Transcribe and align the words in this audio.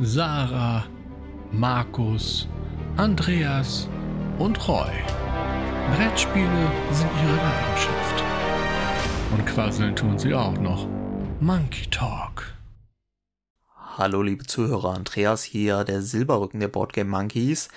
Sarah, 0.00 0.84
Markus, 1.52 2.48
Andreas 2.96 3.88
und 4.40 4.66
Roy. 4.66 4.90
Brettspiele 5.94 6.72
sind 6.90 7.10
ihre 7.22 7.36
Leidenschaft. 7.36 8.24
Und 9.30 9.46
quasseln 9.46 9.94
tun 9.94 10.18
sie 10.18 10.34
auch 10.34 10.58
noch. 10.58 10.88
Monkey 11.38 11.88
Talk. 11.90 12.56
Hallo 13.96 14.22
liebe 14.22 14.44
Zuhörer, 14.44 14.94
Andreas 14.94 15.44
hier, 15.44 15.84
der 15.84 16.02
Silberrücken 16.02 16.58
der 16.58 16.68
Boardgame 16.68 17.10
Monkeys. 17.10 17.68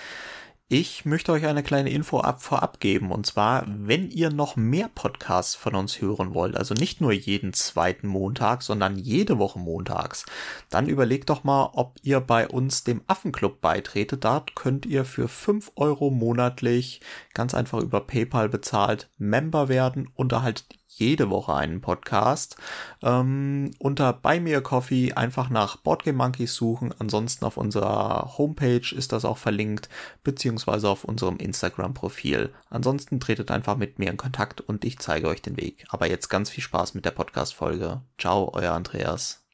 Ich 0.70 1.06
möchte 1.06 1.32
euch 1.32 1.46
eine 1.46 1.64
kleine 1.64 1.92
Info 1.92 2.20
ab 2.20 2.44
vorab 2.44 2.82
geben. 2.82 3.14
Und 3.14 3.26
zwar, 3.26 3.64
wenn 3.68 4.12
ihr 4.12 4.30
noch 4.32 4.58
mehr 4.58 4.90
Podcasts 4.94 5.56
von 5.56 5.76
uns 5.76 6.02
hören 6.02 6.34
wollt, 6.34 6.58
also 6.58 6.74
nicht 6.74 7.00
nur 7.00 7.14
jeden 7.14 7.54
zweiten 7.54 8.08
Montag, 8.08 8.64
sondern 8.64 8.98
jede 8.98 9.38
Woche 9.40 9.60
montags, 9.60 10.26
dann 10.70 10.90
überlegt 10.90 11.30
doch 11.30 11.46
mal, 11.46 11.70
ob 11.72 11.96
ihr 12.04 12.20
bei 12.20 12.50
uns 12.50 12.84
dem 12.84 13.02
Affenclub 13.08 13.62
beitretet. 13.62 14.25
Dort 14.25 14.56
könnt 14.58 14.86
ihr 14.86 15.06
für 15.06 15.30
fünf 15.30 15.72
Euro 15.78 16.10
monatlich 16.10 17.00
ganz 17.34 17.54
einfach 17.54 17.80
über 17.80 18.02
PayPal 18.02 18.50
bezahlt 18.50 19.10
Member 19.18 19.70
werden 19.70 20.10
und 20.16 20.34
erhaltet 20.34 20.68
jede 21.00 21.29
Woche 21.29 21.54
einen 21.56 21.82
Podcast. 21.82 22.57
Ähm, 23.01 23.71
unter 23.79 24.14
Buy 24.14 24.39
Me 24.39 24.55
a 24.57 24.61
Coffee 24.61 25.14
einfach 25.14 25.50
nach 25.50 25.78
Boardgame 25.78 26.18
Monkeys 26.18 26.55
suchen. 26.55 26.93
Ansonsten 27.00 27.46
auf 27.46 27.57
unserer 27.57 28.38
Homepage 28.38 28.96
ist 28.96 29.11
das 29.11 29.25
auch 29.25 29.38
verlinkt, 29.38 29.89
beziehungsweise 30.24 30.89
auf 30.89 31.04
unserem 31.04 31.38
Instagram-Profil. 31.38 32.53
Ansonsten 32.69 33.19
tretet 33.19 33.52
einfach 33.52 33.78
mit 33.78 34.00
mir 34.00 34.09
in 34.09 34.17
Kontakt 34.17 34.61
und 34.61 34.86
ich 34.86 35.00
zeige 35.00 35.28
euch 35.28 35.41
den 35.41 35.58
Weg. 35.58 35.86
Aber 35.89 36.08
jetzt 36.09 36.30
ganz 36.30 36.50
viel 36.50 36.64
Spaß 36.64 36.94
mit 36.94 37.05
der 37.05 37.11
Podcast-Folge. 37.11 38.02
Ciao, 38.17 38.52
euer 38.53 38.73
Andreas. 38.73 39.47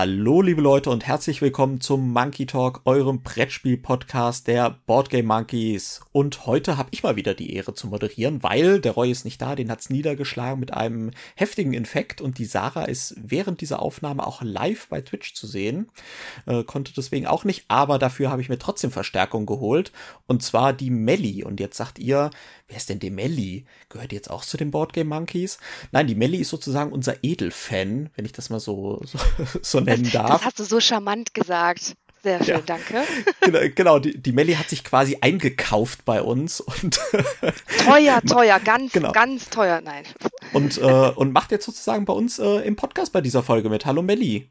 Hallo, 0.00 0.42
liebe 0.42 0.62
Leute, 0.62 0.90
und 0.90 1.08
herzlich 1.08 1.42
willkommen 1.42 1.80
zum 1.80 2.12
Monkey 2.12 2.46
Talk, 2.46 2.82
eurem 2.84 3.20
Brettspiel-Podcast 3.22 4.46
der 4.46 4.78
Boardgame 4.86 5.24
Monkeys. 5.24 6.02
Und 6.12 6.46
heute 6.46 6.76
habe 6.76 6.90
ich 6.92 7.02
mal 7.02 7.16
wieder 7.16 7.34
die 7.34 7.52
Ehre 7.52 7.74
zu 7.74 7.88
moderieren, 7.88 8.44
weil 8.44 8.80
der 8.80 8.92
Roy 8.92 9.10
ist 9.10 9.24
nicht 9.24 9.42
da, 9.42 9.56
den 9.56 9.72
hat's 9.72 9.90
niedergeschlagen 9.90 10.60
mit 10.60 10.72
einem 10.72 11.10
heftigen 11.34 11.72
Infekt 11.72 12.20
und 12.20 12.38
die 12.38 12.44
Sarah 12.44 12.84
ist 12.84 13.16
während 13.20 13.60
dieser 13.60 13.82
Aufnahme 13.82 14.24
auch 14.24 14.40
live 14.40 14.86
bei 14.86 15.00
Twitch 15.00 15.34
zu 15.34 15.48
sehen. 15.48 15.90
Äh, 16.46 16.62
konnte 16.62 16.92
deswegen 16.96 17.26
auch 17.26 17.42
nicht, 17.42 17.64
aber 17.66 17.98
dafür 17.98 18.30
habe 18.30 18.40
ich 18.40 18.48
mir 18.48 18.60
trotzdem 18.60 18.92
Verstärkung 18.92 19.46
geholt. 19.46 19.90
Und 20.28 20.44
zwar 20.44 20.74
die 20.74 20.90
Melli. 20.90 21.42
Und 21.42 21.58
jetzt 21.58 21.76
sagt 21.76 21.98
ihr, 21.98 22.30
wer 22.68 22.76
ist 22.76 22.88
denn 22.88 22.98
die 22.98 23.10
Melli? 23.10 23.64
Gehört 23.88 24.12
jetzt 24.12 24.30
auch 24.30 24.44
zu 24.44 24.56
den 24.56 24.70
Boardgame 24.70 25.08
Monkeys? 25.08 25.58
Nein, 25.90 26.06
die 26.06 26.14
Melli 26.14 26.38
ist 26.38 26.50
sozusagen 26.50 26.92
unser 26.92 27.24
Edelfan, 27.24 28.10
wenn 28.14 28.24
ich 28.24 28.32
das 28.32 28.50
mal 28.50 28.60
so, 28.60 29.00
so, 29.04 29.18
so 29.62 29.80
nennen 29.80 30.10
darf. 30.10 30.30
Das 30.30 30.44
hast 30.44 30.58
du 30.60 30.64
so 30.64 30.80
charmant 30.80 31.34
gesagt. 31.34 31.96
Sehr 32.22 32.42
schön, 32.42 32.56
ja. 32.56 32.60
danke. 32.60 33.04
Genau, 33.40 33.58
genau, 33.74 33.98
die, 33.98 34.20
die 34.20 34.32
Melli 34.32 34.54
hat 34.54 34.68
sich 34.68 34.84
quasi 34.84 35.18
eingekauft 35.20 36.04
bei 36.04 36.20
uns 36.20 36.60
und 36.60 37.00
teuer, 37.86 38.20
teuer, 38.20 38.60
ganz, 38.60 38.92
genau. 38.92 39.12
ganz 39.12 39.48
teuer, 39.48 39.80
nein. 39.80 40.04
Und, 40.52 40.76
äh, 40.76 40.82
und 40.82 41.32
macht 41.32 41.50
jetzt 41.52 41.64
sozusagen 41.64 42.04
bei 42.04 42.12
uns 42.12 42.38
äh, 42.38 42.66
im 42.66 42.76
Podcast 42.76 43.12
bei 43.12 43.22
dieser 43.22 43.42
Folge 43.42 43.70
mit. 43.70 43.86
Hallo 43.86 44.02
Melli. 44.02 44.50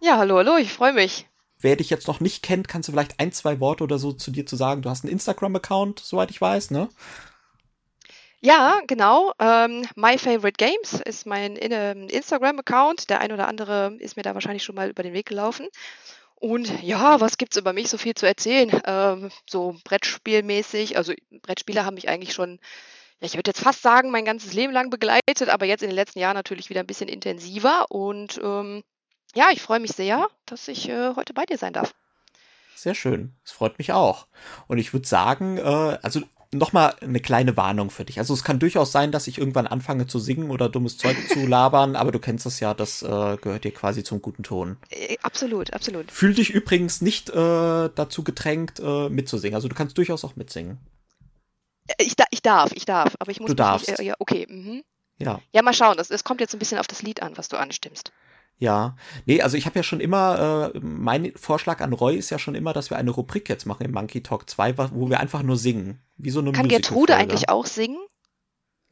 Ja, 0.00 0.16
hallo, 0.18 0.38
hallo, 0.38 0.56
ich 0.56 0.72
freue 0.72 0.94
mich. 0.94 1.28
Wer 1.60 1.76
dich 1.76 1.90
jetzt 1.90 2.08
noch 2.08 2.18
nicht 2.18 2.42
kennt, 2.42 2.66
kannst 2.66 2.88
du 2.88 2.92
vielleicht 2.92 3.20
ein, 3.20 3.30
zwei 3.30 3.60
Worte 3.60 3.84
oder 3.84 3.98
so 3.98 4.12
zu 4.12 4.32
dir 4.32 4.46
zu 4.46 4.56
sagen. 4.56 4.82
Du 4.82 4.90
hast 4.90 5.04
einen 5.04 5.12
Instagram-Account, 5.12 6.00
soweit 6.00 6.30
ich 6.30 6.40
weiß, 6.40 6.72
ne? 6.72 6.88
Ja, 8.44 8.80
genau. 8.88 9.32
Ähm, 9.38 9.86
My 9.94 10.18
Favorite 10.18 10.56
Games 10.56 11.00
ist 11.04 11.26
mein 11.26 11.56
ähm, 11.60 12.08
Instagram-Account. 12.08 13.08
Der 13.08 13.20
ein 13.20 13.30
oder 13.30 13.46
andere 13.46 13.96
ist 14.00 14.16
mir 14.16 14.24
da 14.24 14.34
wahrscheinlich 14.34 14.64
schon 14.64 14.74
mal 14.74 14.90
über 14.90 15.04
den 15.04 15.12
Weg 15.12 15.26
gelaufen. 15.26 15.68
Und 16.34 16.82
ja, 16.82 17.20
was 17.20 17.38
gibt's 17.38 17.56
über 17.56 17.72
mich 17.72 17.88
so 17.88 17.98
viel 17.98 18.14
zu 18.14 18.26
erzählen? 18.26 18.82
Ähm, 18.84 19.30
so 19.48 19.76
Brettspielmäßig. 19.84 20.96
Also 20.96 21.12
Brettspiele 21.42 21.84
haben 21.84 21.94
mich 21.94 22.08
eigentlich 22.08 22.34
schon, 22.34 22.58
ja, 23.20 23.26
ich 23.26 23.36
würde 23.36 23.50
jetzt 23.50 23.60
fast 23.60 23.80
sagen, 23.80 24.10
mein 24.10 24.24
ganzes 24.24 24.52
Leben 24.52 24.72
lang 24.72 24.90
begleitet, 24.90 25.48
aber 25.48 25.66
jetzt 25.66 25.84
in 25.84 25.90
den 25.90 25.94
letzten 25.94 26.18
Jahren 26.18 26.34
natürlich 26.34 26.68
wieder 26.68 26.80
ein 26.80 26.88
bisschen 26.88 27.08
intensiver. 27.08 27.86
Und 27.90 28.40
ähm, 28.42 28.82
ja, 29.36 29.50
ich 29.52 29.62
freue 29.62 29.78
mich 29.78 29.92
sehr, 29.92 30.26
dass 30.46 30.66
ich 30.66 30.88
äh, 30.88 31.14
heute 31.14 31.32
bei 31.32 31.46
dir 31.46 31.58
sein 31.58 31.74
darf. 31.74 31.94
Sehr 32.74 32.96
schön. 32.96 33.36
Es 33.44 33.52
freut 33.52 33.78
mich 33.78 33.92
auch. 33.92 34.26
Und 34.66 34.78
ich 34.78 34.92
würde 34.92 35.06
sagen, 35.06 35.58
äh, 35.58 35.98
also 36.02 36.22
nochmal 36.52 36.94
eine 37.00 37.20
kleine 37.20 37.56
Warnung 37.56 37.90
für 37.90 38.04
dich. 38.04 38.18
Also 38.18 38.34
es 38.34 38.44
kann 38.44 38.58
durchaus 38.58 38.92
sein, 38.92 39.10
dass 39.10 39.26
ich 39.26 39.38
irgendwann 39.38 39.66
anfange 39.66 40.06
zu 40.06 40.18
singen 40.18 40.50
oder 40.50 40.68
dummes 40.68 40.98
Zeug 40.98 41.16
zu 41.28 41.40
labern, 41.46 41.96
aber 41.96 42.12
du 42.12 42.18
kennst 42.18 42.46
das 42.46 42.60
ja, 42.60 42.74
das 42.74 43.02
äh, 43.02 43.06
gehört 43.06 43.64
dir 43.64 43.72
quasi 43.72 44.04
zum 44.04 44.20
guten 44.22 44.42
Ton. 44.42 44.76
Äh, 44.90 45.16
absolut, 45.22 45.72
absolut. 45.72 46.10
Fühl 46.10 46.34
dich 46.34 46.50
übrigens 46.50 47.00
nicht 47.00 47.30
äh, 47.30 47.34
dazu 47.34 48.22
gedrängt, 48.22 48.80
äh, 48.80 49.08
mitzusingen. 49.08 49.54
Also 49.54 49.68
du 49.68 49.74
kannst 49.74 49.96
durchaus 49.96 50.24
auch 50.24 50.36
mitsingen. 50.36 50.78
Äh, 51.86 52.04
ich, 52.04 52.16
da, 52.16 52.24
ich 52.30 52.42
darf, 52.42 52.72
ich 52.72 52.84
darf, 52.84 53.16
aber 53.18 53.30
ich 53.30 53.40
muss 53.40 53.48
du 53.48 53.54
darfst. 53.54 53.88
Nicht, 53.88 54.00
äh, 54.00 54.04
ja, 54.04 54.14
okay. 54.18 54.46
Mhm. 54.48 54.82
Ja. 55.18 55.40
Ja, 55.52 55.62
mal 55.62 55.74
schauen. 55.74 55.98
Es 55.98 56.24
kommt 56.24 56.40
jetzt 56.40 56.54
ein 56.54 56.58
bisschen 56.58 56.78
auf 56.78 56.86
das 56.86 57.02
Lied 57.02 57.22
an, 57.22 57.36
was 57.36 57.48
du 57.48 57.56
anstimmst. 57.56 58.12
Ja, 58.62 58.94
nee, 59.26 59.42
also 59.42 59.56
ich 59.56 59.66
habe 59.66 59.76
ja 59.76 59.82
schon 59.82 59.98
immer, 59.98 60.70
äh, 60.72 60.78
mein 60.78 61.32
Vorschlag 61.34 61.80
an 61.80 61.92
Roy 61.92 62.14
ist 62.14 62.30
ja 62.30 62.38
schon 62.38 62.54
immer, 62.54 62.72
dass 62.72 62.90
wir 62.90 62.96
eine 62.96 63.10
Rubrik 63.10 63.48
jetzt 63.48 63.66
machen 63.66 63.84
im 63.84 63.90
Monkey 63.90 64.22
Talk 64.22 64.48
2, 64.48 64.78
wo 64.92 65.10
wir 65.10 65.18
einfach 65.18 65.42
nur 65.42 65.56
singen. 65.56 66.00
Wie 66.16 66.30
so 66.30 66.38
eine 66.38 66.52
Kann 66.52 66.68
Gertrude 66.68 67.16
eigentlich 67.16 67.48
auch 67.48 67.66
singen? 67.66 67.98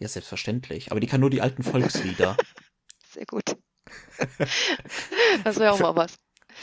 Ja, 0.00 0.08
selbstverständlich. 0.08 0.90
Aber 0.90 0.98
die 0.98 1.06
kann 1.06 1.20
nur 1.20 1.30
die 1.30 1.40
alten 1.40 1.62
Volkslieder. 1.62 2.36
Sehr 3.10 3.26
gut. 3.26 3.56
das 5.44 5.60
wäre 5.60 5.70
auch 5.70 5.78
mal 5.78 5.94
was. 5.94 6.16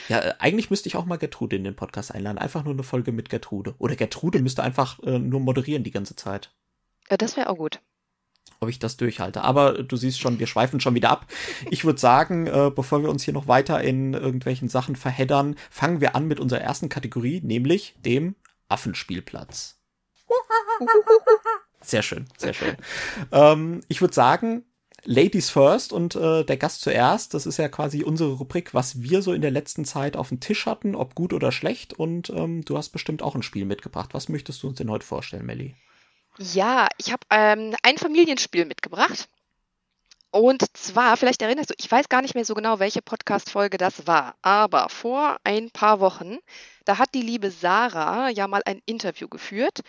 Ja, 0.10 0.20
äh, 0.20 0.34
eigentlich 0.40 0.70
müsste 0.70 0.90
ich 0.90 0.98
auch 0.98 1.06
mal 1.06 1.16
Gertrude 1.16 1.56
in 1.56 1.64
den 1.64 1.78
Podcast 1.78 2.14
einladen. 2.14 2.38
Einfach 2.38 2.66
nur 2.66 2.74
eine 2.74 2.84
Folge 2.84 3.14
mit 3.14 3.30
Gertrude. 3.30 3.76
Oder 3.78 3.96
Gertrude 3.96 4.42
müsste 4.42 4.64
einfach 4.64 5.02
äh, 5.04 5.18
nur 5.18 5.40
moderieren 5.40 5.86
die 5.86 5.92
ganze 5.92 6.18
Zeit. 6.18 6.54
Ja, 7.10 7.16
das 7.16 7.38
wäre 7.38 7.52
auch 7.52 7.58
gut 7.58 7.80
ob 8.60 8.70
ich 8.70 8.80
das 8.80 8.98
durchhalte. 8.98 9.42
Aber 9.42 9.84
du 9.84 9.96
siehst 9.96 10.20
schon, 10.20 10.40
wir 10.40 10.48
schweifen 10.48 10.80
schon 10.80 10.96
wieder 10.96 11.10
ab. 11.10 11.28
Ich 11.70 11.86
würde 11.86 12.00
sagen, 12.00 12.48
äh, 12.48 12.72
bevor 12.74 13.02
wir 13.02 13.10
uns 13.10 13.24
hier 13.24 13.34
noch 13.34 13.48
weiter 13.48 13.82
in 13.82 14.14
irgendwelchen 14.14 14.70
Sachen 14.70 14.96
verheddern, 14.96 15.56
fangen 15.70 16.02
wir 16.02 16.16
an 16.16 16.28
mit 16.28 16.40
unserer 16.40 16.62
ersten 16.62 16.90
Kategorie, 16.90 17.42
nämlich 17.44 17.96
dem 18.06 18.36
Affenspielplatz. 18.70 19.80
Sehr 21.82 22.02
schön, 22.02 22.26
sehr 22.38 22.54
schön. 22.54 22.76
Ähm, 23.32 23.82
ich 23.88 24.02
würde 24.02 24.14
sagen, 24.14 24.66
Ladies 25.10 25.50
first 25.50 25.94
und 25.94 26.16
äh, 26.16 26.44
der 26.44 26.58
Gast 26.58 26.82
zuerst. 26.82 27.34
Das 27.34 27.46
ist 27.46 27.58
ja 27.58 27.70
quasi 27.70 28.04
unsere 28.04 28.34
Rubrik, 28.34 28.74
was 28.74 29.02
wir 29.02 29.22
so 29.22 29.32
in 29.32 29.42
der 29.42 29.52
letzten 29.52 29.86
Zeit 29.86 30.18
auf 30.18 30.30
dem 30.30 30.42
Tisch 30.42 30.66
hatten, 30.66 30.96
ob 30.96 31.16
gut 31.16 31.32
oder 31.32 31.54
schlecht. 31.54 31.94
Und 31.94 32.30
ähm, 32.32 32.66
du 32.66 32.78
hast 32.78 32.90
bestimmt 32.90 33.22
auch 33.22 33.34
ein 33.34 33.44
Spiel 33.44 33.64
mitgebracht. 33.64 34.10
Was 34.14 34.28
möchtest 34.28 34.64
du 34.64 34.68
uns 34.68 34.80
denn 34.80 34.92
heute 34.92 35.06
vorstellen, 35.06 35.46
Melly? 35.46 35.76
Ja, 36.38 36.88
ich 36.98 37.12
habe 37.12 37.22
ähm, 37.30 37.76
ein 37.84 37.98
Familienspiel 37.98 38.66
mitgebracht. 38.66 39.28
Und 40.30 40.64
zwar, 40.78 41.18
vielleicht 41.18 41.42
erinnerst 41.42 41.72
du, 41.72 41.74
ich 41.78 41.90
weiß 41.90 42.10
gar 42.10 42.22
nicht 42.22 42.36
mehr 42.36 42.46
so 42.46 42.54
genau, 42.54 42.80
welche 42.80 43.02
Podcast-Folge 43.02 43.78
das 43.78 44.08
war, 44.08 44.36
aber 44.42 44.90
vor 44.90 45.38
ein 45.44 45.72
paar 45.72 46.00
Wochen, 46.00 46.38
da 46.86 46.98
hat 46.98 47.14
die 47.14 47.22
liebe 47.22 47.50
Sarah 47.50 48.30
ja 48.30 48.48
mal 48.48 48.62
ein 48.66 48.82
Interview 48.86 49.30
geführt 49.30 49.80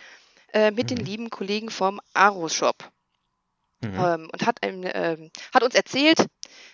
äh, 0.53 0.71
mit 0.71 0.89
mhm. 0.89 0.95
den 0.95 1.05
lieben 1.05 1.29
Kollegen 1.29 1.69
vom 1.69 1.99
Aro-Shop. 2.13 2.89
Mhm. 3.81 3.93
Ähm, 3.93 4.29
und 4.31 4.45
hat, 4.45 4.63
ein, 4.63 4.83
äh, 4.83 5.29
hat 5.53 5.63
uns 5.63 5.75
erzählt, 5.75 6.25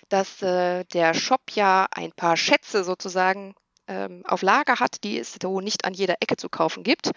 dass 0.09 0.41
äh, 0.41 0.85
der 0.85 1.13
Shop 1.13 1.41
ja 1.51 1.87
ein 1.91 2.11
paar 2.11 2.37
Schätze 2.37 2.83
sozusagen 2.83 3.55
ähm, 3.87 4.23
auf 4.25 4.41
Lager 4.41 4.79
hat, 4.79 5.03
die 5.03 5.19
es 5.19 5.37
so 5.41 5.59
nicht 5.59 5.85
an 5.85 5.93
jeder 5.93 6.15
Ecke 6.21 6.37
zu 6.37 6.49
kaufen 6.49 6.83
gibt 6.83 7.11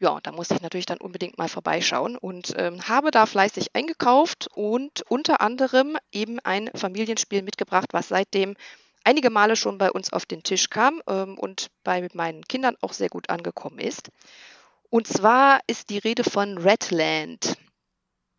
ja, 0.00 0.18
da 0.22 0.32
musste 0.32 0.54
ich 0.54 0.62
natürlich 0.62 0.86
dann 0.86 0.98
unbedingt 0.98 1.38
mal 1.38 1.48
vorbeischauen 1.48 2.16
und 2.16 2.54
ähm, 2.56 2.88
habe 2.88 3.10
da 3.10 3.26
fleißig 3.26 3.74
eingekauft 3.74 4.48
und 4.54 5.02
unter 5.08 5.40
anderem 5.40 5.96
eben 6.12 6.38
ein 6.40 6.70
Familienspiel 6.74 7.42
mitgebracht, 7.42 7.88
was 7.92 8.08
seitdem 8.08 8.54
einige 9.04 9.30
Male 9.30 9.56
schon 9.56 9.78
bei 9.78 9.90
uns 9.90 10.12
auf 10.12 10.26
den 10.26 10.42
Tisch 10.42 10.70
kam 10.70 11.02
ähm, 11.08 11.36
und 11.38 11.68
bei 11.82 12.06
meinen 12.12 12.42
Kindern 12.42 12.76
auch 12.80 12.92
sehr 12.92 13.08
gut 13.08 13.28
angekommen 13.30 13.78
ist. 13.78 14.10
Und 14.90 15.06
zwar 15.06 15.60
ist 15.66 15.90
die 15.90 15.98
Rede 15.98 16.24
von 16.24 16.58
Redland. 16.58 17.56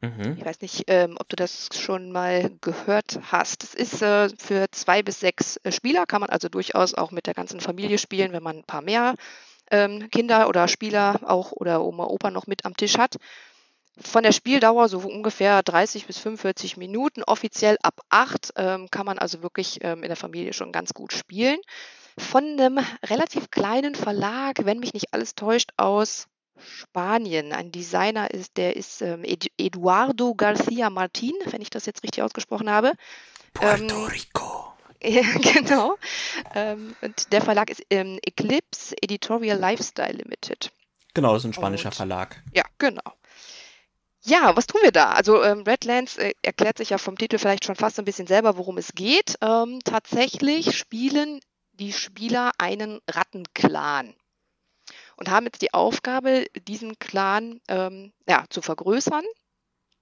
Mhm. 0.01 0.37
Ich 0.37 0.45
weiß 0.45 0.61
nicht, 0.61 0.83
ähm, 0.87 1.17
ob 1.19 1.27
du 1.27 1.35
das 1.35 1.69
schon 1.73 2.11
mal 2.11 2.51
gehört 2.61 3.19
hast. 3.31 3.63
Es 3.63 3.73
ist 3.73 4.01
äh, 4.01 4.29
für 4.37 4.67
zwei 4.71 5.03
bis 5.03 5.19
sechs 5.19 5.57
äh, 5.57 5.73
Spieler, 5.73 6.05
kann 6.05 6.21
man 6.21 6.29
also 6.29 6.47
durchaus 6.47 6.93
auch 6.93 7.11
mit 7.11 7.27
der 7.27 7.33
ganzen 7.33 7.59
Familie 7.59 7.97
spielen, 7.97 8.31
wenn 8.31 8.43
man 8.43 8.59
ein 8.59 8.63
paar 8.63 8.81
mehr 8.81 9.15
ähm, 9.71 10.09
Kinder 10.09 10.47
oder 10.47 10.67
Spieler 10.67 11.19
auch 11.23 11.51
oder 11.51 11.83
Oma, 11.83 12.05
Opa 12.05 12.31
noch 12.31 12.47
mit 12.47 12.65
am 12.65 12.75
Tisch 12.75 12.97
hat. 12.97 13.17
Von 14.01 14.23
der 14.23 14.31
Spieldauer 14.31 14.87
so 14.87 14.99
ungefähr 14.99 15.61
30 15.61 16.05
bis 16.05 16.19
45 16.19 16.77
Minuten, 16.77 17.23
offiziell 17.23 17.77
ab 17.81 17.99
8, 18.09 18.53
ähm, 18.55 18.87
kann 18.91 19.05
man 19.05 19.19
also 19.19 19.41
wirklich 19.43 19.79
ähm, 19.81 20.03
in 20.03 20.09
der 20.09 20.15
Familie 20.15 20.53
schon 20.53 20.71
ganz 20.71 20.93
gut 20.93 21.11
spielen. 21.11 21.59
Von 22.17 22.43
einem 22.43 22.79
relativ 23.03 23.51
kleinen 23.51 23.95
Verlag, 23.95 24.65
wenn 24.65 24.79
mich 24.79 24.93
nicht 24.93 25.13
alles 25.13 25.35
täuscht, 25.35 25.71
aus 25.77 26.27
Spanien. 26.57 27.53
Ein 27.53 27.71
Designer 27.71 28.31
ist, 28.31 28.57
der 28.57 28.75
ist 28.75 29.01
ähm, 29.01 29.23
Eduardo 29.23 30.31
García 30.31 30.89
Martín, 30.89 31.33
wenn 31.45 31.61
ich 31.61 31.69
das 31.69 31.85
jetzt 31.85 32.03
richtig 32.03 32.23
ausgesprochen 32.23 32.69
habe. 32.69 32.93
Puerto 33.53 33.83
ähm, 33.83 34.05
Rico. 34.05 34.58
Ja, 35.03 35.21
genau. 35.53 35.97
Ähm, 36.53 36.93
und 37.01 37.31
der 37.31 37.41
Verlag 37.41 37.69
ist 37.69 37.81
ähm, 37.89 38.19
Eclipse 38.21 38.93
Editorial 39.01 39.57
Lifestyle 39.57 40.11
Limited. 40.11 40.71
Genau, 41.13 41.33
das 41.33 41.43
ist 41.43 41.49
ein 41.49 41.53
spanischer 41.53 41.89
und, 41.89 41.95
Verlag. 41.95 42.43
Ja, 42.53 42.63
genau. 42.77 43.13
Ja, 44.23 44.55
was 44.55 44.67
tun 44.67 44.81
wir 44.83 44.91
da? 44.91 45.11
Also 45.11 45.43
ähm, 45.43 45.63
Redlands 45.63 46.17
äh, 46.17 46.33
erklärt 46.41 46.77
sich 46.77 46.89
ja 46.89 46.97
vom 46.97 47.17
Titel 47.17 47.37
vielleicht 47.37 47.65
schon 47.65 47.75
fast 47.75 47.97
ein 47.97 48.05
bisschen 48.05 48.27
selber, 48.27 48.57
worum 48.57 48.77
es 48.77 48.91
geht. 48.93 49.35
Ähm, 49.41 49.79
tatsächlich 49.85 50.77
spielen 50.77 51.39
die 51.71 51.93
Spieler 51.93 52.51
einen 52.57 52.99
Rattenclan 53.09 54.13
und 55.15 55.29
haben 55.29 55.45
jetzt 55.45 55.61
die 55.61 55.73
Aufgabe, 55.73 56.45
diesen 56.67 56.99
Clan 56.99 57.61
ähm, 57.69 58.11
ja, 58.27 58.45
zu 58.49 58.61
vergrößern. 58.61 59.23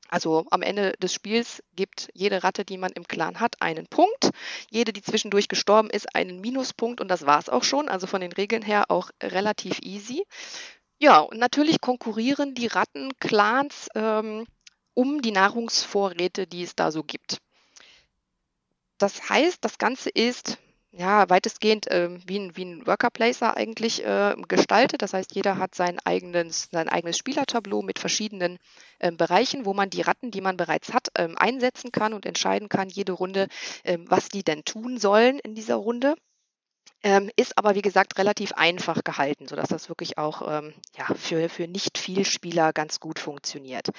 Also 0.09 0.45
am 0.51 0.61
Ende 0.61 0.93
des 1.01 1.13
Spiels 1.13 1.63
gibt 1.75 2.09
jede 2.13 2.43
Ratte, 2.43 2.65
die 2.65 2.77
man 2.77 2.91
im 2.91 3.07
Clan 3.07 3.39
hat, 3.39 3.61
einen 3.61 3.87
Punkt. 3.87 4.31
Jede, 4.69 4.93
die 4.93 5.01
zwischendurch 5.01 5.47
gestorben 5.47 5.89
ist, 5.89 6.15
einen 6.15 6.39
Minuspunkt 6.39 7.01
und 7.01 7.09
das 7.09 7.25
war 7.25 7.39
es 7.39 7.49
auch 7.49 7.63
schon. 7.63 7.89
Also 7.89 8.07
von 8.07 8.21
den 8.21 8.31
Regeln 8.31 8.61
her 8.61 8.85
auch 8.89 9.11
relativ 9.21 9.79
easy. 9.81 10.25
Ja, 10.99 11.19
und 11.19 11.37
natürlich 11.37 11.81
konkurrieren 11.81 12.55
die 12.55 12.67
Rattenclans 12.67 13.89
ähm, 13.95 14.47
um 14.93 15.21
die 15.21 15.31
Nahrungsvorräte, 15.31 16.47
die 16.47 16.63
es 16.63 16.75
da 16.75 16.91
so 16.91 17.03
gibt. 17.03 17.37
Das 18.97 19.29
heißt, 19.29 19.63
das 19.63 19.77
Ganze 19.77 20.09
ist 20.09 20.57
ja, 20.91 21.29
weitestgehend 21.29 21.87
äh, 21.87 22.09
wie, 22.25 22.39
ein, 22.39 22.55
wie 22.55 22.65
ein 22.65 22.87
Worker 22.87 23.09
Placer 23.09 23.55
eigentlich 23.57 24.03
äh, 24.05 24.35
gestaltet. 24.47 25.01
Das 25.01 25.13
heißt, 25.13 25.35
jeder 25.35 25.57
hat 25.57 25.75
sein 25.75 25.99
eigenes, 26.05 26.69
sein 26.71 26.89
eigenes 26.89 27.17
Spielertableau 27.17 27.81
mit 27.81 27.99
verschiedenen 27.99 28.57
äh, 28.99 29.11
Bereichen, 29.11 29.65
wo 29.65 29.73
man 29.73 29.89
die 29.89 30.01
Ratten, 30.01 30.31
die 30.31 30.41
man 30.41 30.57
bereits 30.57 30.93
hat, 30.93 31.09
ähm, 31.17 31.37
einsetzen 31.37 31.91
kann 31.91 32.13
und 32.13 32.25
entscheiden 32.25 32.69
kann, 32.69 32.89
jede 32.89 33.11
Runde, 33.11 33.47
ähm, 33.83 34.05
was 34.07 34.29
die 34.29 34.43
denn 34.43 34.63
tun 34.63 34.97
sollen 34.97 35.39
in 35.39 35.55
dieser 35.55 35.75
Runde. 35.75 36.15
Ähm, 37.03 37.29
ist 37.35 37.57
aber, 37.57 37.75
wie 37.75 37.83
gesagt, 37.83 38.17
relativ 38.17 38.53
einfach 38.53 39.03
gehalten, 39.03 39.47
sodass 39.47 39.69
das 39.69 39.89
wirklich 39.89 40.17
auch 40.17 40.41
ähm, 40.49 40.73
ja, 40.97 41.05
für, 41.13 41.47
für 41.47 41.67
nicht 41.67 41.97
viel 41.97 42.25
Spieler 42.25 42.73
ganz 42.73 42.99
gut 42.99 43.19
funktioniert. 43.19 43.89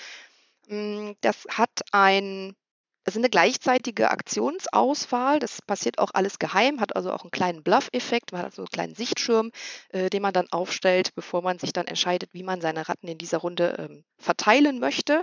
Mm, 0.69 1.13
das 1.21 1.47
hat 1.51 1.83
ein 1.93 2.57
das 3.09 3.15
ist 3.15 3.21
eine 3.21 3.31
gleichzeitige 3.31 4.11
Aktionsauswahl. 4.11 5.39
Das 5.39 5.63
passiert 5.63 5.99
auch 5.99 6.11
alles 6.13 6.39
geheim, 6.39 6.79
hat 6.79 6.95
also 6.95 7.11
auch 7.11 7.23
einen 7.23 7.31
kleinen 7.31 7.63
Bluff-Effekt. 7.63 8.33
Man 8.33 8.43
hat 8.43 8.55
so 8.55 8.61
einen 8.61 8.69
kleinen 8.69 8.95
Sichtschirm, 8.95 9.51
äh, 9.89 10.11
den 10.11 10.21
man 10.21 10.35
dann 10.35 10.47
aufstellt, 10.51 11.15
bevor 11.15 11.41
man 11.41 11.59
sich 11.59 11.73
dann 11.73 11.87
entscheidet, 11.87 12.35
wie 12.35 12.43
man 12.43 12.61
seine 12.61 12.87
Ratten 12.87 13.09
in 13.09 13.17
dieser 13.17 13.39
Runde 13.39 13.77
ähm, 13.79 14.05
verteilen 14.19 14.79
möchte. 14.79 15.23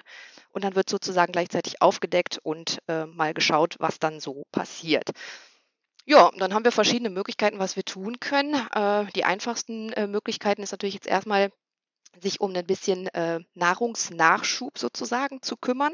Und 0.50 0.64
dann 0.64 0.74
wird 0.74 0.90
sozusagen 0.90 1.32
gleichzeitig 1.32 1.80
aufgedeckt 1.84 2.40
und 2.42 2.80
äh, 2.88 3.06
mal 3.06 3.36
geschaut, 3.36 3.76
was 3.78 4.00
dann 4.00 4.20
so 4.20 4.46
passiert. 4.52 5.12
Ja, 6.06 6.32
dann 6.40 6.56
haben 6.56 6.66
wir 6.66 6.72
verschiedene 6.72 7.12
Möglichkeiten, 7.12 7.60
was 7.60 7.76
wir 7.76 7.86
tun 7.86 8.20
können. 8.20 8.56
Äh, 8.74 9.06
die 9.16 9.26
einfachsten 9.26 9.94
äh, 9.94 10.08
Möglichkeiten 10.08 10.64
ist 10.64 10.72
natürlich 10.72 10.96
jetzt 10.96 11.08
erstmal, 11.08 11.52
sich 12.20 12.42
um 12.42 12.56
ein 12.56 12.66
bisschen 12.66 13.06
äh, 13.10 13.42
Nahrungsnachschub 13.54 14.80
sozusagen 14.80 15.44
zu 15.44 15.56
kümmern. 15.56 15.94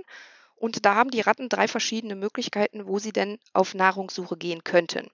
Und 0.61 0.85
da 0.85 0.93
haben 0.93 1.09
die 1.09 1.21
Ratten 1.21 1.49
drei 1.49 1.67
verschiedene 1.67 2.13
Möglichkeiten, 2.13 2.85
wo 2.85 2.99
sie 2.99 3.11
denn 3.11 3.39
auf 3.51 3.73
Nahrungssuche 3.73 4.37
gehen 4.37 4.63
könnten. 4.63 5.09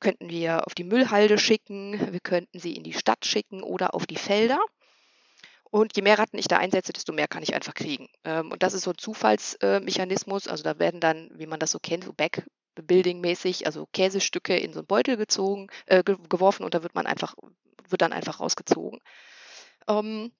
Könnten 0.00 0.30
wir 0.30 0.66
auf 0.66 0.74
die 0.74 0.84
Müllhalde 0.84 1.36
schicken, 1.36 2.10
wir 2.10 2.20
könnten 2.20 2.58
sie 2.58 2.74
in 2.74 2.84
die 2.84 2.94
Stadt 2.94 3.26
schicken 3.26 3.62
oder 3.62 3.92
auf 3.92 4.06
die 4.06 4.16
Felder. 4.16 4.58
Und 5.64 5.94
je 5.94 6.02
mehr 6.02 6.18
Ratten 6.18 6.38
ich 6.38 6.48
da 6.48 6.56
einsetze, 6.56 6.94
desto 6.94 7.12
mehr 7.12 7.28
kann 7.28 7.42
ich 7.42 7.54
einfach 7.54 7.74
kriegen. 7.74 8.08
Ähm, 8.24 8.50
und 8.50 8.62
das 8.62 8.72
ist 8.72 8.84
so 8.84 8.92
ein 8.92 8.96
Zufallsmechanismus. 8.96 10.48
Also 10.48 10.64
da 10.64 10.78
werden 10.78 11.00
dann, 11.00 11.28
wie 11.34 11.46
man 11.46 11.60
das 11.60 11.72
so 11.72 11.78
kennt, 11.80 12.04
so 12.04 12.14
Backbuilding-mäßig, 12.14 13.66
also 13.66 13.86
Käsestücke 13.92 14.56
in 14.56 14.72
so 14.72 14.78
einen 14.78 14.86
Beutel 14.86 15.18
gezogen, 15.18 15.66
äh, 15.84 16.02
geworfen 16.02 16.64
und 16.64 16.72
da 16.72 16.82
wird 16.82 16.94
man 16.94 17.06
einfach, 17.06 17.34
wird 17.90 18.00
dann 18.00 18.14
einfach 18.14 18.40
rausgezogen. 18.40 19.00
Ähm, 19.86 20.32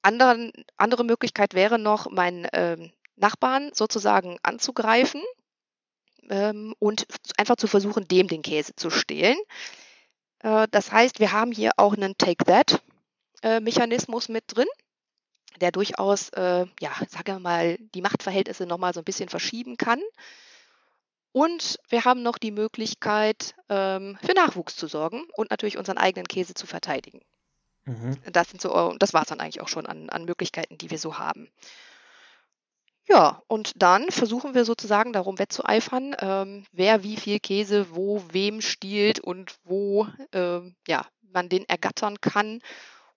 anderen, 0.00 0.52
andere 0.76 1.02
Möglichkeit 1.02 1.54
wäre 1.54 1.80
noch, 1.80 2.08
mein 2.08 2.46
ähm, 2.52 2.92
Nachbarn 3.22 3.70
sozusagen 3.72 4.36
anzugreifen 4.42 5.22
ähm, 6.28 6.74
und 6.78 7.06
einfach 7.38 7.56
zu 7.56 7.66
versuchen, 7.66 8.06
dem 8.06 8.28
den 8.28 8.42
Käse 8.42 8.76
zu 8.76 8.90
stehlen. 8.90 9.38
Äh, 10.40 10.68
das 10.70 10.92
heißt, 10.92 11.20
wir 11.20 11.32
haben 11.32 11.52
hier 11.52 11.70
auch 11.76 11.94
einen 11.94 12.18
Take-That-Mechanismus 12.18 14.28
mit 14.28 14.44
drin, 14.48 14.68
der 15.60 15.72
durchaus, 15.72 16.28
äh, 16.30 16.66
ja, 16.80 16.92
sagen 17.08 17.34
wir 17.34 17.38
mal, 17.38 17.78
die 17.94 18.02
Machtverhältnisse 18.02 18.66
nochmal 18.66 18.92
so 18.92 19.00
ein 19.00 19.04
bisschen 19.04 19.30
verschieben 19.30 19.76
kann. 19.76 20.00
Und 21.32 21.78
wir 21.88 22.04
haben 22.04 22.22
noch 22.22 22.36
die 22.36 22.50
Möglichkeit, 22.50 23.54
ähm, 23.70 24.18
für 24.22 24.34
Nachwuchs 24.34 24.76
zu 24.76 24.86
sorgen 24.86 25.22
und 25.34 25.50
natürlich 25.50 25.78
unseren 25.78 25.96
eigenen 25.96 26.28
Käse 26.28 26.52
zu 26.52 26.66
verteidigen. 26.66 27.22
Mhm. 27.84 28.18
Das, 28.30 28.50
sind 28.50 28.60
so, 28.60 28.94
das 28.98 29.14
war 29.14 29.22
es 29.22 29.28
dann 29.28 29.40
eigentlich 29.40 29.62
auch 29.62 29.68
schon 29.68 29.86
an, 29.86 30.10
an 30.10 30.26
Möglichkeiten, 30.26 30.76
die 30.76 30.90
wir 30.90 30.98
so 30.98 31.18
haben. 31.18 31.48
Ja, 33.08 33.42
und 33.48 33.82
dann 33.82 34.10
versuchen 34.10 34.54
wir 34.54 34.64
sozusagen 34.64 35.12
darum 35.12 35.38
wettzueifern, 35.38 36.14
ähm, 36.20 36.64
wer 36.72 37.02
wie 37.02 37.16
viel 37.16 37.40
Käse 37.40 37.94
wo 37.94 38.22
wem 38.30 38.60
stiehlt 38.60 39.18
und 39.20 39.56
wo 39.64 40.06
ähm, 40.32 40.76
ja, 40.86 41.06
man 41.20 41.48
den 41.48 41.68
ergattern 41.68 42.20
kann 42.20 42.60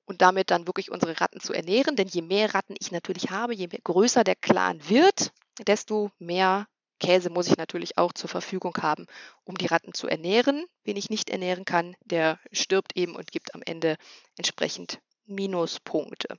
und 0.05 0.21
damit 0.21 0.51
dann 0.51 0.67
wirklich 0.67 0.91
unsere 0.91 1.19
Ratten 1.21 1.39
zu 1.39 1.53
ernähren. 1.53 1.95
Denn 1.95 2.07
je 2.07 2.21
mehr 2.23 2.53
Ratten 2.55 2.75
ich 2.79 2.91
natürlich 2.91 3.29
habe, 3.29 3.53
je 3.53 3.67
größer 3.67 4.23
der 4.23 4.35
Clan 4.35 4.89
wird, 4.89 5.31
desto 5.67 6.11
mehr 6.19 6.67
Käse 6.99 7.29
muss 7.29 7.47
ich 7.47 7.57
natürlich 7.57 7.97
auch 7.97 8.13
zur 8.13 8.29
Verfügung 8.29 8.75
haben, 8.81 9.05
um 9.43 9.55
die 9.55 9.67
Ratten 9.67 9.93
zu 9.93 10.07
ernähren. 10.07 10.65
Wen 10.83 10.97
ich 10.97 11.09
nicht 11.09 11.29
ernähren 11.29 11.65
kann, 11.65 11.95
der 12.05 12.39
stirbt 12.51 12.95
eben 12.95 13.15
und 13.15 13.31
gibt 13.31 13.53
am 13.53 13.61
Ende 13.65 13.97
entsprechend 14.37 14.99
Minuspunkte. 15.25 16.37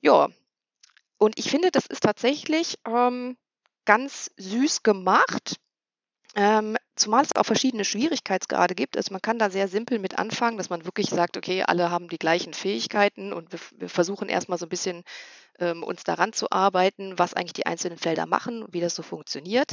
Ja, 0.00 0.28
und 1.18 1.38
ich 1.38 1.50
finde, 1.50 1.70
das 1.70 1.86
ist 1.86 2.02
tatsächlich 2.02 2.78
ähm, 2.86 3.36
ganz 3.84 4.30
süß 4.36 4.82
gemacht. 4.82 5.56
Ähm, 6.34 6.76
zumal 6.96 7.24
es 7.24 7.34
auch 7.34 7.46
verschiedene 7.46 7.86
Schwierigkeitsgrade 7.86 8.74
gibt. 8.74 8.98
Also 8.98 9.12
man 9.12 9.22
kann 9.22 9.38
da 9.38 9.48
sehr 9.48 9.68
simpel 9.68 9.98
mit 9.98 10.18
anfangen, 10.18 10.58
dass 10.58 10.68
man 10.68 10.84
wirklich 10.84 11.08
sagt, 11.08 11.38
okay, 11.38 11.62
alle 11.62 11.90
haben 11.90 12.08
die 12.08 12.18
gleichen 12.18 12.52
Fähigkeiten 12.52 13.32
und 13.32 13.52
wir, 13.52 13.60
wir 13.78 13.88
versuchen 13.88 14.28
erstmal 14.28 14.58
so 14.58 14.66
ein 14.66 14.70
bisschen 14.70 15.02
ähm, 15.58 15.82
uns 15.82 16.04
daran 16.04 16.34
zu 16.34 16.50
arbeiten, 16.50 17.18
was 17.18 17.32
eigentlich 17.32 17.54
die 17.54 17.64
einzelnen 17.64 17.96
Felder 17.96 18.26
machen 18.26 18.66
wie 18.70 18.80
das 18.80 18.94
so 18.94 19.02
funktioniert. 19.02 19.72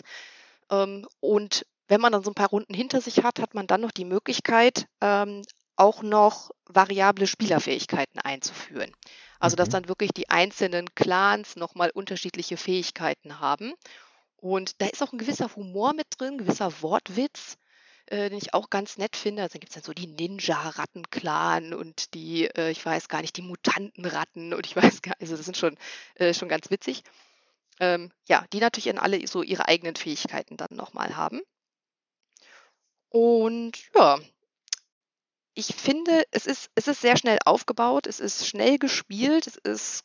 Ähm, 0.72 1.06
und 1.20 1.66
wenn 1.90 2.00
man 2.00 2.14
dann 2.14 2.24
so 2.24 2.32
ein 2.32 2.36
paar 2.36 2.50
Runden 2.50 2.74
hinter 2.74 3.02
sich 3.02 3.24
hat, 3.24 3.40
hat 3.40 3.54
man 3.56 3.68
dann 3.68 3.82
noch 3.82 3.92
die 3.92 4.06
Möglichkeit, 4.06 4.88
ähm, 5.02 5.42
auch 5.76 6.02
noch 6.02 6.52
variable 6.66 7.28
Spielerfähigkeiten 7.28 8.20
einzuführen. 8.22 8.92
Also 9.44 9.58
dass 9.58 9.68
mhm. 9.68 9.74
dann 9.74 9.88
wirklich 9.90 10.12
die 10.14 10.30
einzelnen 10.30 10.96
Clans 10.96 11.58
nochmal 11.58 11.90
unterschiedliche 11.90 12.56
Fähigkeiten 12.56 13.42
haben. 13.42 13.74
Und 14.38 14.82
da 14.82 14.86
ist 14.86 15.04
auch 15.04 15.12
ein 15.12 15.18
gewisser 15.18 15.54
Humor 15.58 15.94
mit 15.94 16.08
drin, 16.18 16.38
gewisser 16.38 16.82
Wortwitz, 16.82 17.58
äh, 18.06 18.30
den 18.30 18.38
ich 18.38 18.54
auch 18.54 18.70
ganz 18.70 18.98
nett 18.98 19.18
finde. 19.18 19.42
Also 19.42 19.54
dann 19.54 19.60
gibt 19.60 19.72
es 19.72 19.76
dann 19.76 19.84
so 19.84 19.92
die 19.92 20.08
Ninja-Ratten-Clan 20.08 21.74
und 21.74 22.14
die, 22.14 22.46
äh, 22.56 22.72
ich 22.72 22.86
weiß 22.86 23.10
gar 23.10 23.20
nicht, 23.20 23.36
die 23.36 23.42
Mutantenratten 23.42 24.54
und 24.54 24.66
ich 24.66 24.76
weiß 24.78 25.02
gar 25.02 25.12
nicht, 25.12 25.24
also 25.24 25.36
das 25.36 25.44
sind 25.44 25.58
schon, 25.58 25.78
äh, 26.16 26.34
schon 26.34 26.48
ganz 26.48 26.72
witzig. 26.72 27.04
Ähm, 27.82 28.14
ja, 28.30 28.46
die 28.54 28.62
natürlich 28.62 28.88
in 28.88 28.98
alle 28.98 29.28
so 29.28 29.44
ihre 29.44 29.68
eigenen 29.68 29.98
Fähigkeiten 29.98 30.56
dann 30.56 30.70
nochmal 30.72 31.18
haben. 31.18 31.42
Und 33.10 33.92
ja, 33.94 34.20
ich 35.56 35.68
finde, 35.76 36.24
es 36.32 36.46
ist, 36.46 36.70
es 36.76 36.88
ist 36.88 37.02
sehr 37.02 37.18
schnell 37.18 37.38
aufgebaut, 37.46 38.08
es 38.08 38.20
ist 38.20 38.48
schnell 38.48 38.78
gespielt, 38.78 39.48
es 39.48 39.58
ist 39.58 40.04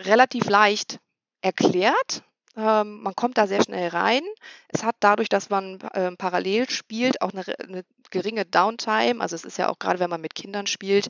relativ 0.00 0.48
leicht 0.48 0.98
erklärt. 1.42 2.22
Ähm, 2.56 3.02
man 3.02 3.14
kommt 3.14 3.38
da 3.38 3.46
sehr 3.46 3.62
schnell 3.62 3.88
rein. 3.88 4.22
Es 4.68 4.82
hat 4.82 4.96
dadurch, 5.00 5.28
dass 5.28 5.50
man 5.50 5.80
äh, 5.92 6.10
parallel 6.16 6.68
spielt, 6.68 7.22
auch 7.22 7.32
eine, 7.32 7.44
eine, 7.60 7.84
geringe 8.10 8.44
Downtime. 8.44 9.20
Also 9.20 9.36
es 9.36 9.44
ist 9.44 9.58
ja 9.58 9.68
auch 9.68 9.78
gerade, 9.78 10.00
wenn 10.00 10.10
man 10.10 10.20
mit 10.20 10.34
Kindern 10.34 10.66
spielt, 10.66 11.08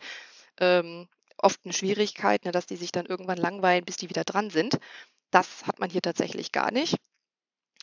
ähm, 0.59 1.09
oft 1.39 1.61
eine 1.65 1.73
Schwierigkeit, 1.73 2.45
ne, 2.45 2.53
dass 2.53 2.67
die 2.67 2.77
sich 2.77 2.93
dann 2.93 3.07
irgendwann 3.07 3.39
langweilen, 3.39 3.85
bis 3.87 3.97
die 3.97 4.11
wieder 4.11 4.25
dran 4.25 4.51
sind. 4.51 4.79
Das 5.31 5.67
hat 5.67 5.79
man 5.81 5.89
hier 5.89 6.03
tatsächlich 6.03 6.53
gar 6.53 6.71
nicht. 6.73 6.97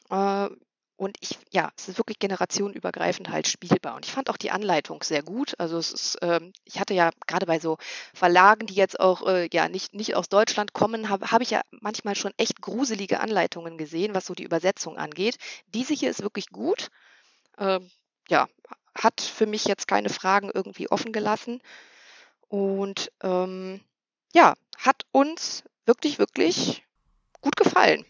Äh, 0.10 0.50
und 0.98 1.16
ich, 1.22 1.38
ja, 1.52 1.72
es 1.78 1.88
ist 1.88 2.00
wirklich 2.00 2.18
generationenübergreifend 2.18 3.30
halt 3.30 3.48
spielbar. 3.48 3.96
Und 3.96 4.06
ich 4.06 4.12
fand 4.12 4.32
auch 4.32 4.38
die 4.38 4.50
Anleitung 4.50 5.04
sehr 5.04 5.22
gut. 5.22 5.54
Also 5.60 5.78
es 5.78 5.94
ist, 5.94 6.18
ähm, 6.24 6.52
ich 6.66 6.80
hatte 6.80 6.96
ja 6.96 7.12
gerade 7.28 7.46
bei 7.46 7.60
so 7.60 7.78
Verlagen, 8.16 8.66
die 8.66 8.74
jetzt 8.74 9.00
auch 9.00 9.26
äh, 9.28 9.48
ja 9.54 9.70
nicht, 9.70 9.94
nicht 9.94 10.16
aus 10.16 10.28
Deutschland 10.28 10.74
kommen, 10.74 11.10
habe 11.10 11.32
hab 11.32 11.42
ich 11.44 11.52
ja 11.52 11.62
manchmal 11.70 12.16
schon 12.16 12.34
echt 12.38 12.62
gruselige 12.62 13.20
Anleitungen 13.20 13.78
gesehen, 13.78 14.16
was 14.16 14.26
so 14.26 14.34
die 14.34 14.44
Übersetzung 14.44 14.98
angeht. 14.98 15.38
Diese 15.68 15.94
hier 15.94 16.10
ist 16.10 16.24
wirklich 16.24 16.50
gut. 16.50 16.90
Ähm, 17.60 17.92
ja, 18.28 18.48
hat 18.96 19.22
für 19.22 19.46
mich 19.46 19.66
jetzt 19.66 19.88
keine 19.88 20.10
Fragen 20.10 20.50
irgendwie 20.52 20.90
offen 20.90 21.12
gelassen. 21.12 21.62
Und 22.48 23.12
ähm, 23.22 23.82
ja, 24.34 24.56
hat 24.80 25.04
uns 25.12 25.64
wirklich, 25.86 26.18
wirklich 26.18 26.84
gut 27.40 27.56
gefallen. 27.56 28.04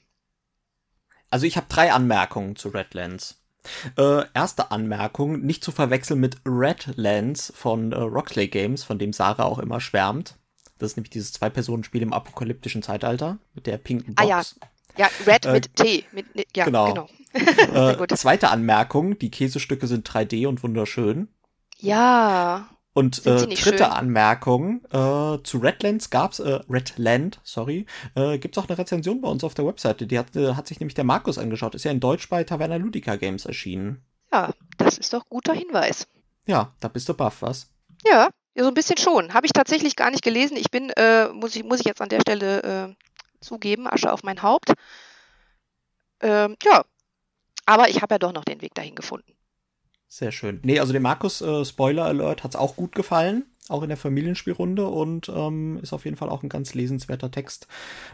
Also 1.30 1.46
ich 1.46 1.58
habe 1.58 1.68
drei 1.70 1.92
Anmerkungen 1.92 2.56
zu 2.56 2.70
Redlands. 2.70 3.42
Äh, 3.98 4.24
erste 4.34 4.72
Anmerkung, 4.72 5.42
nicht 5.42 5.64
zu 5.64 5.72
verwechseln 5.72 6.20
mit 6.20 6.38
Redlands 6.46 7.52
von 7.56 7.92
äh, 7.92 7.98
Roxley 7.98 8.48
Games, 8.48 8.84
von 8.84 8.98
dem 8.98 9.12
Sarah 9.12 9.44
auch 9.44 9.60
immer 9.60 9.82
schwärmt. 9.82 10.36
Das 10.78 10.92
ist 10.92 10.98
nämlich 10.98 11.10
dieses 11.10 11.34
Zwei-Personen-Spiel 11.34 12.02
im 12.02 12.14
apokalyptischen 12.14 12.82
Zeitalter 12.82 13.40
mit 13.54 13.68
der 13.68 13.78
pinken 13.78 14.16
Box. 14.16 14.26
Ah 14.26 14.30
ja, 14.98 15.06
ja 15.06 15.10
Red 15.26 15.46
äh, 15.46 15.52
mit 15.54 15.76
T. 15.76 16.06
Mit, 16.12 16.28
ja, 16.56 16.66
genau. 16.66 17.10
genau. 17.34 18.04
äh, 18.04 18.08
zweite 18.16 18.50
Anmerkung, 18.50 19.18
die 19.20 19.32
Käsestücke 19.32 19.88
sind 19.88 20.08
3D 20.08 20.48
und 20.48 20.64
wunderschön. 20.64 21.28
Ja. 21.80 22.70
Und 22.98 23.28
äh, 23.28 23.46
dritte 23.46 23.56
schön? 23.56 23.82
Anmerkung, 23.84 24.84
äh, 24.86 25.38
zu 25.44 25.60
Redlands 25.60 26.10
gab's, 26.10 26.40
äh, 26.40 26.62
Redland, 26.68 27.40
sorry, 27.44 27.86
äh, 28.16 28.40
gibt's 28.40 28.58
auch 28.58 28.68
eine 28.68 28.76
Rezension 28.76 29.22
bei 29.22 29.30
uns 29.30 29.44
auf 29.44 29.54
der 29.54 29.68
Webseite. 29.68 30.08
Die 30.08 30.18
hat, 30.18 30.36
äh, 30.36 30.56
hat 30.56 30.66
sich 30.66 30.80
nämlich 30.80 30.96
der 30.96 31.04
Markus 31.04 31.38
angeschaut. 31.38 31.76
Ist 31.76 31.86
ja 31.86 31.92
in 31.92 32.00
Deutsch 32.00 32.28
bei 32.28 32.44
Taverna 32.44 32.78
Ludica 32.78 33.16
Games 33.16 33.46
erschienen. 33.46 34.04
Ja, 34.34 34.50
das 34.80 34.98
ist 34.98 35.14
doch 35.14 35.30
guter 35.30 35.54
Hinweis. 35.54 36.08
Ja, 36.48 36.74
da 36.80 36.88
bist 36.88 37.08
du 37.08 37.14
baff, 37.14 37.44
was? 37.44 37.70
Ja, 38.04 38.32
ja 38.56 38.64
so 38.64 38.70
ein 38.70 38.74
bisschen 38.74 38.98
schon. 38.98 39.32
Habe 39.36 39.46
ich 39.46 39.54
tatsächlich 39.54 39.96
gar 39.96 40.10
nicht 40.10 40.24
gelesen. 40.24 40.58
Ich 40.58 40.72
bin, 40.72 40.90
äh, 40.90 41.28
muss, 41.28 41.56
ich, 41.56 41.64
muss 41.64 41.82
ich 41.82 41.86
jetzt 41.86 42.02
an 42.02 42.10
der 42.10 42.22
Stelle 42.22 42.64
äh, 42.64 42.96
zugeben, 43.42 43.86
Asche 43.86 44.12
auf 44.12 44.24
mein 44.24 44.42
Haupt. 44.42 44.74
Ähm, 46.22 46.56
ja, 46.64 46.84
aber 47.68 47.90
ich 47.90 48.02
habe 48.02 48.16
ja 48.16 48.18
doch 48.18 48.34
noch 48.34 48.44
den 48.44 48.64
Weg 48.64 48.74
dahin 48.74 48.96
gefunden. 48.96 49.37
Sehr 50.08 50.32
schön. 50.32 50.62
Nee, 50.64 50.80
also 50.80 50.94
dem 50.94 51.04
Markus, 51.04 51.42
äh, 51.42 51.66
Spoiler 51.66 52.06
Alert, 52.06 52.44
hat's 52.44 52.56
auch 52.56 52.78
gut 52.78 52.96
gefallen, 52.96 53.46
auch 53.68 53.84
in 53.84 53.90
der 53.90 53.98
Familienspielrunde 53.98 54.88
und 54.88 55.28
ähm, 55.28 55.80
ist 55.82 55.92
auf 55.92 56.06
jeden 56.06 56.16
Fall 56.16 56.30
auch 56.30 56.44
ein 56.44 56.50
ganz 56.50 56.74
lesenswerter 56.74 57.30
Text 57.30 57.68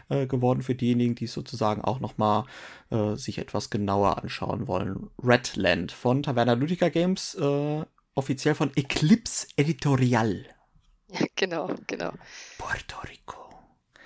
äh, 0.08 0.26
geworden 0.26 0.62
für 0.62 0.74
diejenigen, 0.74 1.14
die 1.14 1.28
sozusagen 1.28 1.82
auch 1.82 2.00
nochmal 2.00 2.44
äh, 2.90 3.14
sich 3.14 3.38
etwas 3.38 3.70
genauer 3.70 4.18
anschauen 4.18 4.66
wollen. 4.66 5.08
Redland 5.22 5.92
von 5.92 6.24
Taverna 6.24 6.54
Ludica 6.54 6.88
Games, 6.88 7.36
äh, 7.36 7.84
offiziell 8.16 8.56
von 8.56 8.72
Eclipse 8.74 9.46
Editorial. 9.56 10.46
Ja, 11.08 11.26
genau, 11.36 11.70
genau. 11.86 12.12
Puerto 12.58 12.98
Rico. 13.08 13.36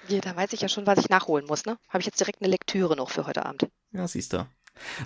Ja, 0.08 0.20
da 0.20 0.36
weiß 0.36 0.52
ich 0.52 0.60
ja 0.60 0.68
schon, 0.68 0.86
was 0.86 0.98
ich 0.98 1.08
nachholen 1.08 1.46
muss, 1.46 1.64
ne? 1.64 1.78
Habe 1.88 2.00
ich 2.00 2.06
jetzt 2.06 2.20
direkt 2.20 2.42
eine 2.42 2.50
Lektüre 2.50 2.96
noch 2.96 3.10
für 3.10 3.26
heute 3.26 3.46
Abend. 3.46 3.68
Ja, 3.92 4.06
siehst 4.06 4.34
du. 4.34 4.46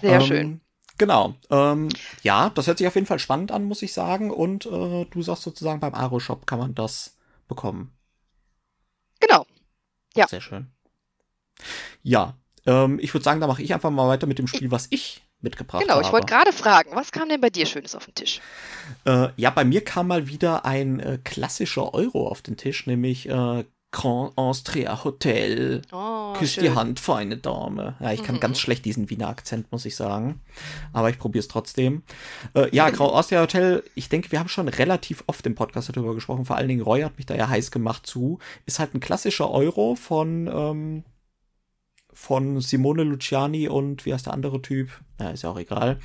Sehr 0.01 0.21
ähm, 0.21 0.21
schön. 0.21 0.61
Genau. 0.99 1.35
Ähm, 1.51 1.89
ja, 2.23 2.51
das 2.51 2.67
hört 2.67 2.79
sich 2.79 2.87
auf 2.87 2.95
jeden 2.95 3.07
Fall 3.07 3.19
spannend 3.19 3.51
an, 3.51 3.65
muss 3.65 3.83
ich 3.83 3.93
sagen. 3.93 4.31
Und 4.31 4.67
äh, 4.67 5.05
du 5.07 5.23
sagst 5.23 5.43
sozusagen, 5.43 5.81
beim 5.81 5.95
Aro-Shop 5.95 6.47
kann 6.47 6.59
man 6.59 6.75
das 6.75 7.17
bekommen. 7.49 7.93
Genau. 9.21 9.47
Ja. 10.15 10.29
Sehr 10.29 10.41
schön. 10.41 10.71
Ja, 12.03 12.37
ähm, 12.67 12.99
ich 13.01 13.13
würde 13.15 13.25
sagen, 13.25 13.41
da 13.41 13.47
mache 13.47 13.63
ich 13.63 13.73
einfach 13.73 13.91
mal 13.91 14.09
weiter 14.09 14.27
mit 14.27 14.39
dem 14.39 14.47
Spiel, 14.47 14.71
was 14.71 14.89
ich 14.91 15.23
mitgebracht 15.41 15.83
genau, 15.83 15.95
habe. 15.95 16.03
Genau, 16.03 16.09
ich 16.09 16.13
wollte 16.13 16.27
gerade 16.27 16.53
fragen, 16.53 16.91
was 16.95 17.13
kam 17.13 17.29
denn 17.29 17.41
bei 17.41 17.51
dir 17.51 17.67
Schönes 17.67 17.95
auf 17.95 18.07
den 18.07 18.15
Tisch? 18.15 18.41
Äh, 19.05 19.29
ja, 19.37 19.51
bei 19.51 19.65
mir 19.65 19.85
kam 19.85 20.09
mal 20.09 20.29
wieder 20.29 20.65
ein 20.65 21.01
äh, 21.01 21.19
klassischer 21.23 21.95
Euro 21.95 22.29
auf 22.29 22.43
den 22.43 22.57
Tisch, 22.57 22.87
nämlich 22.87 23.29
äh, 23.29 23.65
Grand 23.91 24.37
Austria 24.37 25.05
Hotel. 25.05 25.83
Oh, 25.93 25.97
Küss 26.35 26.55
schön. 26.55 26.65
die 26.65 26.71
Hand, 26.71 27.01
feine 27.01 27.37
Dame. 27.37 27.97
Ja, 28.01 28.13
ich 28.13 28.23
kann 28.23 28.37
mhm. 28.37 28.41
ganz 28.41 28.59
schlecht 28.59 28.85
diesen 28.85 29.11
Wiener 29.11 29.29
Akzent, 29.29 29.71
muss 29.73 29.85
ich 29.85 29.97
sagen. 29.97 30.41
Aber 30.93 31.11
ich 31.11 31.19
probiere 31.19 31.41
es 31.41 31.49
trotzdem. 31.49 32.03
Äh, 32.55 32.75
ja, 32.75 32.91
Grand 32.91 33.13
Austria 33.13 33.41
Hotel, 33.41 33.83
ich 33.95 34.09
denke, 34.09 34.33
wir 34.33 34.39
haben 34.39 34.49
schon 34.49 34.69
relativ 34.69 35.25
oft 35.27 35.47
im 35.47 35.55
Podcast 35.55 35.89
darüber 35.89 36.15
gesprochen. 36.15 36.45
Vor 36.45 36.57
allen 36.57 36.69
Dingen 36.69 36.83
Roy 36.83 37.03
hat 37.03 37.17
mich 37.17 37.27
da 37.27 37.35
ja 37.35 37.49
heiß 37.49 37.71
gemacht 37.71 38.07
zu. 38.07 38.39
Ist 38.67 38.79
halt 38.79 38.95
ein 38.95 39.01
klassischer 39.01 39.51
Euro 39.51 39.95
von 39.95 40.49
ähm, 40.53 41.05
von 42.13 42.61
Simone 42.61 43.05
Luciani 43.05 43.69
und 43.69 44.05
wie 44.05 44.13
heißt 44.13 44.27
der 44.27 44.35
andere 44.35 44.61
Typ? 44.61 44.91
Na, 45.19 45.31
ist 45.31 45.43
ja 45.43 45.51
auch 45.51 45.59
egal. 45.59 45.99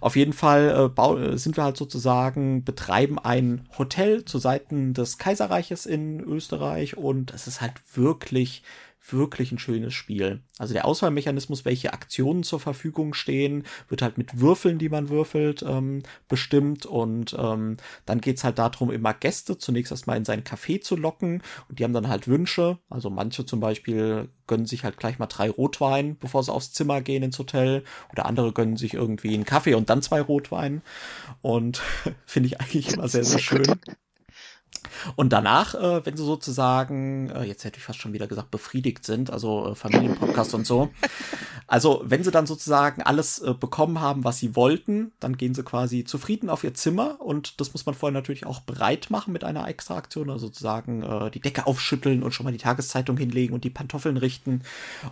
Auf 0.00 0.16
jeden 0.16 0.32
Fall 0.32 0.90
äh, 0.96 1.36
sind 1.36 1.56
wir 1.56 1.64
halt 1.64 1.76
sozusagen, 1.76 2.64
betreiben 2.64 3.18
ein 3.18 3.68
Hotel 3.78 4.24
zu 4.24 4.38
Seiten 4.38 4.94
des 4.94 5.18
Kaiserreiches 5.18 5.86
in 5.86 6.20
Österreich 6.20 6.96
und 6.96 7.32
es 7.34 7.46
ist 7.46 7.60
halt 7.60 7.74
wirklich 7.94 8.62
wirklich 9.08 9.50
ein 9.50 9.58
schönes 9.58 9.94
Spiel. 9.94 10.40
Also 10.58 10.74
der 10.74 10.84
Auswahlmechanismus, 10.84 11.64
welche 11.64 11.92
Aktionen 11.92 12.42
zur 12.42 12.60
Verfügung 12.60 13.14
stehen, 13.14 13.64
wird 13.88 14.02
halt 14.02 14.18
mit 14.18 14.40
Würfeln, 14.40 14.78
die 14.78 14.88
man 14.88 15.08
würfelt, 15.08 15.62
ähm, 15.66 16.02
bestimmt. 16.28 16.86
Und 16.86 17.34
ähm, 17.38 17.78
dann 18.06 18.20
geht's 18.20 18.44
halt 18.44 18.58
darum, 18.58 18.90
immer 18.90 19.14
Gäste 19.14 19.58
zunächst 19.58 19.90
erstmal 19.90 20.16
in 20.16 20.24
sein 20.24 20.44
Café 20.44 20.80
zu 20.80 20.96
locken. 20.96 21.42
Und 21.68 21.78
die 21.78 21.84
haben 21.84 21.92
dann 21.92 22.08
halt 22.08 22.28
Wünsche. 22.28 22.78
Also 22.88 23.10
manche 23.10 23.46
zum 23.46 23.60
Beispiel 23.60 24.28
gönnen 24.46 24.66
sich 24.66 24.84
halt 24.84 24.96
gleich 24.96 25.18
mal 25.18 25.26
drei 25.26 25.48
Rotwein, 25.48 26.16
bevor 26.18 26.42
sie 26.42 26.52
aufs 26.52 26.72
Zimmer 26.72 27.00
gehen 27.00 27.22
ins 27.22 27.38
Hotel. 27.38 27.84
Oder 28.12 28.26
andere 28.26 28.52
gönnen 28.52 28.76
sich 28.76 28.94
irgendwie 28.94 29.34
einen 29.34 29.44
Kaffee 29.44 29.74
und 29.74 29.90
dann 29.90 30.02
zwei 30.02 30.20
Rotwein. 30.20 30.82
Und 31.42 31.80
finde 32.26 32.48
ich 32.48 32.60
eigentlich 32.60 32.92
immer 32.92 33.08
sehr, 33.08 33.24
sehr 33.24 33.38
schön. 33.38 33.80
Und 35.16 35.32
danach, 35.32 35.74
äh, 35.74 36.04
wenn 36.04 36.16
sie 36.16 36.24
sozusagen, 36.24 37.30
äh, 37.30 37.44
jetzt 37.44 37.64
hätte 37.64 37.78
ich 37.78 37.84
fast 37.84 37.98
schon 37.98 38.12
wieder 38.12 38.26
gesagt, 38.26 38.50
befriedigt 38.50 39.04
sind, 39.04 39.30
also 39.30 39.68
äh, 39.68 39.74
Familienpodcast 39.74 40.54
und 40.54 40.66
so. 40.66 40.90
Also, 41.66 42.02
wenn 42.04 42.24
sie 42.24 42.32
dann 42.32 42.46
sozusagen 42.46 43.02
alles 43.02 43.38
äh, 43.38 43.54
bekommen 43.54 44.00
haben, 44.00 44.24
was 44.24 44.38
sie 44.38 44.56
wollten, 44.56 45.12
dann 45.20 45.36
gehen 45.36 45.54
sie 45.54 45.62
quasi 45.62 46.04
zufrieden 46.04 46.50
auf 46.50 46.64
ihr 46.64 46.74
Zimmer 46.74 47.20
und 47.20 47.60
das 47.60 47.72
muss 47.72 47.86
man 47.86 47.94
vorher 47.94 48.12
natürlich 48.12 48.44
auch 48.44 48.60
bereit 48.60 49.08
machen 49.10 49.32
mit 49.32 49.44
einer 49.44 49.68
extra 49.68 49.96
Aktion, 49.96 50.30
also 50.30 50.46
sozusagen 50.46 51.02
äh, 51.02 51.30
die 51.30 51.40
Decke 51.40 51.66
aufschütteln 51.66 52.22
und 52.22 52.32
schon 52.32 52.44
mal 52.44 52.52
die 52.52 52.58
Tageszeitung 52.58 53.16
hinlegen 53.16 53.54
und 53.54 53.62
die 53.62 53.70
Pantoffeln 53.70 54.16
richten 54.16 54.62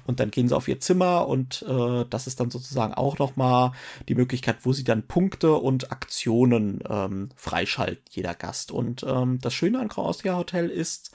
und 0.06 0.18
dann 0.18 0.30
gehen 0.30 0.48
sie 0.48 0.56
auf 0.56 0.66
ihr 0.66 0.80
Zimmer 0.80 1.28
und 1.28 1.64
äh, 1.68 2.04
das 2.10 2.26
ist 2.26 2.40
dann 2.40 2.50
sozusagen 2.50 2.94
auch 2.94 3.18
nochmal 3.18 3.72
die 4.08 4.14
Möglichkeit, 4.14 4.58
wo 4.62 4.72
sie 4.72 4.84
dann 4.84 5.02
Punkte 5.02 5.54
und 5.54 5.92
Aktionen 5.92 6.80
ähm, 6.88 7.28
freischalten, 7.36 8.02
jeder 8.10 8.34
Gast. 8.34 8.72
Und 8.72 9.04
ähm, 9.06 9.38
das 9.40 9.54
Schöne 9.58 9.80
an 9.80 9.88
Grau 9.88 10.04
Austria 10.04 10.36
Hotel 10.36 10.70
ist, 10.70 11.10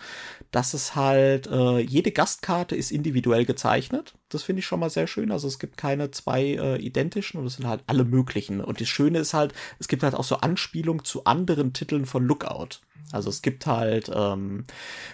dass 0.51 0.73
es 0.73 0.95
halt, 0.95 1.47
äh, 1.47 1.79
jede 1.79 2.11
Gastkarte 2.11 2.75
ist 2.75 2.91
individuell 2.91 3.45
gezeichnet. 3.45 4.13
Das 4.29 4.43
finde 4.43 4.59
ich 4.59 4.65
schon 4.65 4.79
mal 4.79 4.89
sehr 4.89 5.07
schön. 5.07 5.31
Also 5.31 5.47
es 5.47 5.59
gibt 5.59 5.77
keine 5.77 6.11
zwei 6.11 6.43
äh, 6.43 6.81
identischen 6.81 7.39
und 7.39 7.47
es 7.47 7.55
sind 7.55 7.67
halt 7.67 7.83
alle 7.87 8.03
möglichen. 8.03 8.61
Und 8.61 8.81
das 8.81 8.89
Schöne 8.89 9.19
ist 9.19 9.33
halt, 9.33 9.53
es 9.79 9.87
gibt 9.87 10.03
halt 10.03 10.13
auch 10.13 10.23
so 10.23 10.37
Anspielungen 10.37 11.05
zu 11.05 11.23
anderen 11.23 11.73
Titeln 11.73 12.05
von 12.05 12.25
Lookout. 12.25 12.81
Also 13.11 13.29
es 13.29 13.41
gibt 13.43 13.67
halt, 13.67 14.11
ähm, 14.13 14.65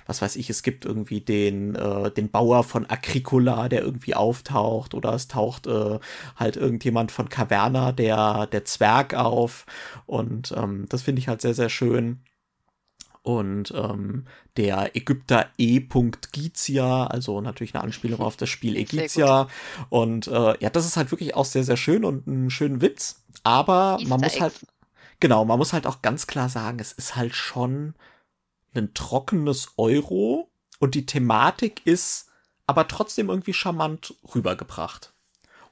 was 0.05 0.21
weiß 0.21 0.38
ich, 0.38 0.50
es 0.50 0.63
gibt 0.63 0.86
irgendwie 0.86 1.19
den, 1.19 1.75
äh, 1.75 2.09
den 2.12 2.29
Bauer 2.31 2.63
von 2.63 2.89
Agricola, 2.89 3.67
der 3.67 3.81
irgendwie 3.81 4.15
auftaucht, 4.15 4.93
oder 4.93 5.13
es 5.13 5.27
taucht 5.27 5.67
äh, 5.67 6.00
halt 6.38 6.55
irgendjemand 6.55 7.12
von 7.12 7.27
Caverna, 7.29 7.91
der, 7.91 8.48
der 8.48 8.63
Zwerg 8.65 9.15
auf. 9.15 9.65
Und 10.05 10.53
ähm, 10.55 10.86
das 10.89 11.01
finde 11.01 11.19
ich 11.19 11.27
halt 11.27 11.41
sehr, 11.41 11.53
sehr 11.53 11.69
schön 11.69 12.21
und 13.21 13.71
ähm, 13.75 14.25
der 14.57 14.95
Ägypter 14.95 15.47
E. 15.57 15.81
Gizia, 16.31 17.07
also 17.07 17.41
natürlich 17.41 17.75
eine 17.75 17.83
Anspielung 17.83 18.21
auf 18.21 18.38
das 18.38 18.49
Spiel 18.49 18.75
Egizia. 18.77 19.47
Und 19.89 20.27
äh, 20.27 20.55
ja, 20.59 20.69
das 20.69 20.85
ist 20.85 20.97
halt 20.97 21.11
wirklich 21.11 21.35
auch 21.35 21.45
sehr, 21.45 21.63
sehr 21.63 21.77
schön 21.77 22.05
und 22.05 22.27
ein 22.27 22.49
schönen 22.49 22.81
Witz. 22.81 23.23
Aber 23.43 23.97
Easter 23.99 24.09
man 24.09 24.21
muss 24.21 24.33
Eggs. 24.33 24.41
halt, 24.41 24.53
genau, 25.19 25.45
man 25.45 25.57
muss 25.59 25.73
halt 25.73 25.88
auch 25.88 26.01
ganz 26.01 26.27
klar 26.27 26.49
sagen, 26.49 26.79
es 26.79 26.91
ist 26.91 27.15
halt 27.15 27.35
schon 27.35 27.95
ein 28.73 28.93
trockenes 28.93 29.69
Euro 29.77 30.49
und 30.79 30.95
die 30.95 31.05
Thematik 31.05 31.85
ist 31.85 32.27
aber 32.67 32.88
trotzdem 32.88 33.29
irgendwie 33.29 33.53
charmant 33.53 34.15
rübergebracht. 34.33 35.13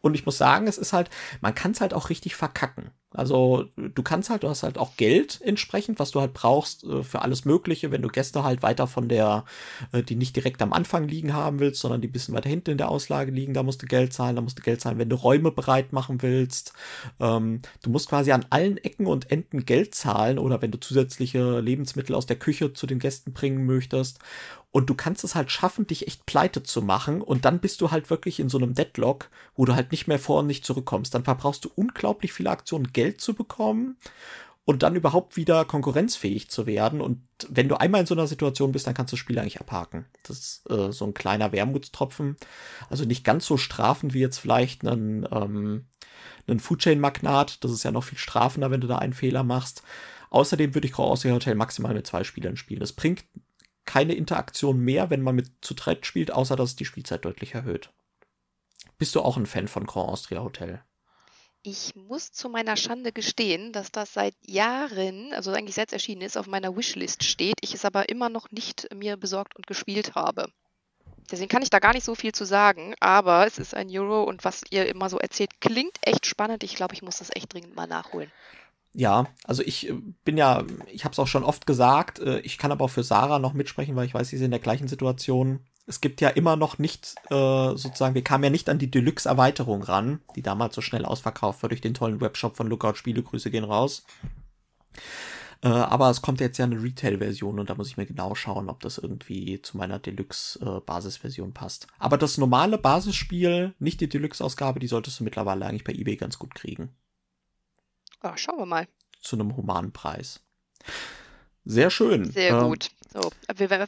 Und 0.02 0.16
ich 0.16 0.26
muss 0.26 0.38
sagen, 0.38 0.68
es 0.68 0.78
ist 0.78 0.94
halt, 0.94 1.10
man 1.42 1.56
kann 1.56 1.72
es 1.72 1.82
halt 1.82 1.94
auch 1.94 2.10
richtig 2.10 2.36
verkacken. 2.36 2.92
Also 3.14 3.66
du 3.76 4.04
kannst 4.04 4.30
halt, 4.30 4.44
du 4.44 4.50
hast 4.50 4.64
halt 4.64 4.78
auch 4.78 4.98
Geld 4.98 5.40
entsprechend, 5.42 5.98
was 5.98 6.12
du 6.12 6.20
halt 6.20 6.34
brauchst 6.34 6.84
äh, 6.84 7.04
für 7.04 7.22
alles 7.22 7.46
Mögliche, 7.46 7.90
wenn 7.90 8.02
du 8.02 8.10
Gäste 8.10 8.44
halt 8.44 8.64
weiter 8.64 8.86
von 8.86 9.08
der, 9.08 9.46
äh, 9.94 10.04
die 10.04 10.18
nicht 10.18 10.36
direkt 10.36 10.62
am 10.62 10.74
Anfang 10.74 11.08
liegen 11.08 11.34
haben 11.34 11.60
willst, 11.60 11.80
sondern 11.80 12.02
die 12.02 12.10
bisschen 12.10 12.36
weiter 12.36 12.50
hinten 12.50 12.72
in 12.72 12.78
der 12.78 12.90
Auslage 12.90 13.32
liegen, 13.32 13.54
da 13.54 13.64
musst 13.64 13.82
du 13.82 13.86
Geld 13.86 14.12
zahlen, 14.12 14.36
da 14.36 14.42
musst 14.42 14.60
du 14.60 14.62
Geld 14.62 14.82
zahlen, 14.82 14.98
wenn 14.98 15.10
du 15.10 15.16
Räume 15.16 15.52
bereit 15.52 15.94
machen 15.94 16.22
willst. 16.22 16.74
Ähm, 17.22 17.62
du 17.82 17.90
musst 17.90 18.10
quasi 18.10 18.34
an 18.34 18.46
allen 18.50 18.78
Ecken 18.78 19.08
und 19.08 19.32
Enden 19.32 19.66
Geld 19.66 19.96
zahlen 19.96 20.38
oder 20.38 20.62
wenn 20.62 20.72
du 20.72 20.80
zusätzliche 20.80 21.62
Lebensmittel 21.62 22.14
aus 22.14 22.26
der 22.26 22.38
Küche 22.38 22.74
zu 22.74 22.88
den 22.88 23.00
Gästen 23.00 23.32
bringen 23.32 23.66
möchtest. 23.66 24.20
Und 24.72 24.90
du 24.90 24.96
kannst 24.96 25.24
es 25.24 25.34
halt 25.34 25.50
schaffen, 25.50 25.88
dich 25.88 26.08
echt 26.08 26.26
pleite 26.26 26.62
zu 26.62 26.82
machen. 26.82 27.22
Und 27.22 27.46
dann 27.46 27.60
bist 27.60 27.82
du 27.82 27.90
halt 27.90 28.10
wirklich 28.10 28.40
in 28.40 28.50
so 28.50 28.58
einem 28.58 28.74
Deadlock, 28.74 29.30
wo 29.56 29.66
du 29.66 29.74
halt 29.76 29.92
nicht 29.92 30.08
mehr 30.08 30.20
vor 30.20 30.42
und 30.42 30.48
nicht 30.48 30.66
zurückkommst. 30.66 31.16
Dann 31.16 31.24
verbrauchst 31.24 31.66
du 31.66 31.72
unglaublich 31.74 32.34
viele 32.34 32.50
Aktionen, 32.50 32.92
Geld 32.98 33.22
zu 33.22 33.36
bekommen 33.36 33.98
und 34.66 34.82
dann 34.82 34.96
überhaupt 34.96 35.38
wieder 35.38 35.66
konkurrenzfähig 35.66 36.50
zu 36.50 36.66
werden. 36.66 37.00
Und 37.00 37.22
wenn 37.48 37.70
du 37.70 37.80
einmal 37.80 38.02
in 38.02 38.08
so 38.08 38.16
einer 38.16 38.26
Situation 38.26 38.72
bist, 38.72 38.88
dann 38.88 38.96
kannst 38.96 39.12
du 39.12 39.16
das 39.16 39.20
Spiel 39.20 39.38
eigentlich 39.38 39.62
abhaken. 39.62 40.08
Das 40.24 40.38
ist 40.40 40.70
äh, 40.72 40.92
so 40.92 41.06
ein 41.06 41.14
kleiner 41.14 41.52
Wermutstropfen. 41.52 42.38
Also 42.90 43.06
nicht 43.06 43.24
ganz 43.24 43.46
so 43.46 43.58
strafend 43.58 44.16
wie 44.16 44.20
jetzt 44.20 44.40
vielleicht 44.40 44.84
ein, 44.84 45.28
ähm, 45.32 45.86
ein 46.48 46.60
Foodchain-Magnat. 46.60 47.64
Das 47.64 47.72
ist 47.72 47.84
ja 47.84 47.92
noch 47.92 48.04
viel 48.04 48.18
strafender, 48.18 48.72
wenn 48.72 48.82
du 48.82 48.88
da 48.88 48.98
einen 48.98 49.14
Fehler 49.14 49.44
machst. 49.44 49.84
Außerdem 50.32 50.74
würde 50.74 50.88
ich 50.88 50.94
Grau 50.94 51.16
Hotel 51.16 51.56
maximal 51.56 51.94
mit 51.94 52.08
zwei 52.08 52.24
Spielern 52.24 52.58
spielen. 52.58 52.80
Das 52.80 52.94
bringt 52.94 53.26
keine 53.86 54.16
Interaktion 54.16 54.80
mehr, 54.80 55.12
wenn 55.12 55.22
man 55.22 55.36
mit 55.36 55.52
zu 55.62 55.76
dritt 55.76 56.06
spielt, 56.08 56.32
außer 56.32 56.56
dass 56.56 56.72
es 56.72 56.76
die 56.76 56.86
Spielzeit 56.86 57.24
deutlich 57.24 57.54
erhöht. 57.54 57.94
Bist 58.98 59.16
du 59.16 59.22
auch 59.22 59.38
ein 59.38 59.46
Fan 59.46 59.68
von 59.68 59.86
Grand 59.86 60.10
Austria 60.10 60.42
Hotel? 60.42 60.82
Ich 61.70 61.94
muss 61.98 62.32
zu 62.32 62.48
meiner 62.48 62.78
Schande 62.78 63.12
gestehen, 63.12 63.74
dass 63.74 63.92
das 63.92 64.14
seit 64.14 64.36
Jahren, 64.46 65.34
also 65.34 65.52
eigentlich 65.52 65.76
seit 65.76 65.90
es 65.90 65.94
erschienen 65.94 66.22
ist, 66.22 66.38
auf 66.38 66.48
meiner 66.48 66.78
Wishlist 66.78 67.26
steht. 67.26 67.56
Ich 67.60 67.74
es 67.74 67.84
aber 67.84 68.08
immer 68.08 68.30
noch 68.30 68.50
nicht 68.52 68.88
mir 68.96 69.18
besorgt 69.18 69.58
und 69.58 69.68
gespielt 69.68 70.16
habe. 70.16 70.48
Deswegen 71.30 71.50
kann 71.50 71.62
ich 71.62 71.70
da 71.70 71.80
gar 71.80 71.92
nicht 71.94 72.06
so 72.06 72.16
viel 72.16 72.32
zu 72.32 72.46
sagen, 72.46 72.96
aber 73.02 73.46
es 73.46 73.58
ist 73.58 73.76
ein 73.76 73.90
Euro 73.92 74.24
und 74.24 74.46
was 74.46 74.62
ihr 74.70 74.88
immer 74.88 75.10
so 75.10 75.18
erzählt, 75.18 75.60
klingt 75.60 75.98
echt 76.04 76.26
spannend. 76.26 76.64
Ich 76.64 76.76
glaube, 76.76 76.94
ich 76.94 77.02
muss 77.02 77.18
das 77.18 77.36
echt 77.36 77.54
dringend 77.54 77.76
mal 77.76 77.86
nachholen. 77.86 78.32
Ja, 78.94 79.28
also 79.44 79.62
ich 79.62 79.90
äh, 79.90 79.94
bin 80.24 80.38
ja, 80.38 80.64
ich 80.90 81.04
habe 81.04 81.12
es 81.12 81.20
auch 81.20 81.28
schon 81.28 81.44
oft 81.44 81.68
gesagt, 81.68 82.20
äh, 82.20 82.40
ich 82.40 82.58
kann 82.58 82.72
aber 82.72 82.86
auch 82.86 82.90
für 82.90 83.04
Sarah 83.04 83.40
noch 83.40 83.52
mitsprechen, 83.52 83.98
weil 83.98 84.06
ich 84.06 84.14
weiß, 84.14 84.30
sie 84.30 84.38
ist 84.38 84.42
in 84.42 84.52
der 84.52 84.62
gleichen 84.62 84.88
Situation. 84.88 85.66
Es 85.90 86.02
gibt 86.02 86.20
ja 86.20 86.30
immer 86.30 86.58
noch 86.58 86.80
nicht, 86.80 87.16
äh, 87.30 87.76
sozusagen, 87.76 88.14
wir 88.14 88.24
kamen 88.24 88.44
ja 88.44 88.50
nicht 88.50 88.70
an 88.70 88.78
die 88.78 88.92
Deluxe-Erweiterung 88.92 89.84
ran, 89.84 90.20
die 90.36 90.42
damals 90.42 90.76
so 90.76 90.82
schnell 90.82 91.06
ausverkauft 91.06 91.64
war 91.64 91.70
durch 91.70 91.82
den 91.82 91.94
tollen 91.94 92.20
Webshop 92.20 92.58
von 92.58 92.68
Lookout 92.68 92.96
Spiele. 92.96 93.24
Grüße 93.24 93.50
gehen 93.50 93.64
raus. 93.64 94.06
Äh, 95.64 95.70
aber 95.70 96.10
es 96.10 96.22
kommt 96.22 96.40
jetzt 96.40 96.58
ja 96.58 96.66
eine 96.66 96.82
Retail-Version 96.82 97.60
und 97.60 97.70
da 97.70 97.76
muss 97.76 97.88
ich 97.88 97.98
mir 97.98 98.06
genau 98.06 98.36
schauen, 98.36 98.70
ob 98.70 98.82
das 98.82 98.98
irgendwie 98.98 99.62
zu 99.62 99.78
meiner 99.78 99.98
Deluxe-Basisversion 99.98 101.54
passt. 101.54 101.88
Aber 102.00 102.18
das 102.18 102.38
normale 102.38 102.78
Basisspiel, 102.78 103.74
nicht 103.80 104.02
die 104.02 104.10
Deluxe-Ausgabe, 104.10 104.80
die 104.80 104.88
solltest 104.88 105.20
du 105.20 105.24
mittlerweile 105.24 105.66
eigentlich 105.66 105.84
bei 105.84 105.94
eBay 105.94 106.18
ganz 106.18 106.38
gut 106.38 106.54
kriegen. 106.54 106.90
Oh, 108.24 108.36
schauen 108.36 108.60
wir 108.60 108.66
mal. 108.66 108.88
Zu 109.22 109.36
einem 109.36 109.56
humanen 109.56 109.94
Preis. 109.94 110.42
Sehr 111.66 111.90
schön. 111.90 112.32
Sehr 112.32 112.58
ähm, 112.58 112.70
gut. 112.70 112.90
So, 113.12 113.32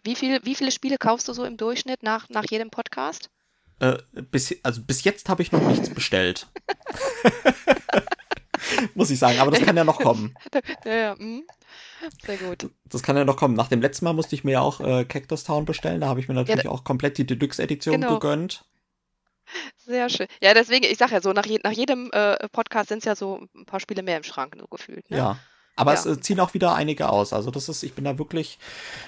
wie, 0.03 0.15
viel, 0.15 0.39
wie 0.43 0.55
viele 0.55 0.71
Spiele 0.71 0.97
kaufst 0.97 1.27
du 1.27 1.33
so 1.33 1.43
im 1.43 1.57
Durchschnitt 1.57 2.03
nach, 2.03 2.29
nach 2.29 2.45
jedem 2.49 2.69
Podcast? 2.69 3.29
Äh, 3.79 3.97
bis, 4.11 4.55
also 4.63 4.81
bis 4.81 5.03
jetzt 5.03 5.29
habe 5.29 5.41
ich 5.41 5.51
noch 5.51 5.61
nichts 5.61 5.89
bestellt. 5.89 6.47
Muss 8.93 9.09
ich 9.09 9.19
sagen, 9.19 9.39
aber 9.39 9.51
das 9.51 9.61
kann 9.61 9.77
ja 9.77 9.83
noch 9.83 9.99
kommen. 9.99 10.35
Ja, 10.85 10.93
ja, 10.93 11.15
mh. 11.17 11.41
Sehr 12.25 12.37
gut. 12.37 12.69
Das 12.85 13.03
kann 13.03 13.17
ja 13.17 13.25
noch 13.25 13.37
kommen. 13.37 13.55
Nach 13.55 13.67
dem 13.67 13.81
letzten 13.81 14.05
Mal 14.05 14.13
musste 14.13 14.35
ich 14.35 14.43
mir 14.43 14.53
ja 14.53 14.61
auch 14.61 14.79
äh, 14.79 15.05
Cactus 15.05 15.43
Town 15.43 15.65
bestellen. 15.65 16.01
Da 16.01 16.07
habe 16.07 16.19
ich 16.19 16.27
mir 16.27 16.33
natürlich 16.33 16.65
ja, 16.65 16.71
auch 16.71 16.83
komplett 16.83 17.17
die 17.17 17.25
Deluxe-Edition 17.25 18.01
genau. 18.01 18.19
gegönnt. 18.19 18.65
Sehr 19.77 20.09
schön. 20.09 20.27
Ja, 20.41 20.53
deswegen, 20.53 20.85
ich 20.85 20.97
sage 20.97 21.13
ja 21.13 21.21
so, 21.21 21.33
nach, 21.33 21.45
je, 21.45 21.59
nach 21.63 21.71
jedem 21.71 22.09
äh, 22.11 22.47
Podcast 22.49 22.89
sind 22.89 22.99
es 22.99 23.05
ja 23.05 23.15
so 23.15 23.47
ein 23.55 23.65
paar 23.65 23.79
Spiele 23.79 24.03
mehr 24.03 24.17
im 24.17 24.23
Schrank, 24.23 24.55
so 24.59 24.67
gefühlt. 24.67 25.09
Ne? 25.09 25.17
Ja. 25.17 25.39
Aber 25.79 25.93
ja. 25.93 25.99
es 25.99 26.05
äh, 26.05 26.19
ziehen 26.19 26.41
auch 26.41 26.53
wieder 26.53 26.75
einige 26.75 27.09
aus. 27.09 27.31
Also 27.31 27.51
das 27.51 27.69
ist, 27.69 27.83
ich 27.83 27.93
bin 27.93 28.03
da 28.03 28.19
wirklich 28.19 28.59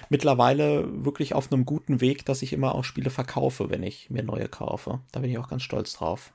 mittlerweile 0.09 0.85
wirklich 1.03 1.33
auf 1.33 1.51
einem 1.51 1.65
guten 1.65 1.99
Weg, 1.99 2.25
dass 2.25 2.41
ich 2.41 2.53
immer 2.53 2.73
auch 2.75 2.85
Spiele 2.85 3.09
verkaufe, 3.09 3.69
wenn 3.69 3.83
ich 3.83 4.09
mir 4.09 4.23
neue 4.23 4.47
kaufe. 4.47 5.01
Da 5.11 5.19
bin 5.19 5.29
ich 5.29 5.37
auch 5.37 5.49
ganz 5.49 5.63
stolz 5.63 5.93
drauf. 5.93 6.31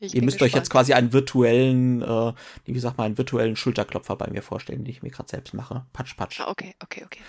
Ich 0.00 0.14
Ihr 0.14 0.22
müsst 0.22 0.38
gespannt. 0.38 0.52
euch 0.52 0.56
jetzt 0.56 0.70
quasi 0.70 0.94
einen 0.94 1.12
virtuellen, 1.12 2.02
äh, 2.02 2.32
wie 2.64 2.78
sagt 2.80 2.98
man, 2.98 3.06
einen 3.06 3.18
virtuellen 3.18 3.54
Schulterklopfer 3.54 4.16
bei 4.16 4.28
mir 4.30 4.42
vorstellen, 4.42 4.84
den 4.84 4.90
ich 4.90 5.02
mir 5.02 5.10
gerade 5.10 5.28
selbst 5.28 5.54
mache. 5.54 5.86
Patsch, 5.92 6.16
patsch. 6.16 6.40
Ah, 6.40 6.50
okay, 6.50 6.74
okay, 6.82 7.04
okay. 7.04 7.20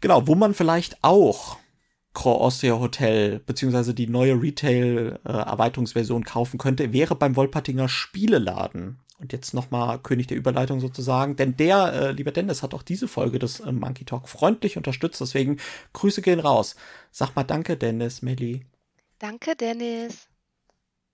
Genau, 0.00 0.26
wo 0.26 0.34
man 0.34 0.52
vielleicht 0.52 0.98
auch 1.02 1.58
Croix 2.12 2.40
Austria 2.40 2.78
Hotel 2.78 3.38
beziehungsweise 3.38 3.94
die 3.94 4.08
neue 4.08 4.40
Retail-Erweiterungsversion 4.40 6.22
äh, 6.22 6.24
kaufen 6.24 6.58
könnte, 6.58 6.92
wäre 6.92 7.14
beim 7.14 7.36
Wolpertinger 7.36 7.88
Spieleladen. 7.88 8.98
Und 9.22 9.32
jetzt 9.32 9.54
nochmal 9.54 10.00
König 10.00 10.26
der 10.26 10.36
Überleitung 10.36 10.80
sozusagen, 10.80 11.36
denn 11.36 11.56
der, 11.56 11.92
äh, 11.92 12.10
lieber 12.10 12.32
Dennis, 12.32 12.64
hat 12.64 12.74
auch 12.74 12.82
diese 12.82 13.06
Folge 13.06 13.38
des 13.38 13.60
äh, 13.60 13.70
Monkey 13.70 14.04
Talk 14.04 14.28
freundlich 14.28 14.76
unterstützt, 14.76 15.20
deswegen 15.20 15.60
Grüße 15.92 16.22
gehen 16.22 16.40
raus. 16.40 16.74
Sag 17.12 17.36
mal 17.36 17.44
danke, 17.44 17.76
Dennis, 17.76 18.22
Melli. 18.22 18.66
Danke, 19.20 19.54
Dennis. 19.54 20.26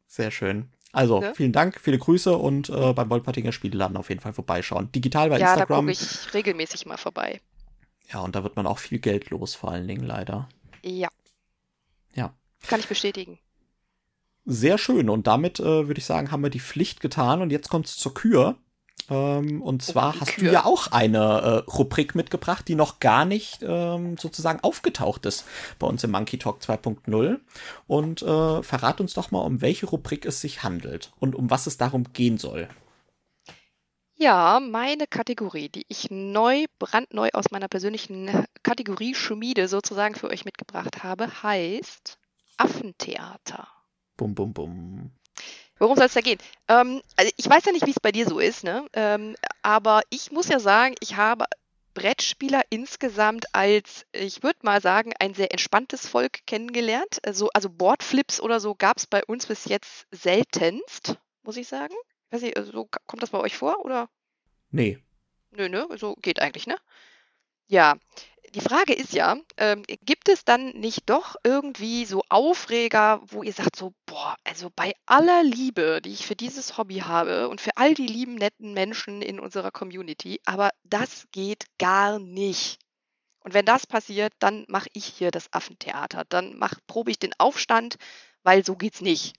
Sehr 0.07 0.31
schön. 0.31 0.71
Also, 0.91 1.21
ja? 1.21 1.35
vielen 1.35 1.53
Dank, 1.53 1.79
viele 1.79 1.99
Grüße 1.99 2.35
und 2.35 2.71
äh, 2.71 2.95
beim 2.95 3.11
Wolpertinger 3.11 3.53
Spieleladen 3.53 3.99
auf 3.99 4.09
jeden 4.09 4.23
Fall 4.23 4.33
vorbeischauen. 4.33 4.91
Digital 4.91 5.29
bei 5.29 5.39
ja, 5.39 5.53
Instagram. 5.53 5.87
Ja, 5.87 5.95
da 5.95 6.01
gucke 6.01 6.25
ich 6.25 6.33
regelmäßig 6.35 6.87
mal 6.87 6.97
vorbei. 6.97 7.43
Ja, 8.11 8.21
und 8.21 8.35
da 8.35 8.43
wird 8.43 8.57
man 8.57 8.67
auch 8.67 8.79
viel 8.79 9.01
Geld 9.01 9.29
los, 9.29 9.55
vor 9.55 9.71
allen 9.71 9.87
Dingen 9.87 10.07
leider. 10.07 10.49
Ja. 10.83 11.09
Ja. 12.15 12.35
Kann 12.67 12.81
ich 12.81 12.89
bestätigen. 12.89 13.39
Sehr 14.51 14.79
schön. 14.79 15.11
Und 15.11 15.27
damit 15.27 15.61
äh, 15.61 15.89
würde 15.89 15.99
ich 15.99 16.07
sagen, 16.07 16.31
haben 16.31 16.43
wir 16.43 16.49
die 16.49 16.59
Pflicht 16.59 17.01
getan 17.01 17.43
und 17.43 17.51
jetzt 17.51 17.69
kommt 17.69 17.85
es 17.85 17.99
zur 17.99 18.15
Kür. 18.15 18.57
Ähm, 19.11 19.61
und 19.61 19.83
oh, 19.83 19.93
zwar 19.93 20.15
oh, 20.17 20.21
hast 20.21 20.33
Kür. 20.33 20.45
du 20.45 20.53
ja 20.55 20.65
auch 20.65 20.91
eine 20.91 21.19
äh, 21.67 21.71
Rubrik 21.71 22.15
mitgebracht, 22.15 22.67
die 22.67 22.75
noch 22.75 22.99
gar 22.99 23.27
nicht 23.27 23.63
ähm, 23.63 24.17
sozusagen 24.17 24.61
aufgetaucht 24.61 25.27
ist 25.27 25.45
bei 25.79 25.87
uns 25.87 26.03
im 26.03 26.13
Monkey 26.13 26.39
Talk 26.39 26.63
2.0. 26.63 27.41
Und 27.87 28.23
äh, 28.23 28.63
verrat 28.63 29.03
uns 29.03 29.13
doch 29.13 29.31
mal, 29.31 29.43
um 29.43 29.61
welche 29.61 29.85
Rubrik 29.85 30.25
es 30.25 30.41
sich 30.41 30.63
handelt 30.63 31.13
und 31.21 31.35
um 31.35 31.51
was 31.51 31.67
es 31.67 31.77
darum 31.77 32.11
gehen 32.15 32.39
soll. 32.39 32.69
Ja, 34.17 34.61
meine 34.61 35.07
Kategorie, 35.07 35.69
die 35.69 35.85
ich 35.89 36.11
neu, 36.11 36.65
brandneu 36.79 37.29
aus 37.35 37.51
meiner 37.51 37.69
persönlichen 37.69 38.47
Kategorie 38.63 39.15
Schmiede 39.15 39.69
sozusagen 39.69 40.15
für 40.15 40.31
euch 40.31 40.47
mitgebracht 40.47 41.05
habe, 41.05 41.43
heißt 41.43 42.19
Affentheater. 42.57 43.69
Bum, 44.19 44.35
bum, 44.35 44.53
bum. 44.53 45.11
Worum 45.79 45.97
soll 45.97 46.07
es 46.07 46.15
da 46.15 46.21
gehen? 46.21 46.41
Ähm, 46.67 47.01
also 47.17 47.33
ich 47.37 47.49
weiß 47.49 47.65
ja 47.65 47.73
nicht, 47.73 47.87
wie 47.87 47.93
es 47.93 48.01
bei 48.01 48.11
dir 48.11 48.27
so 48.27 48.41
ist, 48.41 48.65
ne? 48.65 48.85
Ähm, 48.93 49.37
aber 49.63 50.03
ich 50.11 50.33
muss 50.33 50.49
ja 50.49 50.59
sagen, 50.59 50.97
ich 51.01 51.17
habe 51.17 51.45
Brettspieler 51.95 52.63
insgesamt 52.69 53.55
als, 53.55 54.07
ich 54.13 54.43
würde 54.43 54.59
mal 54.63 54.81
sagen, 54.81 55.13
ein 55.21 55.35
sehr 55.35 55.53
entspanntes 55.53 56.09
Volk 56.09 56.45
kennengelernt. 56.47 57.21
Also, 57.25 57.49
also 57.55 57.71
Boardflips 57.71 58.41
oder 58.41 58.59
so 58.59 58.75
gab 58.75 58.97
es 58.97 59.07
bei 59.07 59.25
uns 59.25 59.47
bis 59.47 59.67
jetzt 59.67 60.07
seltenst, 60.11 61.17
muss 61.45 61.57
ich 61.57 61.69
sagen. 61.69 61.95
Weiß 62.31 62.43
nicht, 62.43 62.59
so 62.59 62.89
kommt 63.07 63.23
das 63.23 63.31
bei 63.31 63.39
euch 63.39 63.57
vor 63.57 63.85
oder? 63.85 64.09
Nee. 64.73 64.99
Nö, 65.53 65.69
ne? 65.69 65.87
So 65.97 66.17
geht 66.17 66.41
eigentlich, 66.41 66.67
ne? 66.67 66.77
Ja, 67.69 67.97
die 68.55 68.61
Frage 68.61 68.95
ist 68.95 69.13
ja, 69.13 69.37
ähm, 69.57 69.83
gibt 70.05 70.29
es 70.29 70.45
dann 70.45 70.71
nicht 70.71 71.09
doch 71.11 71.37
irgendwie 71.45 72.05
so 72.05 72.23
Aufreger, 72.29 73.21
wo 73.27 73.43
ihr 73.43 73.53
sagt 73.53 73.77
so, 73.77 73.93
boah, 74.07 74.37
also 74.45 74.71
bei 74.75 74.95
aller 75.07 75.43
Liebe, 75.43 76.01
die 76.03 76.13
ich 76.13 76.27
für 76.27 76.37
dieses 76.37 76.79
Hobby 76.79 77.01
habe 77.01 77.49
und 77.49 77.61
für 77.61 77.77
all 77.77 77.95
die 77.95 78.07
lieben, 78.07 78.35
netten 78.35 78.73
Menschen 78.73 79.23
in 79.23 79.41
unserer 79.41 79.71
Community, 79.71 80.41
aber 80.45 80.71
das 80.85 81.27
geht 81.33 81.67
gar 81.79 82.19
nicht. 82.19 82.79
Und 83.41 83.55
wenn 83.55 83.65
das 83.65 83.87
passiert, 83.87 84.33
dann 84.41 84.65
mache 84.69 84.89
ich 84.93 85.07
hier 85.07 85.31
das 85.31 85.53
Affentheater. 85.53 86.25
Dann 86.29 86.59
mach, 86.59 86.75
probe 86.87 87.11
ich 87.11 87.19
den 87.19 87.33
Aufstand, 87.39 87.97
weil 88.43 88.65
so 88.65 88.77
geht's 88.77 89.01
nicht. 89.01 89.37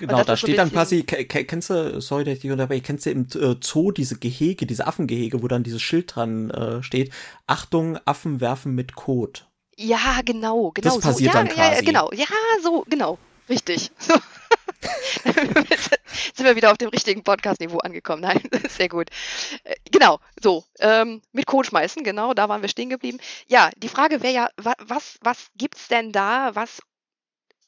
Genau, 0.00 0.24
da 0.24 0.34
steht 0.34 0.56
dann 0.56 0.72
quasi, 0.72 1.02
kennst 1.02 1.68
du, 1.68 2.00
sorry, 2.00 2.24
dass 2.24 2.42
ich 2.42 2.50
unterbreche, 2.50 2.80
kennst 2.80 3.04
du 3.04 3.10
im 3.10 3.26
äh, 3.34 3.56
Zoo 3.60 3.92
diese 3.92 4.18
Gehege, 4.18 4.64
diese 4.64 4.86
Affengehege, 4.86 5.42
wo 5.42 5.48
dann 5.48 5.62
dieses 5.62 5.82
Schild 5.82 6.16
dran 6.16 6.48
äh, 6.50 6.82
steht, 6.82 7.12
Achtung, 7.46 7.98
Affen 8.06 8.40
werfen 8.40 8.74
mit 8.74 8.94
Kot. 8.94 9.46
Ja, 9.76 10.20
genau, 10.24 10.70
genau. 10.70 10.94
Das 10.94 11.00
passiert 11.00 11.32
so. 11.32 11.38
dann 11.38 11.48
quasi. 11.48 11.76
Ja, 11.76 11.80
genau, 11.82 12.10
ja, 12.12 12.26
so, 12.62 12.84
genau, 12.88 13.18
richtig. 13.48 13.90
So. 14.00 14.14
sind 16.34 16.46
wir 16.46 16.56
wieder 16.56 16.70
auf 16.70 16.78
dem 16.78 16.88
richtigen 16.88 17.22
Podcast-Niveau 17.22 17.78
angekommen. 17.78 18.22
Nein, 18.22 18.40
sehr 18.70 18.88
gut. 18.88 19.10
Äh, 19.64 19.74
genau, 19.90 20.20
so, 20.42 20.64
ähm, 20.78 21.20
mit 21.32 21.44
Code 21.46 21.68
schmeißen, 21.68 22.02
genau, 22.02 22.32
da 22.32 22.48
waren 22.48 22.62
wir 22.62 22.68
stehen 22.70 22.88
geblieben. 22.88 23.18
Ja, 23.46 23.68
die 23.76 23.90
Frage 23.90 24.22
wäre 24.22 24.32
ja, 24.32 24.48
was, 24.56 25.18
was 25.20 25.48
gibt's 25.54 25.88
denn 25.88 26.12
da, 26.12 26.54
was 26.54 26.80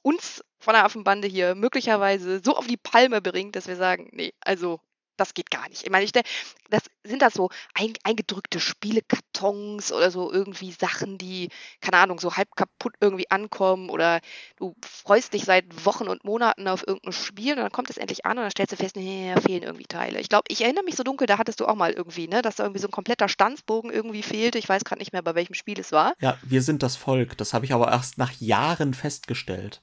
uns 0.03 0.45
von 0.59 0.75
der 0.75 0.85
Affenbande 0.85 1.29
hier 1.29 1.55
möglicherweise 1.55 2.41
so 2.45 2.57
auf 2.57 2.67
die 2.67 2.77
Palme 2.77 3.21
bringt, 3.21 3.57
dass 3.57 3.67
wir 3.67 3.77
sagen, 3.77 4.09
nee, 4.13 4.33
also 4.41 4.81
das 5.17 5.35
geht 5.35 5.51
gar 5.51 5.69
nicht. 5.69 5.85
Ich 5.85 5.91
meine, 5.91 6.05
ich, 6.05 6.13
das 6.13 6.83
sind 7.05 7.23
das 7.23 7.35
so 7.35 7.51
ein, 7.75 7.93
eingedrückte 8.03 8.61
Spielekartons 8.61 9.93
oder 9.93 10.11
so 10.11 10.33
irgendwie 10.33 10.73
Sachen, 10.73 11.19
die, 11.19 11.51
keine 11.81 11.99
Ahnung, 11.99 12.19
so 12.19 12.37
halb 12.37 12.55
kaputt 12.57 12.95
irgendwie 13.01 13.31
ankommen 13.31 13.91
oder 13.91 14.21
du 14.57 14.75
freust 14.83 15.35
dich 15.35 15.45
seit 15.45 15.85
Wochen 15.85 16.09
und 16.09 16.25
Monaten 16.25 16.67
auf 16.67 16.87
irgendein 16.87 17.13
Spiel 17.13 17.53
und 17.53 17.61
dann 17.61 17.73
kommt 17.73 17.91
es 17.91 17.99
endlich 17.99 18.25
an 18.25 18.39
und 18.39 18.45
dann 18.45 18.51
stellst 18.51 18.73
du 18.73 18.77
fest, 18.77 18.97
nee, 18.97 19.33
da 19.35 19.41
fehlen 19.41 19.63
irgendwie 19.63 19.85
Teile. 19.85 20.19
Ich 20.21 20.29
glaube, 20.29 20.45
ich 20.49 20.63
erinnere 20.63 20.85
mich 20.85 20.97
so 20.97 21.03
dunkel, 21.03 21.27
da 21.27 21.39
hattest 21.39 21.61
du 21.61 21.67
auch 21.67 21.77
mal 21.77 21.93
irgendwie, 21.93 22.29
ne, 22.29 22.43
dass 22.43 22.57
da 22.57 22.65
irgendwie 22.65 22.81
so 22.81 22.89
ein 22.89 22.93
kompletter 22.93 23.29
Stanzbogen 23.29 23.91
irgendwie 23.91 24.23
fehlte. 24.23 24.59
Ich 24.59 24.69
weiß 24.69 24.85
gerade 24.85 25.01
nicht 25.01 25.13
mehr, 25.13 25.23
bei 25.23 25.35
welchem 25.35 25.55
Spiel 25.55 25.79
es 25.79 25.93
war. 25.93 26.15
Ja, 26.21 26.39
wir 26.43 26.63
sind 26.63 26.83
das 26.83 26.97
Volk. 26.97 27.37
Das 27.37 27.53
habe 27.55 27.65
ich 27.65 27.73
aber 27.73 27.89
erst 27.89 28.19
nach 28.19 28.33
Jahren 28.41 28.95
festgestellt. 28.95 29.83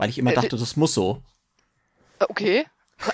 Weil 0.00 0.08
ich 0.10 0.18
immer 0.18 0.32
äh, 0.32 0.34
dachte, 0.34 0.56
das 0.56 0.76
muss 0.76 0.94
so. 0.94 1.22
Okay. 2.18 2.64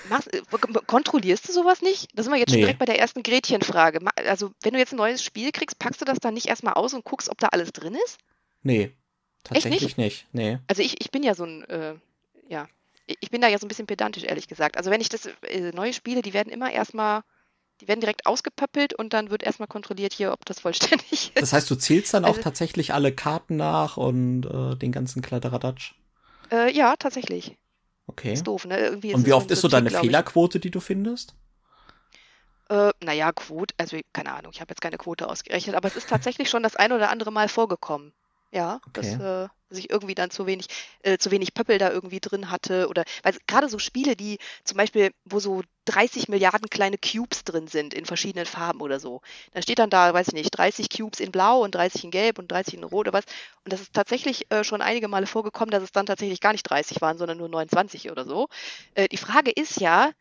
Machst, 0.08 0.32
äh, 0.32 0.42
kontrollierst 0.86 1.48
du 1.48 1.52
sowas 1.52 1.82
nicht? 1.82 2.08
Da 2.14 2.22
sind 2.22 2.32
wir 2.32 2.38
jetzt 2.38 2.50
schon 2.50 2.58
nee. 2.58 2.64
direkt 2.64 2.78
bei 2.78 2.84
der 2.86 2.98
ersten 2.98 3.22
Gretchenfrage. 3.22 4.00
Also, 4.26 4.52
wenn 4.62 4.72
du 4.72 4.78
jetzt 4.78 4.92
ein 4.92 4.96
neues 4.96 5.22
Spiel 5.22 5.50
kriegst, 5.52 5.78
packst 5.78 6.00
du 6.00 6.04
das 6.04 6.18
dann 6.18 6.34
nicht 6.34 6.46
erstmal 6.46 6.74
aus 6.74 6.94
und 6.94 7.04
guckst, 7.04 7.28
ob 7.28 7.38
da 7.38 7.48
alles 7.48 7.72
drin 7.72 7.96
ist? 8.04 8.18
Nee, 8.62 8.92
tatsächlich 9.42 9.96
nicht? 9.96 9.98
nicht? 9.98 10.26
Nee. 10.32 10.58
Also, 10.68 10.82
ich, 10.82 11.00
ich 11.00 11.10
bin 11.10 11.22
ja 11.22 11.34
so 11.34 11.44
ein, 11.44 11.64
äh, 11.68 11.94
ja, 12.48 12.68
ich 13.06 13.30
bin 13.30 13.40
da 13.40 13.48
ja 13.48 13.58
so 13.58 13.66
ein 13.66 13.68
bisschen 13.68 13.86
pedantisch, 13.86 14.24
ehrlich 14.24 14.48
gesagt. 14.48 14.76
Also, 14.76 14.90
wenn 14.90 15.00
ich 15.00 15.08
das 15.08 15.26
äh, 15.42 15.72
neue 15.72 15.92
spiele, 15.92 16.22
die 16.22 16.34
werden 16.34 16.52
immer 16.52 16.70
erstmal 16.72 17.22
Die 17.80 17.88
werden 17.88 18.00
direkt 18.00 18.26
ausgepöppelt 18.26 18.94
und 18.94 19.12
dann 19.12 19.30
wird 19.30 19.42
erstmal 19.42 19.68
kontrolliert 19.68 20.12
hier, 20.12 20.32
ob 20.32 20.44
das 20.44 20.60
vollständig 20.60 21.12
ist. 21.12 21.32
Das 21.40 21.52
heißt, 21.52 21.70
du 21.70 21.74
zählst 21.74 22.14
dann 22.14 22.24
also, 22.24 22.38
auch 22.38 22.42
tatsächlich 22.42 22.94
alle 22.94 23.12
Karten 23.12 23.56
nach 23.56 23.96
und 23.96 24.46
äh, 24.46 24.76
den 24.76 24.92
ganzen 24.92 25.20
Kladderadatsch? 25.20 25.94
Äh, 26.50 26.72
ja, 26.72 26.96
tatsächlich. 26.96 27.56
Okay. 28.06 28.32
Ist 28.32 28.46
doof, 28.46 28.66
ne? 28.66 28.78
Irgendwie 28.78 29.14
und 29.14 29.26
wie 29.26 29.32
oft 29.32 29.50
ist 29.50 29.60
so 29.60 29.68
deine 29.68 29.90
Fehlerquote, 29.90 30.60
die 30.60 30.70
du 30.70 30.80
findest? 30.80 31.34
Äh, 32.68 32.90
naja, 33.00 33.32
Quote, 33.32 33.74
also 33.78 33.98
keine 34.12 34.32
Ahnung, 34.32 34.52
ich 34.52 34.60
habe 34.60 34.70
jetzt 34.70 34.80
keine 34.80 34.98
Quote 34.98 35.28
ausgerechnet, 35.28 35.76
aber 35.76 35.88
es 35.88 35.96
ist 35.96 36.08
tatsächlich 36.08 36.50
schon 36.50 36.62
das 36.62 36.76
ein 36.76 36.92
oder 36.92 37.10
andere 37.10 37.30
Mal 37.30 37.48
vorgekommen. 37.48 38.12
Ja, 38.52 38.80
okay. 38.86 38.92
dass, 38.92 39.14
äh, 39.14 39.48
dass 39.68 39.78
ich 39.78 39.90
irgendwie 39.90 40.14
dann 40.14 40.30
zu 40.30 40.46
wenig, 40.46 40.66
äh, 41.02 41.18
zu 41.18 41.30
wenig 41.30 41.52
Pöppel 41.52 41.78
da 41.78 41.90
irgendwie 41.90 42.20
drin 42.20 42.50
hatte. 42.50 42.88
Oder 42.88 43.04
weil 43.22 43.36
gerade 43.46 43.68
so 43.68 43.78
Spiele, 43.78 44.16
die 44.16 44.38
zum 44.64 44.76
Beispiel, 44.76 45.10
wo 45.24 45.40
so 45.40 45.62
30 45.86 46.28
Milliarden 46.28 46.70
kleine 46.70 46.96
Cubes 46.98 47.44
drin 47.44 47.66
sind 47.66 47.92
in 47.92 48.06
verschiedenen 48.06 48.46
Farben 48.46 48.80
oder 48.80 49.00
so. 49.00 49.20
Da 49.52 49.62
steht 49.62 49.78
dann 49.78 49.90
da, 49.90 50.14
weiß 50.14 50.28
ich 50.28 50.34
nicht, 50.34 50.50
30 50.50 50.88
Cubes 50.88 51.20
in 51.20 51.32
Blau 51.32 51.62
und 51.62 51.74
30 51.74 52.04
in 52.04 52.10
Gelb 52.10 52.38
und 52.38 52.50
30 52.50 52.74
in 52.74 52.84
Rot 52.84 53.08
oder 53.08 53.18
was. 53.18 53.24
Und 53.64 53.72
das 53.72 53.80
ist 53.80 53.92
tatsächlich 53.92 54.50
äh, 54.50 54.62
schon 54.62 54.80
einige 54.80 55.08
Male 55.08 55.26
vorgekommen, 55.26 55.70
dass 55.70 55.82
es 55.82 55.92
dann 55.92 56.06
tatsächlich 56.06 56.40
gar 56.40 56.52
nicht 56.52 56.64
30 56.64 57.00
waren, 57.00 57.18
sondern 57.18 57.38
nur 57.38 57.48
29 57.48 58.10
oder 58.10 58.24
so. 58.24 58.48
Äh, 58.94 59.08
die 59.08 59.16
Frage 59.16 59.50
ist 59.50 59.80
ja, 59.80 60.12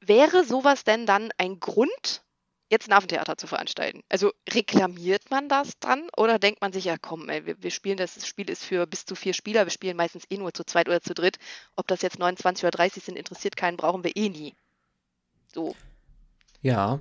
wäre 0.00 0.44
sowas 0.44 0.84
denn 0.84 1.06
dann 1.06 1.30
ein 1.38 1.58
Grund, 1.60 2.22
jetzt 2.70 2.88
ein 2.88 2.92
Affentheater 2.92 3.36
zu 3.36 3.46
veranstalten. 3.46 4.02
Also 4.08 4.32
reklamiert 4.50 5.30
man 5.30 5.48
das 5.48 5.78
dann 5.80 6.08
oder 6.16 6.38
denkt 6.38 6.60
man 6.60 6.72
sich, 6.72 6.84
ja 6.84 6.96
komm, 6.98 7.28
ey, 7.28 7.46
wir, 7.46 7.62
wir, 7.62 7.70
spielen 7.70 7.96
das, 7.96 8.14
das 8.14 8.26
Spiel 8.26 8.50
ist 8.50 8.64
für 8.64 8.86
bis 8.86 9.04
zu 9.04 9.14
vier 9.14 9.34
Spieler, 9.34 9.66
wir 9.66 9.70
spielen 9.70 9.96
meistens 9.96 10.24
eh 10.30 10.38
nur 10.38 10.52
zu 10.54 10.64
zweit 10.64 10.88
oder 10.88 11.00
zu 11.00 11.14
dritt. 11.14 11.38
Ob 11.76 11.86
das 11.86 12.02
jetzt 12.02 12.18
29 12.18 12.64
oder 12.64 12.70
30 12.70 13.04
sind, 13.04 13.16
interessiert 13.16 13.56
keinen, 13.56 13.76
brauchen 13.76 14.04
wir 14.04 14.16
eh 14.16 14.28
nie. 14.28 14.54
So. 15.52 15.76
Ja. 16.62 17.00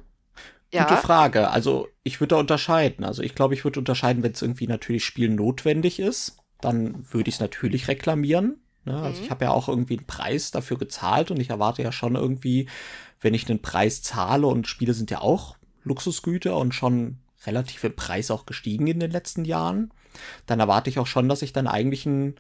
ja. 0.72 0.84
Gute 0.84 1.02
Frage. 1.02 1.50
Also 1.50 1.88
ich 2.04 2.20
würde 2.20 2.36
da 2.36 2.40
unterscheiden. 2.40 3.06
Also 3.06 3.24
ich 3.24 3.34
glaube, 3.34 3.54
ich 3.54 3.64
würde 3.64 3.80
unterscheiden, 3.80 4.22
wenn 4.24 4.34
es 4.34 4.42
irgendwie 4.42 4.68
natürlich 4.68 5.06
Spielen 5.06 5.36
notwendig 5.36 6.00
ist, 6.00 6.38
dann 6.62 7.06
würde 7.12 7.30
ich 7.30 7.36
es 7.36 7.42
natürlich 7.42 7.88
reklamieren. 7.88 8.64
Ne? 8.86 9.02
Also 9.02 9.20
mhm. 9.20 9.26
ich 9.26 9.32
habe 9.32 9.46
ja 9.46 9.52
auch 9.52 9.70
irgendwie 9.70 9.98
einen 9.98 10.08
Preis 10.08 10.52
dafür 10.52 10.78
gezahlt 10.78 11.32
und 11.32 11.40
ich 11.40 11.50
erwarte 11.50 11.82
ja 11.82 11.92
schon 11.92 12.16
irgendwie, 12.16 12.68
wenn 13.24 13.34
ich 13.34 13.50
einen 13.50 13.62
Preis 13.62 14.02
zahle 14.02 14.48
und 14.48 14.68
Spiele 14.68 14.94
sind 14.94 15.12
ja 15.12 15.22
auch 15.22 15.58
Luxusgüter 15.84 16.58
und 16.58 16.74
schon 16.74 17.18
relativ 17.46 17.84
im 17.84 17.96
Preis 17.96 18.32
auch 18.32 18.46
gestiegen 18.46 18.88
in 18.88 19.00
den 19.00 19.12
letzten 19.12 19.46
Jahren, 19.46 19.92
dann 20.46 20.60
erwarte 20.60 20.90
ich 20.90 21.00
auch 21.00 21.08
schon, 21.08 21.28
dass 21.28 21.42
ich 21.42 21.54
dann 21.54 21.68
eigentlich 21.68 22.06
ein, 22.06 22.36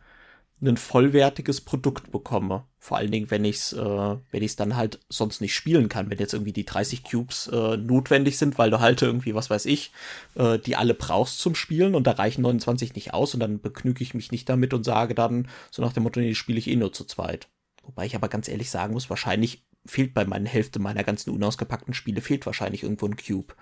ein 0.61 0.77
vollwertiges 0.77 1.61
Produkt 1.61 2.11
bekomme. 2.11 2.63
Vor 2.79 2.97
allen 2.97 3.11
Dingen, 3.11 3.31
wenn 3.31 3.43
ich 3.43 3.57
es, 3.57 3.73
äh, 3.73 3.79
wenn 3.79 4.43
ich 4.43 4.51
es 4.51 4.55
dann 4.55 4.75
halt 4.75 4.99
sonst 5.09 5.41
nicht 5.41 5.55
spielen 5.55 5.89
kann, 5.89 6.09
wenn 6.09 6.19
jetzt 6.19 6.33
irgendwie 6.33 6.53
die 6.53 6.65
30 6.65 7.03
Cubes 7.03 7.47
äh, 7.47 7.77
notwendig 7.77 8.37
sind, 8.37 8.57
weil 8.57 8.69
du 8.69 8.79
halt 8.79 9.01
irgendwie, 9.01 9.35
was 9.35 9.49
weiß 9.49 9.65
ich, 9.65 9.91
äh, 10.35 10.59
die 10.59 10.75
alle 10.75 10.93
brauchst 10.93 11.39
zum 11.39 11.55
Spielen 11.55 11.95
und 11.95 12.07
da 12.07 12.11
reichen 12.11 12.43
29 12.43 12.95
nicht 12.95 13.13
aus 13.13 13.33
und 13.33 13.39
dann 13.39 13.59
begnüge 13.59 14.03
ich 14.03 14.13
mich 14.13 14.31
nicht 14.31 14.47
damit 14.47 14.73
und 14.73 14.83
sage 14.83 15.15
dann 15.15 15.49
so 15.71 15.81
nach 15.81 15.93
dem 15.93 16.03
Motto, 16.03 16.19
nee, 16.19 16.35
spiele 16.35 16.59
ich 16.59 16.67
eh 16.67 16.75
nur 16.75 16.93
zu 16.93 17.03
zweit. 17.05 17.49
Wobei 17.83 18.05
ich 18.05 18.15
aber 18.15 18.29
ganz 18.29 18.47
ehrlich 18.47 18.69
sagen 18.69 18.93
muss, 18.93 19.09
wahrscheinlich 19.09 19.63
fehlt 19.85 20.13
bei 20.13 20.25
meiner 20.25 20.49
Hälfte 20.49 20.79
meiner 20.79 21.03
ganzen 21.03 21.31
unausgepackten 21.31 21.93
Spiele, 21.93 22.21
fehlt 22.21 22.45
wahrscheinlich 22.45 22.83
irgendwo 22.83 23.07
ein 23.07 23.17
Cube. 23.17 23.55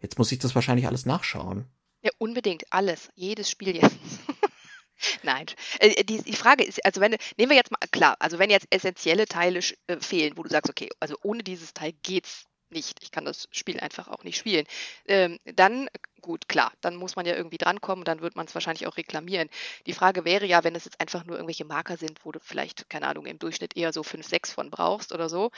Jetzt 0.00 0.18
muss 0.18 0.32
ich 0.32 0.38
das 0.38 0.54
wahrscheinlich 0.54 0.86
alles 0.86 1.06
nachschauen. 1.06 1.66
Ja, 2.02 2.10
unbedingt, 2.18 2.64
alles, 2.70 3.10
jedes 3.14 3.50
Spiel 3.50 3.76
jetzt. 3.76 3.96
Nein, 5.22 5.46
äh, 5.78 6.04
die, 6.04 6.22
die, 6.22 6.34
Frage 6.34 6.64
ist, 6.64 6.84
also 6.84 7.00
wenn, 7.00 7.16
nehmen 7.36 7.50
wir 7.50 7.56
jetzt 7.56 7.70
mal, 7.70 7.78
klar, 7.92 8.16
also 8.18 8.38
wenn 8.38 8.50
jetzt 8.50 8.66
essentielle 8.70 9.26
Teile 9.26 9.60
äh, 9.86 10.00
fehlen, 10.00 10.36
wo 10.36 10.42
du 10.42 10.48
sagst, 10.48 10.70
okay, 10.70 10.88
also 11.00 11.16
ohne 11.22 11.42
dieses 11.42 11.72
Teil 11.72 11.92
geht's 12.02 12.46
nicht, 12.70 13.02
ich 13.02 13.10
kann 13.10 13.24
das 13.24 13.48
Spiel 13.50 13.80
einfach 13.80 14.08
auch 14.08 14.24
nicht 14.24 14.36
spielen, 14.36 14.66
ähm, 15.06 15.38
dann, 15.44 15.88
gut, 16.20 16.48
klar, 16.48 16.72
dann 16.80 16.96
muss 16.96 17.16
man 17.16 17.26
ja 17.26 17.34
irgendwie 17.34 17.58
drankommen 17.58 18.02
und 18.02 18.08
dann 18.08 18.20
wird 18.20 18.36
man 18.36 18.46
es 18.46 18.54
wahrscheinlich 18.54 18.86
auch 18.86 18.96
reklamieren. 18.96 19.48
Die 19.86 19.92
Frage 19.92 20.24
wäre 20.24 20.46
ja, 20.46 20.64
wenn 20.64 20.74
es 20.74 20.84
jetzt 20.84 21.00
einfach 21.00 21.24
nur 21.24 21.36
irgendwelche 21.36 21.64
Marker 21.64 21.96
sind, 21.96 22.24
wo 22.24 22.32
du 22.32 22.40
vielleicht, 22.40 22.88
keine 22.90 23.06
Ahnung, 23.06 23.26
im 23.26 23.38
Durchschnitt 23.38 23.76
eher 23.76 23.92
so 23.92 24.02
5, 24.02 24.26
6 24.26 24.52
von 24.52 24.70
brauchst 24.70 25.12
oder 25.12 25.28
so, 25.28 25.50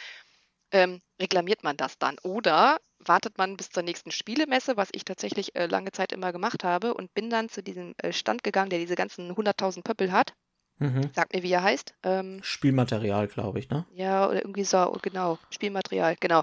ähm, 0.73 1.01
reklamiert 1.20 1.64
man 1.64 1.77
das 1.77 1.99
dann? 1.99 2.16
Oder 2.23 2.81
wartet 2.99 3.38
man 3.38 3.57
bis 3.57 3.70
zur 3.70 3.83
nächsten 3.83 4.11
Spielemesse, 4.11 4.77
was 4.77 4.88
ich 4.92 5.05
tatsächlich 5.05 5.57
äh, 5.57 5.66
lange 5.66 5.90
Zeit 5.92 6.12
immer 6.12 6.33
gemacht 6.33 6.64
habe 6.64 6.94
und 6.94 7.12
bin 7.14 7.31
dann 7.31 7.49
zu 7.49 7.62
diesem 7.62 7.94
äh, 7.99 8.12
Stand 8.12 8.44
gegangen, 8.44 8.70
der 8.70 8.79
diese 8.79 8.94
ganzen 8.94 9.33
100.000 9.33 9.83
Pöppel 9.83 10.12
hat. 10.12 10.35
Mhm. 10.79 11.11
Sag 11.14 11.35
mir, 11.35 11.42
wie 11.42 11.53
er 11.53 11.62
heißt. 11.62 11.94
Ähm, 12.05 12.40
Spielmaterial, 12.42 13.29
glaube 13.29 13.59
ich, 13.59 13.68
ne? 13.68 13.87
Ja, 13.92 14.29
oder 14.29 14.40
irgendwie 14.40 14.64
so, 14.64 14.96
genau. 15.03 15.38
Spielmaterial, 15.51 16.16
genau 16.20 16.42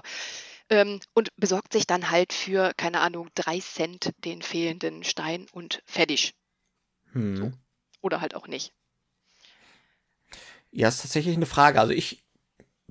ähm, 0.70 1.00
und 1.14 1.28
besorgt 1.36 1.72
sich 1.72 1.86
dann 1.86 2.10
halt 2.10 2.32
für, 2.32 2.72
keine 2.76 3.00
Ahnung, 3.00 3.28
drei 3.34 3.60
Cent 3.60 4.12
den 4.24 4.42
fehlenden 4.42 5.04
Stein 5.04 5.46
und 5.52 5.82
fertig. 5.86 6.34
Hm. 7.12 7.36
So. 7.36 7.52
Oder 8.00 8.20
halt 8.20 8.34
auch 8.34 8.46
nicht. 8.46 8.72
Ja, 10.70 10.88
ist 10.88 11.02
tatsächlich 11.02 11.36
eine 11.36 11.46
Frage. 11.46 11.80
Also 11.80 11.92
ich 11.92 12.22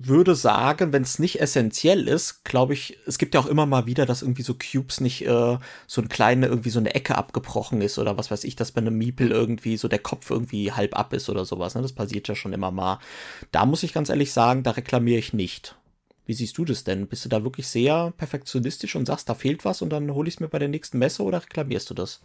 würde 0.00 0.36
sagen, 0.36 0.92
wenn 0.92 1.02
es 1.02 1.18
nicht 1.18 1.40
essentiell 1.40 2.06
ist, 2.06 2.44
glaube 2.44 2.72
ich, 2.72 2.96
es 3.06 3.18
gibt 3.18 3.34
ja 3.34 3.40
auch 3.40 3.46
immer 3.46 3.66
mal 3.66 3.86
wieder, 3.86 4.06
dass 4.06 4.22
irgendwie 4.22 4.42
so 4.42 4.54
Cubes 4.54 5.00
nicht 5.00 5.26
äh, 5.26 5.58
so 5.88 6.00
ein 6.00 6.08
kleine, 6.08 6.46
irgendwie 6.46 6.70
so 6.70 6.78
eine 6.78 6.94
Ecke 6.94 7.16
abgebrochen 7.16 7.82
ist 7.82 7.98
oder 7.98 8.16
was 8.16 8.30
weiß 8.30 8.44
ich, 8.44 8.54
dass 8.54 8.70
bei 8.70 8.80
einem 8.80 8.96
Miepel 8.96 9.32
irgendwie 9.32 9.76
so 9.76 9.88
der 9.88 9.98
Kopf 9.98 10.30
irgendwie 10.30 10.70
halb 10.70 10.96
ab 10.96 11.12
ist 11.12 11.28
oder 11.28 11.44
sowas. 11.44 11.74
Ne? 11.74 11.82
Das 11.82 11.92
passiert 11.92 12.28
ja 12.28 12.36
schon 12.36 12.52
immer 12.52 12.70
mal. 12.70 13.00
Da 13.50 13.66
muss 13.66 13.82
ich 13.82 13.92
ganz 13.92 14.08
ehrlich 14.08 14.32
sagen, 14.32 14.62
da 14.62 14.70
reklamiere 14.72 15.18
ich 15.18 15.32
nicht. 15.32 15.74
Wie 16.28 16.34
siehst 16.34 16.58
du 16.58 16.66
das 16.66 16.84
denn? 16.84 17.06
Bist 17.08 17.24
du 17.24 17.30
da 17.30 17.42
wirklich 17.42 17.66
sehr 17.68 18.12
perfektionistisch 18.18 18.96
und 18.96 19.06
sagst, 19.06 19.30
da 19.30 19.34
fehlt 19.34 19.64
was 19.64 19.80
und 19.80 19.88
dann 19.88 20.12
hole 20.12 20.28
ich 20.28 20.34
es 20.34 20.40
mir 20.40 20.48
bei 20.48 20.58
der 20.58 20.68
nächsten 20.68 20.98
Messe 20.98 21.22
oder 21.22 21.42
reklamierst 21.42 21.88
du 21.88 21.94
das? 21.94 22.20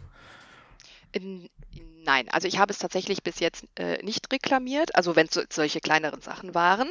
Nein, 2.04 2.28
also 2.28 2.46
ich 2.46 2.58
habe 2.58 2.70
es 2.70 2.78
tatsächlich 2.78 3.22
bis 3.22 3.40
jetzt 3.40 3.64
äh, 3.76 4.04
nicht 4.04 4.30
reklamiert, 4.30 4.94
also 4.94 5.16
wenn 5.16 5.26
es 5.26 5.32
so, 5.32 5.40
solche 5.50 5.80
kleineren 5.80 6.20
Sachen 6.20 6.54
waren. 6.54 6.90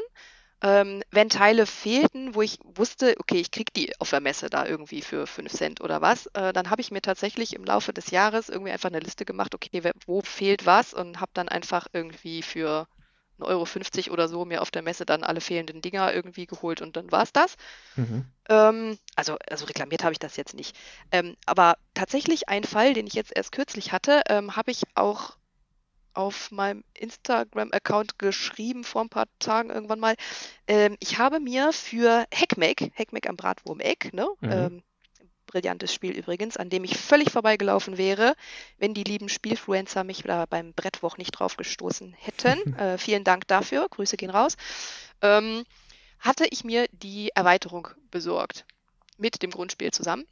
Ähm, 0.64 1.04
wenn 1.12 1.30
Teile 1.30 1.68
fehlten, 1.68 2.34
wo 2.34 2.42
ich 2.42 2.58
wusste, 2.64 3.14
okay, 3.20 3.40
ich 3.40 3.52
kriege 3.52 3.72
die 3.76 3.92
auf 4.00 4.10
der 4.10 4.20
Messe 4.20 4.50
da 4.50 4.66
irgendwie 4.66 5.04
für 5.04 5.28
5 5.28 5.52
Cent 5.54 5.82
oder 5.82 6.02
was, 6.02 6.26
äh, 6.34 6.52
dann 6.52 6.72
habe 6.72 6.82
ich 6.82 6.90
mir 6.90 7.02
tatsächlich 7.04 7.54
im 7.54 7.64
Laufe 7.64 7.94
des 7.94 8.10
Jahres 8.10 8.50
irgendwie 8.50 8.72
einfach 8.72 8.90
eine 8.90 9.02
Liste 9.02 9.24
gemacht, 9.24 9.54
okay, 9.54 9.84
wo 10.08 10.22
fehlt 10.22 10.66
was 10.66 10.96
und 10.96 11.20
habe 11.20 11.32
dann 11.36 11.48
einfach 11.48 11.86
irgendwie 11.94 12.42
für 12.42 12.88
1,50 13.40 14.08
Euro 14.08 14.14
oder 14.14 14.28
so 14.28 14.46
mir 14.46 14.62
auf 14.62 14.72
der 14.72 14.82
Messe 14.82 15.06
dann 15.06 15.24
alle 15.24 15.42
fehlenden 15.42 15.82
Dinger 15.82 16.14
irgendwie 16.14 16.46
geholt 16.46 16.82
und 16.82 16.96
dann 16.96 17.12
war 17.12 17.24
es 17.24 17.34
das. 17.34 17.56
Mhm. 17.96 18.26
Ähm, 18.50 18.98
also, 19.16 19.38
also 19.50 19.66
reklamiert 19.66 20.04
habe 20.04 20.14
ich 20.14 20.20
das 20.20 20.38
jetzt 20.38 20.54
nicht. 20.54 20.76
Ähm, 21.12 21.36
aber 21.46 21.76
tatsächlich 21.94 22.50
ein 22.50 22.64
Fall, 22.64 22.94
den 22.94 23.08
ich 23.08 23.14
jetzt 23.14 23.36
erst 23.36 23.52
kürzlich 23.52 23.92
hatte, 23.92 24.22
ähm, 24.30 24.56
habe 24.56 24.72
ich 24.72 24.84
auch 24.96 25.38
auf 26.14 26.52
meinem 26.52 26.84
Instagram-Account 26.94 28.20
geschrieben 28.20 28.84
vor 28.84 29.02
ein 29.02 29.10
paar 29.10 29.26
Tagen 29.40 29.72
irgendwann 29.72 30.00
mal. 30.00 30.16
Ähm, 30.68 30.96
ich 31.00 31.18
habe 31.18 31.40
mir 31.40 31.74
für 31.74 32.26
Hackmack, 32.34 32.92
Hackmack 32.96 33.28
am 33.28 33.36
Bratwurm-Eck, 33.36 34.14
ne? 34.14 34.28
Mhm 34.42 34.52
ähm, 34.52 34.84
brillantes 35.54 35.94
Spiel 35.94 36.18
übrigens, 36.18 36.58
an 36.58 36.70
dem 36.70 36.84
ich 36.84 36.98
völlig 36.98 37.32
vorbeigelaufen 37.32 37.98
wäre, 37.98 38.34
wenn 38.80 38.94
die 38.94 39.04
lieben 39.04 39.30
Spielfluencer 39.30 40.04
mich 40.04 40.24
da 40.24 40.46
beim 40.48 40.74
Brettwoch 40.74 41.18
nicht 41.18 41.32
drauf 41.32 41.58
gestoßen 41.58 42.14
hätten. 42.14 42.76
äh, 42.78 42.98
vielen 42.98 43.24
Dank 43.24 43.48
dafür, 43.48 43.88
Grüße 43.88 44.18
gehen 44.18 44.32
raus. 44.32 44.58
Ähm, 45.22 45.64
hatte 46.20 46.46
ich 46.50 46.64
mir 46.64 46.88
die 46.92 47.30
Erweiterung 47.36 47.88
besorgt 48.10 48.66
mit 49.18 49.44
dem 49.44 49.52
Grundspiel 49.52 49.92
zusammen. 49.92 50.26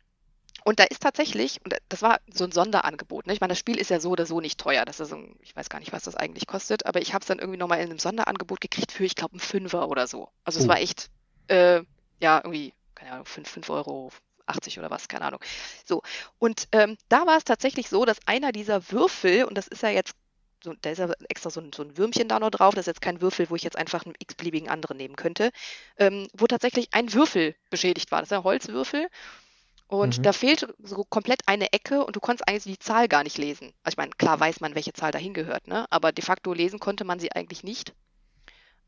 Und 0.64 0.80
da 0.80 0.84
ist 0.84 1.02
tatsächlich, 1.02 1.60
und 1.64 1.76
das 1.90 2.02
war 2.02 2.20
so 2.32 2.44
ein 2.44 2.52
Sonderangebot. 2.52 3.28
Ne? 3.28 3.34
Ich 3.34 3.42
meine, 3.42 3.52
das 3.52 3.60
Spiel 3.60 3.80
ist 3.80 3.90
ja 3.90 4.00
so 4.00 4.10
oder 4.12 4.26
so 4.26 4.42
nicht 4.42 4.60
teuer. 4.60 4.86
Das 4.86 5.00
ist 5.00 5.10
so 5.10 5.16
ein, 5.16 5.36
ich 5.42 5.56
weiß 5.56 5.70
gar 5.70 5.80
nicht, 5.80 5.92
was 5.92 6.04
das 6.04 6.16
eigentlich 6.16 6.48
kostet, 6.48 6.86
aber 6.86 7.02
ich 7.02 7.14
habe 7.14 7.22
es 7.22 7.28
dann 7.28 7.40
irgendwie 7.40 7.58
nochmal 7.58 7.80
in 7.80 7.90
einem 7.90 8.00
Sonderangebot 8.00 8.62
gekriegt 8.62 8.92
für, 8.92 9.06
ich 9.06 9.16
glaube, 9.16 9.34
einen 9.34 9.40
Fünfer 9.40 9.88
oder 9.88 10.08
so. 10.08 10.30
Also 10.44 10.60
oh. 10.60 10.64
es 10.64 10.68
war 10.68 10.80
echt, 10.80 11.10
äh, 11.48 11.82
ja, 12.22 12.38
irgendwie, 12.44 12.74
keine 12.96 13.12
Ahnung, 13.12 13.26
5, 13.26 13.50
5 13.50 13.70
Euro, 13.70 14.12
80 14.46 14.80
oder 14.80 14.90
was, 14.90 15.08
keine 15.08 15.26
Ahnung. 15.26 15.40
So, 15.86 16.02
und 16.40 16.68
ähm, 16.72 16.98
da 17.10 17.26
war 17.26 17.38
es 17.38 17.44
tatsächlich 17.44 17.90
so, 17.90 18.06
dass 18.06 18.18
einer 18.26 18.52
dieser 18.52 18.92
Würfel, 18.92 19.46
und 19.46 19.58
das 19.58 19.68
ist 19.68 19.84
ja 19.84 19.90
jetzt 19.90 20.16
so, 20.64 20.74
da 20.80 20.92
ist 20.92 21.00
ja 21.00 21.12
extra 21.30 21.50
so 21.50 21.60
ein, 21.60 21.72
so 21.74 21.84
ein, 21.84 21.98
Würmchen 21.98 22.28
da 22.28 22.40
noch 22.40 22.52
drauf. 22.52 22.76
Das 22.76 22.84
ist 22.84 22.88
jetzt 22.88 23.02
kein 23.02 23.22
Würfel, 23.22 23.50
wo 23.50 23.56
ich 23.56 23.64
jetzt 23.64 23.78
einfach 23.78 24.06
einen 24.06 24.16
x-beliebigen 24.20 24.70
anderen 24.70 24.98
nehmen 24.98 25.16
könnte. 25.16 25.52
Ähm, 25.98 26.28
wo 26.34 26.46
tatsächlich 26.48 26.90
ein 26.92 27.14
Würfel 27.14 27.56
beschädigt 27.70 28.12
war. 28.12 28.20
Das 28.20 28.30
ist 28.30 28.38
ein 28.38 28.44
Holzwürfel. 28.44 29.08
Und 29.88 30.20
mhm. 30.20 30.24
da 30.24 30.34
fehlt 30.34 30.74
so 30.82 31.04
komplett 31.04 31.42
eine 31.48 31.74
Ecke 31.74 32.06
und 32.06 32.16
du 32.16 32.20
konntest 32.20 32.48
eigentlich 32.48 32.78
die 32.78 32.80
Zahl 32.80 33.08
gar 33.08 33.24
nicht 33.24 33.38
lesen. 33.38 33.74
Also 33.84 33.96
ich 33.96 33.98
meine, 33.98 34.12
klar 34.12 34.40
weiß 34.40 34.62
man, 34.62 34.76
welche 34.76 34.94
Zahl 34.94 35.12
dahin 35.12 35.34
gehört, 35.34 35.68
ne? 35.68 35.86
Aber 35.90 36.12
de 36.14 36.24
facto 36.24 36.54
lesen 36.54 36.80
konnte 36.80 37.04
man 37.04 37.20
sie 37.20 37.32
eigentlich 37.34 37.64
nicht. 37.64 37.94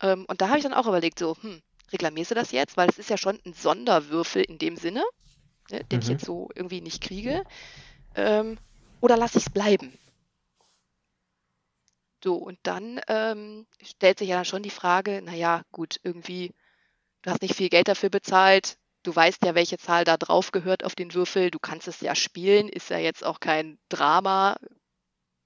Ähm, 0.02 0.26
und 0.30 0.42
da 0.42 0.48
habe 0.48 0.60
ich 0.60 0.64
dann 0.64 0.74
auch 0.74 0.88
überlegt, 0.88 1.20
so, 1.20 1.36
hm, 1.42 1.62
reklamierst 1.92 2.32
du 2.32 2.36
das 2.36 2.52
jetzt? 2.52 2.78
Weil 2.78 2.88
es 2.88 3.00
ist 3.00 3.10
ja 3.10 3.18
schon 3.18 3.40
ein 3.46 3.54
Sonderwürfel 3.54 4.44
in 4.44 4.58
dem 4.60 4.78
Sinne 4.78 5.04
ne, 5.74 5.84
den 5.86 5.98
mhm. 5.98 6.04
ich 6.04 6.10
jetzt 6.10 6.26
so 6.26 6.50
irgendwie 6.56 6.82
nicht 6.82 7.02
kriege. 7.02 7.44
Ähm, 8.16 8.58
oder 9.02 9.18
lasse 9.18 9.38
ich 9.40 9.48
es 9.48 9.54
bleiben? 9.54 9.98
So, 12.24 12.36
und 12.36 12.58
dann 12.64 13.02
ähm, 13.10 13.66
stellt 13.82 14.20
sich 14.20 14.30
ja 14.30 14.38
dann 14.38 14.46
schon 14.46 14.64
die 14.64 14.70
Frage, 14.70 15.22
naja, 15.22 15.64
gut, 15.74 16.00
irgendwie, 16.04 16.54
du 17.22 17.32
hast 17.32 17.42
nicht 17.42 17.56
viel 17.56 17.68
Geld 17.68 17.90
dafür 17.90 18.10
bezahlt, 18.10 18.78
du 19.04 19.14
weißt 19.14 19.44
ja, 19.44 19.56
welche 19.56 19.78
Zahl 19.78 20.06
da 20.06 20.16
drauf 20.16 20.54
gehört 20.54 20.86
auf 20.86 20.96
den 20.96 21.14
Würfel, 21.14 21.52
du 21.52 21.60
kannst 21.60 21.90
es 21.90 22.00
ja 22.00 22.16
spielen, 22.16 22.70
ist 22.70 22.90
ja 22.90 22.98
jetzt 22.98 23.26
auch 23.26 23.42
kein 23.42 23.78
Drama. 23.90 24.56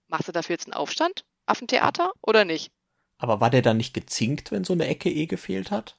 Machst 0.07 0.27
du 0.27 0.31
dafür 0.31 0.53
jetzt 0.53 0.67
einen 0.67 0.75
Aufstand? 0.75 1.25
Affentheater 1.47 2.11
oder 2.21 2.45
nicht? 2.45 2.71
Aber 3.17 3.41
war 3.41 3.49
der 3.49 3.63
dann 3.63 3.77
nicht 3.77 3.95
gezinkt, 3.95 4.51
wenn 4.51 4.63
so 4.63 4.73
eine 4.73 4.85
Ecke 4.85 5.09
eh 5.09 5.25
gefehlt 5.25 5.71
hat? 5.71 5.97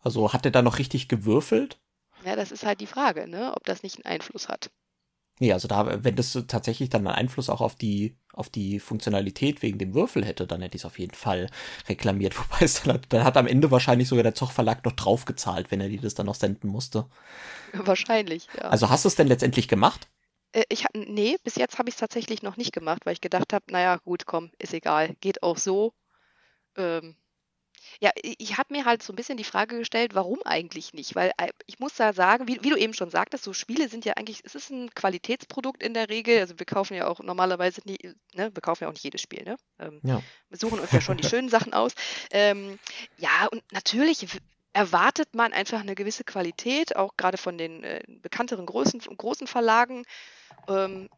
Also 0.00 0.34
hat 0.34 0.44
er 0.44 0.50
da 0.50 0.60
noch 0.60 0.78
richtig 0.78 1.08
gewürfelt? 1.08 1.78
Ja, 2.24 2.36
das 2.36 2.52
ist 2.52 2.64
halt 2.64 2.80
die 2.80 2.86
Frage, 2.86 3.28
ne? 3.28 3.52
ob 3.54 3.64
das 3.64 3.82
nicht 3.82 3.96
einen 3.96 4.14
Einfluss 4.14 4.48
hat. 4.48 4.70
Nee, 5.40 5.54
also 5.54 5.68
da, 5.68 6.04
wenn 6.04 6.16
das 6.16 6.38
tatsächlich 6.48 6.90
dann 6.90 7.06
einen 7.06 7.16
Einfluss 7.16 7.48
auch 7.48 7.62
auf 7.62 7.74
die, 7.74 8.14
auf 8.34 8.50
die 8.50 8.78
Funktionalität 8.78 9.62
wegen 9.62 9.78
dem 9.78 9.94
Würfel 9.94 10.22
hätte, 10.24 10.46
dann 10.46 10.60
hätte 10.60 10.76
ich 10.76 10.82
es 10.82 10.86
auf 10.86 10.98
jeden 10.98 11.14
Fall 11.14 11.48
reklamiert. 11.88 12.38
Wobei 12.38 12.66
es 12.66 12.82
dann 12.82 12.94
hat, 12.94 13.06
dann 13.08 13.24
hat 13.24 13.38
am 13.38 13.46
Ende 13.46 13.70
wahrscheinlich 13.70 14.08
sogar 14.08 14.22
der 14.22 14.34
Zochverlag 14.34 14.84
noch 14.84 14.92
draufgezahlt, 14.92 15.70
wenn 15.70 15.80
er 15.80 15.88
dir 15.88 16.00
das 16.00 16.14
dann 16.14 16.26
noch 16.26 16.34
senden 16.34 16.68
musste. 16.68 17.06
Wahrscheinlich, 17.72 18.48
ja. 18.54 18.64
Also 18.64 18.90
hast 18.90 19.04
du 19.04 19.08
es 19.08 19.14
denn 19.14 19.28
letztendlich 19.28 19.66
gemacht? 19.66 20.08
Äh, 20.52 20.64
ich 20.68 20.84
nee, 20.92 21.36
bis 21.42 21.54
jetzt 21.54 21.78
habe 21.78 21.88
ich 21.88 21.94
es 21.94 22.00
tatsächlich 22.00 22.42
noch 22.42 22.58
nicht 22.58 22.72
gemacht, 22.72 23.06
weil 23.06 23.14
ich 23.14 23.22
gedacht 23.22 23.54
habe, 23.54 23.64
naja, 23.70 23.96
gut, 23.96 24.26
komm, 24.26 24.50
ist 24.58 24.74
egal, 24.74 25.14
geht 25.20 25.42
auch 25.42 25.56
so. 25.56 25.94
Ähm, 26.76 27.16
ja, 28.00 28.10
ich 28.22 28.58
habe 28.58 28.74
mir 28.74 28.84
halt 28.84 29.02
so 29.02 29.12
ein 29.12 29.16
bisschen 29.16 29.36
die 29.36 29.44
Frage 29.44 29.78
gestellt, 29.78 30.14
warum 30.14 30.40
eigentlich 30.44 30.92
nicht? 30.92 31.14
Weil 31.14 31.32
äh, 31.38 31.48
ich 31.66 31.78
muss 31.78 31.94
da 31.94 32.12
sagen, 32.12 32.48
wie, 32.48 32.62
wie 32.62 32.70
du 32.70 32.76
eben 32.76 32.94
schon 32.94 33.10
sagtest, 33.10 33.44
so 33.44 33.52
Spiele 33.52 33.88
sind 33.88 34.04
ja 34.04 34.14
eigentlich, 34.16 34.40
es 34.44 34.54
ist 34.54 34.70
ein 34.70 34.90
Qualitätsprodukt 34.94 35.82
in 35.82 35.94
der 35.94 36.08
Regel. 36.08 36.38
Also 36.40 36.58
wir 36.58 36.66
kaufen 36.66 36.94
ja 36.94 37.06
auch 37.06 37.20
normalerweise 37.20 37.80
nie, 37.84 37.98
ne, 38.34 38.54
wir 38.54 38.62
kaufen 38.62 38.84
ja 38.84 38.88
auch 38.88 38.92
nicht 38.92 39.04
jedes 39.04 39.20
Spiel, 39.20 39.44
ne? 39.44 39.56
Ähm, 39.78 40.00
Ja. 40.04 40.22
wir 40.48 40.58
suchen 40.58 40.80
uns 40.80 40.92
ja 40.92 41.00
schon 41.00 41.16
die 41.16 41.28
schönen 41.28 41.48
Sachen 41.48 41.72
aus. 41.72 41.92
Ähm, 42.30 42.78
ja, 43.16 43.46
und 43.50 43.62
natürlich 43.72 44.26
erwartet 44.72 45.34
man 45.34 45.52
einfach 45.52 45.80
eine 45.80 45.94
gewisse 45.94 46.24
Qualität, 46.24 46.96
auch 46.96 47.16
gerade 47.16 47.38
von 47.38 47.58
den 47.58 47.82
äh, 47.82 48.02
bekannteren 48.06 48.66
großen, 48.66 49.00
großen 49.00 49.46
Verlagen. 49.46 50.04
Ähm, 50.68 51.08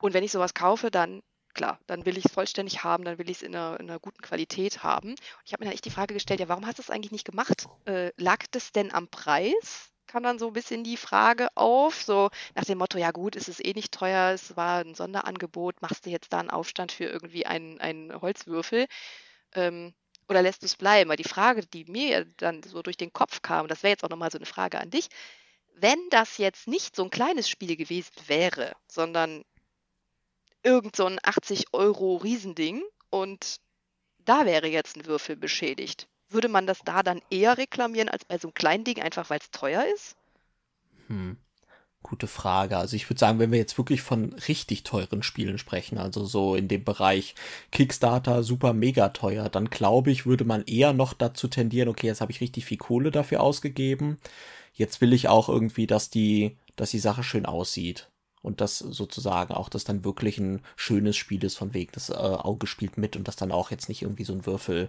und 0.00 0.14
wenn 0.14 0.24
ich 0.24 0.32
sowas 0.32 0.54
kaufe, 0.54 0.90
dann 0.90 1.22
klar, 1.58 1.80
dann 1.88 2.06
will 2.06 2.16
ich 2.16 2.24
es 2.24 2.32
vollständig 2.32 2.84
haben, 2.84 3.04
dann 3.04 3.18
will 3.18 3.28
ich 3.28 3.38
es 3.38 3.42
in 3.42 3.54
einer, 3.54 3.80
in 3.80 3.90
einer 3.90 3.98
guten 3.98 4.22
Qualität 4.22 4.84
haben. 4.84 5.16
Ich 5.44 5.52
habe 5.52 5.60
mir 5.62 5.66
dann 5.66 5.74
echt 5.74 5.84
die 5.84 5.90
Frage 5.90 6.14
gestellt, 6.14 6.38
ja, 6.38 6.48
warum 6.48 6.64
hast 6.64 6.78
du 6.78 6.82
es 6.82 6.88
eigentlich 6.90 7.10
nicht 7.10 7.24
gemacht? 7.24 7.66
Äh, 7.84 8.12
lag 8.16 8.44
das 8.52 8.70
denn 8.70 8.94
am 8.94 9.08
Preis? 9.08 9.90
Kam 10.06 10.22
dann 10.22 10.38
so 10.38 10.46
ein 10.46 10.52
bisschen 10.52 10.84
die 10.84 10.96
Frage 10.96 11.48
auf, 11.56 12.00
so 12.00 12.30
nach 12.54 12.64
dem 12.64 12.78
Motto, 12.78 12.96
ja 12.96 13.10
gut, 13.10 13.34
es 13.34 13.48
ist 13.48 13.62
eh 13.62 13.72
nicht 13.72 13.92
teuer, 13.92 14.32
es 14.32 14.56
war 14.56 14.84
ein 14.84 14.94
Sonderangebot, 14.94 15.82
machst 15.82 16.06
du 16.06 16.10
jetzt 16.10 16.32
da 16.32 16.38
einen 16.38 16.48
Aufstand 16.48 16.92
für 16.92 17.06
irgendwie 17.06 17.44
einen, 17.44 17.80
einen 17.80 18.18
Holzwürfel? 18.20 18.86
Ähm, 19.54 19.92
oder 20.28 20.42
lässt 20.42 20.62
du 20.62 20.66
es 20.66 20.76
bleiben? 20.76 21.10
Weil 21.10 21.16
die 21.16 21.24
Frage, 21.24 21.66
die 21.66 21.86
mir 21.86 22.24
dann 22.36 22.62
so 22.62 22.82
durch 22.82 22.96
den 22.96 23.12
Kopf 23.12 23.42
kam, 23.42 23.66
das 23.66 23.82
wäre 23.82 23.90
jetzt 23.90 24.04
auch 24.04 24.10
nochmal 24.10 24.30
so 24.30 24.38
eine 24.38 24.46
Frage 24.46 24.78
an 24.78 24.90
dich, 24.90 25.08
wenn 25.74 25.98
das 26.10 26.38
jetzt 26.38 26.68
nicht 26.68 26.94
so 26.94 27.02
ein 27.02 27.10
kleines 27.10 27.48
Spiel 27.48 27.74
gewesen 27.76 28.12
wäre, 28.28 28.76
sondern 28.86 29.44
irgend 30.62 30.96
so 30.96 31.06
ein 31.06 31.18
80 31.22 31.72
Euro 31.72 32.16
Riesending 32.16 32.82
und 33.10 33.60
da 34.24 34.44
wäre 34.44 34.68
jetzt 34.68 34.96
ein 34.96 35.06
Würfel 35.06 35.36
beschädigt, 35.36 36.08
würde 36.28 36.48
man 36.48 36.66
das 36.66 36.80
da 36.84 37.02
dann 37.02 37.22
eher 37.30 37.56
reklamieren 37.56 38.08
als 38.08 38.24
bei 38.24 38.38
so 38.38 38.48
einem 38.48 38.54
kleinen 38.54 38.84
Ding, 38.84 39.00
einfach 39.00 39.30
weil 39.30 39.38
es 39.40 39.50
teuer 39.50 39.84
ist? 39.94 40.16
Hm. 41.06 41.38
Gute 42.02 42.28
Frage. 42.28 42.76
Also 42.76 42.94
ich 42.94 43.10
würde 43.10 43.18
sagen, 43.18 43.38
wenn 43.40 43.50
wir 43.50 43.58
jetzt 43.58 43.76
wirklich 43.76 44.02
von 44.02 44.32
richtig 44.46 44.84
teuren 44.84 45.22
Spielen 45.24 45.58
sprechen, 45.58 45.98
also 45.98 46.24
so 46.24 46.54
in 46.54 46.68
dem 46.68 46.84
Bereich 46.84 47.34
Kickstarter 47.72 48.44
super 48.44 48.72
mega 48.72 49.08
teuer, 49.08 49.48
dann 49.48 49.68
glaube 49.68 50.12
ich, 50.12 50.24
würde 50.24 50.44
man 50.44 50.62
eher 50.64 50.92
noch 50.92 51.12
dazu 51.12 51.48
tendieren, 51.48 51.88
okay, 51.88 52.06
jetzt 52.06 52.20
habe 52.20 52.30
ich 52.30 52.40
richtig 52.40 52.66
viel 52.66 52.78
Kohle 52.78 53.10
dafür 53.10 53.40
ausgegeben. 53.40 54.18
Jetzt 54.72 55.00
will 55.00 55.12
ich 55.12 55.28
auch 55.28 55.48
irgendwie, 55.48 55.88
dass 55.88 56.08
die, 56.08 56.56
dass 56.76 56.92
die 56.92 57.00
Sache 57.00 57.24
schön 57.24 57.46
aussieht. 57.46 58.08
Und 58.42 58.60
das 58.60 58.78
sozusagen 58.78 59.52
auch, 59.54 59.68
dass 59.68 59.84
dann 59.84 60.04
wirklich 60.04 60.38
ein 60.38 60.62
schönes 60.76 61.16
Spiel 61.16 61.42
ist, 61.44 61.56
von 61.56 61.74
wegen, 61.74 61.90
das 61.92 62.10
äh, 62.10 62.14
Auge 62.14 62.66
spielt 62.66 62.96
mit 62.98 63.16
und 63.16 63.26
dass 63.28 63.36
dann 63.36 63.52
auch 63.52 63.70
jetzt 63.70 63.88
nicht 63.88 64.02
irgendwie 64.02 64.24
so 64.24 64.32
ein 64.32 64.46
Würfel 64.46 64.88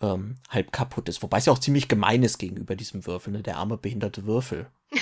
ähm, 0.00 0.36
halb 0.50 0.72
kaputt 0.72 1.08
ist. 1.08 1.22
Wobei 1.22 1.38
es 1.38 1.46
ja 1.46 1.52
auch 1.52 1.58
ziemlich 1.58 1.88
gemein 1.88 2.22
ist 2.22 2.38
gegenüber 2.38 2.76
diesem 2.76 3.06
Würfel, 3.06 3.32
ne? 3.32 3.42
Der 3.42 3.56
arme 3.56 3.78
behinderte 3.78 4.26
Würfel. 4.26 4.66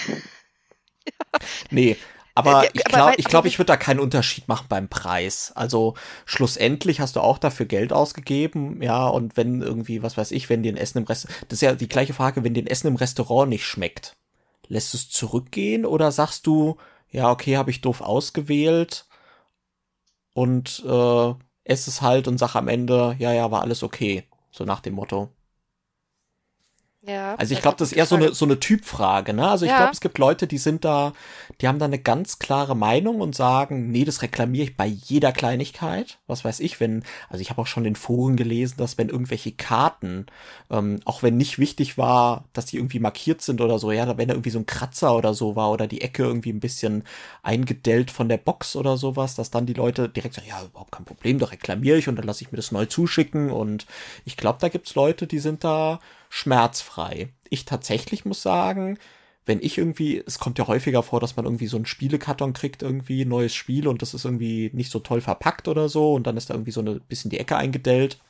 Nee, 1.71 1.97
aber 2.35 2.65
Ja, 2.65 2.71
ich 2.73 2.85
glaube, 2.85 3.15
ich, 3.19 3.25
glaub, 3.25 3.39
aber- 3.41 3.49
ich 3.49 3.59
würde 3.59 3.67
da 3.67 3.77
keinen 3.77 4.01
Unterschied 4.01 4.49
machen 4.49 4.67
beim 4.69 4.89
Preis. 4.89 5.53
Also 5.55 5.95
schlussendlich 6.27 7.01
hast 7.01 7.17
du 7.17 7.21
auch 7.21 7.39
dafür 7.39 7.67
Geld 7.67 7.93
ausgegeben, 7.93 8.83
ja, 8.83 9.07
und 9.09 9.37
wenn 9.37 9.63
irgendwie, 9.63 10.03
was 10.03 10.17
weiß 10.17 10.31
ich, 10.33 10.49
wenn 10.49 10.63
dir 10.63 10.73
ein 10.73 10.77
Essen 10.77 10.99
im 10.99 11.05
Restaurant, 11.05 11.45
das 11.49 11.57
ist 11.59 11.63
ja 11.63 11.75
die 11.75 11.89
gleiche 11.89 12.15
Frage, 12.15 12.45
wenn 12.45 12.55
dir 12.55 12.63
ein 12.63 12.67
Essen 12.69 12.89
im 12.89 12.97
Restaurant 12.97 13.49
nicht 13.51 13.65
schmeckt, 13.65 14.17
lässt 14.69 14.93
du 14.95 14.99
es 14.99 15.11
zurückgehen 15.11 15.85
oder 15.85 16.13
sagst 16.13 16.47
du, 16.47 16.77
ja, 17.11 17.31
okay, 17.31 17.57
habe 17.57 17.71
ich 17.71 17.81
doof 17.81 18.01
ausgewählt 18.01 19.07
und 20.35 20.83
äh, 20.87 21.35
ess 21.65 21.87
es 21.87 22.03
halt 22.03 22.29
und 22.29 22.39
sag 22.39 22.55
am 22.55 22.69
Ende, 22.69 23.17
ja, 23.19 23.33
ja, 23.33 23.51
war 23.51 23.63
alles 23.63 23.83
okay, 23.83 24.25
so 24.51 24.65
nach 24.65 24.81
dem 24.81 24.95
Motto. 24.95 25.31
Ja, 27.03 27.35
Also 27.37 27.55
ich 27.55 27.63
glaube, 27.63 27.79
das 27.79 27.93
ist 27.93 27.97
eher 27.97 28.05
so 28.05 28.17
eine, 28.17 28.35
so 28.35 28.45
eine 28.45 28.61
Typfrage, 28.61 29.33
ne? 29.33 29.49
Also 29.49 29.65
ich 29.65 29.71
Ja. 29.71 29.79
glaube, 29.79 29.93
es 29.93 30.03
gibt 30.03 30.19
Leute, 30.19 30.47
die 30.47 30.59
sind 30.59 30.85
da, 30.85 31.15
die 31.63 31.67
haben 31.67 31.79
da 31.79 31.87
eine 31.87 31.99
ganz 31.99 32.39
klare 32.39 32.77
Meinung 32.77 33.23
und 33.23 33.35
sagen, 33.35 33.91
nee, 33.91 34.05
das 34.05 34.21
reklamiere 34.21 34.65
ich 34.65 34.77
bei 34.77 34.85
jeder 34.85 35.33
Kleinigkeit. 35.33 36.19
Was 36.27 36.45
weiß 36.45 36.61
ich, 36.61 36.79
wenn, 36.79 37.03
also 37.31 37.41
ich 37.41 37.49
habe 37.49 37.63
auch 37.63 37.67
schon 37.67 37.87
in 37.87 37.97
Foren 37.97 38.37
gelesen, 38.37 38.75
dass 38.77 38.99
wenn 38.99 39.09
irgendwelche 39.09 39.53
Karten, 39.53 40.27
ähm, 40.71 41.01
auch 41.07 41.23
wenn 41.23 41.39
nicht 41.39 41.59
wichtig 41.59 41.97
war, 41.97 42.45
dass 42.53 42.67
die 42.67 42.77
irgendwie 42.77 42.99
markiert 43.01 43.41
sind 43.41 43.63
oder 43.63 43.79
so, 43.79 43.91
ja, 43.93 44.19
wenn 44.19 44.29
da 44.29 44.35
irgendwie 44.35 44.51
so 44.51 44.59
ein 44.59 44.67
Kratzer 44.67 45.17
oder 45.17 45.33
so 45.33 45.57
war 45.57 45.71
oder 45.71 45.87
die 45.87 46.03
Ecke 46.03 46.25
irgendwie 46.25 46.53
ein 46.53 46.61
bisschen 46.61 47.05
eingedellt 47.43 48.11
von 48.11 48.29
der 48.29 48.37
Box 48.37 48.77
oder 48.77 48.99
sowas, 48.99 49.35
dass 49.37 49.51
dann 49.51 49.65
die 49.65 49.73
Leute 49.73 50.11
direkt 50.11 50.35
sagen, 50.35 50.49
ja, 50.49 50.63
überhaupt 50.63 50.93
kein 50.93 51.07
Problem, 51.07 51.39
da 51.39 51.47
reklamiere 51.47 51.97
ich 51.97 52.09
und 52.09 52.17
dann 52.17 52.27
lasse 52.27 52.45
ich 52.45 52.53
mir 52.53 52.57
das 52.57 52.73
neu 52.73 52.85
zuschicken 52.85 53.51
und 53.51 53.87
ich 54.27 54.37
glaube, 54.37 54.59
da 54.61 54.69
gibt's 54.69 54.95
Leute, 54.95 55.27
die 55.27 55.39
sind 55.39 55.65
da 55.65 55.99
schmerzfrei. 56.31 57.29
Ich 57.51 57.67
tatsächlich 57.67 58.25
muss 58.25 58.41
sagen, 58.41 58.99
wenn 59.45 59.61
ich 59.61 59.77
irgendwie, 59.77 60.23
es 60.25 60.39
kommt 60.39 60.59
ja 60.59 60.69
häufiger 60.69 61.03
vor, 61.03 61.21
dass 61.21 61.37
man 61.37 61.45
irgendwie 61.45 61.67
so 61.67 61.77
einen 61.77 61.87
Spielekarton 61.87 62.53
kriegt, 62.53 62.83
irgendwie 62.83 63.25
neues 63.25 63.55
Spiel 63.55 63.89
und 63.89 64.01
das 64.01 64.15
ist 64.15 64.25
irgendwie 64.25 64.71
nicht 64.73 64.93
so 64.93 65.01
toll 65.01 65.21
verpackt 65.21 65.67
oder 65.69 65.89
so 65.89 66.15
und 66.15 66.27
dann 66.27 66.37
ist 66.37 66.49
da 66.49 66.55
irgendwie 66.55 66.71
so 66.71 66.81
eine 66.81 67.01
bisschen 67.01 67.31
die 67.31 67.39
Ecke 67.39 67.57
eingedellt. 67.57 68.21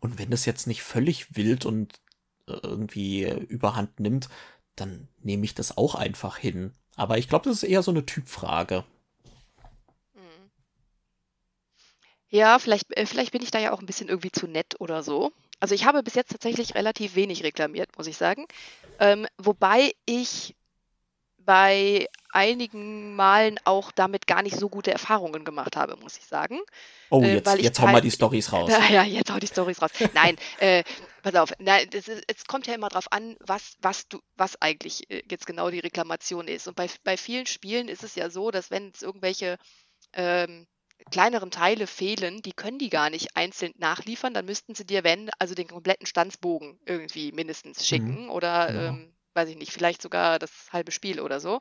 Und 0.00 0.18
wenn 0.18 0.30
das 0.30 0.46
jetzt 0.46 0.66
nicht 0.66 0.82
völlig 0.82 1.36
wild 1.36 1.66
und 1.66 2.00
äh, 2.46 2.52
irgendwie 2.62 3.28
überhand 3.48 4.00
nimmt, 4.00 4.28
dann 4.76 5.08
nehme 5.22 5.44
ich 5.44 5.54
das 5.54 5.76
auch 5.76 5.94
einfach 5.94 6.38
hin. 6.38 6.72
Aber 6.96 7.18
ich 7.18 7.28
glaube, 7.28 7.44
das 7.44 7.62
ist 7.62 7.68
eher 7.68 7.82
so 7.82 7.90
eine 7.90 8.06
Typfrage. 8.06 8.84
Mhm. 10.14 10.50
Ja, 12.30 12.58
vielleicht, 12.58 12.96
äh, 12.96 13.04
vielleicht 13.04 13.32
bin 13.32 13.42
ich 13.42 13.50
da 13.50 13.58
ja 13.58 13.72
auch 13.72 13.80
ein 13.80 13.86
bisschen 13.86 14.08
irgendwie 14.08 14.32
zu 14.32 14.46
nett 14.46 14.76
oder 14.80 15.02
so. 15.02 15.32
Also 15.60 15.74
ich 15.74 15.84
habe 15.84 16.02
bis 16.02 16.14
jetzt 16.14 16.30
tatsächlich 16.30 16.74
relativ 16.74 17.14
wenig 17.14 17.42
reklamiert, 17.42 17.96
muss 17.96 18.06
ich 18.06 18.16
sagen. 18.16 18.46
Ähm, 18.98 19.26
wobei 19.38 19.92
ich 20.06 20.54
bei 21.38 22.06
einigen 22.30 23.16
Malen 23.16 23.58
auch 23.64 23.90
damit 23.92 24.26
gar 24.26 24.42
nicht 24.42 24.56
so 24.56 24.68
gute 24.68 24.92
Erfahrungen 24.92 25.44
gemacht 25.44 25.76
habe, 25.76 25.96
muss 25.96 26.18
ich 26.18 26.24
sagen. 26.26 26.60
Oh, 27.10 27.22
Äh, 27.22 27.34
jetzt, 27.34 27.58
jetzt 27.58 27.78
hau 27.80 27.86
mal 27.86 27.92
teil- 27.94 28.02
die 28.02 28.10
Stories 28.10 28.52
raus. 28.52 28.70
Ja, 28.70 28.88
ja, 28.90 29.02
jetzt 29.02 29.32
hau 29.32 29.38
die 29.38 29.46
Storys 29.46 29.80
raus. 29.80 29.90
Nein, 30.12 30.36
äh, 30.60 30.84
pass 31.22 31.34
auf. 31.36 31.52
Nein, 31.58 31.88
ist, 31.88 32.08
es 32.08 32.44
kommt 32.44 32.66
ja 32.66 32.74
immer 32.74 32.88
drauf 32.90 33.10
an, 33.12 33.36
was, 33.40 33.76
was 33.80 34.08
du, 34.08 34.20
was 34.36 34.60
eigentlich 34.60 35.10
äh, 35.10 35.22
jetzt 35.30 35.46
genau 35.46 35.70
die 35.70 35.78
Reklamation 35.78 36.48
ist. 36.48 36.68
Und 36.68 36.76
bei, 36.76 36.88
bei 37.02 37.16
vielen 37.16 37.46
Spielen 37.46 37.88
ist 37.88 38.04
es 38.04 38.14
ja 38.14 38.28
so, 38.30 38.50
dass 38.50 38.70
wenn 38.70 38.92
es 38.94 39.02
irgendwelche 39.02 39.56
ähm, 40.12 40.66
kleineren 41.10 41.50
Teile 41.50 41.86
fehlen, 41.86 42.42
die 42.42 42.52
können 42.52 42.78
die 42.78 42.90
gar 42.90 43.10
nicht 43.10 43.36
einzeln 43.36 43.72
nachliefern, 43.78 44.34
dann 44.34 44.44
müssten 44.44 44.74
sie 44.74 44.84
dir, 44.84 45.04
wenn, 45.04 45.30
also 45.38 45.54
den 45.54 45.68
kompletten 45.68 46.06
Stanzbogen 46.06 46.78
irgendwie 46.84 47.32
mindestens 47.32 47.86
schicken 47.86 48.28
oder 48.28 48.66
genau. 48.66 48.80
ähm, 48.80 49.14
weiß 49.34 49.48
ich 49.50 49.56
nicht, 49.56 49.72
vielleicht 49.72 50.02
sogar 50.02 50.38
das 50.38 50.50
halbe 50.72 50.92
Spiel 50.92 51.20
oder 51.20 51.40
so. 51.40 51.60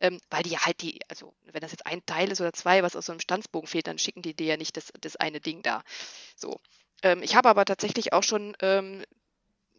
Ähm, 0.00 0.20
weil 0.30 0.44
die 0.44 0.50
ja 0.50 0.64
halt 0.64 0.80
die, 0.80 1.00
also 1.08 1.34
wenn 1.42 1.60
das 1.60 1.72
jetzt 1.72 1.86
ein 1.86 2.04
Teil 2.06 2.30
ist 2.30 2.40
oder 2.40 2.52
zwei, 2.52 2.82
was 2.82 2.94
aus 2.94 3.06
so 3.06 3.12
einem 3.12 3.20
Stanzbogen 3.20 3.66
fehlt, 3.66 3.88
dann 3.88 3.98
schicken 3.98 4.22
die 4.22 4.34
dir 4.34 4.46
ja 4.46 4.56
nicht 4.56 4.76
das, 4.76 4.92
das 5.00 5.16
eine 5.16 5.40
Ding 5.40 5.62
da. 5.62 5.82
So. 6.36 6.60
Ähm, 7.02 7.22
ich 7.22 7.34
habe 7.34 7.48
aber 7.48 7.64
tatsächlich 7.64 8.12
auch 8.12 8.22
schon 8.22 8.56
ähm, 8.60 9.04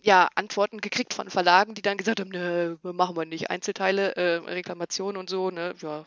ja, 0.01 0.29
Antworten 0.35 0.81
gekriegt 0.81 1.13
von 1.13 1.29
Verlagen, 1.29 1.73
die 1.73 1.81
dann 1.81 1.97
gesagt 1.97 2.19
haben, 2.19 2.29
ne, 2.29 2.77
machen 2.83 3.15
wir 3.15 3.25
nicht. 3.25 3.49
Einzelteile, 3.49 4.15
äh, 4.15 4.35
Reklamationen 4.37 5.17
und 5.17 5.29
so, 5.29 5.51
ne, 5.51 5.73
ja, 5.81 6.05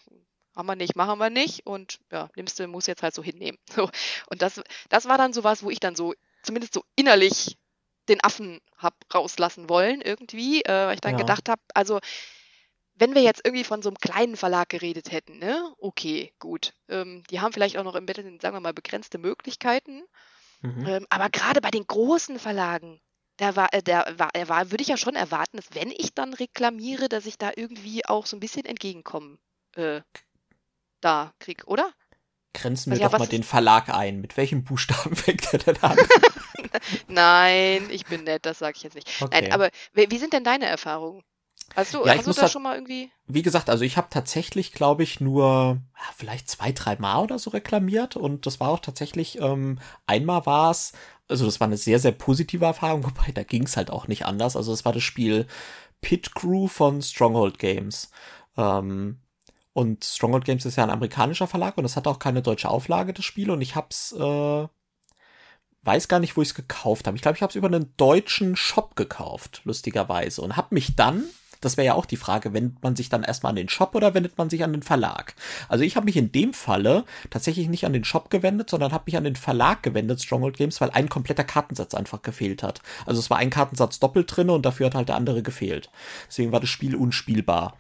haben 0.54 0.66
wir 0.66 0.76
nicht, 0.76 0.96
machen 0.96 1.18
wir 1.18 1.30
nicht 1.30 1.66
und 1.66 1.98
ja, 2.10 2.28
nimmst 2.36 2.58
du, 2.58 2.66
muss 2.68 2.86
jetzt 2.86 3.02
halt 3.02 3.14
so 3.14 3.22
hinnehmen. 3.22 3.58
So. 3.74 3.88
Und 4.28 4.42
das, 4.42 4.60
das 4.88 5.06
war 5.06 5.18
dann 5.18 5.32
sowas, 5.32 5.62
wo 5.62 5.70
ich 5.70 5.80
dann 5.80 5.96
so, 5.96 6.14
zumindest 6.42 6.74
so 6.74 6.84
innerlich 6.96 7.56
den 8.08 8.22
Affen 8.22 8.60
hab 8.76 8.94
rauslassen 9.14 9.68
wollen 9.68 10.00
irgendwie, 10.00 10.62
äh, 10.62 10.86
weil 10.86 10.94
ich 10.94 11.00
dann 11.00 11.12
Ja. 11.12 11.18
gedacht 11.18 11.48
habe, 11.48 11.62
also 11.74 12.00
wenn 12.94 13.14
wir 13.14 13.22
jetzt 13.22 13.42
irgendwie 13.44 13.64
von 13.64 13.82
so 13.82 13.88
einem 13.88 13.96
kleinen 13.98 14.36
Verlag 14.36 14.68
geredet 14.68 15.10
hätten, 15.10 15.38
ne, 15.38 15.74
okay, 15.78 16.32
gut. 16.38 16.74
Ähm, 16.88 17.24
die 17.30 17.40
haben 17.40 17.52
vielleicht 17.52 17.78
auch 17.78 17.84
noch 17.84 17.94
im 17.94 18.06
Bett, 18.06 18.16
sagen 18.16 18.56
wir 18.56 18.60
mal, 18.60 18.74
begrenzte 18.74 19.18
Möglichkeiten. 19.18 20.02
Mhm. 20.60 20.86
Ähm, 20.86 21.06
aber 21.10 21.30
gerade 21.30 21.60
bei 21.60 21.70
den 21.70 21.86
großen 21.86 22.38
Verlagen, 22.38 23.00
da 23.38 23.56
war, 23.56 23.72
äh, 23.72 23.82
der 23.82 24.18
war, 24.18 24.30
er 24.34 24.48
war, 24.48 24.70
würde 24.70 24.82
ich 24.82 24.88
ja 24.88 24.96
schon 24.96 25.16
erwarten, 25.16 25.56
dass 25.56 25.74
wenn 25.74 25.90
ich 25.90 26.14
dann 26.14 26.34
reklamiere, 26.34 27.08
dass 27.08 27.26
ich 27.26 27.38
da 27.38 27.50
irgendwie 27.56 28.04
auch 28.06 28.26
so 28.26 28.36
ein 28.36 28.40
bisschen 28.40 28.66
entgegenkommen 28.66 29.38
äh, 29.76 30.02
da 31.02 31.32
krieg, 31.38 31.64
oder? 31.66 31.92
Grenzen 32.54 32.90
wir 32.90 32.96
also, 32.96 33.04
doch 33.04 33.12
ja, 33.12 33.18
mal 33.18 33.28
den 33.28 33.42
Verlag 33.42 33.88
ein. 33.88 34.20
Mit 34.20 34.36
welchem 34.36 34.64
Buchstaben 34.64 35.16
fängt 35.16 35.52
er 35.52 35.58
denn 35.58 35.82
an? 35.82 35.96
Nein, 37.08 37.88
ich 37.90 38.06
bin 38.06 38.24
nett, 38.24 38.46
das 38.46 38.58
sage 38.58 38.74
ich 38.76 38.82
jetzt 38.82 38.94
nicht. 38.94 39.10
Okay. 39.20 39.42
Nein, 39.42 39.52
aber 39.52 39.70
wie, 39.94 40.18
sind 40.18 40.32
denn 40.32 40.44
deine 40.44 40.66
Erfahrungen? 40.66 41.22
Hast 41.74 41.94
du, 41.94 42.04
ja, 42.04 42.16
hast 42.16 42.26
du 42.26 42.32
das 42.32 42.52
schon 42.52 42.62
mal 42.62 42.74
irgendwie? 42.74 43.10
Wie 43.26 43.40
gesagt, 43.40 43.70
also 43.70 43.84
ich 43.84 43.96
habe 43.96 44.08
tatsächlich, 44.10 44.72
glaube 44.72 45.02
ich, 45.02 45.20
nur 45.20 45.78
ja, 45.96 46.12
vielleicht 46.14 46.50
zwei, 46.50 46.72
drei 46.72 46.96
Mal 46.96 47.20
oder 47.20 47.38
so 47.38 47.50
reklamiert 47.50 48.16
und 48.16 48.44
das 48.46 48.60
war 48.60 48.68
auch 48.68 48.80
tatsächlich, 48.80 49.40
ähm, 49.40 49.78
einmal 50.06 50.44
war 50.44 50.70
es, 50.70 50.92
also 51.28 51.46
das 51.46 51.60
war 51.60 51.68
eine 51.68 51.78
sehr, 51.78 51.98
sehr 51.98 52.12
positive 52.12 52.64
Erfahrung, 52.64 53.04
wobei 53.04 53.32
da 53.32 53.42
ging 53.42 53.62
es 53.62 53.76
halt 53.76 53.90
auch 53.90 54.06
nicht 54.08 54.26
anders. 54.26 54.56
Also 54.56 54.72
es 54.72 54.84
war 54.84 54.92
das 54.92 55.02
Spiel 55.02 55.46
Pit 56.02 56.34
Crew 56.34 56.66
von 56.66 57.00
Stronghold 57.00 57.58
Games. 57.58 58.10
Ähm, 58.58 59.21
und 59.72 60.04
Stronghold 60.04 60.44
Games 60.44 60.66
ist 60.66 60.76
ja 60.76 60.84
ein 60.84 60.90
amerikanischer 60.90 61.46
Verlag 61.46 61.78
und 61.78 61.84
es 61.84 61.96
hat 61.96 62.06
auch 62.06 62.18
keine 62.18 62.42
deutsche 62.42 62.68
Auflage, 62.68 63.12
das 63.12 63.24
Spiel. 63.24 63.50
Und 63.50 63.62
ich 63.62 63.74
hab's, 63.74 64.12
äh, 64.12 64.68
weiß 65.82 66.08
gar 66.08 66.20
nicht, 66.20 66.36
wo 66.36 66.42
ich 66.42 66.48
es 66.48 66.54
gekauft 66.54 67.06
habe. 67.06 67.16
Ich 67.16 67.22
glaube, 67.22 67.36
ich 67.36 67.42
habe 67.42 67.50
es 67.50 67.56
über 67.56 67.68
einen 67.68 67.94
deutschen 67.96 68.54
Shop 68.54 68.96
gekauft, 68.96 69.62
lustigerweise. 69.64 70.42
Und 70.42 70.56
habe 70.56 70.74
mich 70.74 70.94
dann 70.94 71.24
das 71.64 71.76
wäre 71.76 71.86
ja 71.86 71.94
auch 71.94 72.06
die 72.06 72.16
Frage, 72.16 72.52
wendet 72.52 72.82
man 72.82 72.96
sich 72.96 73.08
dann 73.08 73.22
erstmal 73.22 73.50
an 73.50 73.56
den 73.56 73.68
Shop 73.68 73.94
oder 73.94 74.14
wendet 74.14 74.36
man 74.36 74.50
sich 74.50 74.62
an 74.64 74.72
den 74.72 74.82
Verlag? 74.82 75.34
Also 75.68 75.84
ich 75.84 75.96
habe 75.96 76.04
mich 76.04 76.16
in 76.16 76.32
dem 76.32 76.52
Falle 76.52 77.04
tatsächlich 77.30 77.68
nicht 77.68 77.86
an 77.86 77.92
den 77.92 78.04
Shop 78.04 78.30
gewendet, 78.30 78.68
sondern 78.68 78.92
habe 78.92 79.04
mich 79.06 79.16
an 79.16 79.24
den 79.24 79.36
Verlag 79.36 79.82
gewendet, 79.82 80.22
Stronghold 80.22 80.56
Games, 80.56 80.80
weil 80.80 80.90
ein 80.90 81.08
kompletter 81.08 81.44
Kartensatz 81.44 81.94
einfach 81.94 82.22
gefehlt 82.22 82.62
hat. 82.62 82.82
Also 83.06 83.20
es 83.20 83.30
war 83.30 83.38
ein 83.38 83.50
Kartensatz 83.50 83.98
doppelt 83.98 84.36
drin 84.36 84.50
und 84.50 84.66
dafür 84.66 84.86
hat 84.86 84.94
halt 84.94 85.08
der 85.08 85.16
andere 85.16 85.42
gefehlt. 85.42 85.90
Deswegen 86.28 86.52
war 86.52 86.60
das 86.60 86.70
Spiel 86.70 86.94
unspielbar. 86.96 87.76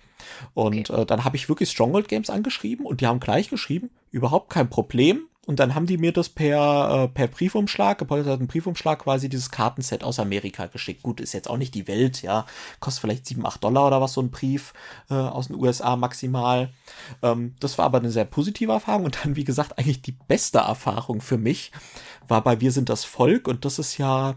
Und 0.54 0.90
okay. 0.90 1.02
äh, 1.02 1.06
dann 1.06 1.24
habe 1.24 1.36
ich 1.36 1.48
wirklich 1.48 1.70
Stronghold 1.70 2.08
Games 2.08 2.30
angeschrieben 2.30 2.86
und 2.86 3.00
die 3.00 3.06
haben 3.06 3.20
gleich 3.20 3.50
geschrieben, 3.50 3.90
überhaupt 4.10 4.50
kein 4.50 4.70
Problem. 4.70 5.26
Und 5.44 5.58
dann 5.58 5.74
haben 5.74 5.86
die 5.86 5.98
mir 5.98 6.12
das 6.12 6.28
per, 6.28 7.04
äh, 7.04 7.08
per 7.08 7.26
Briefumschlag, 7.26 7.98
gepolsterten 7.98 8.46
Briefumschlag 8.46 9.00
quasi 9.00 9.28
dieses 9.28 9.50
Kartenset 9.50 10.04
aus 10.04 10.20
Amerika 10.20 10.66
geschickt. 10.66 11.02
Gut, 11.02 11.20
ist 11.20 11.32
jetzt 11.32 11.50
auch 11.50 11.56
nicht 11.56 11.74
die 11.74 11.88
Welt, 11.88 12.22
ja. 12.22 12.46
Kostet 12.78 13.00
vielleicht 13.00 13.26
7, 13.26 13.44
8 13.44 13.64
Dollar 13.64 13.88
oder 13.88 14.00
was 14.00 14.12
so 14.12 14.22
ein 14.22 14.30
Brief 14.30 14.72
äh, 15.10 15.14
aus 15.14 15.48
den 15.48 15.56
USA 15.56 15.96
maximal. 15.96 16.72
Ähm, 17.22 17.56
das 17.58 17.76
war 17.76 17.86
aber 17.86 17.98
eine 17.98 18.12
sehr 18.12 18.24
positive 18.24 18.70
Erfahrung. 18.70 19.06
Und 19.06 19.24
dann, 19.24 19.34
wie 19.34 19.42
gesagt, 19.42 19.78
eigentlich 19.78 20.00
die 20.00 20.12
beste 20.12 20.58
Erfahrung 20.58 21.20
für 21.20 21.38
mich 21.38 21.72
war 22.28 22.44
bei 22.44 22.60
Wir 22.60 22.70
sind 22.70 22.88
das 22.88 23.04
Volk. 23.04 23.48
Und 23.48 23.64
das 23.64 23.80
ist 23.80 23.98
ja 23.98 24.36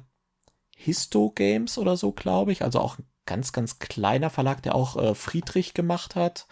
Histo 0.75 1.31
Games 1.35 1.77
oder 1.77 1.97
so, 1.97 2.13
glaube 2.13 2.51
ich. 2.51 2.63
Also 2.63 2.79
auch 2.79 2.97
ein 2.97 3.05
ganz, 3.27 3.51
ganz 3.51 3.77
kleiner 3.77 4.31
Verlag, 4.31 4.63
der 4.63 4.73
auch 4.73 4.97
äh, 4.97 5.13
Friedrich 5.13 5.75
gemacht 5.75 6.15
hat. 6.15 6.47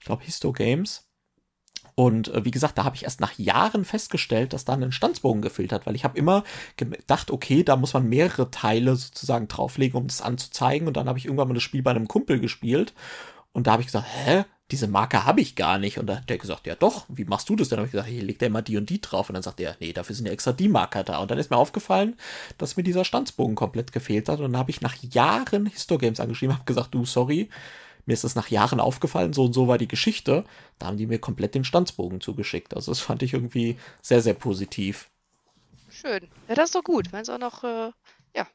Ich 0.00 0.06
glaube 0.06 0.24
Histo 0.24 0.52
Games. 0.52 1.05
Und 1.98 2.28
äh, 2.28 2.44
wie 2.44 2.50
gesagt, 2.50 2.76
da 2.76 2.84
habe 2.84 2.94
ich 2.94 3.04
erst 3.04 3.20
nach 3.20 3.38
Jahren 3.38 3.86
festgestellt, 3.86 4.52
dass 4.52 4.66
da 4.66 4.74
ein 4.74 4.92
Standsbogen 4.92 5.40
gefehlt 5.40 5.72
hat, 5.72 5.86
weil 5.86 5.96
ich 5.96 6.04
habe 6.04 6.18
immer 6.18 6.44
gedacht, 6.76 7.30
okay, 7.30 7.64
da 7.64 7.74
muss 7.76 7.94
man 7.94 8.06
mehrere 8.06 8.50
Teile 8.50 8.94
sozusagen 8.96 9.48
drauflegen, 9.48 9.98
um 9.98 10.06
das 10.06 10.20
anzuzeigen. 10.20 10.86
Und 10.86 10.98
dann 10.98 11.08
habe 11.08 11.18
ich 11.18 11.24
irgendwann 11.24 11.48
mal 11.48 11.54
das 11.54 11.62
Spiel 11.62 11.82
bei 11.82 11.92
einem 11.92 12.06
Kumpel 12.06 12.38
gespielt. 12.38 12.92
Und 13.52 13.66
da 13.66 13.72
habe 13.72 13.82
ich 13.82 13.88
gesagt, 13.88 14.06
hä? 14.12 14.44
Diese 14.72 14.88
Marke 14.88 15.24
habe 15.24 15.40
ich 15.40 15.54
gar 15.54 15.78
nicht. 15.78 15.98
Und 15.98 16.08
da 16.08 16.16
hat 16.16 16.28
der 16.28 16.38
gesagt, 16.38 16.66
ja 16.66 16.74
doch, 16.74 17.06
wie 17.08 17.24
machst 17.24 17.48
du 17.48 17.56
das 17.56 17.68
denn? 17.68 17.76
Dann 17.76 17.84
habe 17.84 17.86
ich 17.86 17.92
gesagt, 17.92 18.08
hier 18.08 18.22
legt 18.22 18.42
er 18.42 18.48
immer 18.48 18.62
die 18.62 18.76
und 18.76 18.90
die 18.90 19.00
drauf. 19.00 19.30
Und 19.30 19.34
dann 19.34 19.44
sagt 19.44 19.60
er, 19.60 19.76
nee, 19.80 19.92
dafür 19.92 20.14
sind 20.16 20.26
ja 20.26 20.32
extra 20.32 20.52
die 20.52 20.68
Marker 20.68 21.04
da. 21.04 21.18
Und 21.18 21.30
dann 21.30 21.38
ist 21.38 21.50
mir 21.50 21.56
aufgefallen, 21.56 22.16
dass 22.58 22.76
mir 22.76 22.82
dieser 22.82 23.04
Standsbogen 23.04 23.54
komplett 23.54 23.92
gefehlt 23.92 24.28
hat. 24.28 24.40
Und 24.40 24.52
dann 24.52 24.58
habe 24.58 24.70
ich 24.70 24.82
nach 24.82 24.96
Jahren 24.96 25.66
Histogames 25.66 26.20
angeschrieben, 26.20 26.56
habe 26.56 26.64
gesagt, 26.66 26.92
du, 26.92 27.06
sorry, 27.06 27.48
mir 28.06 28.12
ist 28.12 28.24
das 28.24 28.36
nach 28.36 28.48
Jahren 28.48 28.80
aufgefallen, 28.80 29.32
so 29.32 29.44
und 29.44 29.52
so 29.52 29.68
war 29.68 29.78
die 29.78 29.88
Geschichte. 29.88 30.44
Da 30.78 30.86
haben 30.86 30.96
die 30.96 31.06
mir 31.06 31.18
komplett 31.18 31.54
den 31.54 31.64
Standsbogen 31.64 32.20
zugeschickt. 32.20 32.74
Also 32.74 32.92
das 32.92 33.00
fand 33.00 33.22
ich 33.22 33.34
irgendwie 33.34 33.76
sehr, 34.00 34.22
sehr 34.22 34.34
positiv. 34.34 35.10
Schön. 35.90 36.28
Ja, 36.48 36.54
das 36.54 36.66
ist 36.66 36.74
doch 36.76 36.84
gut, 36.84 37.12
wenn 37.12 37.22
es 37.22 37.28
auch 37.28 37.38
noch, 37.38 37.64
äh, 37.64 37.90
ja. 38.34 38.46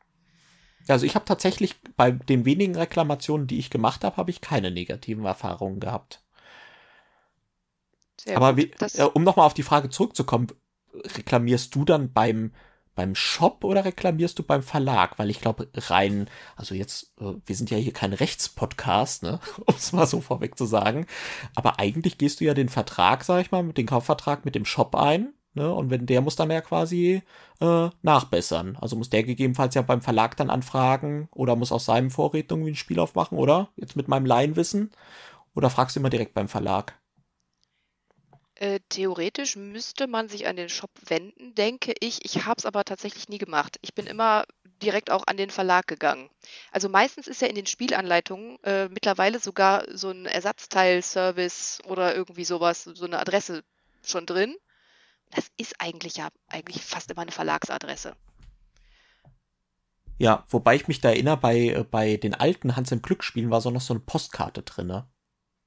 Also 0.88 1.06
ich 1.06 1.16
habe 1.16 1.26
tatsächlich 1.26 1.76
bei 1.98 2.12
den 2.12 2.46
wenigen 2.46 2.76
Reklamationen, 2.76 3.48
die 3.48 3.60
ich 3.60 3.70
gemacht 3.70 4.04
habe, 4.04 4.18
habe 4.18 4.32
ich 4.32 4.42
keine 4.42 4.72
negativen 4.72 5.26
Erfahrungen 5.26 5.80
gehabt. 5.80 6.24
Sehr 8.20 8.38
Aber 8.38 8.56
wie, 8.56 8.72
äh, 8.96 9.04
um 9.04 9.24
nochmal 9.24 9.46
auf 9.46 9.54
die 9.54 9.64
Frage 9.64 9.90
zurückzukommen, 9.90 10.48
reklamierst 10.94 11.74
du 11.76 11.84
dann 11.86 12.14
beim 12.14 12.54
beim 12.96 13.16
Shop 13.16 13.64
oder 13.64 13.86
reklamierst 13.86 14.38
du 14.40 14.44
beim 14.44 14.64
Verlag? 14.64 15.18
Weil 15.20 15.30
ich 15.30 15.42
glaube, 15.42 15.70
rein, 15.76 16.30
also 16.56 16.76
jetzt, 16.76 17.14
äh, 17.20 17.34
wir 17.46 17.56
sind 17.56 17.70
ja 17.72 17.78
hier 17.78 17.94
kein 17.94 18.14
Rechtspodcast, 18.14 19.24
ne, 19.24 19.40
um 19.66 19.76
es 19.76 19.94
mal 19.94 20.08
so 20.08 20.22
vorweg 20.22 20.58
zu 20.58 20.66
sagen. 20.66 21.06
Aber 21.56 21.80
eigentlich 21.80 22.18
gehst 22.18 22.40
du 22.40 22.46
ja 22.46 22.54
den 22.54 22.70
Vertrag, 22.70 23.24
sag 23.24 23.42
ich 23.42 23.52
mal, 23.52 23.64
mit 23.64 23.78
dem 23.78 23.88
Kaufvertrag 23.88 24.46
mit 24.46 24.56
dem 24.56 24.66
Shop 24.66 24.96
ein. 24.96 25.34
Ne, 25.54 25.74
und 25.74 25.90
wenn 25.90 26.06
der 26.06 26.22
muss 26.22 26.38
dann 26.38 26.50
ja 26.50 26.62
quasi 26.62 27.24
äh, 27.60 27.90
nachbessern. 28.02 28.78
Also 28.80 28.96
muss 28.96 29.10
der 29.10 29.24
gegebenenfalls 29.24 29.76
ja 29.76 29.82
beim 29.82 30.02
Verlag 30.02 30.38
dann 30.38 30.50
anfragen 30.50 31.28
oder 31.34 31.58
muss 31.58 31.74
aus 31.74 31.86
seinem 31.86 32.10
Vorräten 32.10 32.54
irgendwie 32.54 32.72
ein 32.72 32.76
Spiel 32.76 33.00
aufmachen, 33.00 33.38
oder? 33.38 33.68
Jetzt 33.76 33.98
mit 33.98 34.08
meinem 34.08 34.26
Laienwissen. 34.26 34.92
Oder 35.54 35.70
fragst 35.70 35.96
du 35.96 36.00
immer 36.00 36.10
direkt 36.10 36.34
beim 36.34 36.48
Verlag? 36.48 37.01
Äh, 38.62 38.80
theoretisch 38.90 39.56
müsste 39.56 40.06
man 40.06 40.30
sich 40.30 40.46
an 40.46 40.56
den 40.56 40.70
Shop 40.70 40.92
wenden, 41.08 41.56
denke 41.56 41.96
ich. 42.00 42.24
Ich 42.24 42.46
habe 42.46 42.60
es 42.60 42.68
aber 42.68 42.86
tatsächlich 42.86 43.28
nie 43.28 43.40
gemacht. 43.40 43.80
Ich 43.82 43.96
bin 43.96 44.06
immer 44.06 44.46
direkt 44.84 45.10
auch 45.10 45.26
an 45.26 45.36
den 45.36 45.50
Verlag 45.50 45.88
gegangen. 45.88 46.30
Also 46.72 46.88
meistens 46.88 47.26
ist 47.26 47.42
ja 47.42 47.48
in 47.48 47.56
den 47.56 47.66
Spielanleitungen 47.66 48.64
äh, 48.64 48.88
mittlerweile 48.88 49.40
sogar 49.40 49.86
so 49.92 50.12
ein 50.12 50.28
Ersatzteilservice 50.28 51.80
oder 51.88 52.16
irgendwie 52.16 52.46
sowas, 52.46 52.84
so 52.84 53.06
eine 53.06 53.18
Adresse 53.18 53.64
schon 54.06 54.28
drin. 54.28 54.56
Das 55.32 55.48
ist 55.58 55.74
eigentlich 55.80 56.18
ja 56.18 56.30
eigentlich 56.48 56.84
fast 56.84 57.10
immer 57.10 57.24
eine 57.24 57.32
Verlagsadresse. 57.32 58.16
Ja, 60.20 60.46
wobei 60.50 60.76
ich 60.76 60.88
mich 60.88 61.02
da 61.02 61.10
erinnere, 61.10 61.38
bei, 61.38 61.70
äh, 61.70 61.84
bei 61.84 62.16
den 62.18 62.36
alten 62.36 62.76
Hans 62.76 62.92
im 62.92 63.02
Glück-Spielen 63.02 63.50
war 63.50 63.62
so 63.62 63.72
noch 63.72 63.82
so 63.82 63.96
eine 63.96 64.02
Postkarte 64.02 64.62
drin. 64.62 64.86
Ne? 64.86 65.08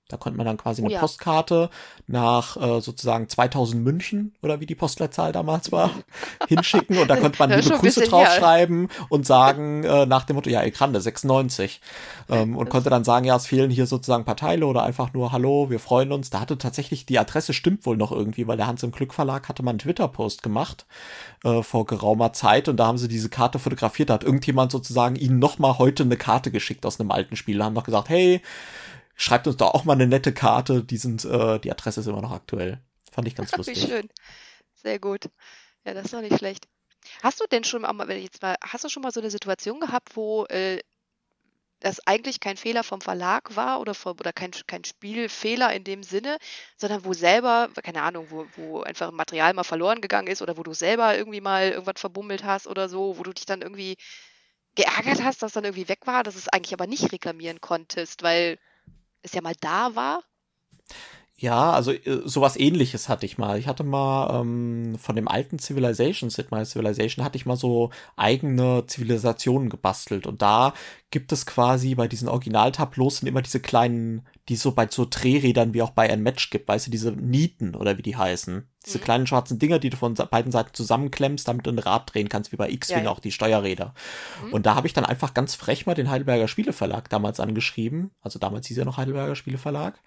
Da 0.09 0.19
konnte 0.19 0.37
man 0.37 0.45
dann 0.45 0.59
quasi 0.59 0.83
eine 0.83 0.91
oh 0.91 0.93
ja. 0.93 1.01
Postkarte 1.01 1.71
nach 2.07 2.57
äh, 2.59 2.81
sozusagen 2.81 3.27
2000 3.27 3.83
München 3.83 4.35
oder 4.43 4.61
wie 4.61 4.67
die 4.67 4.75
Postleitzahl 4.75 5.33
damals 5.33 5.73
war 5.73 5.91
hinschicken 6.49 6.99
und 6.99 7.09
da 7.09 7.17
konnte 7.17 7.39
man 7.39 7.51
liebe 7.51 7.71
Grüße 7.79 8.03
draufschreiben 8.03 8.89
und 9.09 9.27
sagen 9.27 9.83
äh, 9.85 10.05
nach 10.05 10.25
dem 10.25 10.37
Motto 10.37 10.51
ja 10.51 10.63
Ekrande 10.63 11.01
96 11.01 11.81
ähm, 12.29 12.55
und 12.55 12.69
konnte 12.69 12.91
dann 12.91 13.03
sagen 13.03 13.25
ja 13.25 13.35
es 13.35 13.47
fehlen 13.47 13.71
hier 13.71 13.87
sozusagen 13.87 14.23
ein 14.23 14.27
paar 14.27 14.37
Teile 14.37 14.67
oder 14.67 14.83
einfach 14.83 15.15
nur 15.15 15.33
Hallo 15.33 15.71
wir 15.71 15.81
freuen 15.81 16.13
uns. 16.13 16.31
Da 16.31 16.41
hatte 16.41 16.59
tatsächlich 16.59 17.07
die 17.07 17.19
Adresse 17.19 17.53
stimmt 17.53 17.87
wohl 17.87 17.97
noch 17.97 18.13
irgendwie, 18.13 18.47
weil 18.47 18.57
der 18.57 18.67
Hans 18.67 18.83
im 18.83 18.93
Glück 18.93 19.15
Verlag 19.15 19.49
hatte 19.49 19.63
mal 19.63 19.71
einen 19.71 19.79
Twitter 19.79 20.09
Post 20.09 20.43
gemacht 20.43 20.87
äh, 21.45 21.63
vor 21.63 21.87
geraumer 21.87 22.33
Zeit 22.33 22.69
und 22.69 22.77
da 22.77 22.87
haben 22.87 22.99
sie 22.99 23.09
diese 23.09 23.29
Karte 23.29 23.59
fotografiert. 23.59 24.11
Da 24.11 24.15
hat 24.15 24.25
irgendjemand 24.25 24.73
sozusagen 24.73 25.17
ihnen 25.17 25.39
noch 25.39 25.59
mal 25.59 25.79
heute 25.79 26.03
eine 26.03 26.17
Karte 26.17 26.51
geschickt 26.51 26.85
aus 26.87 27.01
einem 27.01 27.11
alten 27.11 27.37
Spiel. 27.37 27.59
Da 27.59 27.65
haben 27.65 27.75
noch 27.75 27.85
gesagt 27.85 28.09
hey 28.09 28.43
schreibt 29.15 29.47
uns 29.47 29.57
doch 29.57 29.75
auch 29.75 29.85
mal 29.85 29.95
eine 29.95 30.07
nette 30.07 30.33
Karte. 30.33 30.83
Die 30.83 30.97
sind, 30.97 31.25
äh, 31.25 31.59
die 31.61 31.71
Adresse 31.71 32.01
ist 32.01 32.07
immer 32.07 32.23
noch 32.23 32.33
aktuell. 32.33 32.81
Fand 33.11 33.29
ich 33.29 33.35
ganz 33.35 33.53
lustig. 33.57 33.77
Wie 33.77 33.87
schön. 33.87 34.09
Sehr 34.75 34.99
gut. 34.99 35.31
Ja, 35.85 35.95
das 35.95 36.07
ist 36.07 36.15
doch 36.15 36.21
nicht 36.21 36.39
schlecht. 36.39 36.67
Hast 37.23 37.41
du 37.41 37.45
denn 37.47 37.65
schon 37.65 37.83
mal, 37.83 38.11
jetzt 38.13 38.43
mal, 38.43 38.57
hast 38.63 38.85
du 38.85 38.89
schon 38.89 39.03
mal 39.03 39.13
so 39.13 39.21
eine 39.21 39.31
Situation 39.31 39.81
gehabt, 39.81 40.17
wo 40.17 40.47
äh, 40.47 40.81
das 41.81 42.07
eigentlich 42.07 42.41
kein 42.41 42.57
Fehler 42.57 42.83
vom 42.83 43.03
Verlag 43.03 43.57
war 43.57 43.81
oder, 43.81 43.95
vom, 43.95 44.13
oder 44.13 44.33
kein, 44.33 44.53
kein 44.67 44.85
Spielfehler 44.85 45.73
in 45.75 45.85
dem 45.85 46.03
Sinne, 46.03 46.39
sondern 46.79 47.05
wo 47.05 47.13
selber, 47.13 47.69
keine 47.83 48.03
Ahnung, 48.03 48.29
wo, 48.31 48.47
wo 48.57 48.81
einfach 48.81 49.11
Material 49.11 49.53
mal 49.53 49.65
verloren 49.65 50.01
gegangen 50.01 50.29
ist 50.29 50.41
oder 50.41 50.57
wo 50.57 50.63
du 50.63 50.73
selber 50.73 51.17
irgendwie 51.17 51.43
mal 51.43 51.71
irgendwas 51.71 52.01
verbummelt 52.01 52.43
hast 52.43 52.67
oder 52.67 52.89
so, 52.89 53.19
wo 53.19 53.23
du 53.23 53.35
dich 53.35 53.45
dann 53.45 53.61
irgendwie 53.61 53.97
geärgert 54.75 55.23
hast, 55.23 55.43
dass 55.43 55.53
dann 55.53 55.65
irgendwie 55.65 55.89
weg 55.89 56.01
war, 56.07 56.23
dass 56.23 56.37
es 56.37 56.49
eigentlich 56.49 56.73
aber 56.73 56.87
nicht 56.87 57.13
reklamieren 57.13 57.61
konntest, 57.61 58.23
weil 58.23 58.59
es 59.25 59.33
ja 59.33 59.43
mal 59.43 59.55
da 59.61 59.97
war? 59.97 60.23
Ja, 61.37 61.73
also 61.73 61.91
äh, 61.93 62.23
sowas 62.25 62.57
ähnliches 62.57 63.09
hatte 63.09 63.27
ich 63.27 63.39
mal. 63.39 63.59
Ich 63.59 63.67
hatte 63.67 63.83
mal 63.83 64.41
ähm, 64.41 64.97
von 65.01 65.17
dem 65.17 65.27
alten 65.27 65.59
Civilization, 65.59 66.31
Sid 66.31 66.51
Meier 66.53 66.65
Civilization, 66.65 67.25
hatte 67.25 67.37
ich 67.37 67.45
mal 67.45 67.57
so 67.57 67.91
eigene 68.17 68.85
Zivilisationen 68.87 69.69
gebastelt. 69.69 70.27
Und 70.29 70.43
da 70.43 70.75
gibt 71.15 71.31
es 71.31 71.47
quasi 71.47 71.95
bei 71.95 72.09
diesen 72.09 72.27
Originaltableaus 72.27 73.19
sind 73.19 73.29
immer 73.29 73.41
diese 73.41 73.61
kleinen, 73.61 74.27
die 74.49 74.57
so 74.57 74.73
bei 74.73 74.89
so 74.91 75.07
Drehrädern 75.09 75.73
wie 75.73 75.81
auch 75.81 75.91
bei 75.91 76.11
ein 76.11 76.25
Match 76.25 76.51
gibt, 76.51 76.67
weißt 76.67 76.89
du, 76.89 76.91
diese 76.91 77.13
Nieten 77.13 77.77
oder 77.77 77.97
wie 77.97 78.03
die 78.03 78.17
heißen. 78.17 78.69
Diese 78.85 78.99
mhm. 78.99 79.03
kleinen 79.03 79.27
schwarzen 79.27 79.59
Dinger, 79.59 79.79
die 79.79 79.91
du 79.91 79.97
von 79.97 80.15
beiden 80.15 80.53
Seiten 80.53 80.75
zusammenklemmst, 80.75 81.49
damit 81.49 81.67
du 81.67 81.71
ein 81.71 81.79
Rad 81.79 82.13
drehen 82.13 82.29
kannst, 82.29 82.53
wie 82.53 82.57
bei 82.57 82.69
X-Wing 82.69 83.05
ja, 83.05 83.11
auch 83.11 83.21
die 83.21 83.33
Steuerräder. 83.33 83.95
Mhm. 84.45 84.53
Und 84.53 84.67
da 84.67 84.75
habe 84.75 84.87
ich 84.87 84.93
dann 84.93 85.07
einfach 85.07 85.33
ganz 85.33 85.55
frech 85.55 85.87
mal 85.87 85.95
den 85.95 86.11
Heidelberger 86.11 86.49
Spieleverlag 86.49 87.09
damals 87.09 87.41
angeschrieben. 87.41 88.11
Also 88.21 88.39
damals 88.39 88.67
hieß 88.67 88.77
ja 88.77 88.85
noch 88.85 88.99
Heidelberger 88.99 89.37
Spieleverlag. 89.37 89.99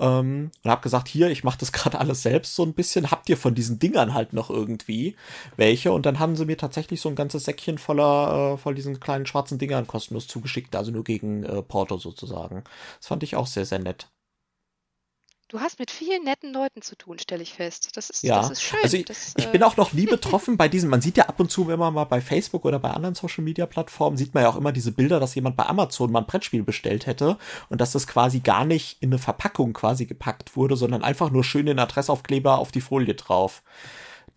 Ähm, 0.00 0.52
und 0.62 0.70
habe 0.70 0.82
gesagt, 0.82 1.08
hier, 1.08 1.28
ich 1.30 1.44
mache 1.44 1.58
das 1.58 1.72
gerade 1.72 1.98
alles 1.98 2.22
selbst 2.22 2.54
so 2.54 2.62
ein 2.62 2.72
bisschen. 2.72 3.10
Habt 3.10 3.28
ihr 3.28 3.36
von 3.36 3.54
diesen 3.54 3.78
Dingern 3.78 4.14
halt 4.14 4.32
noch 4.32 4.48
irgendwie 4.48 5.16
welche? 5.56 5.92
Und 5.92 6.06
dann 6.06 6.18
haben 6.18 6.36
sie 6.36 6.46
mir 6.46 6.56
tatsächlich 6.56 7.02
so 7.02 7.10
ein 7.10 7.16
ganzes 7.16 7.44
Säckchen 7.44 7.76
voller, 7.76 8.54
äh, 8.54 8.56
voll 8.56 8.74
diesen 8.74 9.00
kleinen 9.00 9.26
schwarzen 9.26 9.58
Dingern 9.58 9.86
kostenlos 9.86 10.28
zugeschickt, 10.28 10.43
also 10.74 10.90
nur 10.90 11.04
gegen 11.04 11.44
äh, 11.44 11.62
Porto 11.62 11.98
sozusagen. 11.98 12.64
Das 12.98 13.08
fand 13.08 13.22
ich 13.22 13.36
auch 13.36 13.46
sehr, 13.46 13.64
sehr 13.64 13.78
nett. 13.78 14.08
Du 15.48 15.60
hast 15.60 15.78
mit 15.78 15.90
vielen 15.90 16.24
netten 16.24 16.52
Leuten 16.52 16.80
zu 16.80 16.96
tun, 16.96 17.18
stelle 17.18 17.42
ich 17.42 17.52
fest. 17.52 17.96
Das 17.96 18.08
ist, 18.08 18.22
ja. 18.22 18.40
das 18.40 18.50
ist 18.50 18.62
schön. 18.62 18.80
Also 18.82 18.96
ich, 18.96 19.04
das, 19.04 19.34
ich 19.36 19.46
bin 19.48 19.60
äh, 19.60 19.64
auch 19.64 19.76
noch 19.76 19.92
nie 19.92 20.06
betroffen 20.06 20.56
bei 20.58 20.68
diesen, 20.68 20.88
man 20.88 21.02
sieht 21.02 21.16
ja 21.16 21.26
ab 21.26 21.38
und 21.38 21.50
zu, 21.50 21.68
wenn 21.68 21.78
man 21.78 21.92
mal 21.92 22.04
bei 22.04 22.20
Facebook 22.20 22.64
oder 22.64 22.78
bei 22.78 22.90
anderen 22.90 23.14
Social 23.14 23.44
Media 23.44 23.66
Plattformen, 23.66 24.16
sieht 24.16 24.34
man 24.34 24.42
ja 24.42 24.48
auch 24.48 24.56
immer 24.56 24.72
diese 24.72 24.90
Bilder, 24.90 25.20
dass 25.20 25.34
jemand 25.34 25.56
bei 25.56 25.66
Amazon 25.66 26.10
mal 26.10 26.20
ein 26.20 26.26
Brettspiel 26.26 26.62
bestellt 26.62 27.06
hätte 27.06 27.38
und 27.68 27.80
dass 27.80 27.92
das 27.92 28.06
quasi 28.06 28.40
gar 28.40 28.64
nicht 28.64 28.96
in 29.00 29.10
eine 29.10 29.18
Verpackung 29.18 29.74
quasi 29.74 30.06
gepackt 30.06 30.56
wurde, 30.56 30.76
sondern 30.76 31.04
einfach 31.04 31.30
nur 31.30 31.44
schön 31.44 31.66
den 31.66 31.78
Adressaufkleber 31.78 32.58
auf 32.58 32.72
die 32.72 32.80
Folie 32.80 33.14
drauf 33.14 33.62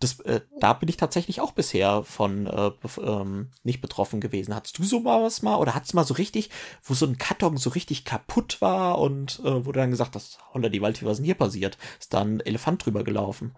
das, 0.00 0.20
äh, 0.20 0.40
da 0.60 0.72
bin 0.72 0.88
ich 0.88 0.96
tatsächlich 0.96 1.40
auch 1.40 1.52
bisher 1.52 2.04
von 2.04 2.46
äh, 2.46 2.70
ähm, 3.00 3.50
nicht 3.64 3.80
betroffen 3.80 4.20
gewesen. 4.20 4.54
Hattest 4.54 4.78
du 4.78 4.84
so 4.84 5.00
mal 5.00 5.22
was 5.22 5.42
mal 5.42 5.56
oder 5.56 5.74
hattest 5.74 5.94
mal 5.94 6.04
so 6.04 6.14
richtig, 6.14 6.50
wo 6.84 6.94
so 6.94 7.06
ein 7.06 7.18
Karton 7.18 7.56
so 7.56 7.70
richtig 7.70 8.04
kaputt 8.04 8.60
war 8.60 8.98
und 8.98 9.40
äh, 9.40 9.60
du 9.60 9.72
dann 9.72 9.90
gesagt 9.90 10.14
hast, 10.14 10.38
Holla 10.54 10.68
die 10.68 10.82
Waldfee, 10.82 11.04
was 11.04 11.12
ist 11.12 11.18
denn 11.18 11.24
hier 11.26 11.34
passiert? 11.34 11.78
Ist 11.98 12.14
da 12.14 12.20
ein 12.20 12.40
Elefant 12.40 12.84
drüber 12.84 13.02
gelaufen? 13.02 13.54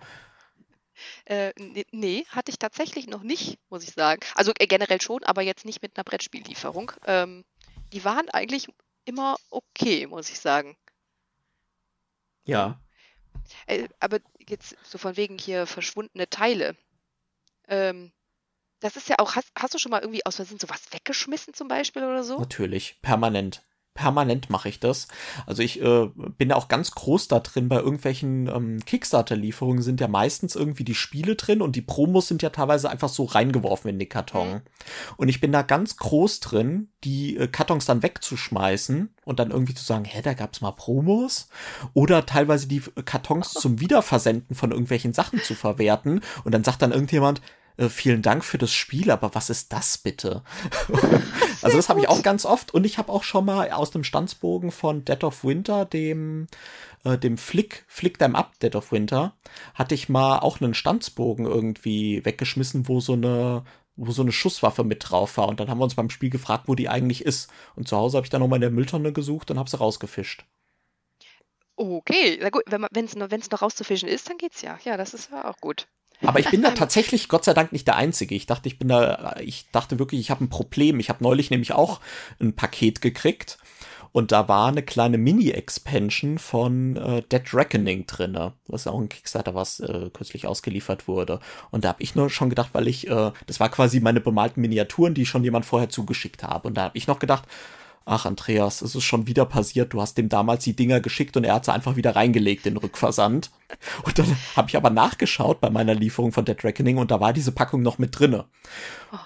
Äh, 1.24 1.52
nee, 1.92 2.26
hatte 2.28 2.50
ich 2.50 2.58
tatsächlich 2.58 3.06
noch 3.06 3.22
nicht, 3.22 3.58
muss 3.70 3.84
ich 3.84 3.92
sagen. 3.92 4.20
Also 4.34 4.52
äh, 4.58 4.66
generell 4.66 5.00
schon, 5.00 5.22
aber 5.24 5.42
jetzt 5.42 5.64
nicht 5.64 5.82
mit 5.82 5.96
einer 5.96 6.04
Brettspiellieferung. 6.04 6.92
Ähm, 7.06 7.44
die 7.92 8.04
waren 8.04 8.28
eigentlich 8.30 8.68
immer 9.04 9.36
okay, 9.50 10.06
muss 10.06 10.30
ich 10.30 10.38
sagen. 10.38 10.76
Ja. 12.44 12.80
Äh, 13.66 13.88
aber 13.98 14.18
jetzt 14.50 14.76
so 14.82 14.98
von 14.98 15.16
wegen 15.16 15.38
hier 15.38 15.66
verschwundene 15.66 16.28
Teile. 16.28 16.76
Ähm, 17.68 18.12
das 18.80 18.96
ist 18.96 19.08
ja 19.08 19.16
auch, 19.18 19.36
hast, 19.36 19.50
hast 19.56 19.74
du 19.74 19.78
schon 19.78 19.90
mal 19.90 20.00
irgendwie 20.00 20.24
aus 20.26 20.36
Versehen 20.36 20.58
sowas 20.58 20.82
weggeschmissen 20.90 21.54
zum 21.54 21.68
Beispiel 21.68 22.02
oder 22.02 22.24
so? 22.24 22.38
Natürlich, 22.38 23.00
permanent 23.02 23.62
permanent 24.00 24.48
mache 24.48 24.70
ich 24.70 24.80
das. 24.80 25.08
Also 25.44 25.62
ich 25.62 25.82
äh, 25.82 26.08
bin 26.38 26.52
auch 26.52 26.68
ganz 26.68 26.92
groß 26.92 27.28
da 27.28 27.40
drin. 27.40 27.68
Bei 27.68 27.76
irgendwelchen 27.76 28.46
ähm, 28.48 28.82
Kickstarter-Lieferungen 28.82 29.82
sind 29.82 30.00
ja 30.00 30.08
meistens 30.08 30.56
irgendwie 30.56 30.84
die 30.84 30.94
Spiele 30.94 31.36
drin 31.36 31.60
und 31.60 31.76
die 31.76 31.82
Promos 31.82 32.26
sind 32.26 32.40
ja 32.40 32.48
teilweise 32.48 32.88
einfach 32.88 33.10
so 33.10 33.24
reingeworfen 33.24 33.90
in 33.90 33.98
den 33.98 34.08
Karton. 34.08 34.48
Mhm. 34.48 34.60
Und 35.18 35.28
ich 35.28 35.42
bin 35.42 35.52
da 35.52 35.60
ganz 35.60 35.98
groß 35.98 36.40
drin, 36.40 36.88
die 37.04 37.36
äh, 37.36 37.46
Kartons 37.46 37.84
dann 37.84 38.02
wegzuschmeißen 38.02 39.14
und 39.26 39.38
dann 39.38 39.50
irgendwie 39.50 39.74
zu 39.74 39.84
sagen, 39.84 40.06
hä, 40.06 40.22
da 40.22 40.32
gab's 40.32 40.62
mal 40.62 40.70
Promos? 40.70 41.50
Oder 41.92 42.24
teilweise 42.24 42.68
die 42.68 42.80
Kartons 43.04 43.50
zum 43.52 43.80
Wiederversenden 43.80 44.56
von 44.56 44.70
irgendwelchen 44.70 45.12
Sachen 45.12 45.42
zu 45.42 45.54
verwerten. 45.54 46.22
Und 46.44 46.54
dann 46.54 46.64
sagt 46.64 46.80
dann 46.80 46.92
irgendjemand, 46.92 47.42
äh, 47.80 47.88
vielen 47.88 48.22
Dank 48.22 48.44
für 48.44 48.58
das 48.58 48.72
Spiel, 48.72 49.10
aber 49.10 49.34
was 49.34 49.48
ist 49.48 49.72
das 49.72 49.96
bitte? 49.98 50.42
also 51.62 51.76
das 51.76 51.88
habe 51.88 52.00
ich 52.00 52.08
auch 52.08 52.22
ganz 52.22 52.44
oft 52.44 52.74
und 52.74 52.84
ich 52.84 52.98
habe 52.98 53.10
auch 53.10 53.22
schon 53.22 53.46
mal 53.46 53.70
aus 53.70 53.90
dem 53.90 54.04
Stanzbogen 54.04 54.70
von 54.70 55.04
Dead 55.04 55.24
of 55.24 55.44
Winter, 55.44 55.86
dem 55.86 56.46
äh, 57.04 57.16
dem 57.16 57.38
Flick, 57.38 57.84
Flick 57.88 58.18
Them 58.18 58.36
Up 58.36 58.58
Dead 58.60 58.76
of 58.76 58.92
Winter, 58.92 59.34
hatte 59.74 59.94
ich 59.94 60.10
mal 60.10 60.40
auch 60.40 60.60
einen 60.60 60.74
Stanzbogen 60.74 61.46
irgendwie 61.46 62.24
weggeschmissen, 62.24 62.86
wo 62.86 63.00
so 63.00 63.14
eine 63.14 63.64
wo 63.96 64.12
so 64.12 64.22
eine 64.22 64.32
Schusswaffe 64.32 64.84
mit 64.84 65.10
drauf 65.10 65.36
war. 65.36 65.48
Und 65.48 65.60
dann 65.60 65.68
haben 65.68 65.78
wir 65.78 65.84
uns 65.84 65.94
beim 65.94 66.10
Spiel 66.10 66.30
gefragt, 66.30 66.64
wo 66.68 66.74
die 66.74 66.88
eigentlich 66.88 67.24
ist. 67.24 67.50
Und 67.76 67.86
zu 67.88 67.96
Hause 67.96 68.16
habe 68.16 68.24
ich 68.24 68.30
dann 68.30 68.40
nochmal 68.40 68.56
in 68.56 68.62
der 68.62 68.70
Mülltonne 68.70 69.12
gesucht 69.12 69.50
und 69.50 69.58
habe 69.58 69.68
sie 69.68 69.76
rausgefischt. 69.76 70.46
Okay, 71.76 72.38
na 72.40 72.50
gut, 72.50 72.62
wenn 72.66 73.04
es 73.04 73.16
noch, 73.16 73.28
noch 73.30 73.62
rauszufischen 73.62 74.08
ist, 74.08 74.28
dann 74.30 74.38
geht's 74.38 74.62
ja. 74.62 74.78
Ja, 74.84 74.96
das 74.96 75.12
ist 75.12 75.30
ja 75.30 75.50
auch 75.50 75.58
gut. 75.58 75.86
Aber 76.22 76.40
ich 76.40 76.50
bin 76.50 76.62
da 76.62 76.70
tatsächlich 76.74 77.28
Gott 77.28 77.44
sei 77.44 77.54
Dank 77.54 77.72
nicht 77.72 77.86
der 77.86 77.96
Einzige. 77.96 78.34
Ich 78.34 78.46
dachte, 78.46 78.68
ich 78.68 78.78
bin 78.78 78.88
da, 78.88 79.36
ich 79.40 79.70
dachte 79.72 79.98
wirklich, 79.98 80.20
ich 80.20 80.30
habe 80.30 80.44
ein 80.44 80.50
Problem. 80.50 81.00
Ich 81.00 81.08
habe 81.08 81.22
neulich 81.24 81.50
nämlich 81.50 81.72
auch 81.72 82.00
ein 82.40 82.54
Paket 82.54 83.00
gekriegt 83.00 83.58
und 84.12 84.32
da 84.32 84.48
war 84.48 84.68
eine 84.68 84.82
kleine 84.82 85.18
Mini-Expansion 85.18 86.38
von 86.38 86.96
äh, 86.96 87.22
Dead 87.30 87.42
Reckoning 87.54 88.06
drinne, 88.06 88.54
was 88.66 88.86
auch 88.86 88.98
ein 88.98 89.08
Kickstarter, 89.08 89.54
was 89.54 89.80
äh, 89.80 90.10
kürzlich 90.12 90.46
ausgeliefert 90.46 91.06
wurde. 91.06 91.38
Und 91.70 91.84
da 91.84 91.90
habe 91.90 92.02
ich 92.02 92.16
nur 92.16 92.28
schon 92.28 92.50
gedacht, 92.50 92.70
weil 92.72 92.88
ich, 92.88 93.08
äh, 93.08 93.30
das 93.46 93.60
war 93.60 93.68
quasi 93.68 94.00
meine 94.00 94.20
bemalten 94.20 94.60
Miniaturen, 94.62 95.14
die 95.14 95.26
schon 95.26 95.44
jemand 95.44 95.64
vorher 95.64 95.90
zugeschickt 95.90 96.42
habe. 96.42 96.68
Und 96.68 96.74
da 96.74 96.82
habe 96.82 96.98
ich 96.98 97.06
noch 97.06 97.20
gedacht, 97.20 97.44
ach 98.04 98.26
Andreas, 98.26 98.82
es 98.82 98.94
ist 98.94 99.04
schon 99.04 99.26
wieder 99.26 99.44
passiert, 99.44 99.92
du 99.92 100.00
hast 100.00 100.18
dem 100.18 100.28
damals 100.28 100.64
die 100.64 100.74
Dinger 100.74 101.00
geschickt 101.00 101.36
und 101.36 101.44
er 101.44 101.54
hat 101.54 101.64
sie 101.64 101.72
einfach 101.72 101.96
wieder 101.96 102.16
reingelegt, 102.16 102.64
den 102.64 102.76
Rückversand. 102.76 103.50
Und 104.02 104.18
dann 104.18 104.36
habe 104.56 104.68
ich 104.68 104.76
aber 104.76 104.90
nachgeschaut 104.90 105.60
bei 105.60 105.70
meiner 105.70 105.94
Lieferung 105.94 106.32
von 106.32 106.44
Dead 106.44 106.62
Reckoning 106.64 106.98
und 106.98 107.10
da 107.10 107.20
war 107.20 107.32
diese 107.32 107.52
Packung 107.52 107.82
noch 107.82 107.98
mit 107.98 108.18
drinne. 108.18 108.46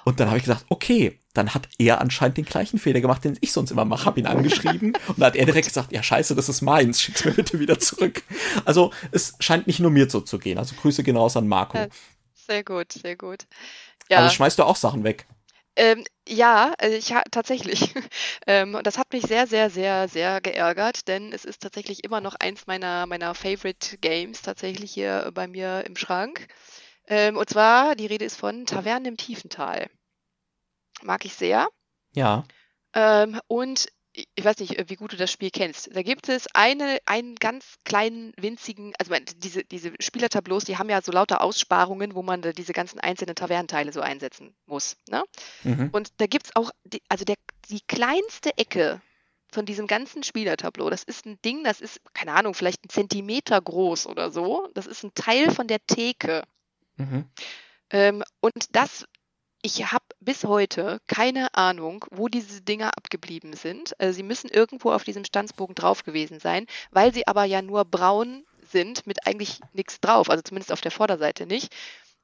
Und 0.05 0.21
dann 0.21 0.29
habe 0.29 0.39
ich 0.39 0.45
gesagt, 0.45 0.67
okay, 0.69 1.19
dann 1.33 1.55
hat 1.55 1.69
er 1.79 2.01
anscheinend 2.01 2.37
den 2.37 2.45
gleichen 2.45 2.79
Fehler 2.79 3.01
gemacht, 3.01 3.25
den 3.25 3.39
ich 3.41 3.53
sonst 3.53 3.71
immer 3.71 3.85
mache, 3.85 4.05
habe 4.05 4.21
ihn 4.21 4.27
angeschrieben 4.27 4.93
und 5.09 5.19
dann 5.19 5.27
hat 5.29 5.37
er 5.37 5.47
direkt 5.47 5.69
gesagt, 5.69 5.93
ja 5.93 6.03
scheiße, 6.03 6.35
das 6.35 6.49
ist 6.49 6.61
meins, 6.61 7.01
schick's 7.01 7.25
mir 7.25 7.33
bitte 7.33 7.59
wieder 7.59 7.79
zurück. 7.79 8.23
Also 8.65 8.93
es 9.13 9.35
scheint 9.41 9.67
nicht 9.67 9.81
nur 9.81 9.91
mir 9.91 10.11
so 10.11 10.21
zu 10.21 10.39
gehen. 10.39 10.59
Also 10.59 10.75
Grüße 10.77 11.03
gehen 11.03 11.17
raus 11.17 11.37
an 11.37 11.49
Marco. 11.49 11.79
Sehr 12.35 12.63
gut, 12.63 12.93
sehr 12.93 13.17
gut. 13.17 13.47
Ja. 14.11 14.19
Also 14.19 14.35
schmeißt 14.35 14.59
du 14.59 14.65
auch 14.65 14.77
Sachen 14.77 15.05
weg? 15.05 15.27
Ähm, 15.77 16.05
ja, 16.29 16.73
also 16.79 16.97
ich 16.97 17.13
ha 17.13 17.23
tatsächlich. 17.31 17.95
ähm, 18.47 18.75
und 18.75 18.87
das 18.87 18.99
hat 18.99 19.13
mich 19.13 19.25
sehr, 19.25 19.47
sehr, 19.47 19.71
sehr, 19.71 20.09
sehr 20.09 20.41
geärgert, 20.41 21.09
denn 21.09 21.33
es 21.33 21.45
ist 21.45 21.63
tatsächlich 21.63 22.05
immer 22.05 22.21
noch 22.21 22.37
eins 22.37 22.67
meiner, 22.67 23.07
meiner 23.07 23.35
Favorite 23.35 23.99
Games 23.99 24.43
tatsächlich 24.43 24.93
hier 24.93 25.31
bei 25.35 25.47
mir 25.49 25.85
im 25.87 25.97
Schrank. 25.97 26.47
Ähm, 27.07 27.37
und 27.37 27.49
zwar, 27.51 27.97
die 27.97 28.07
Rede 28.07 28.25
ist 28.25 28.37
von 28.37 28.67
Tavernen 28.67 29.07
im 29.07 29.17
Tiefental. 29.17 29.91
Mag 31.03 31.25
ich 31.25 31.35
sehr. 31.35 31.69
Ja. 32.15 32.45
Ähm, 32.95 33.41
und 33.49 33.89
ich 34.15 34.45
weiß 34.45 34.59
nicht, 34.59 34.89
wie 34.89 34.95
gut 34.95 35.13
du 35.13 35.17
das 35.17 35.33
Spiel 35.33 35.51
kennst. 35.51 35.95
Da 35.95 36.03
gibt 36.03 36.29
es 36.29 36.47
eine, 36.55 36.99
einen 37.05 37.35
ganz 37.35 37.77
kleinen, 37.85 38.33
winzigen, 38.37 38.93
also 38.99 39.13
diese, 39.39 39.65
diese 39.65 39.93
Spielertableaus, 39.99 40.65
die 40.65 40.79
haben 40.79 40.89
ja 40.89 41.03
so 41.03 41.11
lauter 41.11 41.41
Aussparungen, 41.41 42.15
wo 42.15 42.23
man 42.23 42.43
diese 42.43 42.73
ganzen 42.73 43.01
einzelnen 43.01 43.35
Tavernenteile 43.35 43.93
so 43.93 44.01
einsetzen 44.01 44.55
muss. 44.67 44.97
Ne? 45.09 45.25
Mhm. 45.65 45.89
Und 45.91 46.13
da 46.19 46.27
gibt 46.27 46.47
es 46.47 46.57
auch, 46.57 46.71
die, 46.85 47.03
also 47.09 47.25
der, 47.25 47.37
die 47.69 47.81
kleinste 47.89 48.57
Ecke 48.57 49.01
von 49.51 49.67
diesem 49.67 49.87
ganzen 49.89 50.23
Spielertableau, 50.23 50.91
das 50.91 51.03
ist 51.03 51.27
ein 51.27 51.41
Ding, 51.43 51.65
das 51.65 51.81
ist, 51.81 52.01
keine 52.13 52.33
Ahnung, 52.33 52.55
vielleicht 52.55 52.85
ein 52.85 52.91
Zentimeter 52.91 53.61
groß 53.61 54.07
oder 54.07 54.31
so. 54.31 54.69
Das 54.75 54.87
ist 54.87 55.03
ein 55.03 55.15
Teil 55.15 55.51
von 55.51 55.67
der 55.67 55.85
Theke. 55.87 56.43
Mhm. 56.97 57.25
Ähm, 57.91 58.23
und 58.41 58.53
das 58.71 59.07
ich 59.65 59.91
habe 59.91 60.05
bis 60.21 60.45
heute 60.45 61.01
keine 61.07 61.55
Ahnung, 61.55 62.05
wo 62.11 62.29
diese 62.29 62.61
Dinger 62.61 62.99
abgeblieben 62.99 63.55
sind. 63.55 63.99
Also 63.99 64.13
sie 64.15 64.23
müssen 64.23 64.51
irgendwo 64.51 64.93
auf 64.93 65.05
diesem 65.05 65.25
Stanzbogen 65.25 65.75
drauf 65.75 66.05
gewesen 66.05 66.39
sein, 66.39 66.67
weil 66.91 67.15
sie 67.15 67.27
aber 67.27 67.45
ja 67.45 67.63
nur 67.63 67.87
braun 67.87 68.45
sind 68.71 69.07
mit 69.07 69.27
eigentlich 69.27 69.61
nichts 69.73 70.01
drauf, 70.01 70.29
also 70.29 70.43
zumindest 70.43 70.71
auf 70.71 70.83
der 70.83 70.91
Vorderseite 70.91 71.47
nicht. 71.47 71.75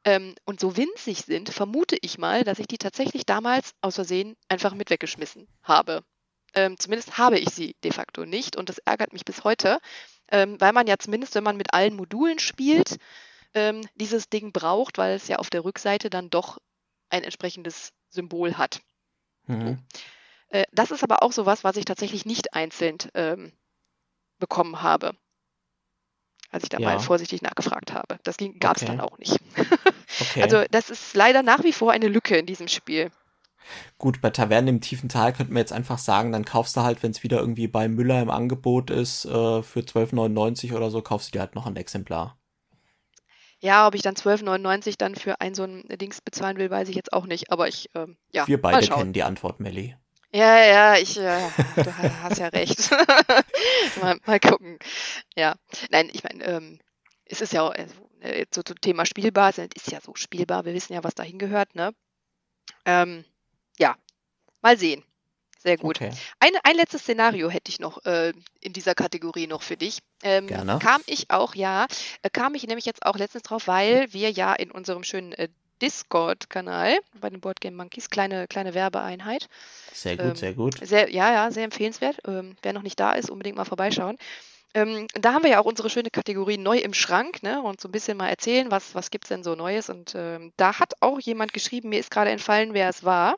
Ähm, 0.05 0.34
und 0.45 0.61
so 0.61 0.76
winzig 0.76 1.22
sind, 1.22 1.49
vermute 1.49 1.97
ich 2.03 2.18
mal, 2.18 2.45
dass 2.45 2.59
ich 2.59 2.66
die 2.66 2.76
tatsächlich 2.76 3.24
damals 3.24 3.72
aus 3.80 3.95
Versehen 3.95 4.36
einfach 4.49 4.74
mit 4.74 4.91
weggeschmissen 4.91 5.49
habe. 5.62 6.05
Ähm, 6.53 6.78
zumindest 6.78 7.16
habe 7.16 7.38
ich 7.38 7.49
sie 7.49 7.74
de 7.84 7.91
facto 7.93 8.26
nicht 8.26 8.57
und 8.57 8.68
das 8.68 8.78
ärgert 8.78 9.14
mich 9.14 9.24
bis 9.24 9.45
heute, 9.45 9.78
ähm, 10.30 10.61
weil 10.61 10.74
man 10.74 10.86
ja 10.86 10.99
zumindest, 10.99 11.34
wenn 11.36 11.45
man 11.45 11.57
mit 11.57 11.72
allen 11.72 11.97
Modulen 11.97 12.38
spielt, 12.38 12.99
ähm, 13.55 13.80
dieses 13.95 14.28
Ding 14.28 14.53
braucht, 14.53 14.99
weil 14.99 15.14
es 15.14 15.26
ja 15.26 15.36
auf 15.36 15.49
der 15.49 15.64
Rückseite 15.64 16.11
dann 16.11 16.28
doch 16.28 16.59
ein 17.11 17.25
entsprechendes 17.25 17.93
Symbol 18.09 18.57
hat. 18.57 18.81
Mhm. 19.47 19.79
Äh, 20.49 20.65
das 20.73 20.91
ist 20.91 21.03
aber 21.03 21.23
auch 21.23 21.33
so 21.33 21.47
was, 21.47 21.65
was 21.65 21.77
ich 21.77 21.85
tatsächlich 21.85 22.27
nicht 22.27 22.55
einzeln 22.55 22.99
ähm, 23.15 23.53
bekommen 24.39 24.83
habe, 24.83 25.15
als 26.51 26.65
ich 26.65 26.69
da 26.69 26.79
ja. 26.79 26.89
mal 26.89 26.99
vorsichtig 26.99 27.43
nachgefragt 27.43 27.93
habe. 27.93 28.19
Das 28.25 28.37
gab 28.59 28.77
es 28.77 28.83
okay. 28.83 28.93
dann 28.93 29.01
auch 29.01 29.19
nicht. 29.19 29.39
okay. 30.21 30.43
Also 30.43 30.65
das 30.71 30.91
ist 30.91 31.15
leider 31.15 31.43
nach 31.43 31.63
wie 31.65 31.73
vor 31.73 31.93
eine 31.93 32.09
Lücke 32.09 32.37
in 32.37 32.47
diesem 32.47 32.69
Spiel. 32.69 33.11
Gut, 33.99 34.21
bei 34.21 34.31
Tavernen 34.31 34.69
im 34.69 34.81
tiefen 34.81 35.09
Tal 35.09 35.33
könnten 35.33 35.55
wir 35.55 35.61
jetzt 35.61 35.73
einfach 35.73 35.99
sagen, 35.99 36.33
dann 36.33 36.45
kaufst 36.45 36.77
du 36.77 36.81
halt, 36.81 37.03
wenn 37.03 37.13
es 37.13 37.23
wieder 37.23 37.39
irgendwie 37.39 37.69
bei 37.69 37.89
Müller 37.89 38.21
im 38.21 38.31
Angebot 38.31 38.91
ist, 38.91 39.27
äh, 39.27 39.63
für 39.63 39.81
12,99 39.81 40.75
oder 40.75 40.91
so, 40.91 41.03
kaufst 41.03 41.29
du 41.29 41.33
dir 41.33 41.41
halt 41.41 41.55
noch 41.55 41.67
ein 41.67 41.77
Exemplar. 41.77 42.39
Ja, 43.61 43.87
ob 43.87 43.95
ich 43.95 44.03
dann 44.03 44.15
12,99 44.15 44.95
dann 44.97 45.15
für 45.15 45.41
ein 45.41 45.55
so 45.55 45.65
ein 45.65 45.85
Dings 45.89 46.21
bezahlen 46.21 46.57
will, 46.57 46.71
weiß 46.71 46.89
ich 46.89 46.97
jetzt 46.97 47.13
auch 47.13 47.27
nicht. 47.27 47.53
Aber 47.53 47.69
ich, 47.69 47.91
ähm, 47.95 48.17
ja. 48.33 48.49
Wir 48.49 48.61
beide 48.61 48.87
kennen 48.87 49.13
die 49.13 49.23
Antwort, 49.23 49.61
Melli. 49.61 49.97
Ja, 50.33 50.65
ja, 50.65 50.97
ich, 50.97 51.19
äh, 51.19 51.41
du 51.77 51.97
hast 52.23 52.39
ja 52.39 52.49
recht. 52.49 52.91
mal, 54.01 54.19
mal 54.25 54.41
gucken. 54.41 54.79
Ja, 55.35 55.57
nein, 55.91 56.09
ich 56.13 56.23
meine, 56.23 56.45
ähm, 56.45 56.79
es 57.25 57.41
ist 57.41 57.53
ja 57.53 57.63
auch, 57.63 57.75
äh, 57.75 58.47
so 58.55 58.63
zum 58.63 58.81
Thema 58.81 59.07
spielbar, 59.07 59.51
es 59.51 59.59
ist 59.59 59.91
ja 59.91 60.01
so 60.01 60.15
spielbar, 60.15 60.65
wir 60.65 60.73
wissen 60.73 60.93
ja, 60.93 61.03
was 61.03 61.15
dahin 61.15 61.39
gehört, 61.39 61.75
ne? 61.75 61.93
Ähm, 62.85 63.25
ja, 63.79 63.97
mal 64.63 64.79
sehen. 64.79 65.05
Sehr 65.63 65.77
gut. 65.77 65.97
Okay. 65.97 66.11
Ein, 66.39 66.53
ein 66.63 66.77
letztes 66.77 67.03
Szenario 67.03 67.51
hätte 67.51 67.71
ich 67.71 67.81
noch 67.81 68.05
äh, 68.07 68.33
in 68.61 68.73
dieser 68.73 68.95
Kategorie 68.95 69.47
noch 69.47 69.61
für 69.63 69.77
dich. 69.77 69.99
Ähm, 70.23 70.47
Gerne. 70.47 70.79
Kam 70.79 71.03
ich 71.07 71.31
auch, 71.31 71.55
ja, 71.55 71.87
äh, 72.23 72.31
kam 72.31 72.55
ich 72.55 72.67
nämlich 72.67 72.87
jetzt 72.87 73.05
auch 73.05 73.17
letztens 73.17 73.43
drauf, 73.43 73.67
weil 73.67 74.11
wir 74.13 74.31
ja 74.31 74.55
in 74.55 74.71
unserem 74.71 75.05
schönen 75.05 75.33
äh, 75.33 75.49
Discord-Kanal 75.83 76.99
bei 77.21 77.29
den 77.29 77.41
Boardgame 77.41 77.77
Monkeys, 77.77 78.09
kleine, 78.09 78.47
kleine 78.49 78.75
Werbeeinheit. 78.75 79.49
Sehr 79.93 80.17
gut, 80.17 80.27
ähm, 80.27 80.35
sehr 80.35 80.55
gut. 80.55 80.79
Sehr, 80.83 81.11
ja, 81.11 81.33
ja, 81.33 81.51
sehr 81.51 81.65
empfehlenswert. 81.65 82.19
Ähm, 82.27 82.57
wer 82.63 82.73
noch 82.73 82.83
nicht 82.83 82.99
da 82.99 83.13
ist, 83.13 83.31
unbedingt 83.31 83.57
mal 83.57 83.65
vorbeischauen. 83.65 84.17
Ähm, 84.73 85.09
da 85.15 85.35
haben 85.35 85.43
wir 85.43 85.51
ja 85.51 85.61
auch 85.61 85.67
unsere 85.67 85.91
schöne 85.91 86.11
Kategorie 86.11 86.57
neu 86.57 86.79
im 86.79 86.95
Schrank, 86.95 87.43
ne? 87.43 87.61
Und 87.61 87.81
so 87.81 87.89
ein 87.89 87.93
bisschen 87.93 88.17
mal 88.17 88.29
erzählen, 88.29 88.71
was, 88.71 88.95
was 88.95 89.11
gibt 89.11 89.25
es 89.25 89.29
denn 89.29 89.43
so 89.43 89.55
Neues. 89.55 89.91
Und 89.91 90.15
ähm, 90.15 90.53
da 90.57 90.79
hat 90.79 90.95
auch 91.01 91.19
jemand 91.19 91.53
geschrieben, 91.53 91.89
mir 91.89 91.99
ist 91.99 92.11
gerade 92.11 92.31
entfallen, 92.31 92.73
wer 92.73 92.89
es 92.89 93.05
war. 93.05 93.37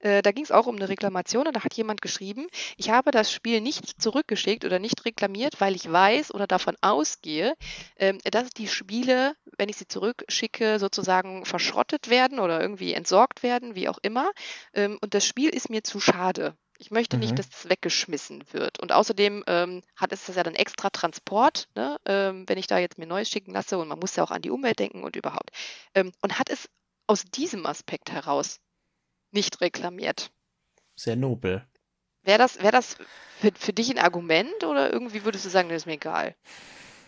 Äh, 0.00 0.22
da 0.22 0.32
ging 0.32 0.44
es 0.44 0.50
auch 0.50 0.66
um 0.66 0.76
eine 0.76 0.88
Reklamation 0.88 1.46
und 1.46 1.54
da 1.54 1.64
hat 1.64 1.74
jemand 1.74 2.02
geschrieben, 2.02 2.46
ich 2.76 2.90
habe 2.90 3.10
das 3.10 3.32
Spiel 3.32 3.60
nicht 3.60 4.00
zurückgeschickt 4.00 4.64
oder 4.64 4.78
nicht 4.78 5.04
reklamiert, 5.04 5.60
weil 5.60 5.74
ich 5.74 5.90
weiß 5.90 6.34
oder 6.34 6.46
davon 6.46 6.76
ausgehe, 6.80 7.54
ähm, 7.96 8.18
dass 8.24 8.50
die 8.50 8.68
Spiele, 8.68 9.34
wenn 9.58 9.68
ich 9.68 9.76
sie 9.76 9.88
zurückschicke, 9.88 10.78
sozusagen 10.78 11.44
verschrottet 11.44 12.08
werden 12.08 12.38
oder 12.38 12.60
irgendwie 12.60 12.94
entsorgt 12.94 13.42
werden, 13.42 13.74
wie 13.74 13.88
auch 13.88 13.98
immer. 14.02 14.30
Ähm, 14.74 14.98
und 15.00 15.14
das 15.14 15.26
Spiel 15.26 15.50
ist 15.50 15.70
mir 15.70 15.84
zu 15.84 16.00
schade. 16.00 16.56
Ich 16.78 16.90
möchte 16.90 17.16
mhm. 17.16 17.20
nicht, 17.20 17.38
dass 17.38 17.48
es 17.48 17.68
weggeschmissen 17.68 18.42
wird. 18.52 18.80
Und 18.80 18.92
außerdem 18.92 19.44
ähm, 19.46 19.82
hat 19.96 20.12
es 20.12 20.24
das 20.24 20.36
ja 20.36 20.42
dann 20.42 20.54
extra 20.54 20.88
Transport, 20.88 21.68
ne? 21.74 21.98
ähm, 22.06 22.48
wenn 22.48 22.56
ich 22.56 22.66
da 22.66 22.78
jetzt 22.78 22.96
mir 22.96 23.06
Neues 23.06 23.28
schicken 23.28 23.52
lasse 23.52 23.76
und 23.78 23.86
man 23.86 23.98
muss 23.98 24.16
ja 24.16 24.24
auch 24.24 24.30
an 24.30 24.40
die 24.40 24.50
Umwelt 24.50 24.78
denken 24.78 25.04
und 25.04 25.14
überhaupt. 25.14 25.50
Ähm, 25.94 26.10
und 26.22 26.38
hat 26.38 26.48
es 26.48 26.70
aus 27.06 27.24
diesem 27.24 27.66
Aspekt 27.66 28.10
heraus 28.10 28.60
nicht 29.32 29.60
reklamiert. 29.60 30.30
Sehr 30.96 31.16
nobel. 31.16 31.64
Wäre 32.22 32.38
das, 32.38 32.62
wär 32.62 32.72
das 32.72 32.96
für, 33.38 33.50
für 33.54 33.72
dich 33.72 33.90
ein 33.90 33.98
Argument 33.98 34.64
oder 34.64 34.92
irgendwie 34.92 35.24
würdest 35.24 35.44
du 35.44 35.48
sagen, 35.48 35.68
das 35.68 35.78
ist 35.82 35.86
mir 35.86 35.94
egal? 35.94 36.34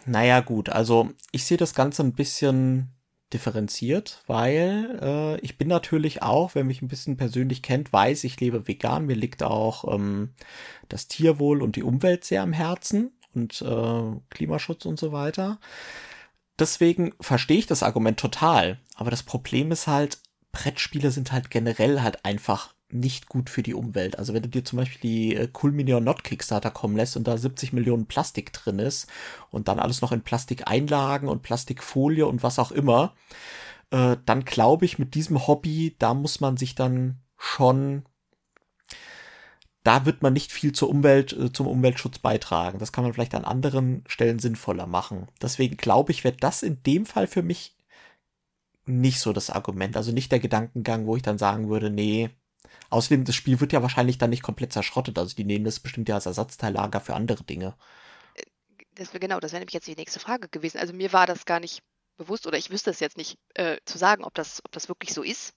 Naja, 0.07 0.41
gut, 0.41 0.68
also 0.68 1.11
ich 1.31 1.45
sehe 1.45 1.59
das 1.59 1.75
Ganze 1.75 2.03
ein 2.03 2.14
bisschen 2.14 2.93
differenziert, 3.33 4.23
weil 4.27 4.99
äh, 5.01 5.41
ich 5.41 5.57
bin 5.59 5.68
natürlich 5.68 6.23
auch, 6.23 6.55
wer 6.55 6.64
mich 6.64 6.83
ein 6.83 6.89
bisschen 6.89 7.16
persönlich 7.16 7.62
kennt, 7.62 7.93
weiß, 7.93 8.25
ich 8.25 8.41
lebe 8.41 8.68
vegan. 8.68 9.07
Mir 9.07 9.16
liegt 9.16 9.43
auch 9.43 9.93
ähm, 9.93 10.35
das 10.89 11.09
Tierwohl 11.09 11.62
und 11.62 11.77
die 11.77 11.83
Umwelt 11.83 12.25
sehr 12.25 12.43
am 12.43 12.53
Herzen 12.53 13.12
und 13.35 13.62
äh, 13.62 14.20
Klimaschutz 14.31 14.85
und 14.85 14.99
so 14.99 15.12
weiter. 15.12 15.59
Deswegen 16.59 17.14
verstehe 17.20 17.59
ich 17.59 17.66
das 17.66 17.83
Argument 17.83 18.18
total. 18.18 18.79
Aber 18.97 19.11
das 19.11 19.23
Problem 19.23 19.73
ist 19.73 19.87
halt, 19.87 20.18
Brettspiele 20.53 21.11
sind 21.11 21.32
halt 21.32 21.50
generell 21.50 22.03
halt 22.03 22.24
einfach 22.24 22.74
nicht 22.90 23.28
gut 23.28 23.48
für 23.48 23.62
die 23.62 23.74
Umwelt. 23.74 24.18
Also 24.18 24.34
wenn 24.34 24.42
du 24.42 24.48
dir 24.48 24.64
zum 24.64 24.78
Beispiel 24.78 25.00
die 25.00 25.34
äh, 25.34 25.48
Cool 25.61 25.72
Mini 25.72 25.94
or 25.94 26.00
Not 26.00 26.24
Kickstarter 26.24 26.70
kommen 26.70 26.96
lässt 26.96 27.16
und 27.16 27.26
da 27.26 27.36
70 27.36 27.72
Millionen 27.72 28.07
Plastik 28.07 28.53
drin 28.53 28.78
ist 28.78 29.09
und 29.50 29.68
dann 29.68 29.78
alles 29.78 30.03
noch 30.03 30.12
in 30.12 30.22
Plastikeinlagen 30.22 31.28
und 31.28 31.42
Plastikfolie 31.42 32.26
und 32.26 32.42
was 32.42 32.59
auch 32.59 32.70
immer, 32.70 33.14
äh, 33.90 34.16
dann 34.26 34.44
glaube 34.44 34.84
ich, 34.84 34.98
mit 34.98 35.14
diesem 35.14 35.46
Hobby, 35.46 35.96
da 35.98 36.12
muss 36.14 36.40
man 36.40 36.57
sich 36.57 36.74
dann 36.74 37.20
schon 37.38 38.05
da 39.84 40.07
wird 40.07 40.22
man 40.22 40.32
nicht 40.32 40.53
viel 40.53 40.72
zur 40.72 40.88
Umwelt, 40.88 41.32
äh, 41.32 41.53
zum 41.53 41.66
Umweltschutz 41.66 42.18
beitragen. 42.18 42.78
Das 42.78 42.92
kann 42.92 43.05
man 43.05 43.12
vielleicht 43.12 43.34
an 43.34 43.44
anderen 43.44 44.05
Stellen 44.07 44.38
sinnvoller 44.38 44.86
machen. 44.86 45.28
Deswegen 45.40 45.76
glaube 45.76 46.12
ich, 46.12 46.24
wäre 46.24 46.36
das 46.36 46.62
in 46.62 46.82
dem 46.84 47.05
Fall 47.05 47.26
für 47.26 47.42
mich 47.42 47.74
nicht 48.87 49.20
so 49.20 49.33
das 49.33 49.51
Argument. 49.51 49.97
Also 49.97 50.12
nicht 50.12 50.33
der 50.33 50.41
Gedankengang, 50.41 51.07
wo 51.07 51.16
ich 51.16 51.22
dann 51.22 51.39
sagen 51.39 51.68
würde, 51.68 51.91
nee. 51.91 52.30
Außerdem, 52.91 53.24
das 53.24 53.35
Spiel 53.35 53.61
wird 53.61 53.72
ja 53.72 53.83
wahrscheinlich 53.83 54.18
dann 54.18 54.30
nicht 54.30 54.43
komplett 54.43 54.72
zerschrottet. 54.72 55.18
Also 55.18 55.35
die 55.37 55.45
nehmen 55.45 55.64
das 55.64 55.80
bestimmt 55.80 56.09
ja 56.09 56.16
als 56.16 56.26
Ersatzteillager 56.26 57.01
für 57.01 57.14
andere 57.14 57.45
Dinge. 57.45 57.74
Äh, 58.35 58.43
das, 58.95 59.11
genau, 59.12 59.41
das 59.41 59.53
wäre 59.53 59.61
nämlich 59.61 59.74
jetzt 59.74 59.87
die 59.87 59.97
nächste 59.97 60.20
Frage 60.20 60.49
gewesen. 60.49 60.78
Also 60.78 60.93
mir 60.93 61.12
war 61.12 61.26
das 61.26 61.45
gar 61.45 61.61
nicht 61.61 61.83
bewusst 62.16 62.47
oder 62.47 62.59
ich 62.59 62.70
wüsste 62.70 62.91
es 62.91 63.01
jetzt 63.01 63.16
nicht 63.16 63.39
äh, 63.55 63.78
zu 63.85 63.99
sagen, 63.99 64.24
ob 64.24 64.35
das, 64.35 64.61
ob 64.64 64.72
das 64.72 64.89
wirklich 64.89 65.12
so 65.14 65.22
ist. 65.22 65.55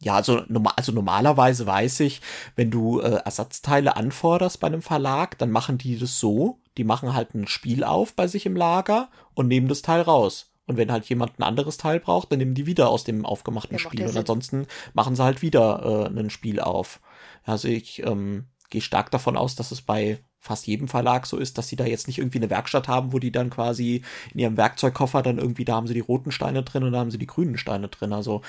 Ja, 0.00 0.16
also, 0.16 0.42
also 0.76 0.90
normalerweise 0.90 1.64
weiß 1.64 2.00
ich, 2.00 2.20
wenn 2.56 2.72
du 2.72 3.00
äh, 3.00 3.20
Ersatzteile 3.24 3.96
anforderst 3.96 4.58
bei 4.58 4.66
einem 4.66 4.82
Verlag, 4.82 5.38
dann 5.38 5.52
machen 5.52 5.78
die 5.78 5.96
das 5.96 6.18
so, 6.18 6.58
die 6.76 6.82
machen 6.82 7.14
halt 7.14 7.34
ein 7.34 7.46
Spiel 7.46 7.84
auf 7.84 8.14
bei 8.14 8.26
sich 8.26 8.44
im 8.44 8.56
Lager 8.56 9.10
und 9.34 9.46
nehmen 9.46 9.68
das 9.68 9.82
Teil 9.82 10.00
raus. 10.00 10.51
Und 10.66 10.76
wenn 10.76 10.92
halt 10.92 11.04
jemand 11.06 11.38
ein 11.38 11.42
anderes 11.42 11.76
Teil 11.76 11.98
braucht, 11.98 12.30
dann 12.30 12.38
nehmen 12.38 12.54
die 12.54 12.66
wieder 12.66 12.88
aus 12.88 13.04
dem 13.04 13.26
aufgemachten 13.26 13.72
ja, 13.72 13.78
Spiel. 13.78 14.06
Und 14.06 14.16
ansonsten 14.16 14.66
machen 14.94 15.16
sie 15.16 15.24
halt 15.24 15.42
wieder 15.42 16.10
äh, 16.14 16.18
ein 16.18 16.30
Spiel 16.30 16.60
auf. 16.60 17.00
Also 17.44 17.68
ich 17.68 18.02
ähm, 18.04 18.46
gehe 18.70 18.80
stark 18.80 19.10
davon 19.10 19.36
aus, 19.36 19.56
dass 19.56 19.72
es 19.72 19.82
bei 19.82 20.20
fast 20.42 20.66
jedem 20.66 20.88
Verlag 20.88 21.26
so 21.26 21.36
ist, 21.36 21.56
dass 21.56 21.68
sie 21.68 21.76
da 21.76 21.84
jetzt 21.84 22.08
nicht 22.08 22.18
irgendwie 22.18 22.38
eine 22.38 22.50
Werkstatt 22.50 22.88
haben, 22.88 23.12
wo 23.12 23.20
die 23.20 23.30
dann 23.30 23.48
quasi 23.48 24.02
in 24.32 24.40
ihrem 24.40 24.56
Werkzeugkoffer 24.56 25.22
dann 25.22 25.38
irgendwie, 25.38 25.64
da 25.64 25.74
haben 25.74 25.86
sie 25.86 25.94
die 25.94 26.00
roten 26.00 26.32
Steine 26.32 26.64
drin 26.64 26.82
und 26.82 26.92
da 26.92 26.98
haben 26.98 27.12
sie 27.12 27.18
die 27.18 27.28
grünen 27.28 27.56
Steine 27.56 27.88
drin. 27.88 28.12
Also 28.12 28.42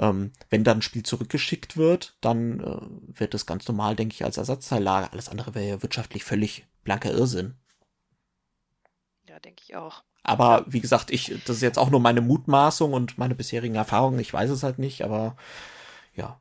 ähm, 0.00 0.32
wenn 0.50 0.64
dann 0.64 0.78
ein 0.78 0.82
Spiel 0.82 1.04
zurückgeschickt 1.04 1.76
wird, 1.76 2.16
dann 2.20 2.60
äh, 2.60 3.18
wird 3.20 3.34
es 3.34 3.46
ganz 3.46 3.68
normal, 3.68 3.94
denke 3.94 4.14
ich, 4.14 4.24
als 4.24 4.38
Ersatzteillager. 4.38 5.12
Alles 5.12 5.28
andere 5.28 5.54
wäre 5.54 5.68
ja 5.68 5.82
wirtschaftlich 5.82 6.24
völlig 6.24 6.66
blanker 6.82 7.12
Irrsinn. 7.12 7.54
Ja, 9.28 9.38
denke 9.38 9.62
ich 9.64 9.76
auch. 9.76 10.02
Aber 10.26 10.64
wie 10.66 10.80
gesagt, 10.80 11.12
ich, 11.12 11.32
das 11.46 11.56
ist 11.56 11.62
jetzt 11.62 11.78
auch 11.78 11.90
nur 11.90 12.00
meine 12.00 12.20
Mutmaßung 12.20 12.92
und 12.92 13.16
meine 13.16 13.36
bisherigen 13.36 13.76
Erfahrungen. 13.76 14.18
Ich 14.18 14.32
weiß 14.32 14.50
es 14.50 14.64
halt 14.64 14.80
nicht, 14.80 15.02
aber 15.02 15.36
ja. 16.14 16.40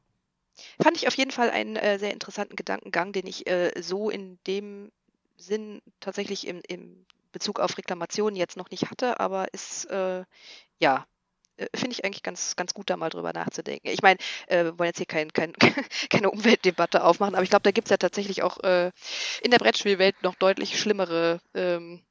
Fand 0.81 0.97
ich 0.97 1.07
auf 1.07 1.15
jeden 1.15 1.29
Fall 1.29 1.51
einen 1.51 1.75
äh, 1.75 1.99
sehr 1.99 2.11
interessanten 2.11 2.55
Gedankengang, 2.55 3.13
den 3.13 3.27
ich 3.27 3.47
äh, 3.47 3.71
so 3.79 4.09
in 4.09 4.39
dem 4.47 4.91
Sinn 5.37 5.83
tatsächlich 5.99 6.47
im, 6.47 6.61
im 6.67 7.05
Bezug 7.31 7.59
auf 7.59 7.77
Reklamationen 7.77 8.35
jetzt 8.35 8.57
noch 8.57 8.71
nicht 8.71 8.89
hatte, 8.89 9.19
aber 9.19 9.53
ist 9.53 9.85
äh, 9.91 10.23
ja 10.79 11.05
äh, 11.57 11.67
finde 11.75 11.91
ich 11.91 12.03
eigentlich 12.03 12.23
ganz, 12.23 12.55
ganz 12.55 12.73
gut, 12.73 12.89
da 12.89 12.97
mal 12.97 13.09
drüber 13.09 13.33
nachzudenken. 13.33 13.89
Ich 13.89 14.01
meine, 14.01 14.17
äh, 14.47 14.63
wir 14.63 14.79
wollen 14.79 14.87
jetzt 14.87 14.97
hier 14.97 15.05
kein, 15.05 15.31
kein, 15.31 15.53
keine 16.09 16.31
Umweltdebatte 16.31 17.03
aufmachen, 17.03 17.35
aber 17.35 17.43
ich 17.43 17.51
glaube, 17.51 17.63
da 17.63 17.71
gibt 17.71 17.87
es 17.87 17.91
ja 17.91 17.97
tatsächlich 17.97 18.41
auch 18.41 18.63
äh, 18.63 18.91
in 19.43 19.51
der 19.51 19.59
Brettspielwelt 19.59 20.23
noch 20.23 20.35
deutlich 20.35 20.79
schlimmere 20.79 21.39
ähm, 21.53 22.01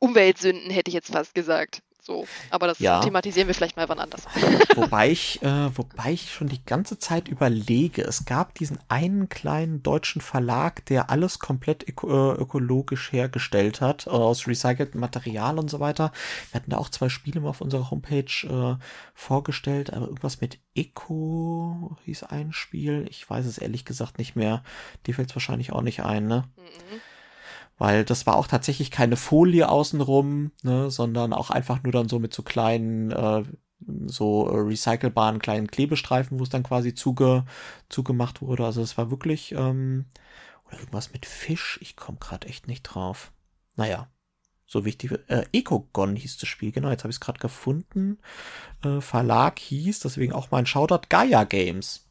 Umweltsünden, 0.00 0.70
hätte 0.70 0.88
ich 0.88 0.94
jetzt 0.94 1.12
fast 1.12 1.34
gesagt. 1.34 1.82
So, 2.02 2.26
aber 2.48 2.66
das 2.66 2.78
ja. 2.78 3.00
thematisieren 3.00 3.46
wir 3.46 3.54
vielleicht 3.54 3.76
mal 3.76 3.88
wann 3.88 4.00
anders. 4.00 4.24
wobei 4.74 5.10
ich, 5.10 5.40
äh, 5.42 5.76
wobei 5.76 6.12
ich 6.12 6.32
schon 6.32 6.48
die 6.48 6.64
ganze 6.64 6.98
Zeit 6.98 7.28
überlege, 7.28 8.02
es 8.02 8.24
gab 8.24 8.54
diesen 8.54 8.78
einen 8.88 9.28
kleinen 9.28 9.82
deutschen 9.82 10.22
Verlag, 10.22 10.84
der 10.86 11.10
alles 11.10 11.38
komplett 11.38 11.86
öko 11.86 12.08
äh, 12.08 12.40
ökologisch 12.40 13.12
hergestellt 13.12 13.80
hat, 13.80 14.06
äh, 14.06 14.10
aus 14.10 14.46
recyceltem 14.46 15.00
Material 15.00 15.58
und 15.58 15.70
so 15.70 15.78
weiter. 15.78 16.10
Wir 16.50 16.60
hatten 16.60 16.70
da 16.70 16.78
auch 16.78 16.88
zwei 16.88 17.10
Spiele 17.10 17.40
mal 17.40 17.50
auf 17.50 17.60
unserer 17.60 17.90
Homepage 17.90 18.24
äh, 18.48 18.82
vorgestellt, 19.14 19.92
aber 19.92 20.06
irgendwas 20.06 20.40
mit 20.40 20.58
Eco 20.74 21.96
hieß 22.06 22.24
ein 22.24 22.52
Spiel. 22.52 23.06
Ich 23.10 23.28
weiß 23.28 23.44
es 23.44 23.58
ehrlich 23.58 23.84
gesagt 23.84 24.18
nicht 24.18 24.36
mehr. 24.36 24.64
Die 25.06 25.12
fällt 25.12 25.28
es 25.28 25.36
wahrscheinlich 25.36 25.72
auch 25.72 25.82
nicht 25.82 26.02
ein, 26.02 26.26
ne? 26.26 26.44
Mhm 26.56 27.00
weil 27.80 28.04
das 28.04 28.26
war 28.26 28.36
auch 28.36 28.46
tatsächlich 28.46 28.90
keine 28.90 29.16
Folie 29.16 29.66
außenrum, 29.70 30.52
ne, 30.62 30.90
sondern 30.90 31.32
auch 31.32 31.48
einfach 31.48 31.82
nur 31.82 31.92
dann 31.92 32.10
so 32.10 32.18
mit 32.18 32.34
so 32.34 32.42
kleinen, 32.42 33.10
äh, 33.10 33.42
so 34.04 34.42
recycelbaren 34.42 35.38
kleinen 35.38 35.66
Klebestreifen, 35.66 36.38
wo 36.38 36.42
es 36.42 36.50
dann 36.50 36.62
quasi 36.62 36.94
zuge, 36.94 37.46
zugemacht 37.88 38.42
wurde. 38.42 38.66
Also 38.66 38.82
es 38.82 38.98
war 38.98 39.10
wirklich, 39.10 39.52
ähm, 39.52 40.04
oder 40.68 40.78
irgendwas 40.78 41.14
mit 41.14 41.24
Fisch, 41.24 41.78
ich 41.80 41.96
komme 41.96 42.18
gerade 42.20 42.48
echt 42.48 42.68
nicht 42.68 42.82
drauf. 42.82 43.32
Naja, 43.76 44.08
so 44.66 44.84
wichtig. 44.84 45.12
Äh, 45.28 45.46
Ecogon 45.54 46.16
hieß 46.16 46.36
das 46.36 46.50
Spiel, 46.50 46.72
genau, 46.72 46.90
jetzt 46.90 47.04
habe 47.04 47.10
ich 47.10 47.16
es 47.16 47.20
gerade 47.20 47.40
gefunden. 47.40 48.18
Äh, 48.84 49.00
Verlag 49.00 49.58
hieß, 49.58 50.00
deswegen 50.00 50.34
auch 50.34 50.50
mein 50.50 50.66
Shoutout, 50.66 51.08
Gaia 51.08 51.44
Games. 51.44 52.09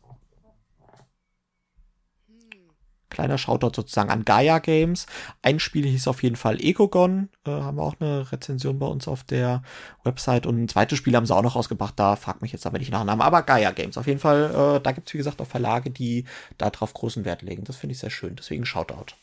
Kleiner 3.09 3.37
Shoutout 3.37 3.71
sozusagen 3.75 4.09
an 4.09 4.25
Gaia 4.25 4.59
Games. 4.59 5.05
Ein 5.41 5.59
Spiel 5.59 5.85
hieß 5.85 6.07
auf 6.07 6.23
jeden 6.23 6.35
Fall 6.35 6.63
Ecogon, 6.63 7.29
äh, 7.45 7.51
haben 7.51 7.77
wir 7.77 7.83
auch 7.83 7.95
eine 7.99 8.31
Rezension 8.31 8.79
bei 8.79 8.87
uns 8.87 9.07
auf 9.07 9.23
der 9.23 9.61
Website 10.03 10.45
und 10.45 10.63
ein 10.63 10.67
zweites 10.67 10.97
Spiel 10.97 11.15
haben 11.15 11.25
sie 11.25 11.35
auch 11.35 11.41
noch 11.41 11.55
rausgebracht, 11.55 11.99
da 11.99 12.15
fragt 12.15 12.41
mich 12.41 12.51
jetzt 12.51 12.65
aber 12.65 12.79
nicht 12.79 12.91
nach 12.91 13.03
Namen, 13.03 13.21
aber 13.21 13.43
Gaia 13.43 13.71
Games 13.71 13.97
auf 13.97 14.07
jeden 14.07 14.19
Fall, 14.19 14.77
äh, 14.77 14.81
da 14.81 14.91
gibt's 14.91 15.13
wie 15.13 15.17
gesagt 15.17 15.41
auch 15.41 15.47
Verlage, 15.47 15.89
die 15.89 16.25
darauf 16.57 16.93
großen 16.93 17.25
Wert 17.25 17.41
legen. 17.41 17.63
Das 17.63 17.77
finde 17.77 17.93
ich 17.93 17.99
sehr 17.99 18.09
schön, 18.09 18.35
deswegen 18.35 18.65
Shoutout. 18.65 19.15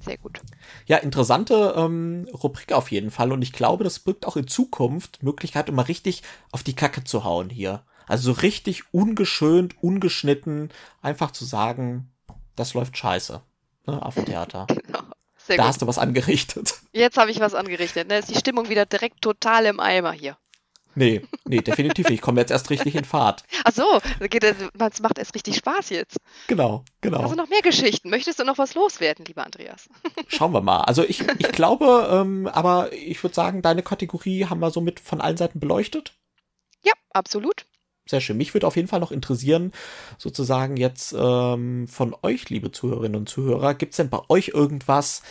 Sehr 0.00 0.16
gut. 0.16 0.40
Ja, 0.86 0.98
interessante 0.98 1.74
ähm, 1.76 2.28
Rubrik 2.32 2.72
auf 2.72 2.90
jeden 2.90 3.10
Fall 3.10 3.32
und 3.32 3.42
ich 3.42 3.52
glaube, 3.52 3.84
das 3.84 3.98
birgt 3.98 4.26
auch 4.26 4.36
in 4.36 4.46
Zukunft 4.46 5.22
Möglichkeit, 5.22 5.68
immer 5.68 5.88
richtig 5.88 6.22
auf 6.52 6.62
die 6.62 6.74
Kacke 6.74 7.04
zu 7.04 7.24
hauen 7.24 7.50
hier. 7.50 7.82
Also 8.06 8.32
so 8.32 8.40
richtig 8.40 8.94
ungeschönt, 8.94 9.82
ungeschnitten, 9.82 10.70
einfach 11.02 11.30
zu 11.30 11.44
sagen, 11.44 12.10
das 12.58 12.74
läuft 12.74 12.96
scheiße. 12.96 13.40
Ne, 13.86 14.02
Affentheater. 14.02 14.66
Genau. 14.86 15.00
Sehr 15.46 15.56
Da 15.56 15.62
gut. 15.62 15.68
hast 15.68 15.82
du 15.82 15.86
was 15.86 15.96
angerichtet. 15.98 16.74
Jetzt 16.92 17.16
habe 17.16 17.30
ich 17.30 17.40
was 17.40 17.54
angerichtet. 17.54 18.06
Ne? 18.08 18.18
Ist 18.18 18.28
die 18.28 18.34
Stimmung 18.34 18.68
wieder 18.68 18.84
direkt 18.84 19.22
total 19.22 19.64
im 19.64 19.80
Eimer 19.80 20.12
hier. 20.12 20.36
Nee, 20.94 21.22
nee, 21.46 21.60
definitiv 21.62 22.06
nicht. 22.08 22.16
Ich 22.16 22.20
komme 22.20 22.40
jetzt 22.40 22.50
erst 22.50 22.68
richtig 22.68 22.94
in 22.96 23.04
Fahrt. 23.04 23.44
Ach 23.64 23.72
so, 23.72 24.00
da 24.20 24.86
es 24.88 25.00
macht 25.00 25.16
erst 25.16 25.34
richtig 25.34 25.56
Spaß 25.56 25.88
jetzt. 25.90 26.18
Genau, 26.48 26.84
genau. 27.00 27.20
Also 27.20 27.34
noch 27.34 27.48
mehr 27.48 27.62
Geschichten. 27.62 28.10
Möchtest 28.10 28.40
du 28.40 28.44
noch 28.44 28.58
was 28.58 28.74
loswerden, 28.74 29.24
lieber 29.24 29.44
Andreas? 29.44 29.88
Schauen 30.28 30.52
wir 30.52 30.60
mal. 30.60 30.82
Also 30.82 31.02
ich, 31.02 31.22
ich 31.38 31.52
glaube, 31.52 32.08
ähm, 32.12 32.46
aber 32.48 32.92
ich 32.92 33.22
würde 33.22 33.34
sagen, 33.34 33.62
deine 33.62 33.82
Kategorie 33.82 34.46
haben 34.46 34.60
wir 34.60 34.70
somit 34.70 35.00
von 35.00 35.20
allen 35.20 35.36
Seiten 35.38 35.60
beleuchtet. 35.60 36.12
Ja, 36.82 36.92
absolut. 37.10 37.64
Sehr 38.08 38.22
schön. 38.22 38.38
Mich 38.38 38.54
würde 38.54 38.66
auf 38.66 38.76
jeden 38.76 38.88
Fall 38.88 39.00
noch 39.00 39.12
interessieren, 39.12 39.70
sozusagen 40.16 40.78
jetzt 40.78 41.14
ähm, 41.16 41.86
von 41.88 42.16
euch, 42.22 42.48
liebe 42.48 42.72
Zuhörerinnen 42.72 43.16
und 43.16 43.28
Zuhörer, 43.28 43.74
gibt 43.74 43.92
es 43.92 43.98
denn 43.98 44.08
bei 44.08 44.20
euch 44.30 44.48
irgendwas, 44.54 45.22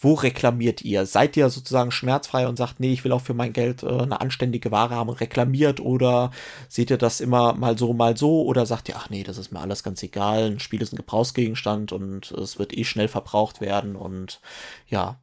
wo 0.00 0.14
reklamiert 0.14 0.82
ihr? 0.82 1.06
Seid 1.06 1.36
ihr 1.36 1.48
sozusagen 1.48 1.92
schmerzfrei 1.92 2.48
und 2.48 2.56
sagt, 2.56 2.80
nee, 2.80 2.92
ich 2.92 3.04
will 3.04 3.12
auch 3.12 3.20
für 3.20 3.34
mein 3.34 3.52
Geld 3.52 3.84
äh, 3.84 3.86
eine 3.86 4.20
anständige 4.20 4.72
Ware 4.72 4.96
haben 4.96 5.10
und 5.10 5.20
reklamiert? 5.20 5.78
Oder 5.78 6.32
seht 6.68 6.90
ihr 6.90 6.98
das 6.98 7.20
immer 7.20 7.54
mal 7.54 7.78
so, 7.78 7.92
mal 7.92 8.16
so? 8.16 8.42
Oder 8.42 8.66
sagt 8.66 8.88
ihr, 8.88 8.96
ach 8.96 9.10
nee, 9.10 9.22
das 9.22 9.38
ist 9.38 9.52
mir 9.52 9.60
alles 9.60 9.84
ganz 9.84 10.02
egal, 10.02 10.46
ein 10.50 10.60
Spiel 10.60 10.82
ist 10.82 10.92
ein 10.92 10.96
Gebrauchsgegenstand 10.96 11.92
und 11.92 12.32
es 12.32 12.58
wird 12.58 12.76
eh 12.76 12.84
schnell 12.84 13.08
verbraucht 13.08 13.60
werden 13.60 13.94
und 13.94 14.40
ja. 14.88 15.18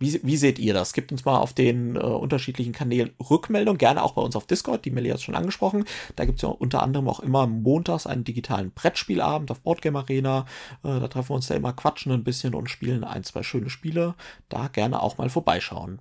Wie, 0.00 0.18
wie 0.24 0.38
seht 0.38 0.58
ihr 0.58 0.72
das? 0.72 0.94
Gebt 0.94 1.12
uns 1.12 1.26
mal 1.26 1.36
auf 1.36 1.52
den 1.52 1.94
äh, 1.94 1.98
unterschiedlichen 1.98 2.72
Kanälen 2.72 3.14
Rückmeldung, 3.20 3.76
gerne 3.76 4.02
auch 4.02 4.12
bei 4.12 4.22
uns 4.22 4.34
auf 4.34 4.46
Discord, 4.46 4.86
die 4.86 4.90
Melli 4.90 5.10
hat 5.10 5.20
schon 5.20 5.34
angesprochen. 5.34 5.84
Da 6.16 6.24
gibt's 6.24 6.40
ja 6.40 6.48
unter 6.48 6.82
anderem 6.82 7.06
auch 7.06 7.20
immer 7.20 7.46
montags 7.46 8.06
einen 8.06 8.24
digitalen 8.24 8.72
Brettspielabend 8.72 9.50
auf 9.50 9.60
Boardgame 9.60 9.98
Arena. 9.98 10.46
Äh, 10.82 11.00
da 11.00 11.08
treffen 11.08 11.28
wir 11.28 11.34
uns 11.34 11.48
da 11.48 11.54
immer, 11.54 11.74
quatschen 11.74 12.12
ein 12.12 12.24
bisschen 12.24 12.54
und 12.54 12.70
spielen 12.70 13.04
ein, 13.04 13.24
zwei 13.24 13.42
schöne 13.42 13.68
Spiele. 13.68 14.14
Da 14.48 14.68
gerne 14.68 15.02
auch 15.02 15.18
mal 15.18 15.28
vorbeischauen. 15.28 16.00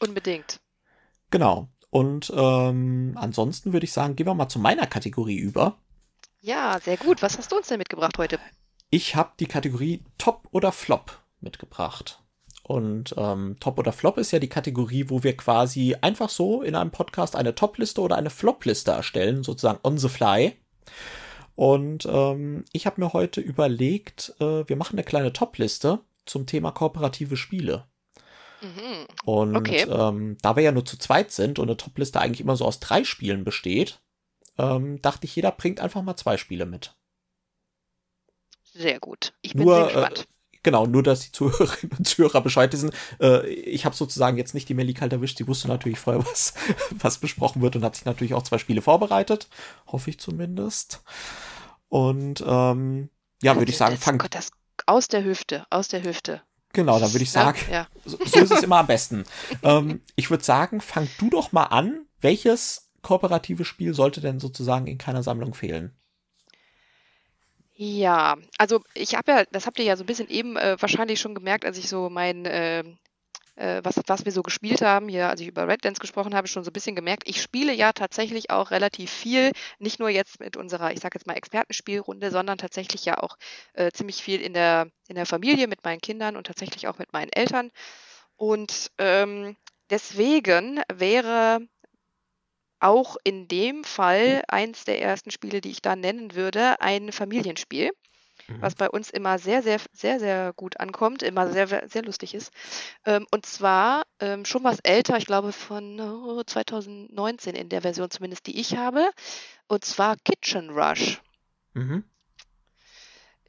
Unbedingt. 0.00 0.58
Genau. 1.30 1.68
Und 1.90 2.32
ähm, 2.36 3.12
ansonsten 3.14 3.72
würde 3.72 3.84
ich 3.84 3.92
sagen, 3.92 4.16
gehen 4.16 4.26
wir 4.26 4.34
mal 4.34 4.48
zu 4.48 4.58
meiner 4.58 4.88
Kategorie 4.88 5.38
über. 5.38 5.78
Ja, 6.40 6.80
sehr 6.80 6.96
gut. 6.96 7.22
Was 7.22 7.38
hast 7.38 7.52
du 7.52 7.56
uns 7.56 7.68
denn 7.68 7.78
mitgebracht 7.78 8.18
heute? 8.18 8.40
Ich 8.90 9.14
habe 9.14 9.32
die 9.38 9.46
Kategorie 9.46 10.02
Top 10.18 10.48
oder 10.50 10.72
Flop 10.72 11.22
mitgebracht. 11.40 12.22
Und 12.68 13.14
ähm, 13.16 13.56
Top 13.60 13.78
oder 13.78 13.92
Flop 13.92 14.18
ist 14.18 14.30
ja 14.30 14.38
die 14.38 14.50
Kategorie, 14.50 15.06
wo 15.08 15.22
wir 15.22 15.34
quasi 15.34 15.96
einfach 16.02 16.28
so 16.28 16.60
in 16.60 16.74
einem 16.74 16.90
Podcast 16.90 17.34
eine 17.34 17.54
Top-Liste 17.54 18.02
oder 18.02 18.16
eine 18.16 18.28
Flop-Liste 18.28 18.90
erstellen, 18.90 19.42
sozusagen 19.42 19.80
on 19.82 19.96
the 19.96 20.10
fly. 20.10 20.52
Und 21.54 22.04
ähm, 22.04 22.66
ich 22.72 22.84
habe 22.84 23.00
mir 23.00 23.14
heute 23.14 23.40
überlegt, 23.40 24.34
äh, 24.38 24.68
wir 24.68 24.76
machen 24.76 24.96
eine 24.98 25.04
kleine 25.04 25.32
Top-Liste 25.32 26.00
zum 26.26 26.44
Thema 26.44 26.70
kooperative 26.70 27.38
Spiele. 27.38 27.86
Mhm. 28.60 29.06
Und 29.24 29.56
Okay. 29.56 29.86
ähm, 29.88 30.36
da 30.42 30.54
wir 30.54 30.62
ja 30.62 30.72
nur 30.72 30.84
zu 30.84 30.98
zweit 30.98 31.32
sind 31.32 31.58
und 31.58 31.68
eine 31.68 31.78
Top-Liste 31.78 32.20
eigentlich 32.20 32.42
immer 32.42 32.56
so 32.56 32.66
aus 32.66 32.80
drei 32.80 33.02
Spielen 33.02 33.44
besteht, 33.44 33.98
ähm, 34.58 35.00
dachte 35.00 35.24
ich, 35.24 35.34
jeder 35.34 35.52
bringt 35.52 35.80
einfach 35.80 36.02
mal 36.02 36.16
zwei 36.16 36.36
Spiele 36.36 36.66
mit. 36.66 36.94
Sehr 38.62 39.00
gut. 39.00 39.32
Ich 39.40 39.54
bin 39.54 39.64
Nur, 39.64 39.74
sehr 39.74 39.84
äh, 39.84 39.92
gespannt. 39.94 40.28
Genau, 40.62 40.86
nur 40.86 41.02
dass 41.02 41.20
die 41.20 41.32
Zuhörerinnen 41.32 41.96
und 41.98 42.06
Zuhörer 42.06 42.40
Bescheid 42.40 42.72
wissen. 42.72 42.90
Äh, 43.20 43.46
ich 43.48 43.84
habe 43.84 43.94
sozusagen 43.94 44.36
jetzt 44.36 44.54
nicht 44.54 44.68
die 44.68 44.74
Melli 44.74 44.94
kalt 44.94 45.12
erwischt. 45.12 45.38
Sie 45.38 45.46
wusste 45.46 45.68
natürlich 45.68 45.98
vorher, 45.98 46.24
was, 46.26 46.54
was 46.90 47.18
besprochen 47.18 47.62
wird 47.62 47.76
und 47.76 47.84
hat 47.84 47.96
sich 47.96 48.04
natürlich 48.04 48.34
auch 48.34 48.42
zwei 48.42 48.58
Spiele 48.58 48.82
vorbereitet. 48.82 49.48
Hoffe 49.86 50.10
ich 50.10 50.18
zumindest. 50.18 51.02
Und 51.88 52.42
ähm, 52.46 53.08
ja, 53.42 53.56
würde 53.56 53.70
ich 53.70 53.76
sagen, 53.78 53.94
das, 53.94 54.04
fang. 54.04 54.18
Gott, 54.18 54.34
das 54.34 54.50
aus 54.86 55.08
der 55.08 55.24
Hüfte, 55.24 55.66
aus 55.70 55.88
der 55.88 56.02
Hüfte. 56.02 56.42
Genau, 56.72 56.98
dann 56.98 57.12
würde 57.12 57.22
ich 57.22 57.30
sagen, 57.30 57.58
Ja, 57.70 57.74
ja. 57.74 57.86
so, 58.04 58.18
so 58.24 58.40
ist 58.40 58.52
es 58.52 58.62
immer 58.62 58.78
am 58.78 58.86
besten. 58.86 59.24
ähm, 59.62 60.02
ich 60.16 60.30
würde 60.30 60.44
sagen, 60.44 60.80
fang 60.80 61.08
du 61.18 61.30
doch 61.30 61.52
mal 61.52 61.64
an. 61.64 62.04
Welches 62.20 62.90
kooperative 63.02 63.64
Spiel 63.64 63.94
sollte 63.94 64.20
denn 64.20 64.38
sozusagen 64.40 64.86
in 64.86 64.98
keiner 64.98 65.22
Sammlung 65.22 65.54
fehlen? 65.54 65.96
Ja, 67.80 68.36
also 68.58 68.80
ich 68.94 69.14
habe 69.14 69.30
ja, 69.32 69.44
das 69.52 69.66
habt 69.66 69.78
ihr 69.78 69.84
ja 69.84 69.96
so 69.96 70.02
ein 70.02 70.06
bisschen 70.06 70.28
eben 70.28 70.56
äh, 70.56 70.76
wahrscheinlich 70.80 71.20
schon 71.20 71.34
gemerkt, 71.36 71.64
als 71.64 71.78
ich 71.78 71.88
so 71.88 72.10
mein, 72.10 72.44
äh, 72.44 72.80
äh, 73.56 73.80
was, 73.84 74.00
was 74.06 74.24
wir 74.24 74.32
so 74.32 74.42
gespielt 74.42 74.82
haben, 74.82 75.08
hier, 75.08 75.28
als 75.30 75.40
ich 75.40 75.48
über 75.48 75.68
Red 75.68 75.84
Dance 75.84 76.00
gesprochen 76.00 76.34
habe, 76.34 76.48
schon 76.48 76.64
so 76.64 76.70
ein 76.70 76.74
bisschen 76.74 76.96
gemerkt, 76.96 77.24
ich 77.28 77.42
spiele 77.42 77.72
ja 77.74 77.92
tatsächlich 77.92 78.50
auch 78.50 78.70
relativ 78.72 79.10
viel, 79.12 79.52
nicht 79.78 80.00
nur 80.00 80.10
jetzt 80.10 80.40
mit 80.40 80.56
unserer, 80.56 80.92
ich 80.92 81.00
sage 81.00 81.18
jetzt 81.18 81.26
mal 81.26 81.34
Expertenspielrunde, 81.36 82.30
sondern 82.32 82.58
tatsächlich 82.58 83.04
ja 83.04 83.18
auch 83.22 83.36
äh, 83.74 83.92
ziemlich 83.92 84.22
viel 84.22 84.40
in 84.42 84.54
der, 84.54 84.88
in 85.08 85.16
der 85.16 85.26
Familie 85.26 85.68
mit 85.68 85.84
meinen 85.84 86.00
Kindern 86.00 86.36
und 86.36 86.46
tatsächlich 86.48 86.88
auch 86.88 86.98
mit 86.98 87.12
meinen 87.12 87.30
Eltern. 87.32 87.70
Und 88.36 88.90
ähm, 88.98 89.56
deswegen 89.90 90.82
wäre 90.92 91.60
auch 92.80 93.16
in 93.24 93.48
dem 93.48 93.84
Fall 93.84 94.42
eins 94.48 94.84
der 94.84 95.00
ersten 95.00 95.30
Spiele, 95.30 95.60
die 95.60 95.70
ich 95.70 95.82
da 95.82 95.96
nennen 95.96 96.34
würde, 96.34 96.80
ein 96.80 97.12
Familienspiel, 97.12 97.90
was 98.60 98.74
bei 98.74 98.88
uns 98.88 99.10
immer 99.10 99.38
sehr, 99.38 99.62
sehr, 99.62 99.78
sehr, 99.92 100.18
sehr 100.18 100.52
gut 100.54 100.80
ankommt, 100.80 101.22
immer 101.22 101.50
sehr, 101.50 101.88
sehr 101.88 102.02
lustig 102.02 102.34
ist. 102.34 102.50
Ähm, 103.04 103.26
und 103.30 103.44
zwar 103.44 104.04
ähm, 104.20 104.44
schon 104.44 104.64
was 104.64 104.80
älter, 104.80 105.18
ich 105.18 105.26
glaube 105.26 105.52
von 105.52 106.00
oh, 106.00 106.42
2019 106.42 107.54
in 107.54 107.68
der 107.68 107.82
Version 107.82 108.10
zumindest, 108.10 108.46
die 108.46 108.58
ich 108.58 108.76
habe, 108.76 109.10
und 109.66 109.84
zwar 109.84 110.16
Kitchen 110.16 110.70
Rush. 110.70 111.20
Mhm. 111.74 112.04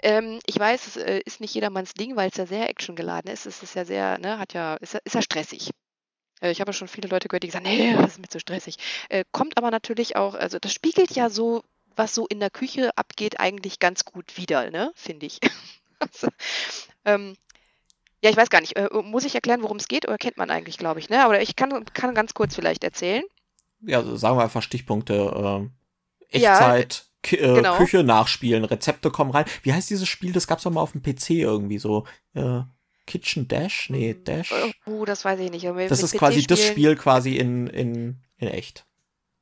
Ähm, 0.01 0.39
ich 0.45 0.57
weiß, 0.57 0.87
es 0.87 0.97
äh, 0.97 1.21
ist 1.25 1.41
nicht 1.41 1.53
jedermanns 1.53 1.93
Ding, 1.93 2.15
weil 2.15 2.29
es 2.29 2.37
ja 2.37 2.45
sehr 2.45 2.69
actiongeladen 2.69 3.31
ist. 3.31 3.45
Es 3.45 3.63
ist 3.63 3.75
ja 3.75 3.85
sehr, 3.85 4.17
ne, 4.17 4.39
hat 4.39 4.53
ja, 4.53 4.75
ist 4.75 4.93
ja, 4.93 4.99
ist 5.03 5.15
ja 5.15 5.21
stressig. 5.21 5.71
Äh, 6.41 6.51
Ich 6.51 6.61
habe 6.61 6.69
ja 6.69 6.73
schon 6.73 6.87
viele 6.87 7.09
Leute 7.09 7.27
gehört, 7.27 7.43
die 7.43 7.47
gesagt 7.47 7.65
haben, 7.65 7.75
nee, 7.75 7.93
das 7.95 8.11
ist 8.13 8.19
mir 8.19 8.27
zu 8.29 8.39
stressig. 8.39 8.77
Äh, 9.09 9.23
kommt 9.31 9.57
aber 9.57 9.71
natürlich 9.71 10.15
auch, 10.15 10.35
also 10.35 10.59
das 10.59 10.73
spiegelt 10.73 11.11
ja 11.11 11.29
so, 11.29 11.63
was 11.95 12.15
so 12.15 12.27
in 12.27 12.39
der 12.39 12.49
Küche 12.49 12.91
abgeht, 12.97 13.39
eigentlich 13.39 13.79
ganz 13.79 14.05
gut 14.05 14.37
wider, 14.37 14.69
ne, 14.71 14.91
finde 14.95 15.25
ich. 15.25 15.39
also, 15.99 16.27
ähm, 17.05 17.35
ja, 18.23 18.29
ich 18.29 18.37
weiß 18.37 18.49
gar 18.49 18.61
nicht, 18.61 18.75
äh, 18.77 18.89
muss 19.03 19.25
ich 19.25 19.35
erklären, 19.35 19.63
worum 19.63 19.77
es 19.77 19.87
geht, 19.87 20.07
oder 20.07 20.17
kennt 20.17 20.37
man 20.37 20.49
eigentlich, 20.49 20.77
glaube 20.77 20.99
ich, 20.99 21.09
ne? 21.09 21.23
Aber 21.23 21.41
ich 21.41 21.55
kann, 21.55 21.85
kann 21.93 22.13
ganz 22.15 22.33
kurz 22.33 22.55
vielleicht 22.55 22.83
erzählen. 22.83 23.23
Ja, 23.81 23.99
also 23.99 24.15
sagen 24.17 24.37
wir 24.37 24.43
einfach 24.43 24.61
Stichpunkte. 24.61 25.69
Äh, 26.31 26.37
Ja, 26.39 26.51
Echtzeit, 26.53 27.05
äh, 27.31 27.37
genau. 27.37 27.77
Küche 27.77 28.03
nachspielen, 28.03 28.65
Rezepte 28.65 29.09
kommen 29.09 29.31
rein. 29.31 29.45
Wie 29.63 29.73
heißt 29.73 29.89
dieses 29.89 30.07
Spiel? 30.07 30.31
Das 30.33 30.47
gab's 30.47 30.63
doch 30.63 30.71
mal 30.71 30.81
auf 30.81 30.91
dem 30.91 31.01
PC 31.01 31.31
irgendwie 31.31 31.79
so. 31.79 32.05
Äh, 32.33 32.61
Kitchen 33.09 33.47
Dash? 33.47 33.89
Nee, 33.89 34.15
Dash. 34.23 34.53
Oh, 34.85 35.03
das 35.03 35.25
weiß 35.25 35.39
ich 35.39 35.49
nicht. 35.49 35.65
Das 35.65 36.03
ist 36.03 36.15
quasi 36.15 36.45
das 36.45 36.63
Spiel 36.63 36.95
quasi 36.95 37.37
in, 37.37 37.65
in, 37.65 38.17
in 38.37 38.47
echt. 38.47 38.85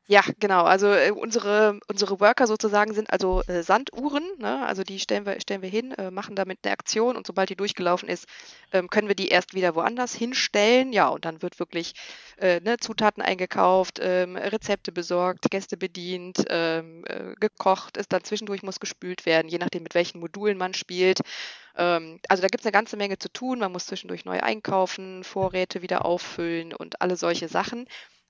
Ja, 0.09 0.21
genau. 0.39 0.63
Also 0.63 0.87
äh, 0.87 1.11
unsere, 1.11 1.79
unsere 1.89 2.21
Worker 2.21 2.47
sozusagen 2.47 2.93
sind 2.93 3.11
also 3.11 3.41
äh, 3.47 3.61
Sanduhren. 3.61 4.23
Ne? 4.37 4.65
Also 4.65 4.83
die 4.83 4.99
stellen 4.99 5.25
wir, 5.25 5.41
stellen 5.41 5.61
wir 5.61 5.67
hin, 5.69 5.91
äh, 5.91 6.11
machen 6.11 6.33
damit 6.35 6.59
eine 6.63 6.71
Aktion 6.71 7.17
und 7.17 7.27
sobald 7.27 7.49
die 7.49 7.57
durchgelaufen 7.57 8.07
ist, 8.07 8.25
ähm, 8.71 8.89
können 8.89 9.09
wir 9.09 9.15
die 9.15 9.27
erst 9.27 9.53
wieder 9.53 9.75
woanders 9.75 10.13
hinstellen. 10.15 10.93
Ja, 10.93 11.09
und 11.09 11.25
dann 11.25 11.41
wird 11.41 11.59
wirklich 11.59 11.93
äh, 12.37 12.61
ne, 12.61 12.77
Zutaten 12.77 13.21
eingekauft, 13.21 13.99
ähm, 14.01 14.37
Rezepte 14.37 14.93
besorgt, 14.93 15.51
Gäste 15.51 15.75
bedient, 15.75 16.45
ähm, 16.49 17.03
äh, 17.05 17.33
gekocht, 17.41 17.97
ist 17.97 18.13
dann 18.13 18.23
zwischendurch 18.23 18.63
muss 18.63 18.79
gespült 18.79 19.25
werden, 19.25 19.49
je 19.49 19.57
nachdem 19.57 19.83
mit 19.83 19.93
welchen 19.93 20.21
Modulen 20.21 20.57
man 20.57 20.73
spielt. 20.73 21.19
Ähm, 21.75 22.19
also 22.29 22.41
da 22.41 22.47
gibt 22.47 22.61
es 22.61 22.65
eine 22.65 22.71
ganze 22.71 22.95
Menge 22.95 23.17
zu 23.19 23.29
tun. 23.31 23.59
Man 23.59 23.73
muss 23.73 23.87
zwischendurch 23.87 24.23
neu 24.23 24.39
einkaufen, 24.39 25.25
Vorräte 25.25 25.81
wieder 25.81 26.05
auffüllen 26.05 26.73
und 26.73 27.01
alle 27.01 27.17
solche 27.17 27.49
Sachen. 27.49 27.87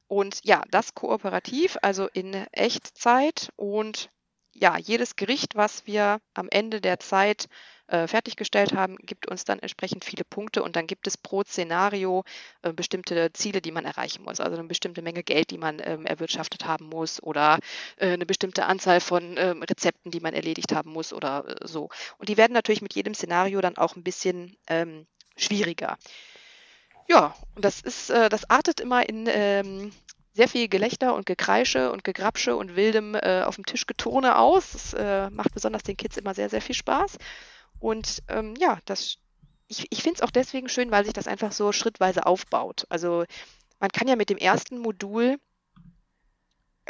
Und 0.08 0.39
ja, 0.43 0.64
das 0.72 0.93
kooperativ, 0.95 1.78
also 1.82 2.08
in 2.08 2.34
Echtzeit. 2.51 3.51
Und 3.55 4.10
ja, 4.53 4.78
jedes 4.78 5.16
Gericht, 5.16 5.55
was 5.55 5.86
wir 5.86 6.20
am 6.34 6.47
Ende 6.49 6.82
der 6.82 6.99
Zeit 6.99 7.47
äh, 7.88 8.08
fertiggestellt 8.08 8.74
haben, 8.74 8.97
gibt 8.97 9.28
uns 9.28 9.45
dann 9.45 9.60
entsprechend 9.60 10.03
viele 10.03 10.24
Punkte. 10.24 10.64
Und 10.64 10.76
dann 10.76 10.88
gibt 10.88 11.08
es 11.08 11.18
pro 11.18 11.43
Szenario 11.43 12.24
äh, 12.62 12.74
bestimmte 12.74 13.32
Ziele, 13.34 13.62
die 13.62 13.72
man 13.72 13.86
erreichen 13.86 14.24
muss. 14.24 14.39
Also 14.39 14.58
eine 14.58 14.68
bestimmte 14.68 15.01
Menge 15.01 15.24
Geld, 15.24 15.51
die 15.51 15.58
man 15.58 15.80
ähm, 15.84 16.05
erwirtschaftet 16.05 16.66
haben 16.66 16.88
muss 16.88 17.22
oder 17.22 17.60
äh, 17.97 18.12
eine 18.12 18.26
bestimmte 18.26 18.66
Anzahl 18.66 18.99
von 18.99 19.36
ähm, 19.38 19.64
Rezepten, 19.64 20.12
die 20.12 20.20
man 20.20 20.34
erledigt 20.34 20.74
haben 20.74 20.91
muss 20.91 21.14
oder 21.14 21.55
so. 21.64 21.89
Und 22.18 22.30
die 22.30 22.38
werden 22.38 22.53
natürlich 22.53 22.82
mit 22.82 22.95
jedem 22.95 23.14
Szenario 23.14 23.62
dann 23.62 23.78
auch 23.78 23.95
ein 23.95 24.03
bisschen 24.03 24.58
ähm, 24.68 25.05
schwieriger. 25.38 25.97
Ja, 27.08 27.36
und 27.55 27.64
das 27.66 27.82
ist, 27.82 28.10
äh, 28.10 28.30
das 28.30 28.49
artet 28.49 28.80
immer 28.80 29.08
in 29.08 29.28
ähm, 29.28 29.91
sehr 30.34 30.47
viel 30.47 30.68
Gelächter 30.68 31.16
und 31.16 31.26
Gekreische 31.26 31.91
und 31.91 32.03
Gegrapsche 32.03 32.55
und 32.55 32.76
wildem 32.76 33.16
äh, 33.16 33.43
auf 33.43 33.55
dem 33.55 33.66
Tisch 33.66 33.88
Geturne 33.88 34.38
aus. 34.38 34.72
Das 34.74 34.93
äh, 34.93 35.30
macht 35.30 35.53
besonders 35.53 35.84
den 35.84 35.97
Kids 35.97 36.18
immer 36.18 36.34
sehr, 36.34 36.49
sehr 36.49 36.62
viel 36.62 36.76
Spaß. 36.76 37.18
Und 37.80 38.24
ähm, 38.28 38.55
ja, 38.60 38.80
das, 38.86 39.18
ich, 39.68 39.88
ich 39.89 40.03
finde 40.03 40.18
es 40.18 40.22
auch 40.22 40.32
deswegen 40.32 40.70
schön, 40.70 40.91
weil 40.91 41.05
sich 41.05 41.14
das 41.14 41.28
einfach 41.28 41.51
so 41.51 41.72
schrittweise 41.72 42.26
aufbaut. 42.26 42.86
Also 42.89 43.26
man 43.80 43.89
kann 43.91 44.08
ja 44.08 44.16
mit 44.16 44.30
dem 44.30 44.38
ersten 44.38 44.78
Modul 44.80 45.38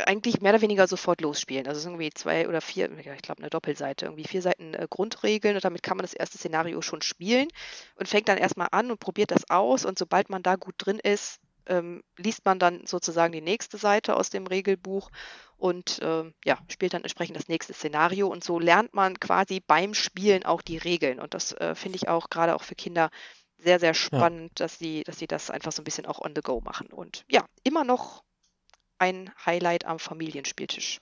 eigentlich 0.06 0.42
mehr 0.42 0.54
oder 0.54 0.62
weniger 0.62 0.88
sofort 0.88 1.22
losspielen. 1.22 1.68
Also 1.68 1.80
es 1.80 1.86
ist 1.86 1.90
irgendwie 1.90 2.12
zwei 2.12 2.48
oder 2.48 2.62
vier, 2.62 2.92
ich 2.98 3.22
glaube 3.22 3.42
eine 3.42 3.50
Doppelseite, 3.50 4.06
irgendwie 4.06 4.26
vier 4.26 4.42
Seiten 4.42 4.74
äh, 4.74 4.88
Grundregeln 4.90 5.56
und 5.56 5.66
damit 5.66 5.84
kann 5.84 5.98
man 5.98 6.04
das 6.04 6.14
erste 6.14 6.38
Szenario 6.38 6.82
schon 6.82 7.02
spielen 7.02 7.48
und 7.96 8.08
fängt 8.08 8.30
dann 8.30 8.38
erstmal 8.38 8.68
an 8.72 8.92
und 8.92 9.00
probiert 9.00 9.32
das 9.32 9.50
aus 9.50 9.86
und 9.86 9.98
sobald 9.98 10.30
man 10.30 10.44
da 10.44 10.56
gut 10.56 10.76
drin 10.78 11.00
ist, 11.00 11.40
ähm, 11.66 12.04
liest 12.18 12.46
man 12.46 12.60
dann 12.60 12.86
sozusagen 12.86 13.34
die 13.34 13.42
nächste 13.42 13.78
Seite 13.78 14.16
aus 14.16 14.30
dem 14.30 14.48
Regelbuch 14.48 15.10
und 15.58 16.00
ähm, 16.02 16.34
ja, 16.46 16.58
spielt 16.70 16.94
dann 16.94 17.02
entsprechend 17.04 17.36
das 17.36 17.48
nächste 17.48 17.74
Szenario 17.74 18.28
und 18.28 18.44
so 18.44 18.60
lernt 18.60 18.94
man 18.94 19.20
quasi 19.20 19.62
beim 19.66 19.94
Spielen 19.94 20.46
auch 20.46 20.62
die 20.62 20.78
Regeln 20.78 21.20
und 21.20 21.34
das 21.34 21.54
äh, 21.54 21.76
finde 21.76 21.98
ich 21.98 22.08
auch 22.08 22.30
gerade 22.30 22.56
auch 22.56 22.64
für 22.64 22.76
Kinder 22.76 23.10
sehr, 23.58 23.80
sehr 23.80 23.94
spannend, 23.96 24.60
ja. 24.60 24.66
dass 24.66 24.78
sie, 24.78 25.04
dass 25.04 25.18
sie 25.18 25.28
das 25.28 25.50
einfach 25.50 25.72
so 25.72 25.82
ein 25.82 25.86
bisschen 25.86 26.06
auch 26.06 26.20
on 26.20 26.34
the 26.36 26.42
go 26.42 26.62
machen. 26.62 26.88
Und 26.88 27.26
ja, 27.28 27.44
immer 27.64 27.84
noch 27.84 28.24
ein 29.00 29.32
Highlight 29.46 29.86
am 29.86 30.00
Familienspieltisch. 30.00 31.00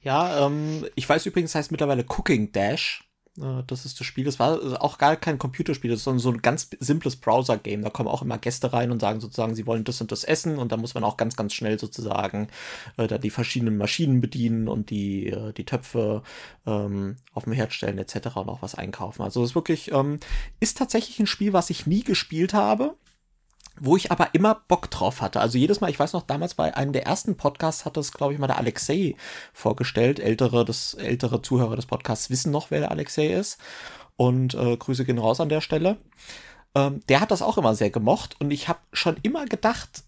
Ja, 0.00 0.46
ähm, 0.46 0.86
ich 0.94 1.08
weiß 1.08 1.26
übrigens, 1.26 1.54
heißt 1.54 1.70
mittlerweile 1.70 2.04
Cooking 2.08 2.52
Dash. 2.52 3.04
Äh, 3.38 3.62
das 3.66 3.84
ist 3.84 3.98
das 4.00 4.06
Spiel. 4.06 4.24
Das 4.24 4.38
war 4.38 4.82
auch 4.82 4.98
gar 4.98 5.16
kein 5.16 5.38
Computerspiel, 5.38 5.90
das 5.90 6.00
ist 6.00 6.22
so 6.22 6.30
ein 6.30 6.42
ganz 6.42 6.70
simples 6.80 7.16
Browser-Game. 7.16 7.82
Da 7.82 7.90
kommen 7.90 8.08
auch 8.08 8.22
immer 8.22 8.38
Gäste 8.38 8.72
rein 8.72 8.90
und 8.90 9.00
sagen 9.00 9.20
sozusagen, 9.20 9.54
sie 9.54 9.66
wollen 9.66 9.84
das 9.84 10.00
und 10.00 10.12
das 10.12 10.24
essen 10.24 10.58
und 10.58 10.72
da 10.72 10.76
muss 10.76 10.94
man 10.94 11.04
auch 11.04 11.16
ganz, 11.16 11.36
ganz 11.36 11.54
schnell 11.54 11.78
sozusagen 11.78 12.48
äh, 12.96 13.06
da 13.06 13.18
die 13.18 13.30
verschiedenen 13.30 13.78
Maschinen 13.78 14.20
bedienen 14.20 14.68
und 14.68 14.90
die, 14.90 15.28
äh, 15.28 15.52
die 15.52 15.64
Töpfe 15.64 16.22
ähm, 16.66 17.16
auf 17.32 17.44
dem 17.44 17.52
Herd 17.52 17.72
stellen 17.72 17.98
etc. 17.98 18.36
und 18.36 18.48
auch 18.48 18.62
was 18.62 18.74
einkaufen. 18.74 19.22
Also 19.22 19.40
das 19.40 19.50
ist 19.50 19.54
wirklich, 19.54 19.92
ähm, 19.92 20.18
ist 20.60 20.78
tatsächlich 20.78 21.18
ein 21.20 21.26
Spiel, 21.26 21.52
was 21.52 21.70
ich 21.70 21.86
nie 21.86 22.02
gespielt 22.02 22.54
habe 22.54 22.96
wo 23.84 23.96
ich 23.96 24.12
aber 24.12 24.32
immer 24.32 24.62
Bock 24.68 24.90
drauf 24.90 25.20
hatte. 25.20 25.40
Also 25.40 25.58
jedes 25.58 25.80
Mal, 25.80 25.90
ich 25.90 25.98
weiß 25.98 26.12
noch, 26.12 26.22
damals 26.22 26.54
bei 26.54 26.76
einem 26.76 26.92
der 26.92 27.04
ersten 27.04 27.36
Podcasts 27.36 27.84
hat 27.84 27.96
das, 27.96 28.12
glaube 28.12 28.32
ich, 28.32 28.38
mal 28.38 28.46
der 28.46 28.58
Alexei 28.58 29.16
vorgestellt. 29.52 30.20
Ältere, 30.20 30.64
das, 30.64 30.94
ältere 30.94 31.42
Zuhörer 31.42 31.74
des 31.74 31.86
Podcasts 31.86 32.30
wissen 32.30 32.52
noch, 32.52 32.70
wer 32.70 32.78
der 32.78 32.92
Alexei 32.92 33.26
ist. 33.26 33.58
Und 34.16 34.54
äh, 34.54 34.76
Grüße 34.76 35.04
gehen 35.04 35.18
raus 35.18 35.40
an 35.40 35.48
der 35.48 35.60
Stelle. 35.60 35.96
Ähm, 36.76 37.00
der 37.08 37.20
hat 37.20 37.32
das 37.32 37.42
auch 37.42 37.58
immer 37.58 37.74
sehr 37.74 37.90
gemocht 37.90 38.36
und 38.40 38.52
ich 38.52 38.68
habe 38.68 38.78
schon 38.92 39.16
immer 39.22 39.46
gedacht, 39.46 40.04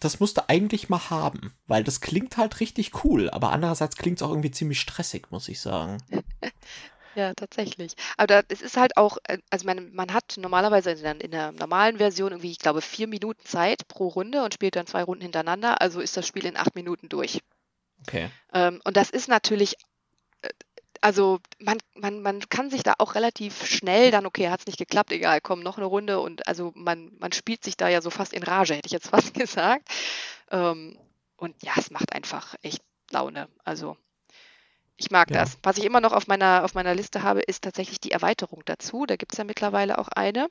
das 0.00 0.20
musste 0.20 0.50
eigentlich 0.50 0.90
mal 0.90 1.08
haben, 1.08 1.54
weil 1.66 1.82
das 1.82 2.02
klingt 2.02 2.36
halt 2.36 2.60
richtig 2.60 3.04
cool, 3.04 3.30
aber 3.30 3.52
andererseits 3.52 3.96
klingt 3.96 4.18
es 4.18 4.22
auch 4.22 4.28
irgendwie 4.30 4.50
ziemlich 4.50 4.80
stressig, 4.80 5.30
muss 5.30 5.48
ich 5.48 5.60
sagen. 5.60 5.98
Ja, 7.14 7.32
tatsächlich. 7.34 7.94
Aber 8.16 8.42
es 8.48 8.60
ist 8.62 8.76
halt 8.76 8.96
auch, 8.96 9.18
äh, 9.24 9.38
also 9.50 9.66
man, 9.66 9.92
man 9.94 10.12
hat 10.12 10.34
normalerweise 10.36 10.90
in 10.90 11.02
der, 11.02 11.20
in 11.20 11.30
der 11.30 11.52
normalen 11.52 11.98
Version 11.98 12.32
irgendwie, 12.32 12.50
ich 12.50 12.58
glaube, 12.58 12.80
vier 12.80 13.06
Minuten 13.06 13.44
Zeit 13.44 13.86
pro 13.88 14.08
Runde 14.08 14.42
und 14.42 14.54
spielt 14.54 14.76
dann 14.76 14.86
zwei 14.86 15.02
Runden 15.02 15.22
hintereinander. 15.22 15.80
Also 15.80 16.00
ist 16.00 16.16
das 16.16 16.26
Spiel 16.26 16.46
in 16.46 16.56
acht 16.56 16.74
Minuten 16.74 17.08
durch. 17.08 17.40
Okay. 18.06 18.30
Ähm, 18.52 18.80
und 18.84 18.96
das 18.96 19.10
ist 19.10 19.28
natürlich, 19.28 19.76
äh, 20.42 20.48
also 21.00 21.38
man, 21.58 21.78
man, 21.94 22.22
man 22.22 22.40
kann 22.48 22.70
sich 22.70 22.82
da 22.82 22.94
auch 22.98 23.14
relativ 23.14 23.66
schnell 23.66 24.10
dann, 24.10 24.26
okay, 24.26 24.48
hat 24.48 24.60
es 24.60 24.66
nicht 24.66 24.78
geklappt, 24.78 25.12
egal, 25.12 25.40
komm, 25.40 25.60
noch 25.60 25.76
eine 25.76 25.86
Runde. 25.86 26.20
Und 26.20 26.46
also 26.48 26.72
man, 26.74 27.12
man 27.18 27.32
spielt 27.32 27.62
sich 27.64 27.76
da 27.76 27.88
ja 27.88 28.00
so 28.02 28.10
fast 28.10 28.32
in 28.32 28.42
Rage, 28.42 28.74
hätte 28.74 28.86
ich 28.86 28.92
jetzt 28.92 29.08
fast 29.10 29.34
gesagt. 29.34 29.88
Ähm, 30.50 30.98
und 31.36 31.62
ja, 31.62 31.72
es 31.76 31.90
macht 31.90 32.12
einfach 32.12 32.54
echt 32.62 32.82
Laune. 33.10 33.48
Also 33.64 33.96
ich 34.96 35.10
mag 35.10 35.30
ja. 35.30 35.40
das. 35.40 35.58
Was 35.62 35.78
ich 35.78 35.84
immer 35.84 36.00
noch 36.00 36.12
auf 36.12 36.26
meiner, 36.26 36.64
auf 36.64 36.74
meiner 36.74 36.94
Liste 36.94 37.22
habe, 37.22 37.40
ist 37.40 37.64
tatsächlich 37.64 38.00
die 38.00 38.12
Erweiterung 38.12 38.62
dazu. 38.64 39.06
Da 39.06 39.16
gibt 39.16 39.32
es 39.32 39.38
ja 39.38 39.44
mittlerweile 39.44 39.98
auch 39.98 40.08
eine. 40.08 40.48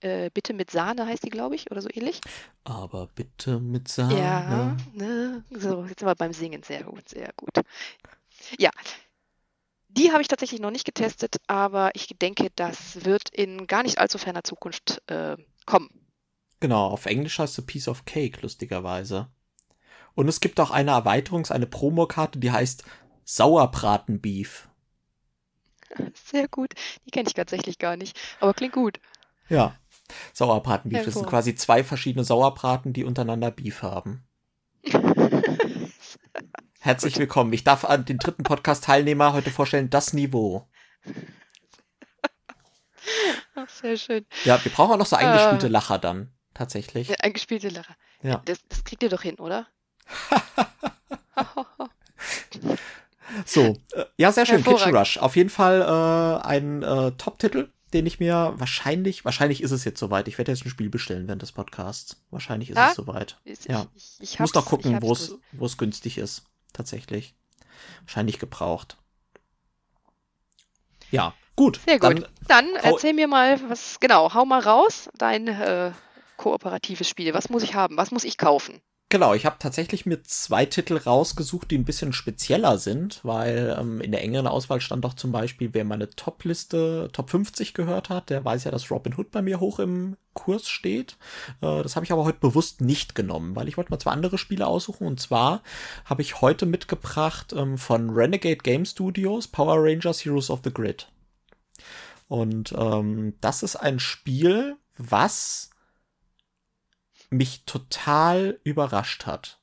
Äh, 0.00 0.30
bitte 0.32 0.54
mit 0.54 0.70
Sahne 0.70 1.06
heißt 1.06 1.24
die, 1.24 1.30
glaube 1.30 1.56
ich, 1.56 1.70
oder 1.70 1.82
so 1.82 1.88
ähnlich. 1.92 2.20
Aber 2.64 3.08
bitte 3.14 3.58
mit 3.58 3.88
Sahne. 3.88 4.18
Ja, 4.18 4.76
ne? 4.92 5.44
So, 5.50 5.84
jetzt 5.84 6.00
sind 6.00 6.08
wir 6.08 6.14
beim 6.14 6.32
Singen. 6.32 6.62
Sehr 6.62 6.84
gut, 6.84 7.08
sehr 7.08 7.32
gut. 7.36 7.64
Ja, 8.58 8.70
die 9.88 10.12
habe 10.12 10.22
ich 10.22 10.28
tatsächlich 10.28 10.60
noch 10.60 10.70
nicht 10.70 10.84
getestet, 10.84 11.36
aber 11.46 11.90
ich 11.94 12.08
denke, 12.20 12.48
das 12.54 13.04
wird 13.04 13.30
in 13.30 13.66
gar 13.66 13.82
nicht 13.82 13.98
allzu 13.98 14.18
ferner 14.18 14.44
Zukunft 14.44 15.02
äh, 15.06 15.36
kommen. 15.66 15.88
Genau, 16.60 16.88
auf 16.88 17.06
Englisch 17.06 17.38
heißt 17.38 17.58
es 17.58 17.66
Piece 17.66 17.88
of 17.88 18.04
Cake, 18.04 18.40
lustigerweise. 18.42 19.28
Und 20.14 20.28
es 20.28 20.40
gibt 20.40 20.60
auch 20.60 20.70
eine 20.70 20.92
Erweiterungs-, 20.92 21.52
eine 21.52 21.66
Promokarte, 21.66 22.38
die 22.38 22.50
heißt 22.50 22.84
Sauerbratenbeef. 23.30 24.70
Sehr 26.14 26.48
gut. 26.48 26.72
Die 27.04 27.10
kenne 27.10 27.28
ich 27.28 27.34
tatsächlich 27.34 27.78
gar 27.78 27.98
nicht, 27.98 28.18
aber 28.40 28.54
klingt 28.54 28.72
gut. 28.72 29.00
Ja. 29.50 29.76
Sauerbratenbeef. 30.32 31.04
Das 31.04 31.12
sind 31.12 31.26
quasi 31.26 31.54
zwei 31.54 31.84
verschiedene 31.84 32.24
Sauerbraten, 32.24 32.94
die 32.94 33.04
untereinander 33.04 33.50
Beef 33.50 33.82
haben. 33.82 34.26
Herzlich 36.80 37.18
willkommen. 37.18 37.52
Ich 37.52 37.64
darf 37.64 37.84
an 37.84 38.06
den 38.06 38.16
dritten 38.16 38.44
Podcast-Teilnehmer 38.44 39.34
heute 39.34 39.50
vorstellen, 39.50 39.90
das 39.90 40.14
Niveau. 40.14 40.66
Ach, 43.54 43.68
sehr 43.68 43.98
schön. 43.98 44.24
Ja, 44.44 44.64
wir 44.64 44.72
brauchen 44.72 44.92
auch 44.92 44.98
noch 44.98 45.04
so 45.04 45.16
eingespielte 45.16 45.66
äh, 45.66 45.70
Lacher 45.70 45.98
dann, 45.98 46.32
tatsächlich. 46.54 47.08
Ja, 47.08 47.16
eingespielte 47.20 47.68
Lacher. 47.68 47.94
Ja. 48.22 48.40
Das, 48.46 48.66
das 48.70 48.84
kriegt 48.84 49.02
ihr 49.02 49.10
doch 49.10 49.20
hin, 49.20 49.34
oder? 49.34 49.66
So, 53.44 53.76
ja, 54.16 54.32
sehr 54.32 54.46
schön. 54.46 54.64
Kitchen 54.64 54.96
Rush. 54.96 55.18
Auf 55.18 55.36
jeden 55.36 55.50
Fall 55.50 55.82
äh, 55.82 56.46
ein 56.46 56.82
äh, 56.82 57.12
Top-Titel, 57.12 57.70
den 57.92 58.06
ich 58.06 58.20
mir 58.20 58.54
wahrscheinlich, 58.56 59.24
wahrscheinlich 59.24 59.62
ist 59.62 59.70
es 59.70 59.84
jetzt 59.84 60.00
soweit. 60.00 60.28
Ich 60.28 60.38
werde 60.38 60.52
jetzt 60.52 60.64
ein 60.64 60.70
Spiel 60.70 60.90
bestellen 60.90 61.26
während 61.26 61.42
des 61.42 61.52
Podcasts. 61.52 62.16
Wahrscheinlich 62.30 62.70
ist 62.70 62.76
ja? 62.76 62.90
es 62.90 62.96
soweit. 62.96 63.38
Ich, 63.44 63.64
ja. 63.64 63.86
Ich, 63.94 64.16
ich 64.20 64.38
muss 64.38 64.52
doch 64.52 64.66
gucken, 64.66 65.00
wo 65.00 65.12
es, 65.12 65.36
wo 65.52 65.66
es 65.66 65.78
günstig 65.78 66.18
ist. 66.18 66.44
Tatsächlich. 66.72 67.34
Wahrscheinlich 68.02 68.38
gebraucht. 68.38 68.96
Ja, 71.10 71.34
gut. 71.56 71.80
Sehr 71.86 71.98
gut. 71.98 72.22
Dann, 72.22 72.26
dann 72.46 72.66
erzähl 72.82 73.14
mir 73.14 73.28
mal, 73.28 73.58
was, 73.70 74.00
genau, 74.00 74.34
hau 74.34 74.44
mal 74.44 74.60
raus, 74.60 75.08
dein 75.16 75.48
äh, 75.48 75.92
kooperatives 76.36 77.08
Spiel. 77.08 77.32
Was 77.34 77.48
muss 77.48 77.62
ich 77.62 77.74
haben? 77.74 77.96
Was 77.96 78.10
muss 78.10 78.24
ich 78.24 78.36
kaufen? 78.36 78.80
Genau, 79.10 79.32
ich 79.32 79.46
habe 79.46 79.56
tatsächlich 79.58 80.04
mir 80.04 80.22
zwei 80.22 80.66
Titel 80.66 80.98
rausgesucht, 80.98 81.70
die 81.70 81.78
ein 81.78 81.86
bisschen 81.86 82.12
spezieller 82.12 82.76
sind, 82.76 83.20
weil 83.22 83.74
ähm, 83.80 84.02
in 84.02 84.12
der 84.12 84.22
engeren 84.22 84.46
Auswahl 84.46 84.82
stand 84.82 85.02
doch 85.02 85.14
zum 85.14 85.32
Beispiel, 85.32 85.70
wer 85.72 85.86
meine 85.86 86.10
Top-Liste, 86.10 87.08
Top 87.14 87.30
50 87.30 87.72
gehört 87.72 88.10
hat, 88.10 88.28
der 88.28 88.44
weiß 88.44 88.64
ja, 88.64 88.70
dass 88.70 88.90
Robin 88.90 89.14
Hood 89.16 89.30
bei 89.30 89.40
mir 89.40 89.60
hoch 89.60 89.78
im 89.78 90.18
Kurs 90.34 90.68
steht. 90.68 91.16
Äh, 91.62 91.82
das 91.82 91.96
habe 91.96 92.04
ich 92.04 92.12
aber 92.12 92.24
heute 92.24 92.40
bewusst 92.40 92.82
nicht 92.82 93.14
genommen, 93.14 93.56
weil 93.56 93.66
ich 93.68 93.78
wollte 93.78 93.90
mal 93.90 93.98
zwei 93.98 94.10
andere 94.10 94.36
Spiele 94.36 94.66
aussuchen. 94.66 95.06
Und 95.06 95.20
zwar 95.20 95.62
habe 96.04 96.20
ich 96.20 96.42
heute 96.42 96.66
mitgebracht 96.66 97.54
ähm, 97.56 97.78
von 97.78 98.10
Renegade 98.10 98.58
Game 98.58 98.84
Studios 98.84 99.48
Power 99.48 99.82
Rangers 99.82 100.22
Heroes 100.22 100.50
of 100.50 100.60
the 100.64 100.72
Grid. 100.72 101.10
Und 102.28 102.74
ähm, 102.76 103.36
das 103.40 103.62
ist 103.62 103.76
ein 103.76 104.00
Spiel, 104.00 104.76
was 104.98 105.70
mich 107.30 107.64
total 107.64 108.58
überrascht 108.64 109.26
hat. 109.26 109.58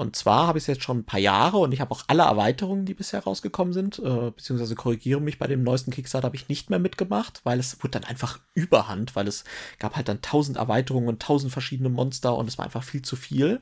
Und 0.00 0.16
zwar 0.16 0.46
habe 0.46 0.56
ich 0.56 0.62
es 0.62 0.68
jetzt 0.68 0.82
schon 0.82 1.00
ein 1.00 1.04
paar 1.04 1.20
Jahre 1.20 1.58
und 1.58 1.72
ich 1.72 1.80
habe 1.82 1.90
auch 1.90 2.04
alle 2.06 2.22
Erweiterungen, 2.22 2.86
die 2.86 2.94
bisher 2.94 3.22
rausgekommen 3.22 3.74
sind, 3.74 3.98
äh, 3.98 4.30
beziehungsweise 4.30 4.74
korrigiere 4.74 5.20
mich, 5.20 5.38
bei 5.38 5.46
dem 5.46 5.62
neuesten 5.62 5.90
Kickstarter 5.90 6.24
habe 6.24 6.36
ich 6.36 6.48
nicht 6.48 6.70
mehr 6.70 6.78
mitgemacht, 6.78 7.42
weil 7.44 7.58
es 7.60 7.82
wurde 7.82 8.00
dann 8.00 8.04
einfach 8.04 8.40
überhand, 8.54 9.14
weil 9.14 9.28
es 9.28 9.44
gab 9.78 9.96
halt 9.96 10.08
dann 10.08 10.22
tausend 10.22 10.56
Erweiterungen 10.56 11.10
und 11.10 11.20
tausend 11.20 11.52
verschiedene 11.52 11.90
Monster 11.90 12.34
und 12.34 12.48
es 12.48 12.56
war 12.56 12.64
einfach 12.64 12.82
viel 12.82 13.02
zu 13.02 13.14
viel. 13.14 13.60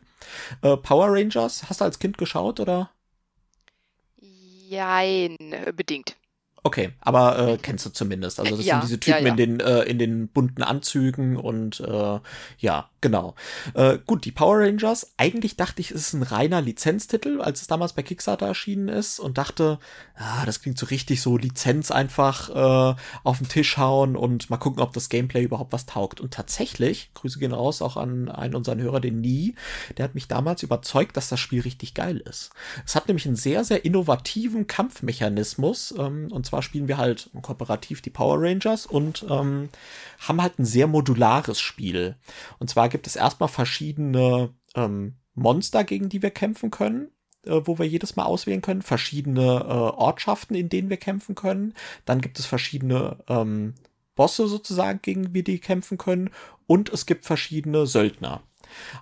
Äh, 0.62 0.76
Power 0.76 1.08
Rangers, 1.08 1.68
hast 1.68 1.80
du 1.80 1.84
als 1.84 1.98
Kind 1.98 2.18
geschaut 2.18 2.60
oder? 2.60 2.90
Jein, 4.20 5.36
bedingt. 5.74 6.14
Okay, 6.64 6.90
aber 7.00 7.38
äh, 7.38 7.58
kennst 7.58 7.86
du 7.86 7.90
zumindest. 7.90 8.40
Also 8.40 8.56
das 8.56 8.66
ja, 8.66 8.80
sind 8.80 8.88
diese 8.88 9.00
Typen 9.00 9.20
ja, 9.20 9.24
ja. 9.26 9.30
in 9.30 9.36
den 9.36 9.60
äh, 9.60 9.82
in 9.82 9.98
den 9.98 10.28
bunten 10.28 10.62
Anzügen 10.62 11.36
und 11.36 11.78
äh, 11.80 12.18
ja, 12.58 12.90
genau. 13.00 13.34
Äh, 13.74 13.98
gut, 14.04 14.24
die 14.24 14.32
Power 14.32 14.58
Rangers. 14.58 15.12
Eigentlich 15.16 15.56
dachte 15.56 15.80
ich, 15.80 15.92
es 15.92 16.08
ist 16.08 16.12
ein 16.14 16.24
reiner 16.24 16.60
Lizenztitel, 16.60 17.40
als 17.40 17.60
es 17.60 17.68
damals 17.68 17.92
bei 17.92 18.02
Kickstarter 18.02 18.46
erschienen 18.46 18.88
ist 18.88 19.20
und 19.20 19.38
dachte, 19.38 19.78
ah, 20.16 20.44
das 20.46 20.60
klingt 20.60 20.78
so 20.78 20.86
richtig 20.86 21.22
so 21.22 21.36
Lizenz 21.36 21.92
einfach 21.92 22.50
äh, 22.50 22.96
auf 23.22 23.38
den 23.38 23.48
Tisch 23.48 23.76
hauen 23.78 24.16
und 24.16 24.50
mal 24.50 24.56
gucken, 24.56 24.82
ob 24.82 24.92
das 24.92 25.08
Gameplay 25.08 25.44
überhaupt 25.44 25.72
was 25.72 25.86
taugt. 25.86 26.20
Und 26.20 26.34
tatsächlich, 26.34 27.10
Grüße 27.14 27.38
gehen 27.38 27.52
raus 27.52 27.82
auch 27.82 27.96
an 27.96 28.28
einen 28.28 28.56
unserer 28.56 28.76
Hörer, 28.76 29.00
den 29.00 29.20
Nie, 29.20 29.54
der 29.96 30.04
hat 30.04 30.16
mich 30.16 30.26
damals 30.26 30.64
überzeugt, 30.64 31.16
dass 31.16 31.28
das 31.28 31.38
Spiel 31.38 31.60
richtig 31.60 31.94
geil 31.94 32.18
ist. 32.18 32.50
Es 32.84 32.96
hat 32.96 33.06
nämlich 33.06 33.26
einen 33.26 33.36
sehr 33.36 33.64
sehr 33.64 33.84
innovativen 33.84 34.66
Kampfmechanismus 34.66 35.94
ähm, 35.96 36.28
und 36.32 36.47
zwar 36.48 36.62
spielen 36.62 36.88
wir 36.88 36.98
halt 36.98 37.30
kooperativ 37.42 38.02
die 38.02 38.10
Power 38.10 38.40
Rangers 38.40 38.86
und 38.86 39.24
ähm, 39.28 39.68
haben 40.18 40.42
halt 40.42 40.58
ein 40.58 40.64
sehr 40.64 40.86
modulares 40.86 41.60
Spiel. 41.60 42.16
Und 42.58 42.68
zwar 42.68 42.88
gibt 42.88 43.06
es 43.06 43.16
erstmal 43.16 43.48
verschiedene 43.48 44.50
ähm, 44.74 45.16
Monster, 45.34 45.84
gegen 45.84 46.08
die 46.08 46.22
wir 46.22 46.30
kämpfen 46.30 46.70
können 46.70 47.08
äh, 47.46 47.60
wo 47.64 47.78
wir 47.78 47.86
jedes 47.86 48.16
Mal 48.16 48.24
auswählen 48.24 48.62
können, 48.62 48.82
verschiedene 48.82 49.42
äh, 49.42 49.72
Ortschaften, 49.72 50.54
in 50.54 50.68
denen 50.68 50.90
wir 50.90 50.96
kämpfen 50.96 51.34
können. 51.34 51.74
Dann 52.04 52.20
gibt 52.20 52.38
es 52.38 52.46
verschiedene 52.46 53.18
ähm, 53.28 53.74
Bosse 54.14 54.48
sozusagen, 54.48 55.00
gegen 55.02 55.32
die 55.32 55.46
wir 55.46 55.60
kämpfen 55.60 55.98
können. 55.98 56.30
Und 56.66 56.92
es 56.92 57.06
gibt 57.06 57.24
verschiedene 57.24 57.86
Söldner. 57.86 58.42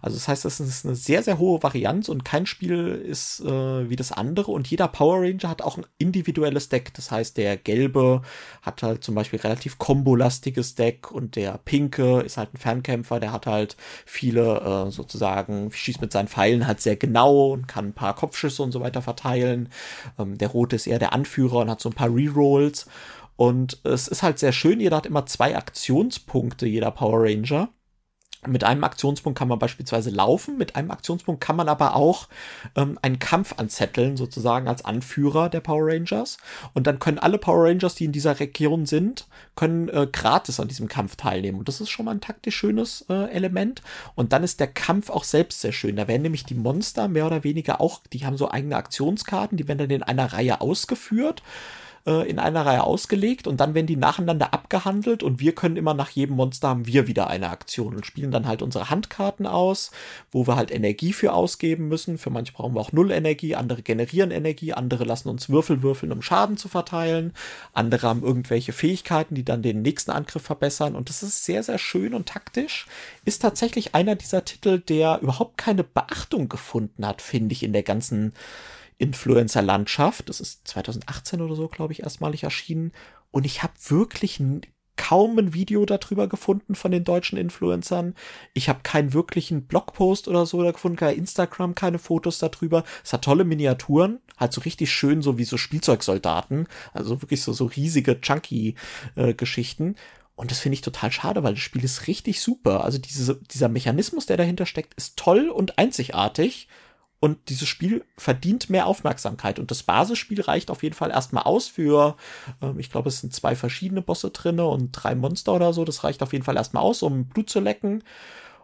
Also 0.03 0.17
das 0.17 0.29
heißt, 0.29 0.45
das 0.45 0.61
ist 0.61 0.85
eine 0.85 0.95
sehr, 0.95 1.23
sehr 1.23 1.39
hohe 1.39 1.63
Varianz 1.63 2.09
und 2.09 2.25
kein 2.25 2.47
Spiel 2.47 2.89
ist 2.89 3.41
äh, 3.41 3.91
wie 3.91 3.97
das 3.97 4.13
andere 4.13 4.53
und 4.53 4.69
jeder 4.69 4.89
Power 4.89 5.21
Ranger 5.21 5.49
hat 5.49 5.63
auch 5.63 5.77
ein 5.77 5.87
individuelles 5.99 6.69
Deck. 6.69 6.95
Das 6.95 7.11
heißt, 7.11 7.37
der 7.37 7.57
gelbe 7.57 8.23
hat 8.63 8.83
halt 8.83 9.05
zum 9.05 9.15
Beispiel 9.15 9.41
relativ 9.41 9.79
kombolastiges 9.79 10.75
Deck 10.75 11.11
und 11.11 11.37
der 11.37 11.59
pinke 11.65 12.21
ist 12.21 12.37
halt 12.37 12.55
ein 12.55 12.59
Fernkämpfer, 12.59 13.21
der 13.21 13.33
hat 13.33 13.47
halt 13.47 13.77
viele 14.05 14.87
äh, 14.87 14.91
sozusagen, 14.91 15.71
schießt 15.73 16.01
mit 16.01 16.13
seinen 16.13 16.29
Pfeilen 16.29 16.67
halt 16.67 16.81
sehr 16.81 16.97
genau 16.97 17.53
und 17.53 17.69
kann 17.69 17.87
ein 17.87 17.95
paar 17.95 18.15
Kopfschüsse 18.15 18.63
und 18.63 18.73
so 18.73 18.81
weiter 18.81 19.03
verteilen. 19.03 19.69
Ähm, 20.19 20.39
der 20.39 20.49
rote 20.49 20.77
ist 20.77 20.87
eher 20.87 20.99
der 20.99 21.13
Anführer 21.13 21.59
und 21.59 21.71
hat 21.71 21.81
so 21.81 21.89
ein 21.89 21.95
paar 21.95 22.15
Rerolls. 22.15 22.87
Und 23.37 23.81
es 23.85 24.09
ist 24.09 24.23
halt 24.23 24.39
sehr 24.39 24.53
schön, 24.53 24.81
jeder 24.81 24.97
hat 24.97 25.07
immer 25.07 25.27
zwei 25.27 25.57
Aktionspunkte, 25.57 26.67
jeder 26.67 26.91
Power 26.91 27.25
Ranger. 27.25 27.69
Mit 28.47 28.65
einem 28.65 28.85
Aktionspunkt 28.85 29.39
kann 29.39 29.49
man 29.49 29.59
beispielsweise 29.59 30.11
laufen, 30.11 30.57
mit 30.59 30.77
einem 30.77 30.91
Aktionspunkt 30.91 31.41
kann 31.41 31.57
man 31.57 31.69
aber 31.69 31.97
auch 31.97 32.29
ähm, 32.77 32.99
einen 33.03 33.19
Kampf 33.19 33.55
anzetteln, 33.57 34.17
sozusagen 34.17 34.69
als 34.69 34.85
Anführer 34.85 35.49
der 35.49 35.61
Power 35.61 35.87
Rangers. 35.87 36.37
Und 36.75 36.87
dann 36.87 36.99
können 36.99 37.19
alle 37.19 37.39
Power 37.39 37.65
Rangers, 37.65 37.95
die 37.95 38.05
in 38.05 38.13
dieser 38.13 38.39
Region 38.39 38.87
sind, 38.87 39.27
können 39.57 39.89
äh, 39.89 40.07
gratis 40.11 40.61
an 40.61 40.69
diesem 40.69 40.87
Kampf 40.87 41.17
teilnehmen. 41.17 41.59
Und 41.59 41.69
das 41.69 41.81
ist 41.81 41.91
schon 41.91 42.05
mal 42.05 42.13
ein 42.13 42.21
taktisch 42.21 42.57
schönes 42.57 43.05
äh, 43.09 43.31
Element. 43.31 43.83
Und 44.15 44.33
dann 44.33 44.45
ist 44.45 44.61
der 44.61 44.69
Kampf 44.69 45.11
auch 45.11 45.25
selbst 45.25 45.61
sehr 45.61 45.73
schön. 45.73 45.97
Da 45.97 46.07
werden 46.07 46.23
nämlich 46.23 46.45
die 46.45 46.55
Monster 46.55 47.09
mehr 47.09 47.27
oder 47.27 47.43
weniger 47.43 47.81
auch, 47.81 48.03
die 48.13 48.25
haben 48.27 48.37
so 48.37 48.51
eigene 48.51 48.77
Aktionskarten, 48.77 49.57
die 49.57 49.67
werden 49.67 49.79
dann 49.79 49.91
in 49.91 50.03
einer 50.03 50.33
Reihe 50.33 50.61
ausgeführt 50.61 51.43
äh, 52.07 52.29
in 52.29 52.39
einer 52.39 52.65
Reihe 52.65 52.85
ausgelegt 52.85 53.47
und 53.47 53.61
dann 53.61 53.75
werden 53.75 53.87
die 53.87 53.97
nacheinander 53.97 54.55
abgehandelt 54.55 55.23
und 55.23 55.41
wir 55.41 55.55
können 55.55 55.77
immer 55.77 55.95
nach 55.95 56.11
jedem 56.11 56.37
Monster 56.37 56.69
haben 56.69 56.87
wir 56.87 57.07
wieder 57.07 57.29
eine 57.29 57.51
Aktion 57.51 57.97
und 57.97 58.07
spielen 58.07 58.31
dann 58.31 58.47
halt 58.47 58.63
unsere 58.63 58.91
Handkarten 58.91 59.47
aus, 59.47 59.91
wo 60.31 60.47
wir 60.47 60.57
halt 60.57 60.71
Energie 60.71 61.13
für 61.13 61.33
ausgeben 61.33 61.89
müssen. 61.89 62.19
Für 62.19 62.31
manche 62.31 62.53
brauchen 62.53 62.75
wir 62.75 62.81
auch 62.81 62.93
Null 62.93 63.11
Energie, 63.11 63.57
andere 63.57 63.83
generieren 63.83 64.31
Energie, 64.31 64.73
andere 64.73 65.05
lassen 65.05 65.29
uns 65.29 65.49
Würfel 65.49 65.83
würfeln, 65.83 66.13
um 66.13 66.23
Schaden 66.23 66.57
zu 66.57 66.69
verteilen, 66.69 67.33
andere 67.73 68.09
haben 68.09 68.23
irgendwelche 68.23 68.73
Fähigkeiten, 68.73 69.35
die 69.35 69.45
dann 69.45 69.63
den 69.63 69.83
nächsten 69.83 70.11
Angriff 70.11 70.43
verbessern 70.43 70.95
und 70.95 71.09
das 71.09 71.23
ist 71.23 71.45
sehr, 71.45 71.63
sehr 71.63 71.79
schön 71.79 72.15
und 72.15 72.29
taktisch. 72.29 72.87
Ist 73.25 73.43
tatsächlich 73.43 73.95
einer 73.95 74.15
dieser 74.15 74.45
Titel, 74.45 74.79
der 74.79 75.19
überhaupt 75.21 75.59
keine 75.59 75.85
Beachtung 75.85 76.49
gefunden 76.49 77.07
hat, 77.07 77.23
finde 77.23 77.53
ich, 77.53 77.63
in 77.63 77.73
der 77.73 77.83
ganzen 77.83 78.33
Influencer-Landschaft. 78.99 80.29
Das 80.29 80.41
ist 80.41 80.67
2018 80.69 81.41
oder 81.41 81.55
so, 81.55 81.69
glaube 81.69 81.93
ich, 81.93 82.03
erstmalig 82.03 82.45
erschienen. 82.45 82.93
Und 83.31 83.45
ich 83.45 83.63
habe 83.63 83.75
wirklich 83.89 84.41
kaum 84.97 85.39
ein 85.39 85.53
Video 85.53 85.85
darüber 85.85 86.27
gefunden 86.27 86.75
von 86.75 86.91
den 86.91 87.05
deutschen 87.05 87.39
Influencern. 87.39 88.15
Ich 88.55 88.69
habe 88.69 88.81
keinen 88.83 89.13
wirklichen 89.13 89.67
Blogpost 89.67 90.27
oder 90.27 90.47
so 90.47 90.63
da 90.63 90.73
gefunden, 90.73 90.97
kein 90.97 91.17
Instagram, 91.17 91.75
keine 91.75 91.99
Fotos 91.99 92.39
darüber. 92.39 92.83
Es 93.05 93.13
hat 93.13 93.23
tolle 93.23 93.45
Miniaturen, 93.45 94.21
halt 94.39 94.53
so 94.53 94.63
richtig 94.63 94.91
schön, 94.91 95.23
so 95.23 95.39
wie 95.39 95.45
so 95.45 95.59
Spielzeugsoldaten, 95.59 96.67
also 96.93 97.21
wirklich 97.23 97.43
so, 97.43 97.53
so 97.53 97.67
riesige, 97.67 98.21
chunky 98.21 98.75
äh, 99.15 99.35
Geschichten. 99.35 99.97
Und 100.35 100.51
das 100.51 100.59
finde 100.59 100.75
ich 100.75 100.83
total 100.83 101.13
schade, 101.13 101.43
weil 101.43 101.55
das 101.55 101.63
Spiel 101.63 101.85
ist 101.85 102.07
richtig 102.09 102.41
super. 102.41 102.85
Also 102.85 102.99
diese, 102.99 103.41
dieser 103.51 103.69
Mechanismus, 103.69 104.27
der 104.27 104.37
dahinter 104.37 104.67
steckt, 104.67 104.95
ist 104.95 105.17
toll 105.17 105.49
und 105.49 105.79
einzigartig. 105.79 106.69
Und 107.19 107.49
dieses 107.49 107.69
Spiel 107.69 108.05
verdient 108.19 108.69
mehr 108.69 108.87
Aufmerksamkeit. 108.87 109.59
Und 109.59 109.71
das 109.71 109.83
Basisspiel 109.83 110.43
reicht 110.43 110.71
auf 110.71 110.83
jeden 110.83 110.95
Fall 110.95 111.11
erstmal 111.11 111.45
aus 111.45 111.67
für, 111.67 112.17
äh, 112.61 112.79
ich 112.79 112.91
glaube, 112.91 113.09
es 113.09 113.21
sind 113.21 113.35
zwei 113.35 113.57
verschiedene 113.57 114.03
Bosse 114.03 114.31
drinne 114.31 114.67
und 114.67 114.93
drei 114.93 115.15
Monster 115.15 115.55
oder 115.55 115.73
so. 115.73 115.85
Das 115.85 116.05
reicht 116.05 116.23
auf 116.23 116.33
jeden 116.33 116.45
Fall 116.45 116.57
erstmal 116.57 116.83
aus, 116.83 117.03
um 117.03 117.27
Blut 117.27 117.49
zu 117.49 117.61
lecken. 117.61 118.05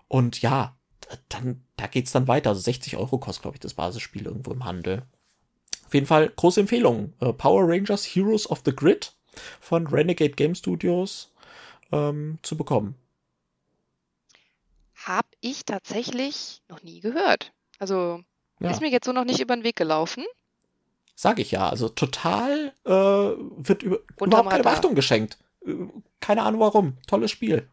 Und 0.09 0.43
ja, 0.43 0.77
dann, 1.29 1.65
da 1.77 1.87
geht's 1.87 2.13
dann 2.13 2.29
weiter. 2.29 2.51
Also 2.51 2.61
60 2.61 2.97
Euro 2.99 3.19
kostet, 3.19 3.43
glaube 3.43 3.57
ich, 3.57 3.61
das 3.61 3.75
Basisspiel 3.75 4.27
irgendwo 4.27 4.53
im 4.53 4.65
Handel. 4.65 5.03
Auf 5.87 5.95
jeden 5.95 6.07
Fall 6.07 6.29
große 6.29 6.61
Empfehlung. 6.61 7.15
Äh, 7.21 7.33
Power 7.33 7.65
Rangers 7.67 8.05
Heroes 8.05 8.49
of 8.51 8.63
the 8.65 8.75
Grid 8.75 9.15
von 9.61 9.87
Renegade 9.87 10.33
Game 10.33 10.55
Studios 10.55 11.33
ähm, 11.91 12.39
zu 12.43 12.57
bekommen. 12.57 12.97
Hab 14.95 15.27
ich 15.41 15.65
tatsächlich 15.65 16.63
noch 16.69 16.83
nie 16.83 17.01
gehört. 17.01 17.53
Also 17.79 18.23
ja. 18.63 18.71
Ist 18.71 18.81
mir 18.81 18.91
jetzt 18.91 19.05
so 19.05 19.13
noch 19.13 19.25
nicht 19.25 19.41
über 19.41 19.55
den 19.55 19.65
Weg 19.65 19.77
gelaufen. 19.77 20.25
Sag 21.15 21.39
ich 21.39 21.51
ja. 21.51 21.69
Also 21.69 21.89
total 21.89 22.73
äh, 22.85 22.91
wird 22.91 23.83
über, 23.83 23.99
überhaupt 24.21 24.51
keine 24.51 24.63
Beachtung 24.63 24.95
geschenkt. 24.95 25.39
Keine 26.21 26.43
Ahnung 26.43 26.61
warum. 26.61 26.97
Tolles 27.07 27.31
Spiel. 27.31 27.69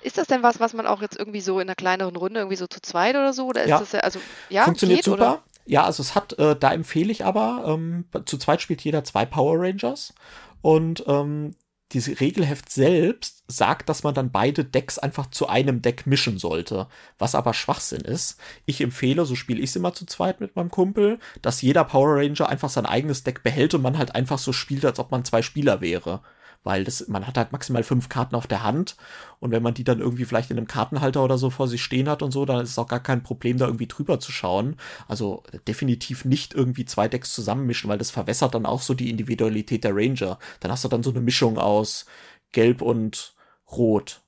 Ist 0.00 0.16
das 0.16 0.28
denn 0.28 0.42
was, 0.42 0.60
was 0.60 0.74
man 0.74 0.86
auch 0.86 1.02
jetzt 1.02 1.18
irgendwie 1.18 1.40
so 1.40 1.58
in 1.58 1.68
einer 1.68 1.74
kleineren 1.74 2.16
Runde 2.16 2.40
irgendwie 2.40 2.56
so 2.56 2.66
zu 2.66 2.80
zweit 2.80 3.14
oder 3.16 3.32
so? 3.32 3.46
Oder 3.46 3.62
ist 3.62 3.70
ja. 3.70 3.78
das 3.78 3.92
ja, 3.92 4.00
also, 4.00 4.20
ja, 4.48 4.64
Funktioniert 4.64 4.98
geht, 4.98 5.04
super. 5.04 5.32
Oder? 5.32 5.42
Ja, 5.66 5.84
also 5.84 6.02
es 6.02 6.14
hat, 6.14 6.38
äh, 6.38 6.56
da 6.56 6.72
empfehle 6.72 7.10
ich 7.10 7.24
aber, 7.24 7.64
ähm, 7.66 8.06
zu 8.24 8.38
zweit 8.38 8.62
spielt 8.62 8.80
jeder 8.80 9.04
zwei 9.04 9.26
Power 9.26 9.56
Rangers 9.58 10.14
und 10.62 11.04
ähm, 11.06 11.56
diese 11.92 12.20
Regelheft 12.20 12.70
selbst 12.70 13.44
sagt, 13.48 13.88
dass 13.88 14.02
man 14.02 14.14
dann 14.14 14.30
beide 14.30 14.64
Decks 14.64 14.98
einfach 14.98 15.30
zu 15.30 15.48
einem 15.48 15.80
Deck 15.80 16.06
mischen 16.06 16.38
sollte, 16.38 16.86
was 17.18 17.34
aber 17.34 17.54
Schwachsinn 17.54 18.02
ist. 18.02 18.38
Ich 18.66 18.80
empfehle, 18.80 19.24
so 19.24 19.34
spiele 19.34 19.60
ich 19.60 19.70
es 19.70 19.76
immer 19.76 19.94
zu 19.94 20.04
zweit 20.04 20.40
mit 20.40 20.54
meinem 20.54 20.70
Kumpel, 20.70 21.18
dass 21.40 21.62
jeder 21.62 21.84
Power 21.84 22.16
Ranger 22.16 22.48
einfach 22.48 22.68
sein 22.68 22.84
eigenes 22.86 23.24
Deck 23.24 23.42
behält 23.42 23.72
und 23.74 23.82
man 23.82 23.96
halt 23.96 24.14
einfach 24.14 24.38
so 24.38 24.52
spielt, 24.52 24.84
als 24.84 24.98
ob 24.98 25.10
man 25.10 25.24
zwei 25.24 25.40
Spieler 25.40 25.80
wäre 25.80 26.20
weil 26.64 26.84
das, 26.84 27.08
man 27.08 27.26
hat 27.26 27.36
halt 27.36 27.52
maximal 27.52 27.82
fünf 27.82 28.08
Karten 28.08 28.34
auf 28.34 28.46
der 28.46 28.62
Hand 28.62 28.96
und 29.40 29.50
wenn 29.50 29.62
man 29.62 29.74
die 29.74 29.84
dann 29.84 30.00
irgendwie 30.00 30.24
vielleicht 30.24 30.50
in 30.50 30.58
einem 30.58 30.66
Kartenhalter 30.66 31.24
oder 31.24 31.38
so 31.38 31.50
vor 31.50 31.68
sich 31.68 31.82
stehen 31.82 32.08
hat 32.08 32.22
und 32.22 32.32
so, 32.32 32.44
dann 32.44 32.60
ist 32.60 32.70
es 32.70 32.78
auch 32.78 32.88
gar 32.88 33.02
kein 33.02 33.22
Problem, 33.22 33.58
da 33.58 33.66
irgendwie 33.66 33.86
drüber 33.86 34.20
zu 34.20 34.32
schauen. 34.32 34.76
Also 35.06 35.42
definitiv 35.66 36.24
nicht 36.24 36.54
irgendwie 36.54 36.84
zwei 36.84 37.08
Decks 37.08 37.32
zusammenmischen, 37.32 37.88
weil 37.88 37.98
das 37.98 38.10
verwässert 38.10 38.54
dann 38.54 38.66
auch 38.66 38.82
so 38.82 38.94
die 38.94 39.10
Individualität 39.10 39.84
der 39.84 39.94
Ranger. 39.94 40.38
Dann 40.60 40.70
hast 40.72 40.84
du 40.84 40.88
dann 40.88 41.02
so 41.02 41.10
eine 41.10 41.20
Mischung 41.20 41.58
aus 41.58 42.06
Gelb 42.52 42.82
und 42.82 43.34
Rot. 43.70 44.22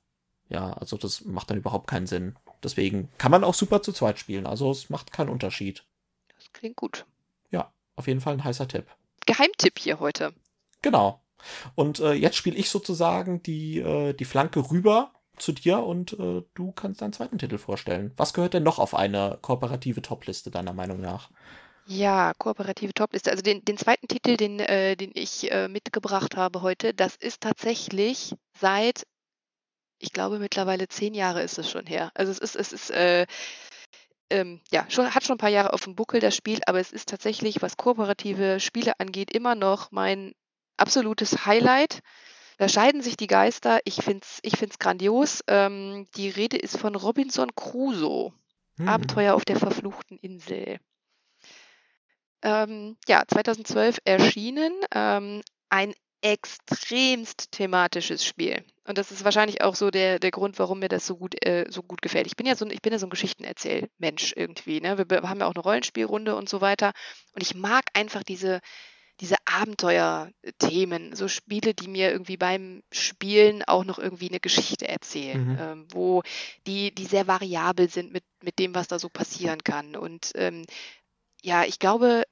Ja, 0.49 0.73
also 0.73 0.97
das 0.97 1.25
macht 1.25 1.49
dann 1.49 1.57
überhaupt 1.57 1.87
keinen 1.87 2.07
Sinn. 2.07 2.35
Deswegen 2.63 3.09
kann 3.17 3.31
man 3.31 3.43
auch 3.43 3.53
super 3.53 3.81
zu 3.81 3.91
zweit 3.91 4.19
spielen. 4.19 4.45
Also 4.45 4.71
es 4.71 4.89
macht 4.89 5.11
keinen 5.11 5.29
Unterschied. 5.29 5.83
Das 6.35 6.51
klingt 6.53 6.75
gut. 6.75 7.05
Ja, 7.49 7.71
auf 7.95 8.07
jeden 8.07 8.21
Fall 8.21 8.33
ein 8.33 8.43
heißer 8.43 8.67
Tipp. 8.67 8.87
Geheimtipp 9.25 9.79
hier 9.79 9.99
heute. 9.99 10.33
Genau. 10.81 11.21
Und 11.75 11.99
äh, 11.99 12.13
jetzt 12.13 12.35
spiele 12.35 12.57
ich 12.57 12.69
sozusagen 12.69 13.41
die, 13.43 13.79
äh, 13.79 14.13
die 14.13 14.25
Flanke 14.25 14.71
rüber 14.71 15.11
zu 15.37 15.51
dir 15.51 15.83
und 15.83 16.13
äh, 16.13 16.43
du 16.53 16.71
kannst 16.71 17.01
deinen 17.01 17.13
zweiten 17.13 17.37
Titel 17.37 17.57
vorstellen. 17.57 18.11
Was 18.17 18.33
gehört 18.33 18.53
denn 18.53 18.63
noch 18.63 18.79
auf 18.79 18.93
eine 18.93 19.39
kooperative 19.41 20.01
Topliste 20.01 20.51
deiner 20.51 20.73
Meinung 20.73 21.01
nach? 21.01 21.29
Ja, 21.85 22.33
kooperative 22.37 22.93
Topliste. 22.93 23.31
Also 23.31 23.41
den, 23.41 23.65
den 23.65 23.77
zweiten 23.77 24.07
Titel, 24.07 24.37
den, 24.37 24.59
äh, 24.59 24.95
den 24.95 25.11
ich 25.13 25.51
äh, 25.51 25.67
mitgebracht 25.67 26.37
habe 26.37 26.61
heute, 26.61 26.93
das 26.93 27.15
ist 27.15 27.41
tatsächlich 27.41 28.35
seit, 28.57 29.03
ich 29.99 30.13
glaube 30.13 30.39
mittlerweile 30.39 30.87
zehn 30.87 31.13
Jahre 31.13 31.41
ist 31.41 31.57
es 31.57 31.69
schon 31.69 31.87
her. 31.87 32.11
Also 32.13 32.31
es 32.31 32.39
ist, 32.39 32.55
es 32.55 32.71
ist, 32.71 32.91
äh, 32.91 33.25
ähm, 34.29 34.61
ja, 34.71 34.85
schon, 34.89 35.13
hat 35.13 35.23
schon 35.23 35.35
ein 35.35 35.39
paar 35.39 35.49
Jahre 35.49 35.73
auf 35.73 35.81
dem 35.81 35.95
Buckel 35.95 36.19
das 36.21 36.35
Spiel, 36.35 36.59
aber 36.65 36.79
es 36.79 36.91
ist 36.91 37.09
tatsächlich, 37.09 37.61
was 37.61 37.77
kooperative 37.77 38.59
Spiele 38.59 38.93
angeht, 38.99 39.33
immer 39.33 39.55
noch 39.55 39.91
mein 39.91 40.33
absolutes 40.81 41.45
Highlight. 41.45 42.01
Da 42.57 42.67
scheiden 42.67 43.01
sich 43.01 43.17
die 43.17 43.27
Geister. 43.27 43.79
Ich 43.85 43.95
finde 43.95 44.21
es 44.23 44.39
ich 44.43 44.57
find's 44.57 44.79
grandios. 44.79 45.43
Ähm, 45.47 46.07
die 46.15 46.29
Rede 46.29 46.57
ist 46.57 46.77
von 46.77 46.95
Robinson 46.95 47.55
Crusoe. 47.55 48.33
Hm. 48.77 48.87
Abenteuer 48.87 49.33
auf 49.33 49.45
der 49.45 49.57
verfluchten 49.57 50.17
Insel. 50.17 50.79
Ähm, 52.43 52.97
ja, 53.07 53.23
2012 53.27 53.99
erschienen. 54.05 54.73
Ähm, 54.93 55.41
ein 55.69 55.93
extremst 56.21 57.51
thematisches 57.51 58.23
Spiel. 58.23 58.63
Und 58.85 58.97
das 58.97 59.11
ist 59.11 59.23
wahrscheinlich 59.23 59.61
auch 59.61 59.75
so 59.75 59.89
der, 59.89 60.19
der 60.19 60.31
Grund, 60.31 60.59
warum 60.59 60.79
mir 60.79 60.89
das 60.89 61.05
so 61.05 61.17
gut, 61.17 61.35
äh, 61.45 61.65
so 61.69 61.81
gut 61.81 62.01
gefällt. 62.01 62.27
Ich 62.27 62.35
bin 62.35 62.45
ja 62.45 62.55
so, 62.55 62.65
ich 62.67 62.81
bin 62.81 62.93
ja 62.93 62.99
so 62.99 63.07
ein 63.07 63.11
Geschichtenerzählmensch 63.11 64.33
irgendwie. 64.35 64.81
Ne? 64.81 64.97
Wir, 64.97 65.09
wir 65.09 65.29
haben 65.29 65.39
ja 65.39 65.47
auch 65.47 65.55
eine 65.55 65.63
Rollenspielrunde 65.63 66.35
und 66.35 66.49
so 66.49 66.61
weiter. 66.61 66.91
Und 67.33 67.41
ich 67.41 67.55
mag 67.55 67.85
einfach 67.93 68.23
diese, 68.23 68.59
diese 69.21 69.35
Abenteuerthemen, 69.45 71.15
so 71.15 71.27
Spiele, 71.27 71.75
die 71.75 71.87
mir 71.87 72.11
irgendwie 72.11 72.37
beim 72.37 72.81
Spielen 72.91 73.63
auch 73.63 73.85
noch 73.85 73.99
irgendwie 73.99 74.29
eine 74.29 74.39
Geschichte 74.39 74.87
erzählen, 74.87 75.47
mhm. 75.47 75.57
ähm, 75.59 75.87
wo 75.91 76.23
die, 76.65 76.93
die 76.93 77.05
sehr 77.05 77.27
variabel 77.27 77.87
sind 77.87 78.11
mit, 78.11 78.23
mit 78.41 78.57
dem, 78.57 78.73
was 78.73 78.87
da 78.87 78.97
so 78.97 79.09
passieren 79.09 79.63
kann. 79.63 79.95
Und 79.95 80.31
ähm, 80.33 80.65
ja, 81.43 81.63
ich 81.65 81.77
glaube, 81.77 82.23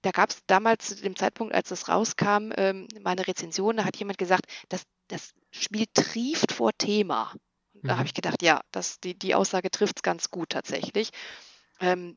da 0.00 0.10
gab 0.10 0.30
es 0.30 0.40
damals 0.46 0.88
zu 0.88 0.96
dem 0.96 1.16
Zeitpunkt, 1.16 1.54
als 1.54 1.68
das 1.68 1.88
rauskam, 1.88 2.50
ähm, 2.56 2.88
mal 3.02 3.10
eine 3.10 3.26
Rezension, 3.26 3.76
da 3.76 3.84
hat 3.84 3.96
jemand 3.96 4.16
gesagt, 4.16 4.46
dass 4.70 4.84
das 5.08 5.34
Spiel 5.50 5.84
trieft 5.92 6.52
vor 6.52 6.70
Thema. 6.78 7.34
Und 7.74 7.88
da 7.88 7.94
mhm. 7.94 7.98
habe 7.98 8.06
ich 8.06 8.14
gedacht, 8.14 8.42
ja, 8.42 8.62
das, 8.70 9.00
die, 9.00 9.18
die 9.18 9.34
Aussage 9.34 9.70
trifft 9.70 9.98
es 9.98 10.02
ganz 10.02 10.30
gut 10.30 10.48
tatsächlich. 10.48 11.10
Ähm, 11.80 12.16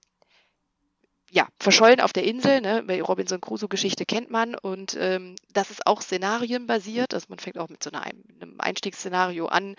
ja, 1.34 1.48
verschollen 1.60 2.02
auf 2.02 2.12
der 2.12 2.26
Insel. 2.26 2.60
Ne? 2.60 2.84
Bei 2.86 3.02
Robinson 3.02 3.40
Crusoe-Geschichte 3.40 4.06
kennt 4.06 4.30
man. 4.30 4.54
Und 4.54 4.98
ähm, 5.00 5.36
das 5.54 5.72
ist 5.72 5.88
auch 5.88 6.02
szenarienbasiert. 6.02 7.14
Also 7.14 7.28
man 7.30 7.40
fängt 7.40 7.58
auch 7.58 7.70
mit 7.70 7.82
so 7.82 7.90
einem 7.90 8.60
Einstiegsszenario 8.60 9.46
an. 9.46 9.76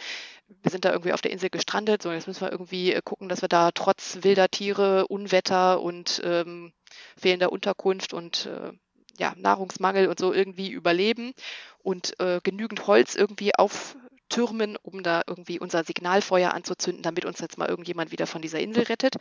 Wir 0.49 0.71
sind 0.71 0.87
da 0.87 0.93
irgendwie 0.93 1.13
auf 1.13 1.21
der 1.21 1.31
Insel 1.31 1.51
gestrandet. 1.51 2.01
So, 2.03 2.11
jetzt 2.11 2.27
müssen 2.27 2.41
wir 2.41 2.51
irgendwie 2.51 2.95
äh, 2.95 3.03
gucken, 3.05 3.29
dass 3.29 3.43
wir 3.43 3.51
da 3.51 3.71
trotz 3.71 4.19
wilder 4.23 4.49
Tiere, 4.49 5.07
Unwetter 5.09 5.83
und 5.83 6.23
ähm, 6.25 6.73
fehlender 7.19 7.53
Unterkunft 7.53 8.15
und 8.15 8.47
äh, 8.47 8.73
ja, 9.19 9.35
Nahrungsmangel 9.37 10.09
und 10.09 10.19
so 10.19 10.33
irgendwie 10.33 10.71
überleben 10.71 11.35
und 11.83 12.19
äh, 12.19 12.41
genügend 12.43 12.87
Holz 12.87 13.15
irgendwie 13.15 13.55
auftürmen, 13.55 14.79
um 14.81 15.03
da 15.03 15.21
irgendwie 15.27 15.61
unser 15.61 15.85
Signalfeuer 15.85 16.55
anzuzünden, 16.55 17.03
damit 17.03 17.27
uns 17.27 17.41
jetzt 17.41 17.59
mal 17.59 17.69
irgendjemand 17.69 18.11
wieder 18.11 18.27
von 18.27 18.41
dieser 18.41 18.61
Insel 18.61 18.85
rettet. 18.85 19.17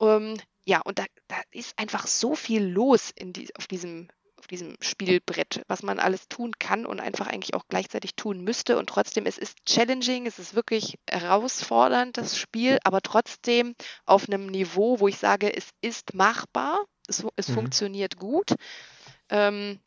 Ähm, 0.00 0.38
ja, 0.64 0.80
und 0.80 0.98
da, 0.98 1.04
da, 1.28 1.36
ist 1.50 1.78
einfach 1.78 2.06
so 2.06 2.34
viel 2.34 2.64
los 2.64 3.10
in 3.14 3.32
die, 3.32 3.54
auf, 3.56 3.66
diesem, 3.66 4.08
auf 4.38 4.46
diesem 4.46 4.76
Spielbrett, 4.80 5.62
was 5.68 5.82
man 5.82 5.98
alles 5.98 6.28
tun 6.28 6.52
kann 6.58 6.86
und 6.86 7.00
einfach 7.00 7.26
eigentlich 7.26 7.54
auch 7.54 7.64
gleichzeitig 7.68 8.14
tun 8.14 8.42
müsste. 8.42 8.78
Und 8.78 8.88
trotzdem, 8.88 9.26
es 9.26 9.38
ist 9.38 9.64
challenging, 9.66 10.26
es 10.26 10.38
ist 10.38 10.54
wirklich 10.54 10.98
herausfordernd, 11.08 12.16
das 12.16 12.38
Spiel, 12.38 12.78
aber 12.84 13.02
trotzdem 13.02 13.74
auf 14.06 14.28
einem 14.28 14.46
Niveau, 14.46 15.00
wo 15.00 15.08
ich 15.08 15.18
sage, 15.18 15.54
es 15.54 15.68
ist 15.82 16.14
machbar, 16.14 16.84
es, 17.08 17.24
es 17.36 17.48
mhm. 17.48 17.54
funktioniert 17.54 18.16
gut. 18.16 18.54
Ähm, 19.28 19.80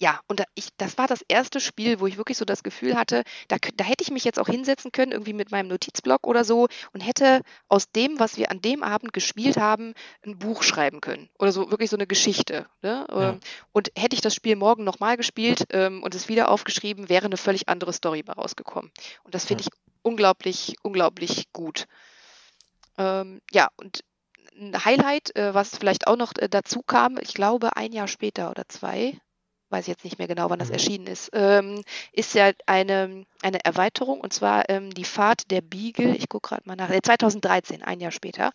ja, 0.00 0.20
und 0.28 0.40
da 0.40 0.44
ich, 0.54 0.68
das 0.76 0.96
war 0.96 1.08
das 1.08 1.24
erste 1.26 1.60
Spiel, 1.60 1.98
wo 1.98 2.06
ich 2.06 2.16
wirklich 2.16 2.38
so 2.38 2.44
das 2.44 2.62
Gefühl 2.62 2.96
hatte, 2.96 3.24
da, 3.48 3.56
da 3.74 3.84
hätte 3.84 4.04
ich 4.04 4.12
mich 4.12 4.24
jetzt 4.24 4.38
auch 4.38 4.46
hinsetzen 4.46 4.92
können, 4.92 5.10
irgendwie 5.10 5.32
mit 5.32 5.50
meinem 5.50 5.68
Notizblock 5.68 6.26
oder 6.26 6.44
so, 6.44 6.68
und 6.92 7.00
hätte 7.00 7.42
aus 7.68 7.90
dem, 7.90 8.20
was 8.20 8.36
wir 8.36 8.52
an 8.52 8.60
dem 8.60 8.84
Abend 8.84 9.12
gespielt 9.12 9.56
haben, 9.56 9.94
ein 10.24 10.38
Buch 10.38 10.62
schreiben 10.62 11.00
können. 11.00 11.28
Oder 11.38 11.50
so 11.50 11.70
wirklich 11.72 11.90
so 11.90 11.96
eine 11.96 12.06
Geschichte. 12.06 12.66
Ne? 12.80 13.06
Ja. 13.10 13.30
Ähm, 13.30 13.40
und 13.72 13.90
hätte 13.96 14.14
ich 14.14 14.20
das 14.20 14.34
Spiel 14.34 14.54
morgen 14.54 14.84
nochmal 14.84 15.16
gespielt 15.16 15.66
ähm, 15.70 16.02
und 16.04 16.14
es 16.14 16.28
wieder 16.28 16.50
aufgeschrieben, 16.50 17.08
wäre 17.08 17.26
eine 17.26 17.36
völlig 17.36 17.68
andere 17.68 17.92
Story 17.92 18.22
mal 18.24 18.34
rausgekommen. 18.34 18.92
Und 19.24 19.34
das 19.34 19.46
finde 19.46 19.62
ich 19.62 19.68
unglaublich, 20.02 20.76
unglaublich 20.82 21.52
gut. 21.52 21.86
Ähm, 22.98 23.40
ja, 23.50 23.68
und 23.76 24.04
ein 24.56 24.84
Highlight, 24.84 25.34
äh, 25.36 25.54
was 25.54 25.76
vielleicht 25.76 26.06
auch 26.06 26.16
noch 26.16 26.32
äh, 26.38 26.48
dazu 26.48 26.82
kam, 26.82 27.18
ich 27.20 27.34
glaube 27.34 27.76
ein 27.76 27.92
Jahr 27.92 28.08
später 28.08 28.50
oder 28.50 28.68
zwei, 28.68 29.18
weiß 29.70 29.84
ich 29.84 29.88
jetzt 29.88 30.04
nicht 30.04 30.18
mehr 30.18 30.28
genau, 30.28 30.50
wann 30.50 30.58
das 30.58 30.68
mhm. 30.68 30.74
erschienen 30.74 31.06
ist, 31.06 31.30
ähm, 31.32 31.82
ist 32.12 32.34
ja 32.34 32.52
eine, 32.66 33.24
eine 33.42 33.64
Erweiterung 33.64 34.20
und 34.20 34.32
zwar 34.32 34.68
ähm, 34.68 34.92
die 34.92 35.04
Fahrt 35.04 35.50
der 35.50 35.60
Beagle, 35.60 36.16
ich 36.16 36.28
gucke 36.28 36.48
gerade 36.48 36.62
mal 36.66 36.76
nach, 36.76 36.90
äh, 36.90 37.02
2013, 37.02 37.82
ein 37.82 38.00
Jahr 38.00 38.12
später, 38.12 38.52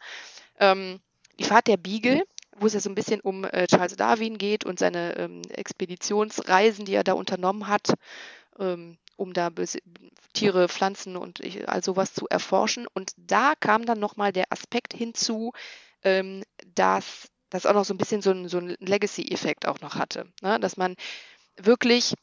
ähm, 0.59 0.99
die 1.39 1.43
Fahrt 1.43 1.67
der 1.67 1.77
Beagle, 1.77 2.23
wo 2.57 2.67
es 2.67 2.73
ja 2.73 2.79
so 2.79 2.89
ein 2.89 2.95
bisschen 2.95 3.19
um 3.21 3.43
äh, 3.45 3.67
Charles 3.67 3.95
Darwin 3.95 4.37
geht 4.37 4.65
und 4.65 4.79
seine 4.79 5.17
ähm, 5.17 5.41
Expeditionsreisen, 5.49 6.85
die 6.85 6.93
er 6.93 7.03
da 7.03 7.13
unternommen 7.13 7.67
hat, 7.67 7.93
ähm, 8.59 8.97
um 9.15 9.33
da 9.33 9.49
Tiere, 10.33 10.67
Pflanzen 10.69 11.17
und 11.17 11.41
all 11.67 11.83
sowas 11.83 12.13
zu 12.13 12.27
erforschen. 12.27 12.87
Und 12.93 13.13
da 13.17 13.53
kam 13.59 13.85
dann 13.85 13.99
nochmal 13.99 14.31
der 14.31 14.51
Aspekt 14.51 14.93
hinzu, 14.93 15.53
ähm, 16.03 16.43
dass 16.75 17.29
das 17.53 17.67
auch 17.67 17.73
noch 17.73 17.85
so 17.85 17.93
ein 17.93 17.97
bisschen 17.97 18.21
so 18.21 18.31
ein, 18.31 18.49
so 18.49 18.57
ein 18.57 18.75
Legacy-Effekt 18.79 19.67
auch 19.67 19.79
noch 19.79 19.95
hatte. 19.95 20.25
Ne? 20.41 20.59
Dass 20.59 20.75
man 20.75 20.95
wirklich 21.55 22.15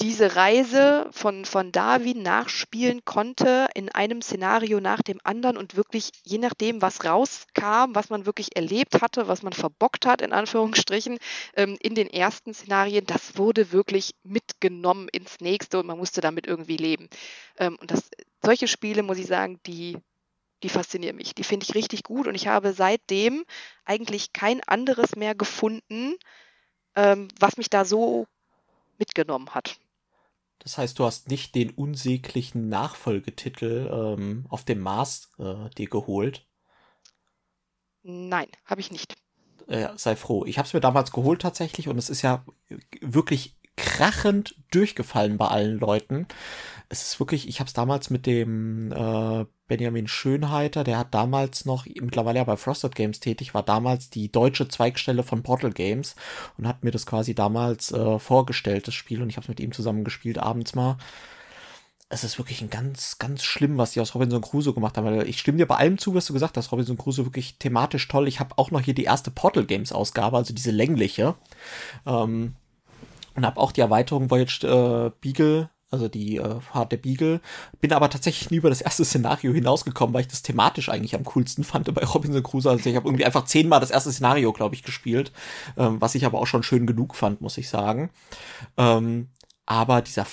diese 0.00 0.36
Reise 0.36 1.08
von, 1.10 1.44
von 1.44 1.72
Darwin 1.72 2.22
nachspielen 2.22 3.04
konnte 3.04 3.66
in 3.74 3.88
einem 3.88 4.22
Szenario 4.22 4.78
nach 4.78 5.02
dem 5.02 5.18
anderen 5.24 5.56
und 5.56 5.74
wirklich 5.74 6.10
je 6.22 6.38
nachdem, 6.38 6.80
was 6.80 7.04
rauskam, 7.04 7.94
was 7.94 8.08
man 8.08 8.24
wirklich 8.24 8.54
erlebt 8.54 9.02
hatte, 9.02 9.26
was 9.26 9.42
man 9.42 9.52
verbockt 9.52 10.06
hat, 10.06 10.22
in 10.22 10.32
Anführungsstrichen, 10.32 11.18
ähm, 11.56 11.76
in 11.80 11.96
den 11.96 12.06
ersten 12.06 12.54
Szenarien, 12.54 13.06
das 13.06 13.36
wurde 13.36 13.72
wirklich 13.72 14.14
mitgenommen 14.22 15.08
ins 15.08 15.40
nächste 15.40 15.80
und 15.80 15.86
man 15.86 15.98
musste 15.98 16.20
damit 16.20 16.46
irgendwie 16.46 16.76
leben. 16.76 17.08
Ähm, 17.58 17.76
und 17.80 17.90
das, 17.90 18.08
solche 18.40 18.68
Spiele, 18.68 19.02
muss 19.02 19.18
ich 19.18 19.26
sagen, 19.26 19.58
die 19.66 19.98
die 20.62 20.68
faszinieren 20.68 21.16
mich. 21.16 21.34
Die 21.34 21.44
finde 21.44 21.64
ich 21.68 21.74
richtig 21.74 22.02
gut 22.02 22.26
und 22.26 22.34
ich 22.34 22.46
habe 22.48 22.72
seitdem 22.72 23.44
eigentlich 23.84 24.32
kein 24.32 24.62
anderes 24.64 25.16
mehr 25.16 25.34
gefunden, 25.34 26.14
ähm, 26.94 27.28
was 27.38 27.56
mich 27.56 27.70
da 27.70 27.84
so 27.84 28.26
mitgenommen 28.98 29.54
hat. 29.54 29.78
Das 30.58 30.76
heißt, 30.76 30.98
du 30.98 31.04
hast 31.04 31.28
nicht 31.28 31.54
den 31.54 31.70
unsäglichen 31.70 32.68
Nachfolgetitel 32.68 33.88
ähm, 33.92 34.46
auf 34.48 34.64
dem 34.64 34.80
Mars 34.80 35.30
äh, 35.38 35.70
dir 35.76 35.88
geholt? 35.88 36.46
Nein, 38.02 38.48
habe 38.64 38.80
ich 38.80 38.90
nicht. 38.90 39.16
Äh, 39.68 39.88
sei 39.96 40.16
froh. 40.16 40.44
Ich 40.46 40.58
habe 40.58 40.66
es 40.66 40.74
mir 40.74 40.80
damals 40.80 41.12
geholt 41.12 41.42
tatsächlich 41.42 41.88
und 41.88 41.98
es 41.98 42.10
ist 42.10 42.22
ja 42.22 42.44
wirklich 43.00 43.56
krachend 43.76 44.56
durchgefallen 44.72 45.38
bei 45.38 45.46
allen 45.46 45.78
Leuten. 45.78 46.26
Es 46.88 47.02
ist 47.02 47.20
wirklich, 47.20 47.48
ich 47.48 47.60
habe 47.60 47.68
es 47.68 47.74
damals 47.74 48.10
mit 48.10 48.26
dem 48.26 48.90
äh, 48.92 49.46
Benjamin 49.68 50.08
Schönheiter, 50.08 50.82
der 50.82 50.98
hat 50.98 51.14
damals 51.14 51.66
noch, 51.66 51.86
mittlerweile 51.86 52.38
ja 52.38 52.44
bei 52.44 52.56
Frosted 52.56 52.94
Games 52.94 53.20
tätig, 53.20 53.54
war 53.54 53.62
damals 53.62 54.10
die 54.10 54.32
deutsche 54.32 54.66
Zweigstelle 54.66 55.22
von 55.22 55.42
Portal 55.42 55.72
Games 55.72 56.16
und 56.56 56.66
hat 56.66 56.82
mir 56.82 56.90
das 56.90 57.06
quasi 57.06 57.34
damals 57.34 57.92
äh, 57.92 58.18
vorgestellt, 58.18 58.88
das 58.88 58.94
Spiel, 58.94 59.22
und 59.22 59.28
ich 59.28 59.36
habe 59.36 59.44
es 59.44 59.48
mit 59.48 59.60
ihm 59.60 59.72
zusammen 59.72 60.04
gespielt 60.04 60.38
abends 60.38 60.74
mal. 60.74 60.96
Es 62.08 62.24
ist 62.24 62.38
wirklich 62.38 62.62
ein 62.62 62.70
ganz, 62.70 63.18
ganz 63.18 63.44
schlimm, 63.44 63.76
was 63.76 63.92
die 63.92 64.00
aus 64.00 64.14
Robinson 64.14 64.40
Crusoe 64.40 64.72
gemacht 64.72 64.96
haben. 64.96 65.04
Weil 65.04 65.28
ich 65.28 65.38
stimme 65.38 65.58
dir 65.58 65.66
bei 65.66 65.76
allem 65.76 65.98
zu, 65.98 66.14
was 66.14 66.24
du 66.24 66.32
gesagt 66.32 66.56
hast. 66.56 66.72
Robinson 66.72 66.96
Crusoe 66.96 67.26
wirklich 67.26 67.58
thematisch 67.58 68.08
toll. 68.08 68.26
Ich 68.28 68.40
habe 68.40 68.56
auch 68.56 68.70
noch 68.70 68.80
hier 68.80 68.94
die 68.94 69.04
erste 69.04 69.30
Portal 69.30 69.66
Games 69.66 69.92
Ausgabe, 69.92 70.38
also 70.38 70.54
diese 70.54 70.70
längliche. 70.70 71.34
Ähm, 72.06 72.54
und 73.34 73.44
habe 73.44 73.60
auch 73.60 73.72
die 73.72 73.82
Erweiterung 73.82 74.30
Voyage 74.30 74.64
äh, 74.66 75.10
Beagle 75.20 75.68
also 75.90 76.08
die 76.08 76.36
äh, 76.36 76.60
Fahrt 76.60 76.92
der 76.92 76.98
Beagle. 76.98 77.40
Bin 77.80 77.92
aber 77.92 78.10
tatsächlich 78.10 78.50
nie 78.50 78.58
über 78.58 78.68
das 78.68 78.80
erste 78.80 79.04
Szenario 79.04 79.52
hinausgekommen, 79.52 80.14
weil 80.14 80.22
ich 80.22 80.28
das 80.28 80.42
thematisch 80.42 80.88
eigentlich 80.88 81.14
am 81.14 81.24
coolsten 81.24 81.64
fand 81.64 81.92
bei 81.94 82.04
Robinson 82.04 82.42
Crusoe. 82.42 82.70
Also 82.70 82.88
ich 82.88 82.96
habe 82.96 83.08
irgendwie 83.08 83.24
einfach 83.24 83.44
zehnmal 83.44 83.80
das 83.80 83.90
erste 83.90 84.12
Szenario, 84.12 84.52
glaube 84.52 84.74
ich, 84.74 84.82
gespielt, 84.82 85.32
ähm, 85.76 86.00
was 86.00 86.14
ich 86.14 86.26
aber 86.26 86.38
auch 86.38 86.46
schon 86.46 86.62
schön 86.62 86.86
genug 86.86 87.14
fand, 87.14 87.40
muss 87.40 87.58
ich 87.58 87.68
sagen. 87.68 88.10
Ähm, 88.76 89.28
aber 89.66 90.02
dieser 90.02 90.26